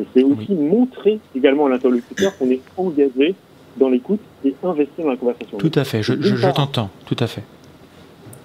Et 0.00 0.04
c'est 0.14 0.22
aussi 0.22 0.54
montrer 0.54 1.18
également 1.36 1.66
à 1.66 1.68
l'interlocuteur 1.70 2.36
qu'on 2.38 2.50
est 2.50 2.60
engagé 2.76 3.34
dans 3.76 3.88
l'écoute 3.90 4.20
et 4.44 4.54
investi 4.62 5.02
dans 5.02 5.10
la 5.10 5.16
conversation. 5.16 5.58
Tout 5.58 5.72
à 5.74 5.84
fait, 5.84 6.02
je, 6.02 6.14
je- 6.20 6.36
je 6.36 6.48
t'entends, 6.48 6.88
tout 7.04 7.16
à 7.20 7.26
fait. 7.26 7.42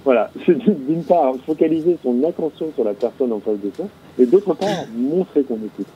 Voilà, 0.03 0.29
c'est 0.45 0.57
d'une 0.59 1.03
part 1.03 1.33
focaliser 1.45 1.97
son 2.03 2.21
attention 2.27 2.69
sur 2.75 2.83
la 2.83 2.93
personne 2.93 3.31
en 3.31 3.39
face 3.39 3.59
de 3.63 3.71
soi, 3.75 3.85
et 4.19 4.25
d'autre 4.25 4.53
part 4.55 4.69
montrer 4.95 5.43
qu'on 5.43 5.55
écoute. 5.55 5.87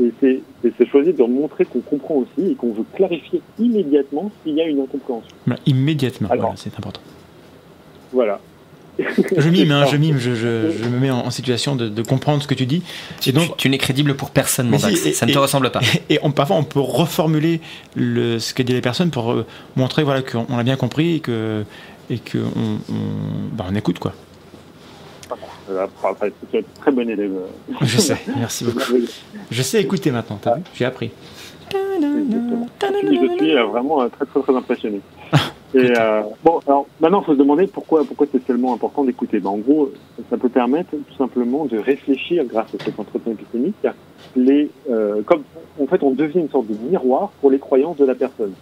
Et 0.00 0.12
c'est- 0.20 0.40
choisir 0.90 1.14
de 1.14 1.22
montrer 1.24 1.64
qu'on 1.64 1.80
comprend 1.80 2.14
aussi 2.16 2.52
et 2.52 2.54
qu'on 2.54 2.72
veut 2.72 2.84
clarifier 2.94 3.40
immédiatement 3.58 4.30
s'il 4.44 4.54
y 4.54 4.60
a 4.60 4.66
une 4.66 4.80
incompréhension. 4.80 5.34
Voilà, 5.46 5.60
immédiatement, 5.66 6.28
Alors. 6.30 6.44
voilà, 6.44 6.56
c'est 6.56 6.76
important. 6.78 7.00
Voilà. 8.16 8.40
Je 9.36 9.48
mime, 9.50 9.70
hein, 9.72 9.84
je 9.84 9.96
mime, 9.98 10.16
je, 10.18 10.34
je- 10.34 10.70
je 10.82 10.88
me 10.88 10.98
mets 10.98 11.10
en, 11.10 11.18
en 11.26 11.30
situation 11.30 11.76
de, 11.76 11.86
de 11.90 12.00
comprendre 12.02 12.42
ce 12.42 12.48
que 12.48 12.54
tu 12.54 12.64
dis. 12.64 12.82
Et 13.26 13.32
donc, 13.32 13.48
tu, 13.50 13.52
tu 13.58 13.68
n'es 13.68 13.76
crédible 13.76 14.14
pour 14.16 14.30
personne, 14.30 14.70
mon 14.70 14.78
Dax. 14.78 14.94
si, 14.98 15.08
et- 15.08 15.12
Ça 15.12 15.26
ne 15.26 15.32
te 15.32 15.36
et- 15.36 15.40
ressemble 15.40 15.70
pas. 15.70 15.80
et 16.08 16.18
on, 16.22 16.30
parfois, 16.32 16.56
on 16.56 16.64
peut 16.64 16.80
reformuler 16.80 17.60
le, 17.94 18.38
ce 18.38 18.54
qu'a 18.54 18.62
dit 18.64 18.72
les 18.72 18.80
personnes 18.80 19.10
pour 19.10 19.32
euh, 19.32 19.44
montrer 19.76 20.02
voilà, 20.02 20.22
qu'on 20.22 20.46
on 20.48 20.56
a 20.56 20.62
bien 20.62 20.76
compris 20.76 21.16
et 21.16 21.20
que 21.20 21.64
et 22.08 22.18
que 22.18 22.38
on, 22.38 22.78
on- 22.90 23.52
bah, 23.52 23.66
on 23.70 23.74
écoute 23.74 23.98
quoi. 23.98 24.14
Un 25.70 25.88
très 26.80 26.92
bon 26.92 27.10
élève. 27.10 27.32
Je 27.82 27.98
sais, 27.98 28.16
merci 28.38 28.64
beaucoup. 28.66 28.80
Je 29.50 29.62
sais 29.62 29.80
écouter 29.82 30.10
maintenant, 30.10 30.38
t'as 30.40 30.54
vu? 30.56 30.62
J'ai 30.74 30.84
appris. 30.86 31.10
Exactement. 31.70 32.68
Je 32.80 33.36
suis 33.36 33.56
euh, 33.56 33.64
vraiment 33.66 34.02
euh, 34.02 34.08
très 34.08 34.24
très 34.26 34.40
très 34.40 34.54
impressionné. 34.56 35.00
Et 35.74 35.92
euh, 35.98 36.22
bon, 36.44 36.60
alors 36.66 36.86
maintenant, 37.00 37.20
il 37.20 37.26
faut 37.26 37.32
se 37.34 37.38
demander 37.38 37.66
pourquoi 37.66 38.04
pourquoi 38.04 38.26
c'est 38.30 38.44
tellement 38.44 38.72
important 38.72 39.04
d'écouter. 39.04 39.40
Ben, 39.40 39.50
en 39.50 39.58
gros, 39.58 39.90
ça 40.30 40.36
peut 40.36 40.48
permettre 40.48 40.90
tout 40.90 41.16
simplement 41.18 41.66
de 41.66 41.78
réfléchir 41.78 42.44
grâce 42.44 42.74
à 42.74 42.82
cet 42.82 42.98
entretien 42.98 43.32
épistémique. 43.32 43.74
Les, 44.36 44.70
euh, 44.90 45.22
comme 45.22 45.42
en 45.80 45.86
fait, 45.86 46.02
on 46.02 46.12
devient 46.12 46.40
une 46.40 46.48
sorte 46.48 46.68
de 46.68 46.76
miroir 46.88 47.30
pour 47.40 47.50
les 47.50 47.58
croyances 47.58 47.96
de 47.96 48.04
la 48.04 48.14
personne. 48.14 48.52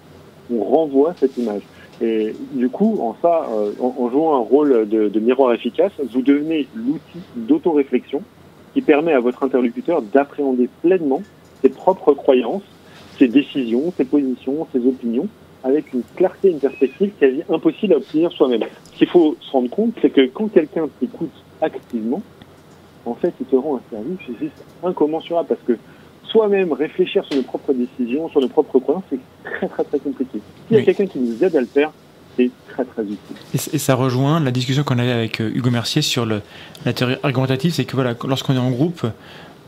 On 0.52 0.64
renvoie 0.64 1.14
cette 1.16 1.36
image. 1.36 1.62
Et 2.00 2.34
du 2.52 2.68
coup, 2.68 2.98
en 3.00 3.14
ça, 3.22 3.46
euh, 3.54 3.72
en, 3.80 4.10
jouant 4.10 4.34
un 4.34 4.40
rôle 4.40 4.88
de 4.88 5.20
miroir 5.20 5.52
efficace, 5.52 5.92
vous 6.12 6.22
devenez 6.22 6.66
l'outil 6.74 7.20
d'autoréflexion 7.36 8.22
qui 8.72 8.82
permet 8.82 9.12
à 9.12 9.20
votre 9.20 9.44
interlocuteur 9.44 10.02
d'appréhender 10.02 10.68
pleinement 10.82 11.22
ses 11.62 11.68
propres 11.68 12.12
croyances 12.12 12.64
ses 13.18 13.28
décisions, 13.28 13.92
ses 13.96 14.04
positions, 14.04 14.66
ses 14.72 14.86
opinions, 14.86 15.28
avec 15.64 15.92
une 15.94 16.02
clarté, 16.14 16.50
une 16.50 16.60
perspective 16.60 17.10
quasi 17.18 17.42
impossible 17.50 17.94
à 17.94 17.96
obtenir 17.96 18.30
soi-même. 18.32 18.64
Ce 18.92 18.98
qu'il 18.98 19.08
faut 19.08 19.36
se 19.40 19.50
rendre 19.50 19.70
compte, 19.70 19.94
c'est 20.02 20.10
que 20.10 20.26
quand 20.26 20.48
quelqu'un 20.48 20.86
t'écoute 21.00 21.32
activement, 21.62 22.22
en 23.06 23.14
fait, 23.14 23.32
il 23.40 23.46
te 23.46 23.56
rend 23.56 23.76
un 23.76 23.80
service 23.90 24.18
juste 24.40 24.62
incommensurable 24.82 25.48
parce 25.48 25.60
que 25.66 25.78
soi-même 26.30 26.72
réfléchir 26.72 27.24
sur 27.24 27.36
nos 27.36 27.42
propres 27.42 27.72
décisions, 27.72 28.28
sur 28.28 28.40
nos 28.40 28.48
propres 28.48 28.78
croyances, 28.78 29.04
c'est 29.10 29.18
très 29.44 29.68
très 29.68 29.84
très 29.84 29.98
compliqué. 29.98 30.38
S'il 30.68 30.76
y 30.76 30.76
a 30.76 30.78
Oui. 30.80 30.84
quelqu'un 30.84 31.06
qui 31.06 31.18
nous 31.18 31.42
aide 31.42 31.56
à 31.56 31.60
le 31.60 31.66
faire, 31.66 31.90
c'est 32.36 32.50
très 32.68 32.84
très 32.84 33.02
utile. 33.02 33.36
Et, 33.54 33.78
ça 33.78 33.94
rejoint 33.94 34.40
la 34.40 34.50
discussion 34.50 34.82
qu'on 34.82 34.98
avait 34.98 35.12
avec 35.12 35.40
euh, 35.40 35.50
Hugo 35.54 35.70
Mercier 35.70 36.02
sur 36.02 36.26
le, 36.26 36.42
la 36.84 36.92
théorie 36.92 37.16
argumentative, 37.22 37.72
c'est 37.72 37.84
que 37.84 37.94
voilà, 37.94 38.14
lorsqu'on 38.26 38.54
est 38.54 38.58
en 38.58 38.70
groupe, 38.70 39.06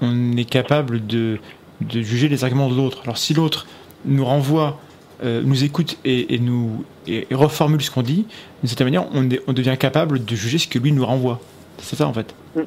on 0.03 0.37
est 0.37 0.49
capable 0.49 1.07
de, 1.07 1.39
de 1.81 2.01
juger 2.03 2.29
les 2.29 2.45
arguments 2.45 2.69
de 2.69 2.75
l'autre. 2.77 3.01
Alors 3.05 3.17
si 3.19 3.33
l'autre 3.35 3.67
nous 4.05 4.25
renvoie, 4.25 4.79
euh, 5.25 5.43
nous 5.45 5.65
écoute 5.65 5.97
et, 6.05 6.35
et 6.35 6.39
nous 6.39 6.85
et, 7.07 7.27
et 7.31 7.35
reformule 7.35 7.81
ce 7.83 7.91
qu'on 7.91 8.03
dit, 8.03 8.27
d'une 8.63 8.69
certaine 8.69 8.87
manière, 8.89 9.07
on, 9.13 9.29
est- 9.31 9.41
on 9.47 9.53
devient 9.53 9.77
capable 9.79 10.25
de 10.25 10.35
juger 10.37 10.59
ce 10.59 10.69
que 10.69 10.79
lui 10.79 10.93
nous 10.93 11.05
renvoie. 11.07 11.41
C'est 11.79 11.97
ça 11.97 12.07
en 12.07 12.13
fait. 12.13 12.35
Mm. 12.57 12.61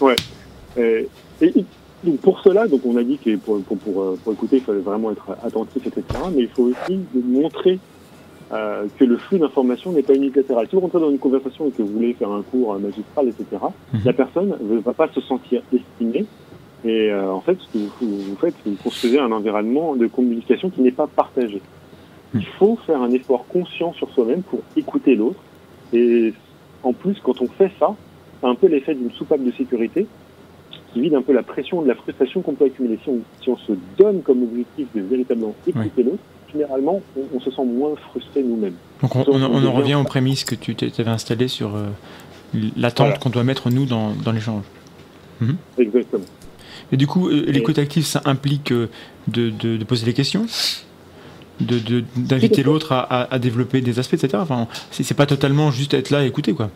Ouais. 0.00 0.16
Euh, 0.78 1.02
et, 1.40 1.52
donc 2.02 2.16
pour 2.20 2.40
cela, 2.40 2.66
donc 2.66 2.80
on 2.86 2.96
a 2.96 3.02
dit 3.02 3.18
que 3.18 3.36
pour, 3.36 3.60
pour, 3.62 3.76
pour, 3.78 4.02
euh, 4.02 4.18
pour 4.24 4.32
écouter, 4.32 4.56
il 4.56 4.62
fallait 4.62 4.78
vraiment 4.80 5.10
être 5.12 5.30
attentif, 5.44 5.86
etc. 5.86 6.02
Mais 6.34 6.42
il 6.44 6.48
faut 6.48 6.64
aussi 6.70 6.98
montrer 7.14 7.78
euh, 8.52 8.86
que 8.98 9.04
le 9.04 9.16
flux 9.18 9.38
d'informations 9.38 9.92
n'est 9.92 10.02
pas 10.02 10.14
unilatéral. 10.14 10.66
Si 10.68 10.74
vous 10.74 10.80
rentrez 10.80 10.98
dans 11.00 11.10
une 11.10 11.18
conversation 11.18 11.68
et 11.68 11.70
que 11.70 11.82
vous 11.82 11.92
voulez 11.92 12.14
faire 12.14 12.30
un 12.30 12.42
cours 12.42 12.78
magistral, 12.80 13.28
etc., 13.28 13.44
Mhm. 13.92 14.00
la 14.04 14.12
personne 14.12 14.56
ne 14.62 14.78
va 14.78 14.92
pas 14.94 15.08
se 15.14 15.20
sentir 15.20 15.62
estimée. 15.72 16.24
Et 16.84 17.10
euh, 17.10 17.30
en 17.30 17.40
fait, 17.40 17.58
ce 17.60 17.78
que 17.78 17.84
vous, 18.00 18.18
vous 18.20 18.36
faites, 18.36 18.54
c'est 18.56 18.64
que 18.64 18.68
vous 18.70 18.82
construisez 18.82 19.18
un 19.18 19.30
environnement 19.32 19.94
de 19.96 20.06
communication 20.06 20.70
qui 20.70 20.80
n'est 20.80 20.90
pas 20.92 21.06
partagé. 21.06 21.60
Il 22.34 22.46
faut 22.58 22.78
faire 22.86 23.02
un 23.02 23.10
effort 23.10 23.44
conscient 23.48 23.92
sur 23.92 24.08
soi-même 24.10 24.42
pour 24.42 24.60
écouter 24.76 25.14
l'autre. 25.14 25.40
Et 25.92 26.32
en 26.82 26.92
plus, 26.92 27.16
quand 27.22 27.40
on 27.42 27.48
fait 27.48 27.70
ça, 27.78 27.94
c'est 28.40 28.46
un 28.46 28.54
peu 28.54 28.68
l'effet 28.68 28.94
d'une 28.94 29.10
soupape 29.10 29.42
de 29.44 29.50
sécurité 29.52 30.06
qui 30.94 31.00
vide 31.02 31.14
un 31.14 31.22
peu 31.22 31.32
la 31.32 31.42
pression 31.42 31.82
de 31.82 31.88
la 31.88 31.94
frustration 31.94 32.40
qu'on 32.40 32.54
peut 32.54 32.64
accumuler. 32.66 32.98
Si 33.04 33.10
on, 33.10 33.18
si 33.42 33.48
on 33.50 33.56
se 33.56 33.72
donne 33.98 34.22
comme 34.22 34.42
objectif 34.42 34.86
de 34.94 35.00
véritablement 35.02 35.54
écouter 35.66 36.02
l'autre, 36.02 36.18
généralement, 36.52 37.00
on, 37.16 37.36
on 37.36 37.40
se 37.40 37.50
sent 37.50 37.64
moins 37.64 37.94
frustré 38.10 38.42
nous-mêmes. 38.42 38.74
Donc 39.02 39.14
on, 39.16 39.18
Donc, 39.20 39.28
on- 39.28 39.42
on 39.42 39.54
on 39.62 39.66
en 39.66 39.72
revient 39.72 39.94
aux 39.96 40.04
prémices 40.04 40.44
que 40.44 40.54
tu 40.54 40.74
t'avais 40.74 41.10
installées 41.10 41.48
sur 41.48 41.76
euh, 41.76 41.88
l'attente 42.76 43.06
Voilà. 43.08 43.18
qu'on 43.18 43.30
doit 43.30 43.44
mettre 43.44 43.70
nous 43.70 43.84
dans, 43.86 44.12
dans 44.24 44.32
l'échange. 44.32 44.62
Exactement. 45.78 46.24
Et 46.92 46.96
du 46.96 47.06
coup, 47.06 47.28
euh, 47.28 47.44
l'écoute 47.46 47.78
active, 47.78 48.04
ça 48.04 48.20
implique 48.24 48.72
euh, 48.72 48.88
de, 49.28 49.50
de- 49.50 49.76
de 49.76 49.84
poser 49.84 50.04
des 50.06 50.12
questions, 50.14 50.46
de- 51.60 52.02
d'inviter 52.16 52.62
l'autre 52.62 52.92
à, 52.92 53.00
à- 53.00 53.34
à 53.34 53.38
développer 53.38 53.80
des 53.80 53.98
aspects, 53.98 54.14
etc. 54.14 54.38
Enfin, 54.40 54.66
c'est 54.90 55.16
pas 55.16 55.26
totalement 55.26 55.70
juste 55.70 55.94
être 55.94 56.10
là 56.10 56.24
et 56.24 56.26
écouter, 56.26 56.52
quoi, 56.54 56.70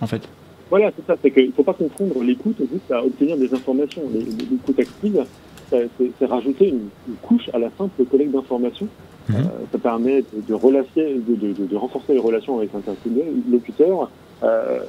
en 0.00 0.06
fait. 0.06 0.22
Voilà, 0.70 0.90
c'est 0.96 1.06
ça. 1.06 1.16
C'est 1.22 1.30
qu'il 1.30 1.46
ne 1.48 1.52
faut 1.52 1.64
pas 1.64 1.74
confondre 1.74 2.22
l'écoute 2.22 2.56
juste 2.58 2.90
à 2.90 3.04
obtenir 3.04 3.36
des 3.36 3.52
informations. 3.52 4.02
L'écoute 4.14 4.78
active, 4.78 5.24
c'est 5.70 6.26
rajouter 6.26 6.68
une, 6.68 6.88
une 7.08 7.14
couche 7.22 7.48
à 7.52 7.58
la 7.58 7.68
simple 7.76 8.04
collecte 8.04 8.32
d'informations. 8.32 8.88
Mhm. 9.28 9.36
Euh, 9.36 9.42
ça 9.72 9.78
permet 9.78 10.22
de- 10.22 11.52
de- 11.52 11.66
de 11.66 11.76
renforcer 11.76 12.12
les 12.14 12.18
relations 12.18 12.56
avec 12.58 12.70
l'interlocuteur. 12.72 14.10
Euh, 14.42 14.80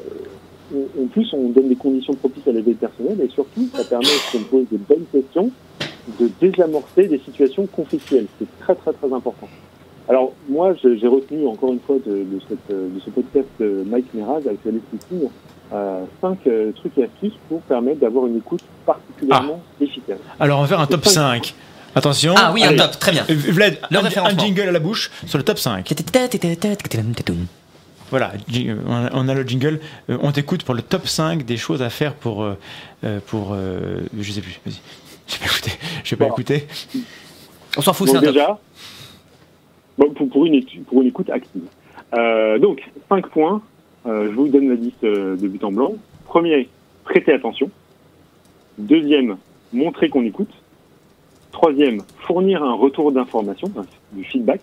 en 0.73 1.03
en 1.03 1.07
plus, 1.07 1.27
on 1.33 1.49
donne 1.49 1.69
des 1.69 1.75
conditions 1.75 2.13
propices 2.13 2.47
à 2.47 2.51
l'éveil 2.51 2.75
personnel 2.75 3.19
et 3.21 3.29
surtout, 3.29 3.67
ça 3.73 3.83
permet, 3.83 4.05
si 4.05 4.37
on 4.37 4.43
pose 4.43 4.65
de 4.71 4.77
bonnes 4.77 5.05
questions, 5.11 5.51
de 6.19 6.29
désamorcer 6.39 7.07
des 7.07 7.19
situations 7.19 7.65
conflictuelles. 7.67 8.27
C'est 8.39 8.47
très, 8.59 8.75
très, 8.75 8.93
très 8.93 9.13
important. 9.13 9.47
Alors, 10.09 10.33
moi, 10.49 10.73
j'ai 10.83 11.07
retenu 11.07 11.47
encore 11.47 11.71
une 11.71 11.79
fois 11.79 11.97
de, 12.05 12.11
de, 12.11 12.39
cette, 12.49 12.69
de 12.69 12.99
ce 12.99 13.09
podcast 13.09 13.47
euh, 13.61 13.83
Mike 13.85 14.13
Meraz 14.13 14.41
avec 14.45 14.59
Alice 14.65 14.81
Keating, 14.91 15.29
euh, 15.73 16.03
cinq 16.19 16.39
euh, 16.47 16.71
trucs 16.73 16.97
et 16.97 17.05
astuces 17.05 17.37
pour 17.47 17.61
permettre 17.61 17.99
d'avoir 17.99 18.25
une 18.27 18.37
écoute 18.37 18.61
particulièrement 18.85 19.61
efficace. 19.79 20.17
Alors, 20.39 20.59
on 20.59 20.63
va 20.63 20.67
faire 20.67 20.79
un 20.79 20.87
top 20.87 21.01
C'est 21.05 21.11
5. 21.11 21.53
Attention. 21.93 22.33
Ah 22.37 22.51
oui, 22.53 22.63
un 22.63 22.69
Allez. 22.69 22.77
top, 22.77 22.99
très 22.99 23.11
bien. 23.11 23.25
Vlad, 23.29 23.77
Le 23.89 23.97
un, 23.97 24.25
un 24.25 24.37
jingle 24.37 24.61
à 24.61 24.71
la 24.71 24.79
bouche 24.79 25.11
sur 25.27 25.37
le 25.37 25.43
top 25.43 25.59
5. 25.59 25.85
Voilà, 28.11 28.33
on 29.13 29.27
a, 29.29 29.33
le 29.33 29.43
jingle. 29.43 29.79
Euh, 30.09 30.17
on 30.21 30.31
t'écoute 30.31 30.63
pour 30.63 30.75
le 30.75 30.81
top 30.81 31.07
5 31.07 31.43
des 31.43 31.57
choses 31.57 31.81
à 31.81 31.89
faire 31.89 32.13
pour. 32.13 32.43
euh, 32.43 32.57
euh, 33.03 33.19
pour 33.25 33.55
je 33.55 34.31
sais 34.31 34.41
plus, 34.41 34.59
vas-y. 34.65 34.79
J'ai 35.27 35.37
pas 35.37 35.45
écouté. 35.45 35.71
J'ai 36.03 36.15
pas 36.17 36.25
Bon. 36.25 36.31
écouté. 36.33 36.67
On 37.77 37.81
s'en 37.81 37.93
fout, 37.93 38.09
c'est 38.09 38.17
un 38.17 38.21
top. 38.21 38.33
déjà, 38.33 38.59
bon, 39.97 40.11
pour, 40.13 40.29
pour, 40.29 40.45
une 40.45 40.61
pour 40.87 41.01
une 41.01 41.07
écoute 41.07 41.29
active. 41.29 41.61
Euh, 42.13 42.59
donc, 42.59 42.83
cinq 43.09 43.27
points. 43.29 43.61
Euh, 44.05 44.27
je 44.29 44.35
vous 44.35 44.47
donne 44.49 44.67
la 44.69 44.75
liste 44.75 45.03
euh, 45.03 45.37
de 45.37 45.47
but 45.47 45.63
en 45.63 45.71
blanc. 45.71 45.93
Premier, 46.25 46.67
prêter 47.05 47.31
attention. 47.33 47.69
Deuxième, 48.77 49.37
montrer 49.71 50.09
qu'on 50.09 50.23
écoute. 50.25 50.49
Troisième, 51.53 52.01
fournir 52.19 52.63
un 52.63 52.73
retour 52.73 53.11
d'information, 53.11 53.71
du 54.11 54.23
feedback. 54.25 54.61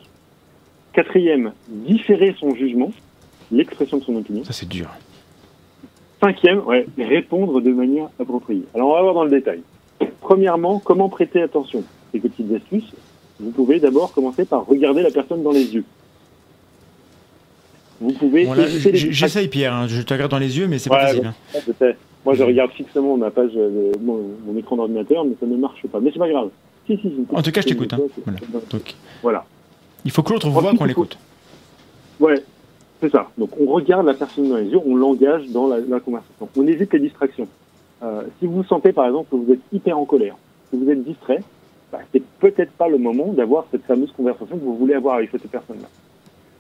Quatrième, 0.93 1.53
différer 1.69 2.35
son 2.41 2.55
jugement, 2.55 2.91
l'expression 3.51 3.99
de 3.99 4.05
son 4.05 4.17
opinion. 4.17 4.45
Ça, 4.45 4.53
c'est 4.53 4.69
dur. 4.69 4.89
Cinquième, 6.21 6.61
ouais, 6.67 6.87
répondre 6.99 7.61
de 7.61 7.71
manière 7.71 8.09
appropriée. 8.19 8.65
Alors, 8.75 8.89
on 8.89 8.95
va 8.95 9.03
voir 9.03 9.15
dans 9.15 9.25
le 9.25 9.31
détail. 9.31 9.63
premièrement, 10.21 10.81
comment 10.81 11.09
prêter 11.09 11.43
attention? 11.43 11.85
Ces 12.13 12.21
petites 12.21 12.53
astuces, 12.53 12.93
vous 13.39 13.51
pouvez 13.51 13.79
d'abord 13.79 14.13
commencer 14.13 14.45
par 14.45 14.67
regarder 14.67 15.03
la 15.03 15.11
personne 15.11 15.43
dans 15.43 15.53
les 15.53 15.75
yeux. 15.75 15.85
Vous 18.01 18.13
pouvez. 18.13 18.47
Bon, 18.47 18.55
J'essaye, 18.93 19.49
Pierre. 19.49 19.75
Hein. 19.75 19.87
je 19.89 20.03
te 20.03 20.13
regarde 20.13 20.31
dans 20.31 20.39
les 20.39 20.59
yeux, 20.59 20.69
mais 20.69 20.79
c'est 20.79 20.91
pas 20.91 21.09
facile. 21.09 21.27
Hein. 21.27 21.93
Moi, 22.25 22.35
je 22.35 22.43
regarde 22.43 22.73
fixement 22.73 23.17
ma 23.17 23.31
page, 23.31 23.53
euh, 23.57 23.93
mon, 24.01 24.57
écran 24.57 24.77
d'ordinateur, 24.77 25.25
mais 25.25 25.35
ça 25.41 25.47
ne 25.47 25.57
marche 25.57 25.87
pas. 25.87 26.01
Mais 26.01 26.11
c'est 26.13 26.19
pas 26.19 26.29
grave. 26.29 26.51
Si, 26.87 26.97
si, 26.97 27.13
en 27.33 27.43
tout 27.43 27.53
cas, 27.53 27.61
je 27.61 27.67
t'écoute. 27.67 27.93
Hein. 27.93 28.01
Voilà. 28.25 28.39
voilà. 29.23 29.45
Il 30.05 30.11
faut 30.11 30.23
que 30.23 30.33
l'autre 30.33 30.49
voit 30.49 30.75
qu'on 30.75 30.85
l'écoute. 30.85 31.19
Ouais, 32.19 32.43
c'est 33.01 33.11
ça. 33.11 33.29
Donc, 33.39 33.51
on 33.61 33.67
regarde 33.67 34.07
la 34.07 34.15
personne 34.15 34.49
dans 34.49 34.57
les 34.57 34.67
yeux, 34.67 34.81
on 34.85 34.97
l'engage 34.97 35.49
dans 35.51 35.69
la, 35.69 36.01
conversation. 36.01 36.49
On 36.57 36.67
évite 36.67 36.93
les 36.93 37.01
distractions. 37.01 37.49
Euh, 38.03 38.23
si 38.39 38.47
vous 38.47 38.65
sentez, 38.65 38.93
par 38.93 39.07
exemple, 39.07 39.31
que 39.31 39.37
vous 39.37 39.53
êtes 39.53 39.61
hyper 39.73 39.99
en 39.99 40.05
colère, 40.05 40.37
que 40.71 40.77
vous 40.77 40.91
êtes 40.91 41.05
distrait, 41.05 41.43
bah, 41.93 42.01
c'est 42.13 42.23
peut-être 42.41 42.73
pas 42.73 42.89
le 42.89 42.99
moment 42.99 43.33
d'avoir 43.33 43.67
cette 43.71 43.85
fameuse 43.85 44.13
conversation 44.13 44.57
que 44.59 44.65
vous 44.65 44.77
voulez 44.77 44.95
avoir 44.95 45.17
avec 45.17 45.31
cette 45.31 45.49
personne-là. 45.49 45.89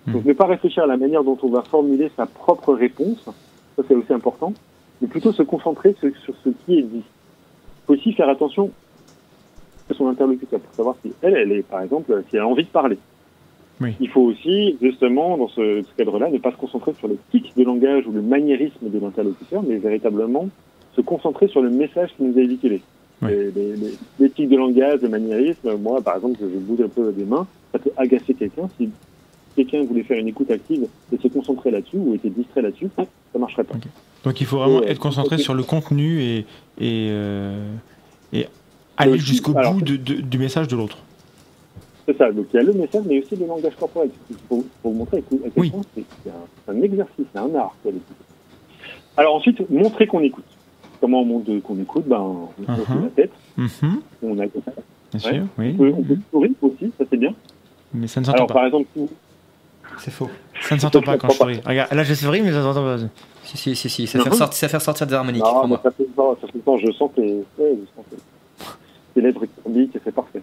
Hmm. 0.06 0.12
Donc 0.12 0.24
ne 0.24 0.32
pas 0.32 0.46
réfléchir 0.46 0.84
à 0.84 0.86
la 0.86 0.96
manière 0.96 1.24
dont 1.24 1.38
on 1.42 1.48
va 1.48 1.62
formuler 1.62 2.10
sa 2.16 2.26
propre 2.26 2.72
réponse, 2.72 3.22
ça 3.76 3.82
c'est 3.86 3.94
aussi 3.94 4.12
important, 4.12 4.54
mais 5.00 5.08
plutôt 5.08 5.32
se 5.32 5.42
concentrer 5.42 5.94
sur, 6.00 6.10
ce 6.44 6.48
qui 6.48 6.78
est 6.78 6.82
dit. 6.82 7.02
Il 7.02 7.86
faut 7.86 7.92
aussi 7.94 8.12
faire 8.12 8.28
attention 8.28 8.70
à 9.90 9.94
son 9.94 10.08
interlocuteur 10.08 10.60
pour 10.60 10.74
savoir 10.74 10.96
si 11.02 11.12
elle, 11.22 11.34
elle 11.34 11.52
est, 11.52 11.62
par 11.62 11.82
exemple, 11.82 12.22
si 12.30 12.36
elle 12.36 12.42
a 12.42 12.48
envie 12.48 12.64
de 12.64 12.70
parler. 12.70 12.98
Oui. 13.80 13.94
Il 14.00 14.08
faut 14.08 14.22
aussi, 14.22 14.76
justement, 14.82 15.36
dans 15.36 15.48
ce, 15.48 15.82
cadre-là, 15.96 16.30
ne 16.30 16.38
pas 16.38 16.50
se 16.50 16.56
concentrer 16.56 16.92
sur 16.98 17.08
le 17.08 17.16
tic 17.30 17.52
de 17.56 17.62
langage 17.62 18.06
ou 18.06 18.12
le 18.12 18.22
maniérisme 18.22 18.90
de 18.90 18.98
l'interlocuteur, 18.98 19.62
mais 19.62 19.76
véritablement 19.76 20.48
se 20.94 21.00
concentrer 21.00 21.48
sur 21.48 21.62
le 21.62 21.70
message 21.70 22.10
qui 22.16 22.24
nous 22.24 22.32
a 22.32 22.46
véhiculé. 22.46 22.82
Les, 23.22 23.50
les, 23.50 23.74
les, 24.20 24.30
tics 24.30 24.48
de 24.48 24.56
langage, 24.56 25.00
le 25.00 25.08
maniérisme, 25.08 25.76
moi, 25.76 26.00
par 26.00 26.16
exemple, 26.16 26.38
je 26.40 26.58
bouge 26.58 26.80
un 26.80 26.88
peu 26.88 27.12
des 27.12 27.24
mains, 27.24 27.46
ça 27.72 27.78
peut 27.78 27.90
agacer 27.96 28.34
quelqu'un. 28.34 28.68
Si 28.78 28.90
quelqu'un 29.56 29.84
voulait 29.84 30.04
faire 30.04 30.18
une 30.18 30.28
écoute 30.28 30.50
active 30.50 30.86
et 31.12 31.18
se 31.18 31.28
concentrer 31.28 31.70
là-dessus 31.70 31.96
ou 31.96 32.14
était 32.14 32.30
distrait 32.30 32.62
là-dessus, 32.62 32.88
ça 32.96 33.38
marcherait 33.38 33.64
pas. 33.64 33.74
Donc 34.24 34.40
il 34.40 34.46
faut 34.46 34.58
vraiment 34.58 34.82
être 34.82 35.00
concentré 35.00 35.38
sur 35.38 35.54
le 35.54 35.62
contenu 35.62 36.20
et, 36.20 36.38
et, 36.78 37.08
euh, 37.10 37.74
et 38.32 38.46
aller 38.96 39.18
jusqu'au 39.18 39.52
bout 39.52 39.82
de, 39.82 39.96
du 39.96 40.38
message 40.38 40.68
de 40.68 40.76
l'autre. 40.76 40.98
C'est 42.08 42.16
ça, 42.16 42.32
donc 42.32 42.46
il 42.54 42.56
y 42.56 42.58
a 42.58 42.62
le 42.62 42.72
message, 42.72 43.02
mais 43.06 43.22
aussi 43.22 43.36
le 43.36 43.44
langage 43.44 43.76
corporel. 43.78 44.08
Pour, 44.48 44.64
pour 44.80 44.92
vous 44.92 44.98
montrer 44.98 45.18
à 45.18 45.20
quel 45.28 45.50
point 45.50 45.82
c'est 45.94 46.04
un, 46.66 46.80
exercice, 46.80 47.26
c'est 47.34 47.38
un 47.38 47.54
art. 47.54 47.76
Alors 49.14 49.34
ensuite, 49.34 49.68
montrer 49.68 50.06
qu'on 50.06 50.20
écoute. 50.20 50.46
Comment 51.02 51.20
on 51.20 51.26
montre 51.26 51.58
qu'on 51.58 51.78
écoute? 51.78 52.08
Ben, 52.08 52.18
On 52.18 52.48
uh 52.62 52.66
-huh. 52.66 53.02
la 53.02 53.10
tête, 53.10 53.32
uh 53.58 53.64
-huh. 53.64 54.00
on 54.22 54.38
a 54.38 54.46
Bien 54.46 55.20
sûr, 55.20 55.46
oui. 55.58 55.76
On 55.78 56.02
peut, 56.02 56.16
sourire 56.30 56.50
aussi, 56.62 56.90
ça 56.96 57.04
c'est 57.10 57.18
bien. 57.18 57.34
Mais 57.92 58.06
ça 58.06 58.20
ne 58.20 58.24
s'entend 58.24 58.46
pas. 58.46 58.54
par 58.54 58.64
exemple, 58.64 58.88
c'est 59.98 60.10
faux. 60.10 60.30
Ça 60.62 60.74
ne 60.76 60.80
s'entend 60.80 61.02
pas 61.08 61.18
quand 61.18 61.28
je 61.28 61.36
souris. 61.36 61.60
Regarde, 61.66 61.92
là 61.92 62.02
je 62.04 62.14
souris, 62.14 62.40
mais 62.40 62.52
ça 62.52 62.60
ne 62.60 62.66
s'entend 62.68 62.84
pas. 62.88 62.96
Si, 63.44 63.56
si, 63.58 63.76
si, 63.76 63.88
si. 63.90 64.06
Ça, 64.06 64.18
fait 64.22 64.30
ressortir, 64.30 64.58
ça 64.62 64.68
fait 64.68 64.78
ressortir 64.78 65.06
des 65.06 65.16
harmoniques. 65.20 65.44
Non, 65.44 65.78
ça 65.82 65.90
fait 65.90 66.10
pas, 66.18 66.30
ça 66.40 66.46
fait 66.52 66.64
pas, 66.66 66.76
je 66.84 66.90
sens 66.92 67.10
que 67.14 67.20
ouais, 67.58 67.72
je 67.80 67.86
sens 67.94 68.04
que 68.10 68.16
les 69.14 69.22
lèvres 69.24 69.44
qui 69.44 69.90
c'est 70.04 70.14
parfait. 70.22 70.42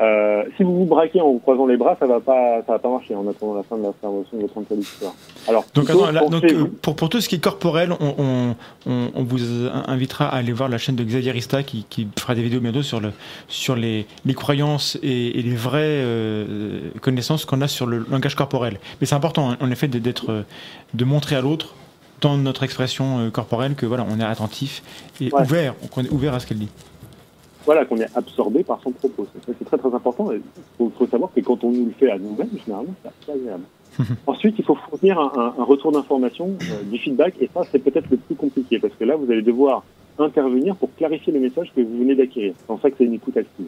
Euh, 0.00 0.44
si 0.56 0.62
vous 0.62 0.78
vous 0.78 0.84
braquez 0.86 1.20
en 1.20 1.32
vous 1.32 1.38
croisant 1.40 1.66
les 1.66 1.76
bras, 1.76 1.94
ça 2.00 2.06
va 2.06 2.20
pas, 2.20 2.62
ça 2.66 2.72
va 2.72 2.78
pas 2.78 2.88
marcher 2.88 3.14
en 3.14 3.28
attendant 3.28 3.54
la 3.54 3.62
fin 3.62 3.76
de 3.76 3.82
la 3.82 3.88
l'intervention 3.88 4.36
de 4.38 4.42
votre 4.42 4.58
interlocuteur. 4.58 5.12
Alors, 5.46 5.64
donc, 5.74 5.90
attends, 5.90 6.10
là, 6.10 6.26
donc 6.26 6.44
euh, 6.44 6.64
pour, 6.80 6.96
pour 6.96 7.08
tout 7.10 7.20
ce 7.20 7.28
qui 7.28 7.34
est 7.34 7.40
corporel, 7.40 7.92
on, 8.00 8.14
on, 8.16 8.56
on, 8.86 9.10
on, 9.14 9.22
vous 9.22 9.40
invitera 9.86 10.26
à 10.28 10.36
aller 10.36 10.52
voir 10.52 10.70
la 10.70 10.78
chaîne 10.78 10.96
de 10.96 11.04
Xavier 11.04 11.32
Rista 11.32 11.62
qui, 11.62 11.84
qui 11.90 12.08
fera 12.18 12.34
des 12.34 12.42
vidéos 12.42 12.60
bientôt 12.60 12.82
sur, 12.82 13.00
le, 13.00 13.12
sur 13.48 13.76
les, 13.76 14.06
les 14.24 14.34
croyances 14.34 14.98
et, 15.02 15.38
et 15.38 15.42
les 15.42 15.54
vraies 15.54 15.80
euh, 15.82 16.90
connaissances 17.02 17.44
qu'on 17.44 17.60
a 17.60 17.68
sur 17.68 17.84
le 17.84 18.06
langage 18.10 18.36
corporel. 18.36 18.78
Mais 19.00 19.06
c'est 19.06 19.16
important, 19.16 19.54
en 19.60 19.70
effet, 19.70 19.88
d'être, 19.88 20.44
de 20.94 21.04
montrer 21.04 21.36
à 21.36 21.42
l'autre 21.42 21.74
dans 22.22 22.38
notre 22.38 22.62
expression 22.62 23.30
corporelle 23.30 23.74
que 23.74 23.86
voilà, 23.86 24.06
on 24.08 24.18
est 24.20 24.24
attentif 24.24 24.82
et 25.20 25.30
ouvert, 25.32 25.74
qu'on 25.90 26.04
est 26.04 26.10
ouvert 26.10 26.34
à 26.34 26.40
ce 26.40 26.46
qu'elle 26.46 26.58
dit 26.58 26.68
voilà, 27.64 27.84
qu'on 27.84 27.98
est 27.98 28.16
absorbé 28.16 28.64
par 28.64 28.80
son 28.82 28.90
propos. 28.90 29.26
C'est 29.46 29.64
très 29.64 29.78
très 29.78 29.94
important. 29.94 30.30
Il 30.32 30.40
faut, 30.78 31.06
savoir 31.06 31.30
que 31.34 31.40
quand 31.40 31.62
on 31.64 31.70
nous 31.70 31.86
le 31.86 31.92
fait 31.92 32.10
à 32.10 32.18
nous-mêmes, 32.18 32.50
généralement, 32.64 32.94
c'est 33.02 33.08
assez 33.08 33.38
agréable. 33.38 33.64
Ensuite, 34.26 34.54
il 34.58 34.64
faut 34.64 34.76
fournir 34.76 35.18
un, 35.18 35.54
un, 35.58 35.64
retour 35.64 35.92
d'information, 35.92 36.56
euh, 36.62 36.82
du 36.84 36.98
feedback, 36.98 37.34
et 37.40 37.50
ça, 37.52 37.62
c'est 37.70 37.80
peut-être 37.80 38.08
le 38.10 38.16
plus 38.16 38.34
compliqué, 38.34 38.78
parce 38.78 38.94
que 38.94 39.04
là, 39.04 39.16
vous 39.16 39.30
allez 39.30 39.42
devoir 39.42 39.82
intervenir 40.18 40.76
pour 40.76 40.94
clarifier 40.94 41.32
le 41.32 41.40
message 41.40 41.72
que 41.74 41.80
vous 41.80 41.98
venez 41.98 42.14
d'acquérir. 42.14 42.54
C'est 42.58 42.72
en 42.72 42.78
ça 42.78 42.90
que 42.90 42.96
c'est 42.98 43.04
une 43.04 43.14
écoute 43.14 43.36
active. 43.36 43.66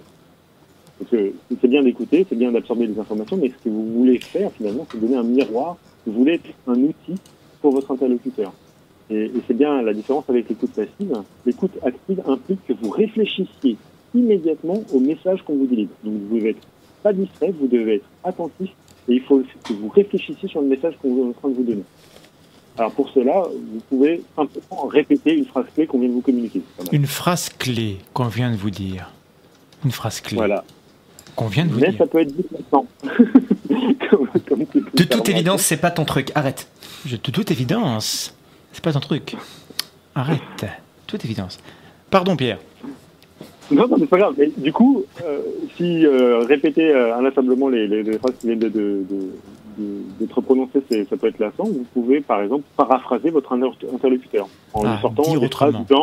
Parce 0.99 1.11
que 1.11 1.33
c'est 1.61 1.69
bien 1.69 1.83
d'écouter, 1.83 2.27
c'est 2.29 2.37
bien 2.37 2.53
d'absorber 2.53 2.87
les 2.87 2.99
informations, 2.99 3.37
mais 3.37 3.49
ce 3.49 3.65
que 3.65 3.69
vous 3.69 3.93
voulez 3.93 4.19
faire, 4.19 4.51
finalement, 4.53 4.87
c'est 4.91 5.01
donner 5.01 5.17
un 5.17 5.25
miroir. 5.25 5.77
Vous 6.07 6.13
voulez 6.13 6.35
être 6.35 6.51
un 6.67 6.77
outil 6.77 7.15
pour 7.61 7.73
votre 7.73 7.91
interlocuteur. 7.91 8.53
Et, 9.13 9.25
et 9.25 9.43
c'est 9.47 9.57
bien 9.57 9.83
la 9.83 9.93
différence 9.93 10.25
avec 10.29 10.49
l'écoute 10.49 10.71
passive. 10.71 11.23
L'écoute 11.45 11.73
active 11.85 12.23
implique 12.27 12.67
que 12.67 12.73
vous 12.73 12.91
réfléchissiez 12.91 13.77
immédiatement 14.15 14.83
au 14.93 15.01
message 15.01 15.43
qu'on 15.43 15.57
vous 15.57 15.67
délivre. 15.67 15.91
Donc 16.05 16.15
vous 16.29 16.37
devez 16.39 16.51
être 16.51 16.67
pas 17.03 17.13
distrait, 17.13 17.53
vous 17.59 17.67
devez 17.67 17.97
être 17.97 18.07
attentif 18.25 18.71
et 19.09 19.15
il 19.15 19.21
faut 19.23 19.43
que 19.65 19.73
vous 19.73 19.89
réfléchissiez 19.89 20.49
sur 20.49 20.61
le 20.61 20.69
message 20.69 20.95
qu'on 21.01 21.17
est 21.17 21.29
en 21.29 21.33
train 21.33 21.49
de 21.49 21.55
vous 21.55 21.65
donner. 21.65 21.83
Alors 22.79 22.93
pour 22.93 23.11
cela, 23.11 23.43
vous 23.43 23.81
pouvez 23.89 24.23
simplement 24.35 24.87
répéter 24.87 25.37
une 25.37 25.45
phrase 25.45 25.67
clé 25.75 25.87
qu'on 25.87 25.99
vient 25.99 26.09
de 26.09 26.15
vous 26.15 26.21
communiquer. 26.21 26.63
Une 26.91 27.07
phrase 27.07 27.51
clé 27.51 27.99
qu'on 28.15 28.29
vient 28.29 28.51
de 28.51 28.57
vous 28.57 28.71
dire. 28.71 29.11
Une 29.85 29.91
phrase 29.91 30.21
clé. 30.21 30.37
Voilà. 30.37 30.65
Qu'on 31.37 31.49
vient 31.49 31.65
de 31.65 31.71
vous 31.73 31.81
Mais 31.81 31.91
dire. 31.91 31.99
ça 31.99 32.07
peut 32.07 32.21
être 32.21 32.35
différent. 32.35 32.87
de 34.95 35.05
toute 35.05 35.29
évidence, 35.29 35.63
c'est 35.63 35.77
pas 35.77 35.91
ton 35.91 36.05
truc. 36.05 36.31
Arrête. 36.35 36.69
de 37.07 37.17
toute 37.17 37.51
évidence, 37.51 38.35
c'est 38.73 38.83
pas 38.83 38.93
ton 38.93 39.01
truc. 39.01 39.37
Arrête. 40.15 40.67
toute 41.07 41.25
évidence. 41.25 41.59
Pardon, 42.11 42.37
Pierre. 42.37 42.59
Non, 43.71 43.89
non, 43.89 43.97
mais 43.97 44.01
c'est 44.01 44.07
pas 44.07 44.19
grave. 44.19 44.35
Mais 44.37 44.51
du 44.57 44.73
coup, 44.73 45.05
euh, 45.25 45.41
si 45.77 46.05
euh, 46.05 46.41
répéter 46.41 46.91
euh, 46.91 47.17
inlassablement 47.17 47.69
les, 47.69 47.87
les, 47.87 48.03
les, 48.03 48.19
phrases 48.19 48.35
qui 48.39 48.47
viennent 48.47 48.59
d'être 48.59 48.73
de, 48.73 49.05
de, 49.79 50.27
de, 50.27 50.27
prononcées, 50.27 50.83
ça 51.09 51.17
peut 51.17 51.29
être 51.29 51.39
lassant, 51.39 51.65
vous 51.65 51.87
pouvez, 51.95 52.21
par 52.21 52.43
exemple, 52.43 52.65
paraphraser 52.77 53.31
votre 53.31 53.53
interlocuteur 53.53 54.49
en 54.75 54.85
ah, 54.85 54.99
sortant 55.01 55.37
des 55.37 55.49
phrases 55.49 55.75
du. 55.75 55.95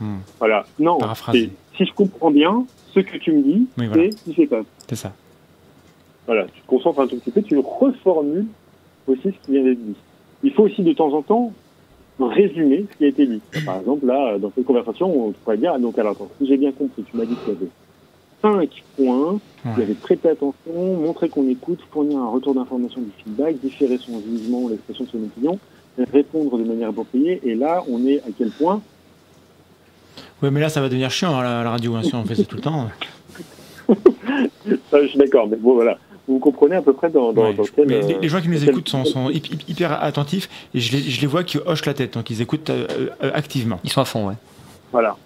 Hmm. 0.00 0.16
Voilà. 0.40 0.66
Non, 0.78 0.98
si 1.32 1.50
je 1.78 1.92
comprends 1.92 2.30
bien, 2.30 2.64
ce 2.94 3.00
que 3.00 3.16
tu 3.18 3.32
me 3.32 3.42
dis, 3.42 3.66
oui, 3.78 3.86
voilà. 3.86 4.02
c'est 4.10 4.18
si 4.18 4.34
c'est 4.36 4.46
pas. 4.46 4.62
C'est 4.88 4.96
ça. 4.96 5.12
Voilà, 6.26 6.46
tu 6.46 6.60
te 6.60 6.66
concentres 6.66 7.00
un 7.00 7.06
tout 7.06 7.16
petit 7.16 7.30
peu, 7.30 7.42
tu 7.42 7.58
reformules 7.58 8.46
aussi 9.06 9.22
ce 9.24 9.46
qui 9.46 9.52
vient 9.52 9.62
d'être 9.62 9.84
dit. 9.84 9.96
Il 10.42 10.52
faut 10.52 10.64
aussi 10.64 10.82
de 10.82 10.92
temps 10.92 11.12
en 11.12 11.22
temps 11.22 11.52
résumer 12.20 12.86
ce 12.90 12.96
qui 12.96 13.04
a 13.04 13.08
été 13.08 13.26
dit. 13.26 13.40
Par 13.64 13.78
exemple, 13.78 14.06
là, 14.06 14.38
dans 14.38 14.52
cette 14.54 14.64
conversation, 14.64 15.28
on 15.28 15.32
pourrait 15.32 15.56
dire, 15.56 15.78
donc 15.78 15.98
alors, 15.98 16.12
attends, 16.12 16.28
si 16.38 16.46
j'ai 16.46 16.56
bien 16.56 16.72
compris, 16.72 17.02
tu 17.02 17.16
m'as 17.16 17.24
dit 17.24 17.34
qu'il 17.34 17.54
y 17.54 17.56
avait 17.56 17.70
cinq 18.40 18.84
points, 18.96 19.40
il 19.64 19.80
y 19.80 19.82
avait 19.82 19.94
prêter 19.94 20.28
attention, 20.28 20.96
montrer 21.00 21.28
qu'on 21.28 21.48
écoute, 21.48 21.80
fournir 21.90 22.18
un 22.18 22.28
retour 22.28 22.54
d'information 22.54 23.00
du 23.00 23.10
feedback, 23.22 23.56
différer 23.60 23.98
son 23.98 24.20
jugement, 24.20 24.68
l'expression 24.68 25.04
de 25.04 25.10
son 25.10 25.24
opinion, 25.24 25.58
répondre 26.12 26.58
de 26.58 26.64
manière 26.64 26.90
appropriée, 26.90 27.40
et 27.42 27.54
là, 27.54 27.82
on 27.88 28.06
est 28.06 28.18
à 28.18 28.28
quel 28.36 28.50
point 28.50 28.80
Oui, 30.42 30.50
mais 30.52 30.60
là, 30.60 30.68
ça 30.68 30.80
va 30.80 30.88
devenir 30.88 31.10
chiant 31.10 31.36
à 31.38 31.42
la, 31.42 31.70
radio, 31.70 31.94
hein, 31.94 32.02
si 32.02 32.14
on 32.14 32.24
fait 32.24 32.34
ça 32.36 32.44
tout 32.44 32.56
le 32.56 32.62
temps. 32.62 32.88
ça, 33.88 33.94
je 35.02 35.06
suis 35.08 35.18
d'accord, 35.18 35.48
mais 35.48 35.56
bon, 35.56 35.74
voilà 35.74 35.98
vous 36.26 36.38
comprenez 36.38 36.76
à 36.76 36.82
peu 36.82 36.92
près 36.92 37.10
dans, 37.10 37.32
dans, 37.32 37.52
quel, 37.74 37.86
mais 37.86 38.00
les, 38.20 38.28
gens 38.28 38.40
qui 38.40 38.48
nous 38.48 38.68
écoutent 38.68 38.88
sont, 38.88 39.04
sont, 39.04 39.30
hyper 39.30 40.02
attentifs 40.02 40.48
et 40.74 40.80
je 40.80 40.96
les, 40.96 41.02
je 41.02 41.20
les 41.20 41.26
vois 41.26 41.44
qui 41.44 41.58
hochent 41.58 41.84
la 41.84 41.94
tête, 41.94 42.14
donc 42.14 42.30
ils 42.30 42.40
écoutent 42.40 42.70
euh, 42.70 42.86
euh, 43.22 43.30
activement. 43.34 43.78
Ils 43.84 43.90
sont 43.90 44.00
à 44.00 44.04
fond, 44.04 44.28
ouais. 44.28 44.34
Voilà. 44.90 45.16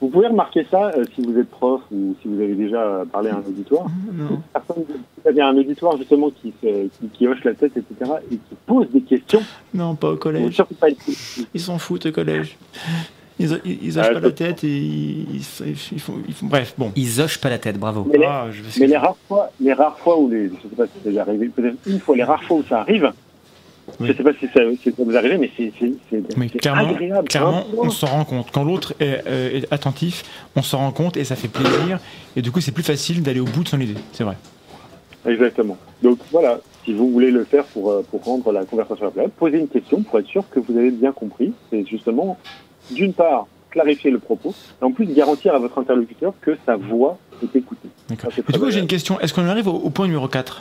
Vous 0.00 0.08
pouvez 0.08 0.28
remarquer 0.28 0.66
ça 0.70 0.92
euh, 0.96 1.04
si 1.14 1.22
vous 1.22 1.38
êtes 1.38 1.50
prof 1.50 1.82
ou 1.92 2.16
si 2.20 2.28
vous 2.28 2.40
avez 2.40 2.54
déjà 2.54 3.04
parlé 3.12 3.30
à 3.30 3.36
un 3.36 3.44
auditoire. 3.46 3.86
Non. 4.12 4.42
C'est-à-dire 5.22 5.46
un 5.46 5.56
auditoire 5.56 5.96
justement 5.98 6.30
qui, 6.30 6.52
qui, 6.60 6.90
qui, 7.12 7.28
hoche 7.28 7.44
la 7.44 7.54
tête, 7.54 7.76
etc. 7.76 8.12
et 8.30 8.36
qui 8.36 8.54
pose 8.66 8.90
des 8.90 9.02
questions. 9.02 9.42
Non, 9.74 9.94
pas 9.94 10.12
au 10.12 10.16
collège. 10.16 10.62
Ils 11.54 11.60
s'en 11.60 11.78
foutent 11.78 12.06
au 12.06 12.12
collège. 12.12 12.56
Ils, 13.40 13.60
ils, 13.82 13.98
hochent 13.98 14.12
pas 14.12 14.20
la 14.20 14.30
tête 14.32 14.64
et 14.64 14.68
ils, 14.68 15.42
font, 15.98 16.14
Bref, 16.42 16.74
bon. 16.76 16.92
Ils 16.94 17.20
hochent 17.22 17.38
pas 17.38 17.48
la 17.48 17.58
tête, 17.58 17.78
bravo. 17.78 18.06
Mais, 18.10 18.18
les, 18.18 18.26
ah, 18.26 18.46
mais 18.78 18.86
les, 18.86 18.96
rares 18.96 19.16
fois, 19.26 19.50
les 19.60 19.72
rares 19.72 19.98
fois 19.98 20.18
où 20.18 20.28
les. 20.28 20.48
Je 20.48 20.68
sais 20.68 20.76
pas 20.76 20.84
si 20.84 20.92
c'est 21.02 21.08
déjà 21.08 21.22
arrivé, 21.22 21.48
peut-être 21.48 21.76
une 21.86 22.00
fois, 22.00 22.16
les 22.16 22.22
rares 22.22 22.42
fois 22.44 22.58
où 22.58 22.64
ça 22.68 22.80
arrive, 22.80 23.10
oui. 23.98 24.08
je 24.08 24.12
sais 24.12 24.22
pas 24.22 24.32
si 24.34 24.46
ça, 24.46 24.60
si 24.82 24.92
ça 24.92 25.02
vous 25.02 25.16
arrive, 25.16 25.38
mais 25.38 25.50
c'est 25.56 26.58
clairement, 26.58 26.90
agréable. 26.90 27.28
Clairement, 27.28 27.64
on 27.78 27.90
s'en 27.90 28.08
rend 28.08 28.24
compte. 28.24 28.50
Quand 28.52 28.64
l'autre 28.64 28.94
est, 29.00 29.22
euh, 29.26 29.60
est, 29.60 29.72
attentif, 29.72 30.22
on 30.54 30.62
s'en 30.62 30.78
rend 30.78 30.92
compte 30.92 31.16
et 31.16 31.24
ça 31.24 31.34
fait 31.34 31.48
plaisir. 31.48 31.98
Et 32.36 32.42
du 32.42 32.50
coup, 32.50 32.60
c'est 32.60 32.72
plus 32.72 32.84
facile 32.84 33.22
d'aller 33.22 33.40
au 33.40 33.46
bout 33.46 33.62
de 33.62 33.68
son 33.68 33.80
idée. 33.80 33.96
C'est 34.12 34.24
vrai. 34.24 34.36
Exactement. 35.26 35.78
Donc 36.02 36.18
voilà, 36.30 36.60
si 36.84 36.92
vous 36.92 37.10
voulez 37.10 37.30
le 37.30 37.44
faire 37.44 37.64
pour, 37.64 37.90
euh, 37.90 38.04
pour 38.10 38.22
rendre 38.24 38.52
la 38.52 38.64
conversation 38.64 39.08
agréable, 39.08 39.32
posez 39.38 39.58
une 39.58 39.68
question 39.68 40.02
pour 40.02 40.18
être 40.18 40.26
sûr 40.26 40.44
que 40.50 40.60
vous 40.60 40.76
avez 40.76 40.90
bien 40.90 41.12
compris. 41.12 41.52
C'est 41.70 41.86
justement 41.86 42.38
d'une 42.90 43.12
part, 43.12 43.46
clarifier 43.70 44.10
le 44.10 44.18
propos, 44.18 44.54
et 44.80 44.84
en 44.84 44.90
plus 44.92 45.06
garantir 45.06 45.54
à 45.54 45.58
votre 45.58 45.78
interlocuteur 45.78 46.32
que 46.40 46.56
sa 46.66 46.76
voix 46.76 47.18
est 47.42 47.54
écoutée. 47.56 47.88
Du 48.08 48.58
coup, 48.58 48.70
j'ai 48.70 48.80
une 48.80 48.86
question. 48.88 49.20
Est-ce 49.20 49.32
qu'on 49.32 49.46
arrive 49.46 49.68
au, 49.68 49.74
au 49.74 49.90
point 49.90 50.06
numéro 50.06 50.26
4 50.28 50.58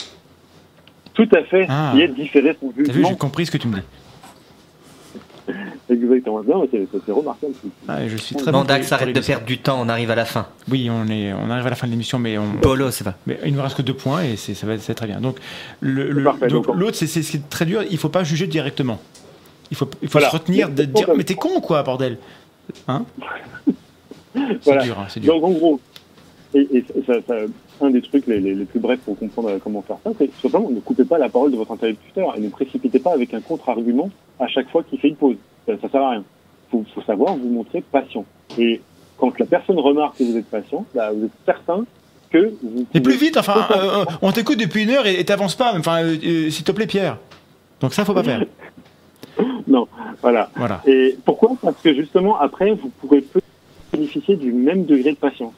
Tout 1.15 1.27
à 1.33 1.43
fait, 1.43 1.65
Ah. 1.69 1.91
qui 1.93 2.01
est 2.01 2.07
différer 2.07 2.55
son 2.59 2.69
T'as 2.69 2.81
vu, 2.83 2.85
jugement. 2.93 3.09
j'ai 3.09 3.15
compris 3.17 3.45
ce 3.47 3.51
que 3.51 3.57
tu 3.57 3.67
me 3.67 3.75
dis. 3.77 3.81
Exactement. 5.89 6.43
Non, 6.43 6.67
c'est 6.71 6.87
c'est 7.03 7.11
remarquable. 7.11 7.53
Ah, 7.87 8.07
je 8.07 8.15
suis 8.17 8.35
très 8.35 8.51
bon. 8.51 8.63
Dax, 8.63 8.91
arrête 8.91 9.15
de 9.15 9.19
perdre 9.19 9.45
du 9.47 9.57
temps, 9.57 9.79
on 9.81 9.89
arrive 9.89 10.11
à 10.11 10.15
la 10.15 10.25
fin. 10.25 10.45
Oui, 10.69 10.87
on, 10.91 11.07
est, 11.07 11.33
on 11.33 11.49
arrive 11.49 11.65
à 11.65 11.71
la 11.71 11.75
fin 11.75 11.87
de 11.87 11.91
l'émission, 11.91 12.19
mais, 12.19 12.37
on, 12.37 12.45
Bolo, 12.61 12.91
c'est 12.91 13.03
pas. 13.03 13.15
mais 13.25 13.39
il 13.43 13.55
nous 13.55 13.61
reste 13.63 13.75
que 13.75 13.81
deux 13.81 13.95
points 13.95 14.21
et 14.21 14.35
c'est, 14.35 14.53
ça 14.53 14.67
va 14.67 14.77
c'est 14.77 14.93
très 14.93 15.07
bien. 15.07 15.19
Donc, 15.19 15.37
l'autre, 15.81 16.93
c'est, 16.93 17.07
c'est 17.07 17.23
ce 17.23 17.31
qui 17.31 17.37
est 17.37 17.49
très 17.49 17.65
dur. 17.65 17.81
Il 17.89 17.97
faut 17.97 18.09
pas 18.09 18.23
juger 18.23 18.45
directement. 18.45 18.99
Il 19.71 19.77
faut, 19.77 19.87
il 20.01 20.07
faut 20.07 20.13
Voilà. 20.13 20.29
se 20.29 20.35
retenir 20.35 20.69
de 20.69 20.83
dire 20.83 21.09
Mais 21.15 21.23
t'es 21.23 21.35
con, 21.35 21.61
quoi, 21.61 21.83
bordel? 21.83 22.17
Hein? 22.87 23.05
C'est 24.33 24.63
Voilà. 24.65 24.83
dur, 24.83 24.99
hein, 24.99 25.05
c'est 25.09 25.19
dur. 25.19 25.33
Donc 25.33 25.43
en 25.43 25.51
gros, 25.51 25.79
et, 26.53 26.67
et 26.71 26.85
ça, 27.05 27.13
ça- 27.27 27.35
un 27.81 27.89
des 27.91 28.01
trucs 28.01 28.27
les, 28.27 28.39
les- 28.39 28.53
les 28.55 28.65
plus 28.65 28.79
brefs 28.79 28.99
pour 28.99 29.17
comprendre 29.17 29.57
comment 29.63 29.81
faire 29.81 29.97
ça, 30.03 30.11
c'est 30.19 30.29
simplement 30.41 30.69
ne 30.69 30.79
coupez 30.81 31.05
pas 31.05 31.17
la 31.17 31.29
parole 31.29 31.51
de 31.51 31.55
votre 31.57 31.71
interlocuteur 31.71 32.35
et 32.37 32.39
ne 32.41 32.49
précipitez 32.49 32.99
pas 32.99 33.13
avec 33.13 33.33
un 33.33 33.39
contre-argument 33.41 34.09
à 34.39 34.47
chaque 34.47 34.69
fois 34.69 34.83
qu'il 34.83 34.99
fait 34.99 35.07
une 35.09 35.15
pause. 35.15 35.37
Ça, 35.65 35.73
ça 35.81 35.89
sert 35.89 36.01
à 36.01 36.09
rien. 36.11 36.23
Faut, 36.71 36.83
faut 36.93 37.01
savoir 37.03 37.35
vous 37.37 37.49
montrer 37.49 37.81
patient. 37.81 38.25
Et 38.57 38.81
quand 39.17 39.37
la 39.39 39.45
personne 39.45 39.79
remarque 39.79 40.17
que 40.17 40.23
vous 40.23 40.37
êtes 40.37 40.45
patient, 40.49 40.85
bah, 40.93 41.11
vous 41.11 41.25
êtes 41.25 41.31
certain 41.45 41.85
que 42.31 42.53
vous. 42.61 42.85
Et 42.93 42.99
plus 43.01 43.17
vite, 43.17 43.37
enfin, 43.37 43.67
euh, 43.71 44.01
euh, 44.01 44.05
on 44.21 44.31
t'écoute 44.31 44.59
depuis 44.59 44.83
une 44.83 44.89
heure 44.91 45.07
et 45.07 45.23
t'avances 45.25 45.55
pas. 45.55 45.73
Enfin, 45.77 46.03
euh, 46.03 46.17
euh, 46.23 46.49
s'il 46.49 46.63
te 46.65 46.71
plaît, 46.71 46.85
Pierre. 46.87 47.17
Donc 47.81 47.93
ça, 47.93 48.03
faut 48.05 48.13
pas 48.13 48.23
faire. 48.23 48.43
Non, 49.67 49.87
voilà. 50.21 50.49
Voilà. 50.55 50.81
Et 50.85 51.15
pourquoi? 51.25 51.51
Parce 51.61 51.81
que 51.81 51.93
justement, 51.93 52.39
après, 52.39 52.71
vous 52.71 52.89
pourrez 53.01 53.21
peut 53.21 53.41
bénéficier 53.91 54.35
du 54.35 54.51
même 54.51 54.85
degré 54.85 55.11
de 55.11 55.17
patience. 55.17 55.53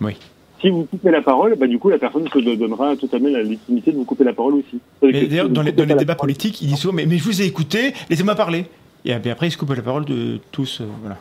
Oui. 0.00 0.16
Si 0.60 0.70
vous 0.70 0.84
coupez 0.86 1.10
la 1.10 1.22
parole, 1.22 1.54
bah, 1.56 1.66
du 1.68 1.78
coup, 1.78 1.88
la 1.88 1.98
personne 1.98 2.26
se 2.28 2.38
donnera 2.38 2.96
totalement 2.96 3.28
la 3.28 3.42
légitimité 3.42 3.92
de 3.92 3.96
vous 3.96 4.04
couper 4.04 4.24
la 4.24 4.32
parole 4.32 4.54
aussi. 4.54 4.80
Mais 5.02 5.26
d'ailleurs, 5.26 5.46
si 5.46 5.52
dans 5.52 5.62
les, 5.62 5.72
dans 5.72 5.84
les 5.84 5.94
débats 5.94 6.16
politiques, 6.16 6.60
il 6.62 6.68
dit 6.68 6.76
souvent 6.76 6.94
mais, 6.94 7.06
mais 7.06 7.16
je 7.16 7.24
vous 7.24 7.40
ai 7.40 7.44
écouté, 7.44 7.94
laissez-moi 8.10 8.34
parler. 8.34 8.64
Et 9.04 9.14
puis 9.14 9.30
après, 9.30 9.46
il 9.46 9.50
se 9.52 9.56
coupe 9.56 9.72
la 9.72 9.82
parole 9.82 10.04
de 10.04 10.40
tous. 10.50 10.80
euh, 10.80 10.84
voilà. 11.00 11.16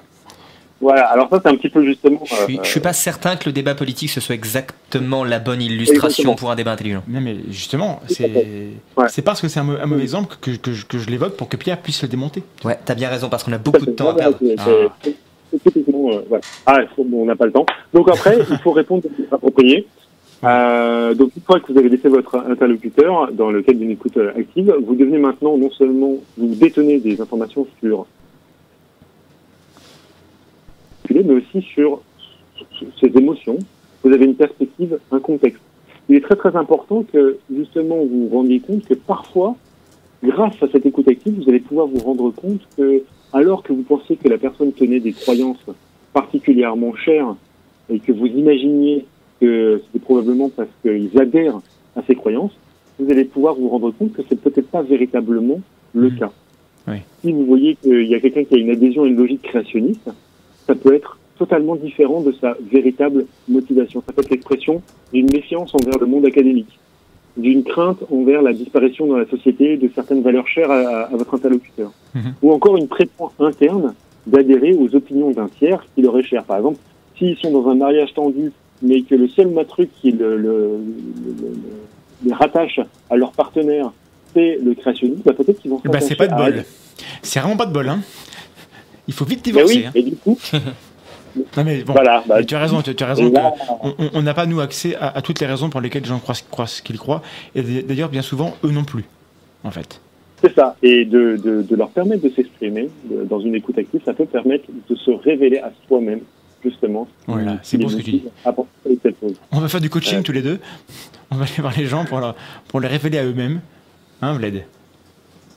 Voilà, 0.79 1.05
alors 1.07 1.27
ça, 1.29 1.39
c'est 1.41 1.49
un 1.49 1.55
petit 1.55 1.69
peu 1.69 1.83
justement. 1.83 2.21
Je 2.25 2.35
suis, 2.35 2.57
euh, 2.59 2.63
je 2.63 2.69
suis 2.69 2.79
pas 2.79 2.93
certain 2.93 3.35
que 3.35 3.45
le 3.47 3.51
débat 3.51 3.73
politique 3.73 4.09
ce 4.11 4.21
soit 4.21 4.35
exactement 4.35 5.23
la 5.23 5.39
bonne 5.39 5.61
illustration 5.61 6.05
Exactement. 6.07 6.35
pour 6.35 6.51
un 6.51 6.55
débat 6.55 6.73
intelligent. 6.73 7.01
Non, 7.07 7.19
mais 7.19 7.35
justement, 7.49 7.99
c'est 8.07 8.29
Ouais. 8.95 9.07
c'est 9.09 9.23
parce 9.23 9.41
que 9.41 9.47
c'est 9.47 9.59
un, 9.59 9.67
un 9.69 9.85
mauvais 9.87 10.03
exemple 10.03 10.35
que, 10.39 10.51
que, 10.51 10.73
je- 10.73 10.85
que 10.85 10.99
je 10.99 11.09
l'évoque 11.09 11.35
pour 11.35 11.49
que 11.49 11.57
Pierre 11.57 11.81
puisse 11.81 12.01
le 12.03 12.07
démonter. 12.07 12.43
Ouais, 12.63 12.77
t'as 12.85 12.93
bien 12.95 13.09
raison 13.09 13.27
parce 13.29 13.43
qu'on 13.43 13.53
a 13.53 13.57
beaucoup 13.57 13.85
de 13.85 13.91
temps 13.91 14.09
à 14.11 14.13
perdre. 14.13 14.37
c'est- 14.39 14.55
Ah. 14.59 14.63
c'est- 14.65 14.89
c'est- 15.09 15.15
c'est 15.51 15.63
typiquement, 15.63 16.11
euh, 16.11 16.19
voilà. 16.29 16.43
Ah, 16.67 16.79
bon, 16.97 17.23
on 17.23 17.25
n'a 17.25 17.35
pas 17.35 17.45
le 17.47 17.51
temps. 17.53 17.65
Donc 17.93 18.07
après, 18.09 18.37
il 18.51 18.57
faut 18.59 18.71
répondre 18.71 19.03
appropriée. 19.31 19.87
Euh, 20.43 21.15
donc 21.15 21.31
une 21.35 21.41
fois 21.41 21.59
que 21.59 21.71
vous 21.73 21.79
avez 21.79 21.89
laissé 21.89 22.07
votre 22.09 22.35
interlocuteur 22.35 23.31
dans 23.33 23.49
le 23.49 23.63
cadre 23.63 23.79
d'une 23.79 23.89
écoute 23.89 24.15
euh, 24.17 24.31
active, 24.37 24.71
vous 24.85 24.93
devenez 24.95 25.17
maintenant 25.17 25.57
non 25.57 25.71
seulement 25.71 26.13
vous 26.37 26.53
détenez 26.53 26.99
des 26.99 27.19
informations 27.19 27.65
sur 27.81 28.05
mais 31.23 31.33
aussi 31.35 31.61
sur 31.61 32.01
ses 32.99 33.07
émotions. 33.17 33.57
Vous 34.03 34.11
avez 34.13 34.25
une 34.25 34.35
perspective, 34.35 34.99
un 35.11 35.19
contexte. 35.19 35.61
Il 36.09 36.15
est 36.15 36.21
très 36.21 36.35
très 36.35 36.55
important 36.55 37.03
que 37.03 37.37
justement 37.53 37.97
vous 37.97 38.27
vous 38.29 38.35
rendiez 38.35 38.59
compte 38.59 38.85
que 38.85 38.93
parfois, 38.93 39.55
grâce 40.23 40.55
à 40.61 40.67
cette 40.71 40.85
écoute 40.85 41.07
active, 41.07 41.33
vous 41.41 41.49
allez 41.49 41.59
pouvoir 41.59 41.87
vous 41.87 41.99
rendre 41.99 42.31
compte 42.31 42.61
que 42.77 43.03
alors 43.33 43.61
que 43.63 43.73
vous 43.73 43.83
pensiez 43.83 44.15
que 44.15 44.29
la 44.29 44.37
personne 44.37 44.71
tenait 44.71 44.99
des 45.01 45.11
croyances 45.11 45.65
particulièrement 46.13 46.95
chères 46.95 47.35
et 47.89 47.99
que 47.99 48.11
vous 48.11 48.25
imaginiez 48.27 49.05
que 49.41 49.81
c'était 49.85 50.03
probablement 50.03 50.49
parce 50.49 50.69
qu'ils 50.81 51.11
adhèrent 51.19 51.59
à 51.95 52.01
ces 52.07 52.15
croyances, 52.15 52.53
vous 52.99 53.11
allez 53.11 53.25
pouvoir 53.25 53.55
vous 53.55 53.69
rendre 53.69 53.91
compte 53.91 54.13
que 54.13 54.21
c'est 54.27 54.39
peut-être 54.41 54.69
pas 54.69 54.81
véritablement 54.81 55.59
le 55.93 56.09
Mhm. 56.09 56.17
cas. 56.17 56.31
Oui. 56.87 56.95
Si 57.21 57.31
vous 57.33 57.45
voyez 57.45 57.75
qu'il 57.75 58.07
y 58.07 58.15
a 58.15 58.19
quelqu'un 58.19 58.45
qui 58.45 58.55
a 58.55 58.57
une 58.57 58.69
adhésion 58.71 59.03
à 59.03 59.07
une 59.07 59.17
logique 59.17 59.41
créationniste, 59.41 60.09
ça 60.67 60.75
peut 60.75 60.93
être 60.93 61.17
totalement 61.37 61.75
différent 61.75 62.21
de 62.21 62.33
sa 62.41 62.55
véritable 62.71 63.25
motivation. 63.47 64.03
Ça 64.05 64.11
peut 64.13 64.21
être 64.21 64.29
l'expression 64.31 64.81
d'une 65.13 65.29
méfiance 65.31 65.73
envers 65.75 65.97
le 65.99 66.05
monde 66.07 66.25
académique, 66.25 66.79
d'une 67.37 67.63
crainte 67.63 67.99
envers 68.11 68.41
la 68.41 68.53
disparition 68.53 69.05
dans 69.07 69.17
la 69.17 69.27
société 69.27 69.77
de 69.77 69.89
certaines 69.93 70.21
valeurs 70.23 70.47
chères 70.47 70.71
à, 70.71 71.03
à 71.03 71.15
votre 71.15 71.33
interlocuteur, 71.35 71.91
Mhm. 72.15 72.33
ou 72.41 72.51
encore 72.51 72.77
une 72.77 72.87
pression 72.87 73.29
interne 73.39 73.93
d'adhérer 74.25 74.73
aux 74.73 74.93
opinions 74.95 75.31
d'un 75.31 75.47
tiers 75.47 75.85
qui 75.95 76.01
leur 76.01 76.17
est 76.17 76.23
cher. 76.23 76.43
Par 76.43 76.57
exemple, 76.57 76.79
s'ils 77.17 77.37
sont 77.37 77.51
dans 77.51 77.69
un 77.69 77.75
mariage 77.75 78.13
tendu, 78.13 78.51
mais 78.81 79.01
que 79.03 79.15
le 79.15 79.27
seul 79.27 79.49
truc 79.67 79.89
qui 80.01 80.11
le, 80.11 80.37
le- 80.37 80.47
le- 80.47 81.35
le- 81.41 81.57
les 82.25 82.33
rattache 82.33 82.79
à 83.09 83.15
leur 83.15 83.31
partenaire, 83.31 83.91
c'est 84.33 84.59
le 84.63 84.73
créationnisme, 84.73 85.21
bah, 85.23 85.33
peut-être 85.33 85.59
qu'ils 85.61 85.71
vont 85.71 85.79
Bah, 85.85 85.99
c'est 85.99 86.15
pas 86.15 86.27
de 86.27 86.35
bol. 86.35 86.63
C'est 87.21 87.39
vraiment 87.39 87.55
pas 87.57 87.65
de 87.67 87.73
bol, 87.73 87.87
hein. 87.89 87.99
Il 89.07 89.13
faut 89.13 89.25
vite 89.25 89.39
Mais 89.45 89.51
divorcer. 89.53 89.75
oui, 89.77 89.85
hein. 89.85 89.91
et 89.95 90.03
du 90.03 90.15
coup, 90.15 90.37
Non, 91.55 91.63
mais 91.63 91.83
bon, 91.83 91.93
voilà. 91.93 92.23
bah, 92.27 92.43
tu 92.43 92.55
as 92.55 92.59
raison, 92.59 92.81
tu, 92.81 92.95
tu 92.95 93.03
as 93.03 93.07
raison. 93.07 93.27
et 93.27 93.31
là, 93.31 93.51
que 93.51 94.17
on- 94.17 94.21
n'a 94.23 94.33
pas, 94.33 94.47
nous, 94.47 94.59
accès 94.59 94.95
à, 94.95 95.09
à 95.17 95.21
toutes 95.21 95.39
les 95.39 95.45
raisons 95.45 95.69
pour 95.69 95.81
lesquelles 95.81 96.01
les 96.01 96.07
gens 96.09 96.17
croient, 96.19 96.33
croient 96.49 96.65
ce 96.67 96.81
qu'ils 96.81 96.97
croient. 96.97 97.21
Et 97.53 97.61
d'ailleurs, 97.83 98.09
bien 98.09 98.23
souvent, 98.23 98.55
eux 98.63 98.71
non 98.71 98.83
plus, 98.83 99.05
en 99.63 99.69
fait. 99.69 100.01
C'est 100.41 100.53
ça. 100.55 100.75
Et 100.81 101.05
de, 101.05 101.37
de, 101.43 101.61
de 101.61 101.75
leur 101.75 101.89
permettre 101.89 102.23
de 102.23 102.29
s'exprimer 102.29 102.89
dans 103.29 103.39
une 103.39 103.53
écoute 103.55 103.77
active, 103.77 104.01
ça 104.03 104.13
peut 104.13 104.25
permettre 104.25 104.65
de 104.89 104.95
se 104.95 105.11
révéler 105.11 105.59
à 105.59 105.71
soi-même, 105.87 106.21
justement. 106.63 107.07
Voilà, 107.27 107.57
c'est 107.61 107.77
beau 107.77 107.89
ce 107.89 107.97
que 107.97 108.01
tu 108.01 108.21
chose. 109.21 109.35
On 109.51 109.59
va 109.59 109.67
faire 109.67 109.81
du 109.81 109.89
coaching 109.91 110.23
tous 110.23 110.31
les 110.31 110.41
deux. 110.41 110.59
On 111.29 111.35
va 111.35 111.43
aller 111.43 111.53
voir 111.59 111.73
les 111.77 111.85
gens 111.85 112.05
pour, 112.05 112.19
leur- 112.19 112.35
pour 112.67 112.79
les 112.79 112.87
révéler 112.87 113.19
à 113.19 113.25
eux-mêmes. 113.25 113.61
Hein, 114.23 114.33
Vlad? 114.33 114.63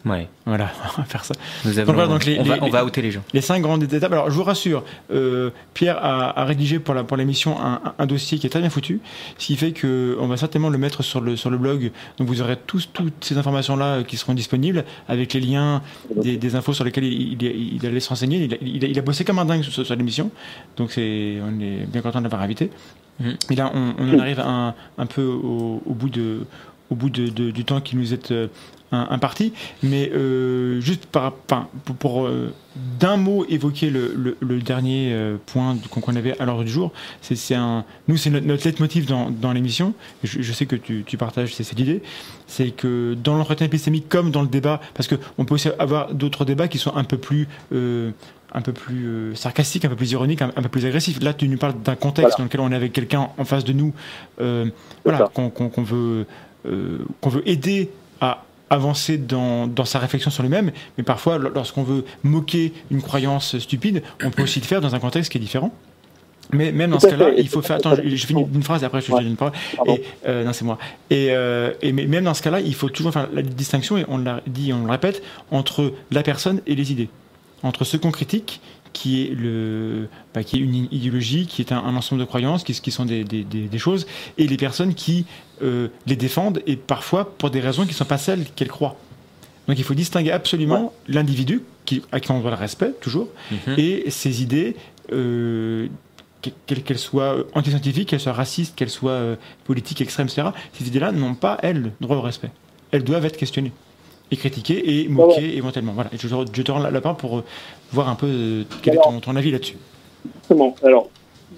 Ouais, 0.06 0.28
Voilà, 0.46 0.70
on 0.96 1.00
va 1.02 1.04
faire 1.06 1.24
ça. 1.24 1.34
nous 1.64 1.78
avons, 1.78 1.86
Donc 1.88 1.94
voilà, 1.94 2.08
donc 2.08 2.24
les- 2.24 2.38
on, 2.38 2.42
va, 2.42 2.54
les- 2.56 2.62
on 2.62 2.68
va 2.70 2.84
outer 2.86 3.02
les 3.02 3.10
gens. 3.10 3.22
Les 3.34 3.42
cinq 3.42 3.60
grandes 3.60 3.82
étapes. 3.82 4.10
Alors, 4.12 4.30
je 4.30 4.34
vous 4.34 4.44
rassure, 4.44 4.82
euh, 5.12 5.50
Pierre 5.74 5.98
a, 6.02 6.40
a 6.40 6.44
rédigé 6.46 6.78
pour 6.78 6.94
la 6.94 7.04
pour 7.04 7.18
l'émission 7.18 7.60
un, 7.60 7.80
un- 7.98 8.06
dossier 8.06 8.38
qui 8.38 8.46
est 8.46 8.50
très 8.50 8.60
bien 8.60 8.70
foutu, 8.70 9.00
ce 9.36 9.46
qui 9.46 9.56
fait 9.56 9.72
que 9.72 10.16
on 10.18 10.26
va 10.26 10.38
certainement 10.38 10.70
le 10.70 10.78
mettre 10.78 11.02
sur 11.02 11.20
le 11.20 11.36
sur 11.36 11.50
le 11.50 11.58
blog. 11.58 11.90
Donc, 12.18 12.28
vous 12.28 12.40
aurez 12.40 12.56
tous 12.56 12.88
toutes 12.92 13.22
ces 13.24 13.36
informations 13.36 13.76
là 13.76 14.02
qui 14.02 14.16
seront 14.16 14.32
disponibles 14.34 14.84
avec 15.06 15.34
les 15.34 15.40
liens 15.40 15.82
des, 16.16 16.38
des 16.38 16.54
infos 16.54 16.72
sur 16.72 16.84
lesquelles 16.84 17.04
il, 17.04 17.42
il, 17.42 17.74
il 17.76 17.86
allait 17.86 18.00
se 18.00 18.08
renseigner. 18.08 18.38
Il 18.44 18.54
a, 18.54 18.56
il 18.62 18.84
a- 18.84 18.88
il 18.88 18.98
a 18.98 19.02
bossé 19.02 19.24
comme 19.24 19.38
un 19.38 19.44
dingue 19.44 19.62
sur, 19.64 19.84
sur 19.84 19.96
l'émission, 19.96 20.30
donc 20.78 20.92
c'est 20.92 21.38
on 21.44 21.60
est 21.60 21.84
bien 21.86 22.00
content 22.00 22.20
de 22.20 22.24
l'avoir 22.24 22.40
invité. 22.40 22.70
Mhm. 23.20 23.36
Et 23.50 23.54
là, 23.54 23.70
on, 23.74 23.94
on 23.98 24.14
en 24.14 24.18
arrive 24.18 24.40
un, 24.40 24.74
un 24.96 25.06
peu 25.06 25.22
au, 25.24 25.82
au 25.84 25.92
bout 25.92 26.08
de 26.08 26.46
au 26.88 26.94
bout 26.96 27.10
de, 27.10 27.28
de- 27.28 27.50
du 27.50 27.64
temps 27.64 27.80
qui 27.82 27.96
nous 27.96 28.14
est 28.14 28.32
un- 28.92 29.06
imparti, 29.10 29.52
mais 29.82 30.10
euh, 30.14 30.80
juste 30.80 31.06
par, 31.06 31.32
enfin, 31.48 31.68
pour, 31.84 31.96
pour, 31.96 32.26
euh, 32.26 32.52
d'un 32.98 33.16
mot 33.16 33.44
évoquer 33.48 33.90
le, 33.90 34.12
le- 34.16 34.36
le 34.40 34.60
dernier 34.60 35.10
euh, 35.12 35.36
point 35.46 35.76
qu'on 35.90 36.14
avait 36.16 36.38
à 36.40 36.44
l'ordre 36.44 36.64
du 36.64 36.70
jour, 36.70 36.92
c'est 37.20 37.54
un, 37.54 37.84
nous 38.08 38.16
c'est 38.16 38.30
notre, 38.30 38.46
notre 38.46 38.64
leitmotiv 38.66 39.06
dans, 39.06 39.30
dans 39.30 39.52
l'émission. 39.52 39.92
Je, 40.24 40.40
je 40.42 40.52
sais 40.52 40.66
que 40.66 40.76
tu, 40.76 41.02
tu 41.06 41.16
partages 41.16 41.54
cette 41.54 41.78
idée, 41.78 42.02
c'est 42.46 42.70
que 42.70 43.14
dans 43.22 43.36
l'entretien 43.36 43.66
épistémique 43.66 44.08
comme 44.08 44.30
dans 44.30 44.42
le 44.42 44.48
débat, 44.48 44.80
parce 44.94 45.08
que 45.08 45.16
on 45.38 45.44
peut 45.44 45.54
aussi 45.54 45.68
avoir 45.78 46.14
d'autres 46.14 46.44
débats 46.44 46.68
qui 46.68 46.78
sont 46.78 46.94
un 46.96 47.04
peu 47.04 47.18
plus 47.18 47.48
euh, 47.72 48.10
un 48.52 48.62
peu 48.62 48.72
plus 48.72 49.06
euh, 49.06 49.34
sarcastiques, 49.36 49.84
un 49.84 49.88
peu 49.88 49.94
plus 49.96 50.10
ironiques, 50.10 50.42
un, 50.42 50.50
un 50.56 50.62
peu 50.62 50.68
plus 50.68 50.84
agressifs. 50.84 51.20
Là, 51.22 51.32
tu 51.34 51.46
nous 51.48 51.56
parles 51.58 51.80
d'un 51.84 51.94
contexte 51.94 52.32
Voilà. 52.32 52.36
dans 52.38 52.44
lequel 52.44 52.60
on 52.60 52.72
est 52.72 52.74
avec 52.74 52.92
quelqu'un 52.92 53.28
en 53.38 53.44
face 53.44 53.62
de 53.64 53.72
nous, 53.72 53.92
euh, 54.40 54.66
voilà, 55.04 55.30
qu'on 55.32 55.50
qu'on 55.50 55.82
veut 55.84 56.26
euh, 56.66 56.98
qu'on 57.20 57.30
veut 57.30 57.48
aider 57.48 57.90
à 58.20 58.44
avancer 58.70 59.18
dans, 59.18 59.66
dans 59.66 59.84
sa 59.84 59.98
réflexion 59.98 60.30
sur 60.30 60.42
lui-même, 60.42 60.70
mais 60.96 61.04
parfois, 61.04 61.38
lorsqu'on 61.38 61.82
veut 61.82 62.04
moquer 62.22 62.72
une 62.90 63.02
croyance 63.02 63.58
stupide, 63.58 64.02
on 64.24 64.30
peut 64.30 64.44
aussi 64.44 64.60
le 64.60 64.64
faire 64.66 64.80
dans 64.80 64.94
un 64.94 65.00
contexte 65.00 65.30
qui 65.32 65.38
est 65.38 65.40
différent. 65.40 65.72
Mais 66.52 66.72
même 66.72 66.90
dans 66.90 66.98
ce 66.98 67.06
cas-là, 67.06 67.30
il 67.36 67.48
faut 67.48 67.62
faire. 67.62 67.76
Attends, 67.76 67.94
je, 67.94 68.08
je 68.08 68.26
finis 68.26 68.44
une 68.52 68.62
phrase 68.64 68.82
et 68.82 68.86
après 68.86 69.00
je 69.00 69.06
te 69.06 69.12
Ouais. 69.12 69.20
donne 69.20 69.28
une 69.30 69.36
parole. 69.36 69.52
Et, 69.86 70.02
euh, 70.26 70.42
non, 70.44 70.52
c'est 70.52 70.64
moi. 70.64 70.78
Et, 71.08 71.28
euh, 71.30 71.72
et 71.80 71.92
mais 71.92 72.06
même 72.06 72.24
dans 72.24 72.34
ce 72.34 72.42
cas-là, 72.42 72.58
il 72.60 72.74
faut 72.74 72.88
toujours 72.88 73.12
faire 73.12 73.28
la 73.32 73.42
distinction, 73.42 73.98
et 73.98 74.04
on 74.08 74.18
l'a 74.18 74.40
dit, 74.48 74.72
on 74.72 74.84
le 74.84 74.90
répète, 74.90 75.22
entre 75.52 75.92
la 76.10 76.22
personne 76.24 76.60
et 76.66 76.74
les 76.74 76.90
idées. 76.90 77.08
Entre 77.62 77.84
ce 77.84 77.96
qu'on 77.96 78.10
critique, 78.10 78.60
qui 78.92 79.22
est, 79.22 79.34
le, 79.34 80.08
bah, 80.34 80.42
qui 80.44 80.56
est 80.56 80.60
une 80.60 80.74
idéologie, 80.90 81.46
qui 81.46 81.62
est 81.62 81.72
un, 81.72 81.78
un 81.78 81.94
ensemble 81.96 82.20
de 82.20 82.26
croyances, 82.26 82.64
qui, 82.64 82.72
qui 82.74 82.90
sont 82.90 83.04
des, 83.04 83.24
des- 83.24 83.44
des- 83.44 83.68
des 83.68 83.78
choses, 83.78 84.06
et 84.38 84.46
les 84.46 84.56
personnes 84.56 84.94
qui 84.94 85.26
euh, 85.62 85.88
les 86.06 86.16
défendent, 86.16 86.62
et 86.66 86.76
parfois 86.76 87.36
pour 87.36 87.50
des 87.50 87.60
raisons 87.60 87.82
qui 87.84 87.90
ne 87.90 87.94
sont 87.94 88.04
pas 88.04 88.18
celles 88.18 88.44
qu'elles 88.56 88.68
croient. 88.68 88.96
Donc 89.68 89.78
il 89.78 89.84
faut 89.84 89.94
distinguer 89.94 90.32
absolument 90.32 90.92
l'individu, 91.06 91.62
qui, 91.84 92.02
à 92.12 92.20
qui 92.20 92.30
on 92.32 92.40
doit 92.40 92.50
le 92.50 92.56
respect, 92.56 92.92
toujours, 93.00 93.28
Mhm. 93.50 93.74
et 93.78 94.10
ses 94.10 94.42
idées, 94.42 94.74
euh, 95.12 95.86
que- 96.42 96.50
quelles 96.66 96.82
qu'elles 96.82 96.98
soient 96.98 97.36
antiscientifiques, 97.54 98.08
qu'elles 98.08 98.20
soient 98.20 98.32
racistes, 98.32 98.74
qu'elles 98.74 98.90
soient 98.90 99.10
euh, 99.12 99.36
politiques, 99.64 100.00
extrêmes, 100.00 100.26
etc., 100.26 100.48
ces 100.72 100.86
idées-là 100.88 101.12
n'ont 101.12 101.34
pas, 101.34 101.58
elles, 101.62 101.92
droit 102.00 102.16
au 102.16 102.22
respect. 102.22 102.50
Elles 102.92 103.04
doivent 103.04 103.24
être 103.26 103.36
questionnées 103.36 103.72
et 104.30 104.36
critiquées 104.36 105.02
et 105.02 105.08
moquées 105.08 105.56
éventuellement. 105.56 105.92
Voilà. 105.92 106.10
Et 106.12 106.16
je, 106.16 106.28
je 106.28 106.62
te 106.62 106.72
rends 106.72 106.78
la, 106.78 107.00
pour 107.00 107.38
euh, 107.38 107.44
voir 107.92 108.08
un 108.08 108.14
peu 108.14 108.26
euh, 108.26 108.62
quel 108.82 108.94
est 108.94 109.02
ton, 109.02 109.20
ton 109.20 109.36
avis 109.36 109.50
là-dessus. 109.50 109.76
Justement, 110.40 110.74
alors, 110.82 111.08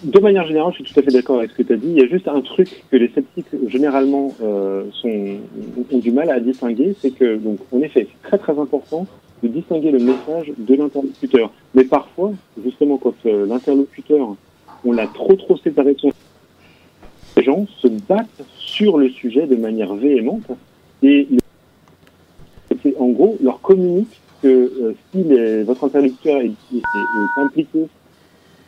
de 0.04 0.18
manière 0.20 0.46
générale, 0.46 0.72
je 0.72 0.82
suis 0.82 0.94
tout 0.94 1.00
à 1.00 1.02
fait 1.02 1.10
d'accord 1.10 1.38
avec 1.38 1.50
ce 1.50 1.56
que 1.56 1.62
tu 1.64 1.72
as 1.72 1.76
dit. 1.76 1.88
Il 1.88 1.98
y 1.98 2.02
a 2.02 2.06
juste 2.06 2.28
un 2.28 2.40
truc 2.40 2.84
que 2.90 2.96
les 2.96 3.08
sceptiques, 3.08 3.46
généralement, 3.68 4.34
euh, 4.42 4.84
sont, 4.92 5.36
ont 5.92 5.98
du 5.98 6.12
mal 6.12 6.30
à 6.30 6.40
distinguer, 6.40 6.94
c'est 7.00 7.10
que, 7.10 7.36
donc, 7.36 7.58
en 7.72 7.80
effet, 7.80 8.08
c'est 8.10 8.28
très 8.28 8.38
très 8.38 8.58
important 8.58 9.06
de 9.42 9.48
distinguer 9.48 9.90
le 9.90 9.98
message 9.98 10.52
de 10.56 10.74
l'interlocuteur. 10.74 11.50
Mais 11.74 11.84
parfois, 11.84 12.32
justement, 12.64 12.96
quand 12.96 13.14
euh, 13.26 13.46
l'interlocuteur, 13.46 14.36
on 14.84 14.92
l'a 14.92 15.08
trop 15.08 15.34
trop 15.34 15.56
séparé 15.56 15.94
de 15.94 16.00
son... 16.00 16.10
Les 17.36 17.42
gens 17.42 17.66
se 17.78 17.88
battent 17.88 18.44
sur 18.58 18.98
le 18.98 19.08
sujet 19.10 19.46
de 19.46 19.56
manière 19.56 19.94
véhémente 19.94 20.48
et 21.02 21.26
c'est- 22.82 22.96
en 22.98 23.08
gros, 23.08 23.36
leur 23.42 23.60
communique 23.60 24.20
que 24.42 24.48
euh, 24.48 24.94
si 25.12 25.22
les- 25.22 25.62
votre 25.62 25.84
interlocuteur 25.84 26.40
est, 26.40 26.46
est- 26.46 26.76
est 26.76 27.40
impliqué... 27.40 27.86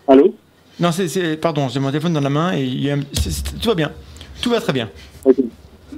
Allô 0.07 0.35
Non, 0.81 0.91
c'est, 0.93 1.41
pardon, 1.41 1.69
j'ai 1.69 1.81
mon 1.81 1.89
téléphone 1.91 2.13
dans 2.13 2.21
la 2.21 2.31
main 2.31 2.57
et 2.57 2.63
il 2.65 2.83
y 2.85 2.91
a 2.91 2.97
tout 2.97 3.69
va 3.69 3.75
bien. 3.75 3.91
Tout 4.43 4.51
va 4.51 4.61
très 4.61 4.73
bien. 4.73 4.89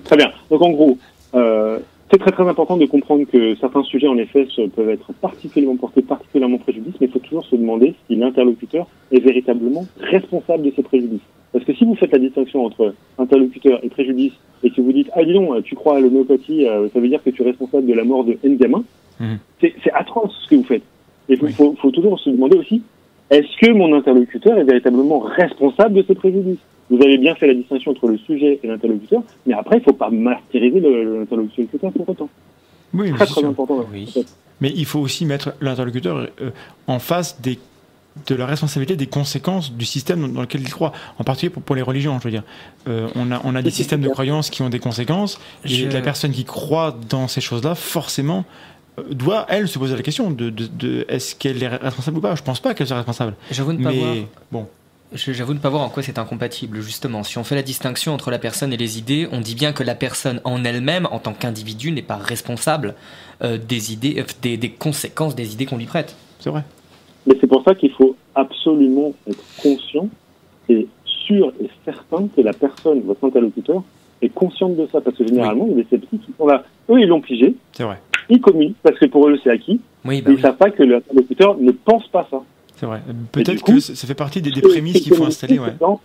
Très 0.05 0.17
bien. 0.17 0.31
Donc 0.51 0.63
en 0.63 0.71
gros, 0.71 0.99
euh, 1.35 1.79
c'est 2.11 2.19
très 2.19 2.31
très 2.31 2.47
important 2.49 2.77
de 2.77 2.87
comprendre 2.87 3.25
que 3.31 3.57
certains 3.57 3.83
sujets 3.83 4.07
en 4.07 4.17
effet 4.19 4.47
peuvent 4.77 4.91
être 4.91 5.13
particulièrement 5.15 5.77
portés 5.77 6.03
particulièrement 6.03 6.59
préjudice, 6.59 6.95
mais 7.01 7.09
il 7.09 7.13
faut 7.13 7.19
toujours 7.19 7.45
se 7.45 7.57
demander 7.57 7.95
si 8.07 8.15
l'interlocuteur 8.17 8.87
est 9.11 9.19
véritablement 9.21 9.87
responsable 9.99 10.63
de 10.65 10.73
ces 10.77 10.83
préjudices. 10.83 11.21
Parce 11.57 11.65
que 11.65 11.73
si 11.73 11.87
vous 11.87 11.95
faites 11.95 12.13
la 12.13 12.19
distinction 12.19 12.67
entre 12.67 12.93
interlocuteur 13.17 13.81
et 13.83 13.89
préjudice 13.89 14.33
et 14.63 14.71
que 14.71 14.83
vous 14.83 14.93
dites 14.93 15.09
ah 15.15 15.25
dis 15.25 15.33
donc 15.33 15.63
tu 15.65 15.75
crois 15.75 15.97
à 15.97 16.01
l'homéopathie, 16.01 16.67
euh, 16.67 16.89
ça 16.93 17.01
veut 17.01 17.09
dire 17.09 17.23
que 17.23 17.31
tu 17.31 17.41
es 17.43 17.47
responsable 17.47 17.87
de 17.87 17.95
la 17.95 18.05
mort 18.05 18.25
de 18.25 18.37
N 18.45 18.57
gamins, 18.59 18.85
Mhm. 19.19 19.39
c'est 19.63 19.73
atroce 19.95 20.35
ce 20.45 20.51
que 20.51 20.57
vous 20.57 20.65
faites. 20.65 20.83
Et 21.31 21.35
il 21.35 21.43
Oui. 21.43 21.53
faut, 21.53 21.75
faut 21.81 21.91
toujours 21.91 22.19
se 22.21 22.29
demander 22.29 22.59
aussi 22.59 22.83
est-ce 23.31 23.57
que 23.67 23.73
mon 23.73 23.95
interlocuteur 23.95 24.59
est 24.59 24.65
véritablement 24.65 25.21
responsable 25.21 25.95
de 25.95 26.03
ces 26.07 26.15
préjudices? 26.15 26.59
Vous 26.91 27.03
avez 27.03 27.17
bien 27.17 27.35
fait 27.35 27.47
la 27.47 27.55
distinction 27.55 27.93
entre 27.93 28.07
le 28.09 28.19
sujet 28.19 28.61
et 28.63 28.67
l'interlocuteur, 28.67 29.23
mais 29.47 29.55
après, 29.55 29.77
il 29.77 29.81
ne 29.81 29.85
faut 29.85 29.93
pas 29.95 30.11
martyriser 30.11 30.81
l'interlocuteur 30.81 31.91
pour 31.93 32.09
autant. 32.09 32.29
Oui, 32.95 33.11
mais 33.11 33.17
Très 33.17 33.27
c'est 33.27 33.33
très 33.41 33.45
important. 33.47 33.85
Oui. 33.93 34.15
Mais 34.61 34.71
il 34.77 34.85
faut 34.85 35.01
aussi 35.01 35.25
mettre 35.27 35.55
l'interlocuteur 35.61 36.29
euh, 36.41 36.51
en 36.87 36.99
face 37.01 37.41
des, 37.41 37.59
de 38.27 38.35
la 38.35 38.47
responsabilité 38.47 38.97
des 38.97 39.07
conséquences 39.07 39.73
du 39.73 39.85
système 39.85 40.33
dans, 40.33 40.41
lequel 40.43 40.63
il 40.63 40.71
croit. 40.73 40.93
En 41.19 41.25
particulier 41.25 41.51
pour, 41.51 41.63
pour 41.63 41.77
les 41.77 41.83
religions, 41.83 42.19
je 42.19 42.25
veux 42.25 42.31
dire. 42.31 42.43
Euh, 42.89 43.09
on, 43.15 43.31
a, 43.31 43.41
on 43.45 43.55
a 43.55 43.63
des 43.63 43.71
systèmes 43.71 44.01
de 44.01 44.09
croyances 44.09 44.51
qui 44.51 44.63
ont 44.63 44.69
des 44.71 44.79
conséquences, 44.79 45.39
et 45.65 45.69
Je- 45.69 45.89
la 45.89 46.01
personne 46.01 46.33
qui 46.33 46.45
croit 46.45 46.97
dans 47.09 47.29
ces 47.29 47.41
choses-là, 47.41 47.75
forcément, 47.75 48.45
euh, 48.99 49.03
doit, 49.13 49.45
elle, 49.49 49.69
se 49.69 49.79
poser 49.79 49.95
la 49.97 50.03
question 50.03 50.31
de, 50.31 50.51
de, 50.51 50.67
de 50.67 51.05
est-ce 51.09 51.35
qu'elle 51.35 51.63
est 51.63 51.69
responsable 51.69 52.19
ou 52.19 52.21
pas 52.21 52.35
Je 52.35 52.43
pense 52.43 52.61
pas 52.61 52.75
qu'elle 52.75 52.87
soit 52.87 52.97
responsable. 52.97 53.35
J'avoue 53.51 53.73
ne 53.75 53.83
pas 53.85 53.91
Mais 53.91 53.99
voir. 53.99 54.15
bon, 54.51 54.69
J'avoue 55.15 55.55
ne 55.55 55.59
pas 55.61 55.69
voir 55.69 55.83
en 55.83 55.89
quoi 55.89 56.03
c'est 56.03 56.19
incompatible, 56.19 56.81
justement. 56.81 57.23
Si 57.23 57.39
on 57.39 57.45
fait 57.45 57.55
la 57.55 57.63
distinction 57.63 58.13
entre 58.13 58.31
la 58.33 58.41
personne 58.41 58.73
et 58.73 58.77
les 58.77 58.99
idées, 58.99 59.29
on 59.31 59.41
dit 59.41 59.55
bien 59.55 59.73
que 59.73 59.85
la 59.85 59.95
personne 59.95 60.41
en 60.43 60.65
elle-même, 60.65 61.07
en 61.13 61.21
tant 61.21 61.33
qu'individu, 61.33 61.93
n'est 61.93 62.03
pas 62.03 62.17
responsable 62.17 62.95
euh, 63.43 63.57
des 63.57 63.93
idées, 63.93 64.17
euh, 64.19 64.25
des, 64.43 64.57
des 64.57 64.71
conséquences 64.71 65.37
des 65.37 65.53
idées 65.53 65.65
qu'on 65.67 65.77
lui 65.77 65.87
prête. 65.87 66.17
c'est 66.41 66.51
vrai. 66.51 66.65
Mais 67.27 67.35
c'est 67.41 67.47
pour 67.47 67.63
ça 67.65 67.75
qu'il 67.75 67.91
faut 67.93 68.15
absolument 68.35 69.13
être 69.29 69.43
conscient 69.63 70.09
et 70.69 70.87
sûr 71.05 71.53
et 71.63 71.69
certain 71.85 72.29
que 72.35 72.41
la 72.41 72.53
personne, 72.53 73.01
votre 73.03 73.25
interlocuteur, 73.25 73.83
est 74.23 74.29
consciente 74.29 74.77
de 74.77 74.87
ça. 74.93 75.01
Parce 75.01 75.17
que 75.17 75.27
généralement, 75.27 75.67
il 75.67 75.77
y 75.77 75.81
a 75.81 75.83
des 75.83 75.89
sceptiques 75.91 76.23
qui 76.25 76.33
sont 76.39 76.47
là. 76.47 76.65
Eux, 76.89 77.01
ils 77.01 77.09
l'ont 77.09 77.21
pigé, 77.21 77.55
C'est 77.73 77.83
vrai. 77.83 77.99
ils 78.29 78.41
communiquent 78.41 78.77
parce 78.83 78.99
que 78.99 79.07
pour 79.07 79.29
eux, 79.29 79.39
c'est 79.43 79.51
acquis. 79.51 79.81
Oui, 80.05 80.23
bah 80.23 80.31
ils 80.31 80.37
oui. 80.37 80.41
savent 80.41 80.57
pas 80.57 80.71
que 80.71 80.83
l'interlocuteur 80.83 81.57
ne 81.59 81.73
pense 81.73 82.07
pas 82.09 82.27
ça. 82.31 82.43
C'est 82.77 82.87
vrai. 82.87 83.01
Peut-être 83.33 83.63
que 83.65 83.81
ça 83.81 84.07
fait 84.07 84.15
partie 84.15 84.41
des, 84.43 84.51
des 84.51 84.61
prémices 84.61 84.99
qui 84.99 85.03
qu'il 85.05 85.15
faut 85.17 85.25
installer. 85.25 85.59
Ouais. 85.59 85.73
temps, 85.73 86.01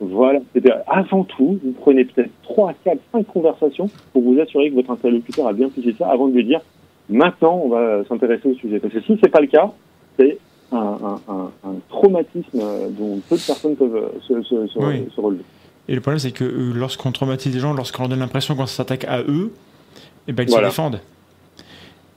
Voilà. 0.00 0.40
C'est-à-dire, 0.52 0.78
avant 0.86 1.24
tout, 1.24 1.58
vous 1.64 1.72
prenez 1.72 2.04
peut-être 2.04 2.30
3, 2.42 2.74
4, 2.84 2.98
5 3.12 3.26
conversations 3.28 3.88
pour 4.12 4.22
vous 4.22 4.38
assurer 4.40 4.70
que 4.70 4.74
votre 4.74 4.90
interlocuteur 4.90 5.46
a 5.46 5.52
bien 5.52 5.68
pigé 5.68 5.94
ça 5.98 6.08
avant 6.08 6.28
de 6.28 6.34
lui 6.34 6.44
dire 6.44 6.60
maintenant, 7.08 7.60
on 7.64 7.68
va 7.68 8.04
s'intéresser 8.08 8.48
au 8.50 8.54
sujet. 8.54 8.78
Parce 8.78 8.92
que 8.94 9.00
si 9.00 9.18
c'est 9.22 9.30
pas 9.30 9.40
le 9.40 9.46
cas, 9.48 9.72
c'est 10.18 10.38
un, 10.72 10.76
un, 10.78 11.20
un, 11.28 11.50
un 11.64 11.74
traumatisme 11.88 12.60
dont 12.90 13.20
peu 13.28 13.36
de 13.36 13.40
personnes 13.42 13.76
peuvent 13.76 13.96
euh, 13.96 14.08
se, 14.26 14.42
se, 14.42 14.66
se, 14.68 14.78
Oui. 14.78 15.08
se 15.14 15.20
relever. 15.20 15.44
Et 15.88 15.94
le 15.94 16.00
problème, 16.00 16.18
c'est 16.20 16.30
que 16.32 16.44
euh, 16.44 16.72
lorsqu'on 16.74 17.10
traumatise 17.12 17.52
les 17.52 17.60
gens, 17.60 17.72
lorsqu'on 17.74 18.02
leur 18.02 18.08
donne 18.10 18.20
l'impression 18.20 18.54
qu'on 18.54 18.66
s'attaque 18.66 19.04
à 19.04 19.22
eux, 19.22 19.52
eh 20.28 20.32
ben, 20.32 20.44
ils 20.44 20.50
Voilà. 20.50 20.68
se 20.68 20.72
défendent. 20.72 21.00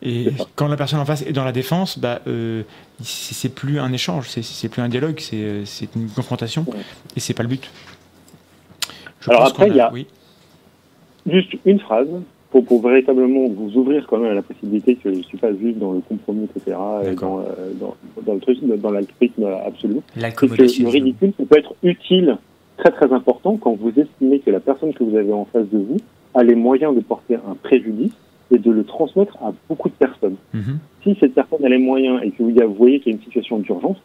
Et 0.05 0.31
quand 0.55 0.67
la 0.67 0.75
personne 0.75 0.99
en 0.99 1.05
face 1.05 1.21
est 1.21 1.31
dans 1.31 1.45
la 1.45 1.53
défense, 1.53 1.97
bah, 1.97 2.19
euh, 2.27 2.63
c'est 3.01 3.47
plus 3.53 3.80
un 3.80 3.93
échange, 3.93 4.27
c'est- 4.30 4.67
plus 4.69 4.81
un 4.81 4.89
dialogue, 4.89 5.15
c'est 5.19 5.38
euh, 5.38 5.65
c'est 5.65 5.95
une 5.95 6.09
confrontation, 6.09 6.65
Ouais. 6.67 6.75
et 7.15 7.19
c'est 7.21 7.34
pas 7.34 7.43
le 7.43 7.49
but. 7.49 7.69
Je 9.21 9.30
Alors 9.30 9.43
pense 9.43 9.51
après, 9.51 9.69
il 9.69 9.75
y 9.77 9.80
a- 9.80 9.91
Oui. 9.93 10.05
Juste 11.25 11.53
une 11.63 11.80
phrase 11.80 12.07
pour, 12.53 12.63
pour 12.65 12.88
véritablement 12.88 13.47
vous 13.47 13.75
ouvrir 13.77 14.05
quand 14.05 14.19
même 14.19 14.31
à 14.31 14.35
la 14.35 14.43
possibilité 14.43 14.95
que 14.95 15.11
je 15.11 15.17
ne 15.17 15.23
suis 15.23 15.39
pas 15.39 15.51
juste 15.55 15.80
dans 15.80 15.93
le 15.93 16.01
compromis, 16.01 16.43
etc., 16.43 16.77
et 17.01 17.05
D'accord. 17.07 17.39
dans, 17.39 17.39
euh, 17.39 17.73
dans, 17.80 17.95
dans 18.23 18.34
le 18.35 18.39
truc, 18.39 18.59
dans 18.63 18.91
l'altruisme 18.91 19.43
absolu. 19.65 20.01
que 20.35 20.45
le 20.45 20.89
ridicule, 20.89 21.34
ça 21.35 21.43
peut 21.49 21.57
être 21.57 21.73
utile, 21.81 22.38
très 22.77 22.91
très 22.91 23.11
important, 23.11 23.57
quand 23.57 23.73
vous 23.73 23.91
estimez 23.97 24.38
que 24.38 24.51
la 24.51 24.59
personne 24.59 24.93
que 24.93 25.03
vous 25.03 25.17
avez 25.17 25.34
en 25.34 25.45
face 25.45 25.67
de 25.71 25.80
vous 25.80 25.97
a 26.35 26.43
les 26.43 26.53
moyens 26.53 26.95
de 26.95 26.99
porter 27.01 27.38
un 27.38 27.55
préjudice 27.55 28.13
et 28.51 28.59
de 28.59 28.69
le 28.69 28.84
transmettre 28.84 29.35
à 29.41 29.51
beaucoup 29.67 29.89
de 29.89 29.95
personnes. 29.95 30.35
Mhm. 30.53 30.77
Si 31.01 31.17
cette 31.19 31.34
personne 31.34 31.65
a 31.65 31.69
les 31.69 31.80
moyens 31.80 32.21
et 32.21 32.30
que 32.30 32.43
vous 32.43 32.73
voyez 32.75 32.99
qu'il 32.99 33.13
y 33.13 33.15
a 33.15 33.17
une 33.17 33.23
situation 33.23 33.57
d'urgence, 33.57 33.97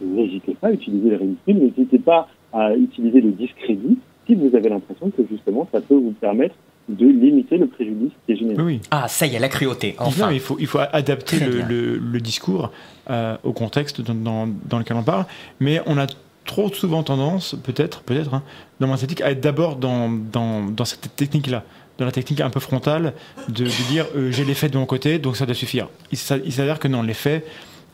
n'hésitez 0.00 0.54
pas 0.54 0.68
à 0.68 0.72
utiliser 0.72 1.10
le 1.10 1.16
ridicule, 1.16 1.58
n'hésitez 1.58 1.98
pas 1.98 2.26
à 2.54 2.74
utiliser 2.74 3.20
le 3.20 3.32
discrédit 3.32 3.98
si 4.26 4.34
vous 4.34 4.56
avez 4.56 4.70
l'impression 4.70 5.10
que 5.10 5.22
justement 5.30 5.68
ça 5.70 5.82
peut 5.82 5.94
vous 5.94 6.14
permettre 6.18 6.54
de 6.88 7.04
limiter 7.06 7.56
le 7.58 7.66
préjudice 7.66 8.12
qui 8.26 8.32
est 8.32 8.36
généré. 8.36 8.62
Oui, 8.62 8.74
oui. 8.74 8.80
Ah, 8.90 9.08
ça 9.08 9.26
y 9.26 9.34
est, 9.34 9.38
la 9.38 9.48
cruauté, 9.48 9.96
enfin. 9.98 10.30
il 10.30 10.40
faut, 10.40 10.56
il 10.60 10.66
faut 10.66 10.78
adapter 10.78 11.40
le, 11.40 11.50
bien. 11.50 11.66
le- 11.68 11.96
le 11.98 12.20
discours 12.20 12.70
euh, 13.10 13.36
au 13.42 13.52
contexte 13.52 14.00
dans, 14.00 14.14
dans- 14.14 14.48
dans 14.68 14.78
lequel 14.78 14.96
on 14.96 15.02
parle, 15.02 15.26
mais 15.58 15.80
on 15.86 15.98
a 15.98 16.06
trop 16.44 16.72
souvent 16.72 17.02
tendance, 17.02 17.56
peut-être, 17.64 18.02
peut-être, 18.02 18.32
hein, 18.34 18.42
dans 18.78 18.86
mon 18.86 18.94
esthétique, 18.94 19.20
à 19.20 19.32
être 19.32 19.40
d'abord 19.40 19.74
dans, 19.76 20.08
dans, 20.10 20.64
dans 20.64 20.84
cette 20.84 21.16
technique-là, 21.16 21.64
dans 21.98 22.04
la 22.04 22.12
technique 22.12 22.40
un 22.40 22.50
peu 22.50 22.60
frontale, 22.60 23.14
de, 23.48 23.64
de 23.64 23.88
dire 23.90 24.06
euh, 24.14 24.30
j'ai 24.30 24.44
les 24.44 24.54
faits 24.54 24.72
de 24.72 24.78
mon 24.78 24.86
côté, 24.86 25.18
donc 25.18 25.36
ça 25.36 25.44
doit 25.44 25.56
suffire. 25.56 25.88
Il 26.12 26.18
s'a- 26.18 26.36
il 26.38 26.52
s'avère 26.52 26.78
que 26.78 26.86
non, 26.86 27.02
les 27.02 27.14
faits, 27.14 27.44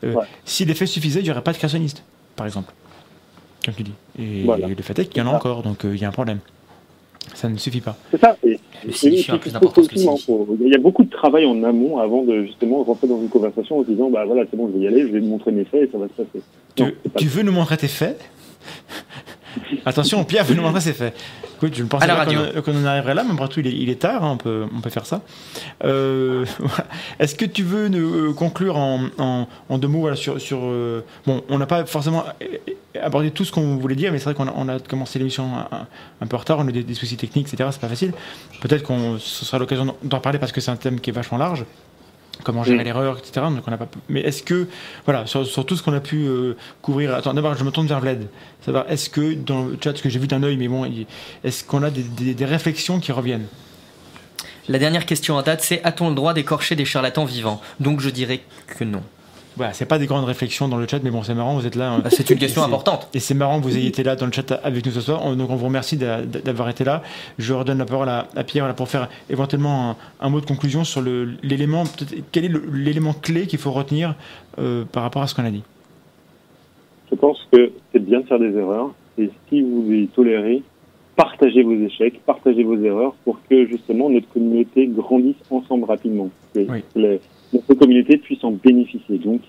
euh, 0.03 0.13
Ouais. 0.13 0.25
si 0.45 0.65
les 0.65 0.75
faits 0.75 0.87
suffisaient, 0.87 1.21
il 1.21 1.23
n'y 1.23 1.31
aurait 1.31 1.41
pas 1.41 1.53
de 1.53 1.57
créationniste, 1.57 2.03
par 2.35 2.45
exemple, 2.45 2.71
comme 3.65 3.73
tu 3.73 3.81
dis. 3.83 3.93
Et, 4.19 4.43
Voilà. 4.43 4.67
le 4.67 4.75
fait 4.83 4.99
est 4.99 5.05
qu'il 5.05 5.23
y 5.23 5.25
en 5.25 5.31
a 5.31 5.35
encore, 5.35 5.63
donc 5.63 5.83
euh, 5.83 5.95
il 5.95 5.99
y 6.01 6.05
a 6.05 6.09
un 6.09 6.11
problème. 6.11 6.37
Ça 7.33 7.49
ne 7.49 7.57
suffit 7.57 7.81
pas. 7.81 7.95
C'est 8.11 8.19
ça. 8.19 8.37
Et, 8.43 8.59
plus 8.85 9.53
d'importance 9.53 9.87
que 9.87 9.99
faut- 9.99 10.57
Il 10.61 10.67
y 10.67 10.75
a 10.75 10.77
beaucoup 10.77 11.03
de 11.03 11.09
travail 11.09 11.45
en 11.45 11.63
amont 11.63 11.99
avant 11.99 12.23
de 12.23 12.43
justement 12.43 12.83
rentrer 12.83 13.07
dans 13.07 13.19
une 13.21 13.29
conversation 13.29 13.79
en 13.79 13.83
se 13.83 13.89
disant 13.89 14.09
bah 14.09 14.25
voilà 14.25 14.43
c'est 14.49 14.57
bon 14.57 14.69
je 14.71 14.77
vais 14.77 14.83
y 14.83 14.87
aller, 14.87 15.01
je 15.01 15.07
vais 15.07 15.19
vous 15.19 15.27
montrer 15.27 15.51
mes 15.51 15.63
faits 15.65 15.89
et 15.89 15.91
ça 15.91 15.97
va 15.97 16.07
se 16.07 16.13
passer. 16.21 16.43
Tu, 16.75 16.83
Non, 16.83 16.91
c'est 17.03 17.11
pas 17.13 17.19
tu 17.19 17.27
veux 17.27 17.43
nous 17.43 17.51
montrer 17.51 17.77
tes 17.77 17.87
faits? 17.87 18.19
Attention, 19.85 20.23
Pierre 20.23 20.45
veut 20.45 20.55
nous 20.55 20.61
montrer 20.63 20.81
ses 20.81 20.93
faits. 20.93 21.15
Écoute, 21.57 21.75
je 21.75 21.83
ne 21.83 21.87
pensais 21.87 22.05
pas 22.07 22.25
qu'on 22.61 22.75
en 22.77 22.85
arriverait 22.85 23.13
là, 23.13 23.23
mais 23.25 23.33
après 23.33 23.47
tout, 23.47 23.59
il 23.61 23.67
est, 23.67 23.71
il 23.73 23.89
est 23.89 23.99
tard, 24.01 24.23
hein, 24.23 24.31
on, 24.33 24.37
peut, 24.37 24.65
on 24.75 24.81
peut 24.81 24.89
faire 24.89 25.05
ça. 25.05 25.21
Euh. 25.85 26.45
Est-ce 27.19 27.35
que 27.35 27.45
tu 27.45 27.63
veux 27.63 27.87
nous 27.87 28.29
euh, 28.31 28.33
conclure 28.33 28.77
en, 28.77 29.01
en- 29.17 29.47
en 29.69 29.77
deux 29.77 29.87
mots 29.87 30.01
voilà, 30.01 30.15
sur... 30.15 30.39
sur 30.41 30.59
euh, 30.63 31.03
bon, 31.25 31.41
on 31.49 31.57
n'a 31.57 31.65
pas 31.65 31.85
forcément 31.85 32.23
abordé 33.01 33.31
tout 33.31 33.45
ce 33.45 33.51
qu'on 33.51 33.77
voulait 33.77 33.95
dire, 33.95 34.11
mais 34.11 34.17
c'est 34.19 34.25
vrai 34.25 34.33
qu'on 34.33 34.47
a, 34.47 34.53
on 34.55 34.67
a 34.67 34.79
commencé 34.79 35.19
l'émission 35.19 35.49
un, 36.21 36.27
peu 36.27 36.35
en 36.35 36.39
retard, 36.39 36.59
on 36.59 36.67
a 36.67 36.71
des, 36.71 36.83
des 36.83 36.93
soucis 36.93 37.17
techniques, 37.17 37.47
etc. 37.51 37.69
C'est 37.71 37.81
pas 37.81 37.87
facile. 37.89 38.13
Peut-être 38.61 38.83
qu'on 38.83 39.17
ce 39.19 39.45
sera 39.45 39.57
l'occasion 39.59 39.95
d'en 40.03 40.19
parler 40.19 40.39
parce 40.39 40.51
que 40.51 40.61
c'est 40.61 40.71
un 40.71 40.75
thème 40.75 40.99
qui 40.99 41.09
est 41.09 41.13
vachement 41.13 41.37
large. 41.37 41.65
Comment 42.43 42.63
gérer 42.63 42.83
l'erreur, 42.83 43.17
etc. 43.19 43.45
Donc 43.49 43.63
on 43.67 43.77
pas. 43.77 43.87
Mais 44.09 44.21
est-ce 44.21 44.43
que, 44.43 44.67
voilà, 45.05 45.25
sur, 45.27 45.45
sur 45.45 45.65
tout 45.65 45.75
ce 45.75 45.83
qu'on 45.83 45.93
a 45.93 45.99
pu 46.01 46.25
euh, 46.25 46.55
couvrir. 46.81 47.13
Attends, 47.13 47.33
d'abord, 47.33 47.55
je 47.55 47.63
me 47.63 47.69
tourne 47.71 47.87
vers 47.87 47.99
Vlad. 48.01 48.27
Savoir, 48.65 48.85
est-ce 48.89 49.09
que 49.09 49.33
dans 49.33 49.65
le 49.65 49.77
chat, 49.81 49.95
ce 49.95 50.01
que 50.01 50.09
j'ai 50.09 50.19
vu 50.19 50.27
d'un 50.27 50.43
œil, 50.43 50.57
mais 50.57 50.67
bon, 50.67 50.85
est-ce 51.43 51.63
qu'on 51.63 51.83
a 51.83 51.89
des, 51.89 52.03
des- 52.03 52.33
des 52.33 52.45
réflexions 52.45 52.99
qui 52.99 53.11
reviennent? 53.11 53.45
La 54.67 54.79
dernière 54.79 55.05
question 55.05 55.35
en 55.35 55.41
date, 55.41 55.61
c'est 55.61 55.83
a-t-on 55.83 56.09
le 56.09 56.15
droit 56.15 56.33
d'écorcher 56.33 56.75
des 56.75 56.85
charlatans 56.85 57.25
vivants? 57.25 57.61
Donc 57.79 57.99
je 57.99 58.09
dirais 58.09 58.41
que 58.67 58.83
non. 58.83 59.03
Voilà, 59.55 59.71
c'est 59.73 59.85
pas 59.85 59.99
des 59.99 60.07
grandes 60.07 60.25
réflexions 60.25 60.67
dans 60.67 60.77
le 60.77 60.87
chat, 60.87 60.99
mais 61.03 61.11
bon, 61.11 61.21
c'est 61.21 61.35
marrant, 61.35 61.53
vous 61.55 61.67
êtes 61.67 61.75
là. 61.75 61.91
hein. 61.91 61.99
Bah, 62.03 62.09
C'est 62.09 62.29
une 62.29 62.39
question 62.39 62.63
importante. 62.63 63.07
Et 63.13 63.19
c'est 63.19 63.33
marrant 63.35 63.59
que 63.59 63.63
vous 63.65 63.77
ayez 63.77 63.87
été 63.87 64.01
là 64.03 64.15
dans 64.15 64.25
le 64.25 64.31
chat 64.31 64.51
avec 64.63 64.85
nous 64.85 64.91
ce 64.91 65.01
soir. 65.01 65.21
On- 65.23 65.35
Donc 65.35 65.49
on 65.51 65.55
vous 65.55 65.65
remercie 65.65 65.95
d'a- 65.97 66.21
d'avoir 66.23 66.69
été 66.69 66.83
là. 66.83 67.03
Je 67.37 67.53
redonne 67.53 67.77
la 67.77 67.85
parole 67.85 68.09
à, 68.09 68.27
à 68.35 68.43
Pierre 68.43 68.67
là, 68.67 68.73
pour 68.73 68.87
faire 68.89 69.09
éventuellement 69.29 69.91
un, 69.91 69.95
un 70.21 70.29
mot 70.29 70.41
de 70.41 70.45
conclusion 70.45 70.83
sur 70.83 71.01
l'élément. 71.03 71.83
peut-être- 71.83 72.23
Quel 72.31 72.45
est 72.45 72.51
l'élément 72.71 73.13
clé 73.13 73.45
qu'il 73.47 73.59
faut 73.59 73.71
retenir 73.71 74.15
euh, 74.59 74.85
par 74.91 75.03
rapport 75.03 75.21
à 75.21 75.27
ce 75.27 75.35
qu'on 75.35 75.45
a 75.45 75.51
dit? 75.51 75.63
Je 77.11 77.15
pense 77.15 77.37
que 77.51 77.71
c'est 77.91 77.99
bien 78.03 78.21
de 78.21 78.25
faire 78.25 78.39
des 78.39 78.55
erreurs 78.57 78.91
et 79.19 79.29
si 79.49 79.61
vous 79.61 79.85
les 79.87 80.07
tolérez, 80.07 80.63
partagez 81.15 81.61
vos 81.61 81.75
échecs, 81.75 82.19
partagez 82.25 82.63
vos 82.63 82.77
erreurs 82.81 83.13
pour 83.23 83.37
que 83.47 83.67
justement 83.67 84.09
notre 84.09 84.27
communauté 84.29 84.87
grandisse 84.87 85.35
ensemble 85.51 85.83
rapidement. 85.85 86.29
Oui. 86.55 86.65
les- 86.95 87.19
notre 87.53 87.73
communauté 87.75 88.17
puisse 88.17 88.43
en 88.43 88.51
bénéficier. 88.51 89.17
Donc, 89.17 89.41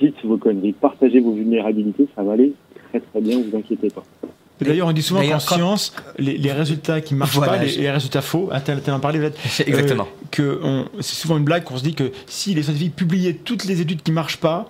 dites 0.00 0.14
vos 0.24 0.36
conneries, 0.36 0.72
partagez 0.72 1.20
vos 1.20 1.32
vulnérabilités, 1.32 2.06
ça 2.14 2.22
va 2.22 2.32
aller 2.32 2.52
très 2.90 3.00
très 3.00 3.20
bien, 3.20 3.38
vous 3.38 3.56
inquiétez 3.56 3.88
pas. 3.88 4.04
D'ailleurs, 4.60 4.88
on 4.88 4.92
dit 4.92 5.02
souvent 5.02 5.22
qu'en 5.24 5.38
science, 5.38 5.94
les, 6.18 6.36
les 6.36 6.52
résultats 6.52 7.00
qui 7.00 7.14
marchent 7.14 7.36
Voilà, 7.36 7.58
pas, 7.58 7.64
les, 7.64 7.76
les 7.76 7.90
résultats 7.90 8.22
faux, 8.22 8.50
t'as 8.64 8.76
t'as 8.76 8.92
en 8.92 8.98
peut-être 8.98 9.38
Exactement. 9.66 10.08
euh, 10.08 10.26
que 10.32 10.60
c'est 11.00 11.14
souvent 11.14 11.38
une 11.38 11.44
blague 11.44 11.62
qu'on 11.62 11.76
se 11.76 11.84
dit 11.84 11.94
que 11.94 12.10
si 12.26 12.54
les 12.54 12.64
scientifiques 12.64 12.96
publiaient 12.96 13.34
toutes 13.34 13.66
les 13.66 13.80
études 13.80 14.02
qui 14.02 14.10
marchent 14.10 14.38
pas, 14.38 14.68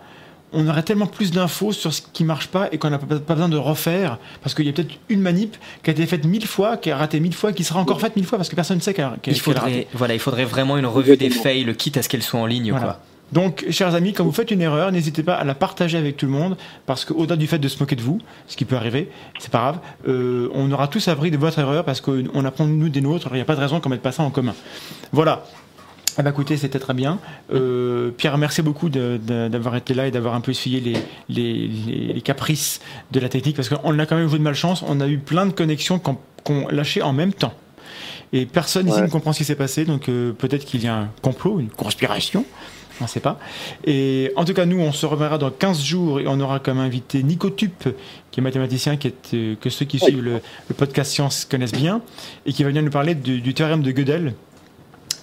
on 0.53 0.67
aurait 0.69 0.83
tellement 0.83 1.07
plus 1.07 1.31
d'infos 1.31 1.73
sur 1.73 1.93
ce 1.93 2.03
qui 2.13 2.25
marche 2.25 2.49
pas 2.49 2.69
et 2.73 2.79
qu'on 2.79 2.91
n'a 2.91 2.99
pas, 2.99 3.35
besoin 3.35 3.49
de 3.49 3.57
refaire 3.57 4.19
parce 4.43 4.55
qu'il 4.55 4.67
y 4.67 4.69
a 4.69 4.73
peut-être 4.73 4.95
une 5.09 5.21
manip 5.21 5.57
qui 5.83 5.91
a 5.91 5.93
été 5.93 6.07
faite 6.07 6.25
mille 6.25 6.47
fois, 6.47 6.77
qui 6.77 6.91
a 6.91 6.97
raté 6.97 7.21
mille 7.21 7.35
fois, 7.35 7.53
qui 7.53 7.65
sera 7.65 7.81
encore 7.81 8.01
faite 8.01 8.17
mille 8.17 8.27
fois 8.27 8.39
parce 8.39 8.49
que 8.49 8.57
personne 8.57 8.79
ne 8.79 8.83
sait 8.83 8.95
qu'elle 8.95 9.05
Il 9.05 9.07
a 9.07 9.11
raté. 9.11 9.35
faudrait, 9.35 9.87
voilà, 9.95 10.15
il 10.15 10.21
faudrait 10.21 10.45
vraiment 10.45 10.77
une 10.79 10.87
revue 10.87 11.17
des 11.17 11.31
fails, 11.31 11.75
quitte 11.77 11.97
à 11.97 12.03
ce 12.03 12.09
qu'elles 12.09 12.23
soient 12.23 12.41
en 12.41 12.47
ligne. 12.47 12.71
Voilà. 12.71 12.87
Quoi. 12.87 13.01
Donc, 13.33 13.67
chers 13.71 13.95
amis, 13.95 14.15
quand 14.15 14.25
vous 14.25 14.33
faites 14.33 14.51
une 14.51 14.63
erreur, 14.63 14.91
n'hésitez 14.91 15.23
pas 15.23 15.35
à 15.35 15.45
la 15.45 15.55
partager 15.55 15.99
avec 15.99 16.17
tout 16.17 16.27
le 16.27 16.33
monde, 16.33 16.57
parce 16.87 17.05
qu'au-delà 17.05 17.37
du 17.37 17.47
fait 17.47 17.59
de 17.59 17.69
se 17.69 17.79
moquer 17.79 17.95
de 17.95 18.01
vous, 18.01 18.21
ce 18.47 18.57
qui 18.57 18.65
peut 18.65 18.77
arriver, 18.77 19.11
c'est 19.39 19.51
pas 19.51 19.59
grave, 19.59 19.79
euh, 20.09 20.49
on 20.55 20.71
aura 20.73 20.89
tous 20.89 21.09
appris 21.09 21.31
de 21.31 21.37
votre 21.37 21.59
erreur, 21.59 21.85
parce 21.85 22.01
qu'on 22.01 22.45
apprend 22.45 22.67
nous 22.67 22.89
des 22.89 23.03
nôtres, 23.03 23.29
il 23.33 23.37
n'y 23.37 23.43
a 23.43 23.45
pas 23.45 23.55
de 23.55 23.61
raison 23.61 23.81
qu'on 23.81 23.91
mette 23.91 24.03
pas 24.03 24.13
ça 24.13 24.23
en 24.23 24.31
commun. 24.31 24.55
Voilà. 25.13 25.45
Eh 26.19 26.23
ben, 26.23 26.31
écoutez, 26.31 26.57
c'était 26.57 26.81
très 26.81 26.95
bien. 26.95 27.19
Euh, 27.55 28.11
Pierre, 28.11 28.39
merci 28.39 28.61
beaucoup 28.63 28.89
d'avoir 28.89 29.77
été 29.77 29.95
là 29.95 30.07
et 30.09 30.11
d'avoir 30.11 30.35
un 30.35 30.41
peu 30.41 30.51
essuyé 30.51 30.81
les, 30.81 30.95
les, 31.29 31.69
les- 31.69 32.13
les 32.15 32.21
caprices 32.23 32.81
de 33.13 33.21
la 33.21 33.29
technique, 33.29 33.55
parce 33.55 33.69
qu'on 33.69 33.97
a 33.99 34.07
quand 34.07 34.17
même 34.17 34.29
joué 34.29 34.39
de 34.39 34.43
malchance, 34.45 34.83
on 34.87 35.01
a 35.01 35.07
eu 35.07 35.19
plein 35.19 35.47
de 35.47 35.53
connexions 35.53 36.01
qu'on 36.01 36.67
lâchait 36.69 37.03
en 37.03 37.13
même 37.13 37.33
temps. 37.33 37.55
Et 38.33 38.47
personne 38.47 38.89
ici 38.89 39.01
ne 39.01 39.07
comprend 39.07 39.33
ce 39.33 39.39
qui 39.39 39.45
s'est 39.45 39.55
passé, 39.55 39.85
donc 39.85 40.09
euh, 40.09 40.33
peut-être 40.33 40.65
qu'il 40.65 40.83
y 40.83 40.89
a 40.89 40.97
un 40.97 41.09
complot, 41.23 41.61
une 41.61 41.71
conspiration. 41.71 42.45
On 43.01 43.05
ne 43.05 43.09
sait 43.09 43.21
pas. 43.21 43.39
Et 43.87 44.33
en 44.35 44.45
tout 44.45 44.55
cas, 44.55 44.67
nous, 44.67 44.81
on 44.81 44.91
se 44.91 45.07
reverra 45.07 45.39
dans 45.39 45.53
15 45.53 45.81
jours 45.85 46.19
et 46.19 46.27
on 46.27 46.41
aura 46.41 46.59
comme 46.59 46.79
invité 46.81 47.23
Nico 47.23 47.49
Tup, 47.49 47.89
qui 48.33 48.41
est 48.41 48.43
mathématicien, 48.43 48.97
qui 48.97 49.07
est, 49.07 49.35
euh, 49.35 49.55
que 49.61 49.71
ceux 49.71 49.85
qui 49.85 49.99
Oui. 50.03 50.11
suivent 50.11 50.25
le, 50.25 50.41
le 50.69 50.75
podcast 50.75 51.13
Science 51.13 51.45
connaissent 51.49 51.71
bien, 51.73 52.01
et 52.45 52.53
qui 52.53 52.65
va 52.65 52.71
venir 52.71 52.83
nous 52.83 52.91
parler 52.91 53.15
du, 53.15 53.41
du 53.41 53.55
théorème 53.55 53.83
de 53.83 53.93
Gödel. 53.93 54.35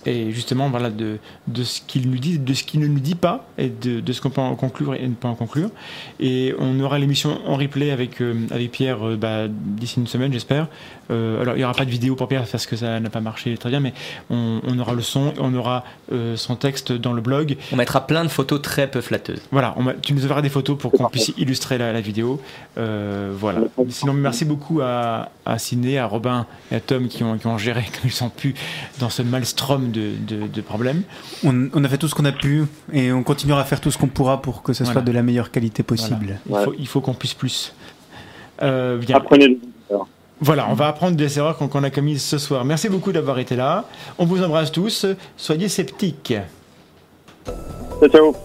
Et 0.06 0.32
justement, 0.32 0.70
voilà, 0.70 0.90
de, 0.90 1.18
de 1.48 1.64
ce 1.64 1.82
qu'il 1.82 2.10
nous 2.10 2.18
dit, 2.18 2.38
de 2.38 2.54
ce 2.54 2.64
qu'il 2.64 2.80
ne 2.80 2.88
nous 2.88 3.00
dit 3.00 3.16
pas, 3.16 3.48
et 3.58 3.70
de, 3.70 4.00
de 4.00 4.14
ce 4.14 4.22
qu'on 4.22 4.30
peut 4.30 4.42
en 4.42 4.56
conclure 4.56 4.94
et 4.94 5.08
ne 5.08 5.14
pas 5.14 5.28
en 5.28 5.36
conclure. 5.36 5.70
Et 6.20 6.54
on 6.60 6.80
aura 6.80 7.00
l'émission 7.00 7.40
en 7.48 7.56
replay 7.56 7.92
avec, 7.92 8.22
euh, 8.22 8.34
avec 8.52 8.72
Pierre 8.72 9.08
euh, 9.08 9.16
bah, 9.16 9.48
d'ici 9.50 10.00
une 10.00 10.08
semaine, 10.08 10.32
j'espère. 10.32 10.68
Euh, 11.12 11.42
alors, 11.42 11.56
il 11.56 11.60
n'y 11.60 11.64
aura 11.64 11.74
pas 11.74 11.86
de 11.86 11.90
vidéo 11.90 12.16
pour 12.16 12.28
Pierre 12.28 12.46
parce 12.46 12.66
que 12.66 12.76
ça 12.76 13.00
n'a 13.00 13.10
pas 13.10 13.22
marché 13.22 13.58
très 13.58 13.70
bien, 13.70 13.80
mais 13.80 13.94
on, 14.30 14.62
on 14.66 14.80
aura 14.80 14.94
le 14.94 15.02
son, 15.02 15.34
on 15.40 15.54
aura 15.54 15.84
euh, 16.12 16.36
son 16.36 16.56
texte 16.56 16.92
dans 16.92 17.14
le 17.14 17.22
blog. 17.22 17.58
On 17.72 17.76
mettra 17.76 18.06
plein 18.08 18.24
de 18.24 18.30
photos 18.30 18.62
très 18.62 18.90
peu 18.90 19.02
flatteuses. 19.02 19.42
Voilà, 19.52 19.76
on 19.78 19.86
tu 20.02 20.14
nous 20.14 20.26
enverras 20.26 20.42
des 20.42 20.50
photos 20.50 20.78
pour 20.78 20.92
qu'on 20.92 21.10
puisse 21.10 21.32
illustrer 21.38 21.78
la, 21.78 21.94
la 21.94 22.02
vidéo. 22.02 22.42
Euh, 22.78 23.34
voilà. 23.36 23.62
Sinon, 23.90 24.14
merci 24.14 24.46
beaucoup 24.46 24.82
à, 24.82 25.30
à 25.46 25.58
Sidney, 25.58 25.98
à 25.98 26.06
Robin 26.06 26.46
et 26.72 26.76
à 26.76 26.80
Tom 26.80 27.08
qui 27.08 27.24
ont, 27.24 27.38
qui 27.38 27.48
ont 27.48 27.58
géré 27.58 27.82
comme 27.82 28.10
ils 28.10 28.12
sont 28.12 28.30
pu 28.30 28.56
dans 29.00 29.10
ce 29.10 29.22
maelstrom 29.22 29.92
de, 29.96 30.12
de, 30.28 30.48
de 30.48 30.62
problèmes. 30.62 31.02
On, 31.44 31.70
on 31.74 31.84
a 31.84 31.90
fait 31.90 31.98
tout 31.98 32.08
ce 32.08 32.16
qu'on 32.16 32.26
a 32.26 32.32
pu 32.32 32.64
et 32.94 33.12
on 33.12 33.24
continuera 33.24 33.62
à 33.62 33.64
faire 33.64 33.80
tout 33.82 33.92
ce 33.92 33.98
qu'on 33.98 34.08
pourra 34.08 34.42
pour 34.42 34.62
que 34.64 34.74
ce 34.74 34.84
Voilà. 34.84 34.94
soit 34.94 35.02
de 35.02 35.12
la 35.12 35.24
meilleure 35.24 35.50
qualité 35.52 35.82
possible. 35.84 36.40
Il 36.48 36.54
Ouais. 36.54 36.64
faut, 36.64 36.74
il 36.78 36.88
faut 36.88 37.02
qu'on 37.02 37.14
puisse 37.14 37.34
plus. 37.34 37.74
Euh, 38.62 38.98
bien. 38.98 39.16
Apprenez. 39.18 39.58
Voilà, 40.42 40.68
on 40.70 40.74
va 40.74 40.90
apprendre 40.90 41.16
des 41.16 41.38
erreurs 41.40 41.56
qu'on 41.58 41.70
qu'on 41.70 41.84
a 41.84 41.90
commises 41.90 42.22
ce 42.22 42.38
soir. 42.38 42.66
Merci 42.66 42.90
beaucoup 42.90 43.14
d'avoir 43.14 43.40
été 43.40 43.56
là. 43.56 43.86
On 44.18 44.26
vous 44.26 44.44
embrasse 44.44 44.70
tous. 44.72 45.06
Soyez 45.38 45.70
sceptiques. 45.70 46.34
Ciao, 48.02 48.10
ciao. 48.10 48.36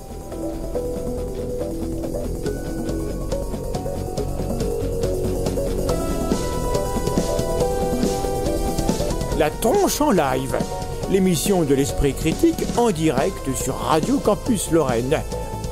La 9.39 9.49
tronche 9.51 10.01
en 10.01 10.11
live, 10.11 10.57
l'émission 11.11 11.63
de 11.63 11.75
l'esprit 11.75 12.15
critique 12.15 12.65
en 12.77 12.91
direct 12.91 13.55
sur 13.55 13.75
Radio 13.75 14.19
Campus 14.19 14.71
Lorraine, 14.71 15.21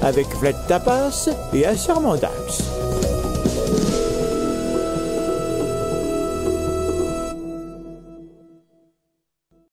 avec 0.02 0.26
Vlad 0.36 0.56
Tapas 0.66 1.28
et 1.54 1.64
Assermandax. 1.64 2.64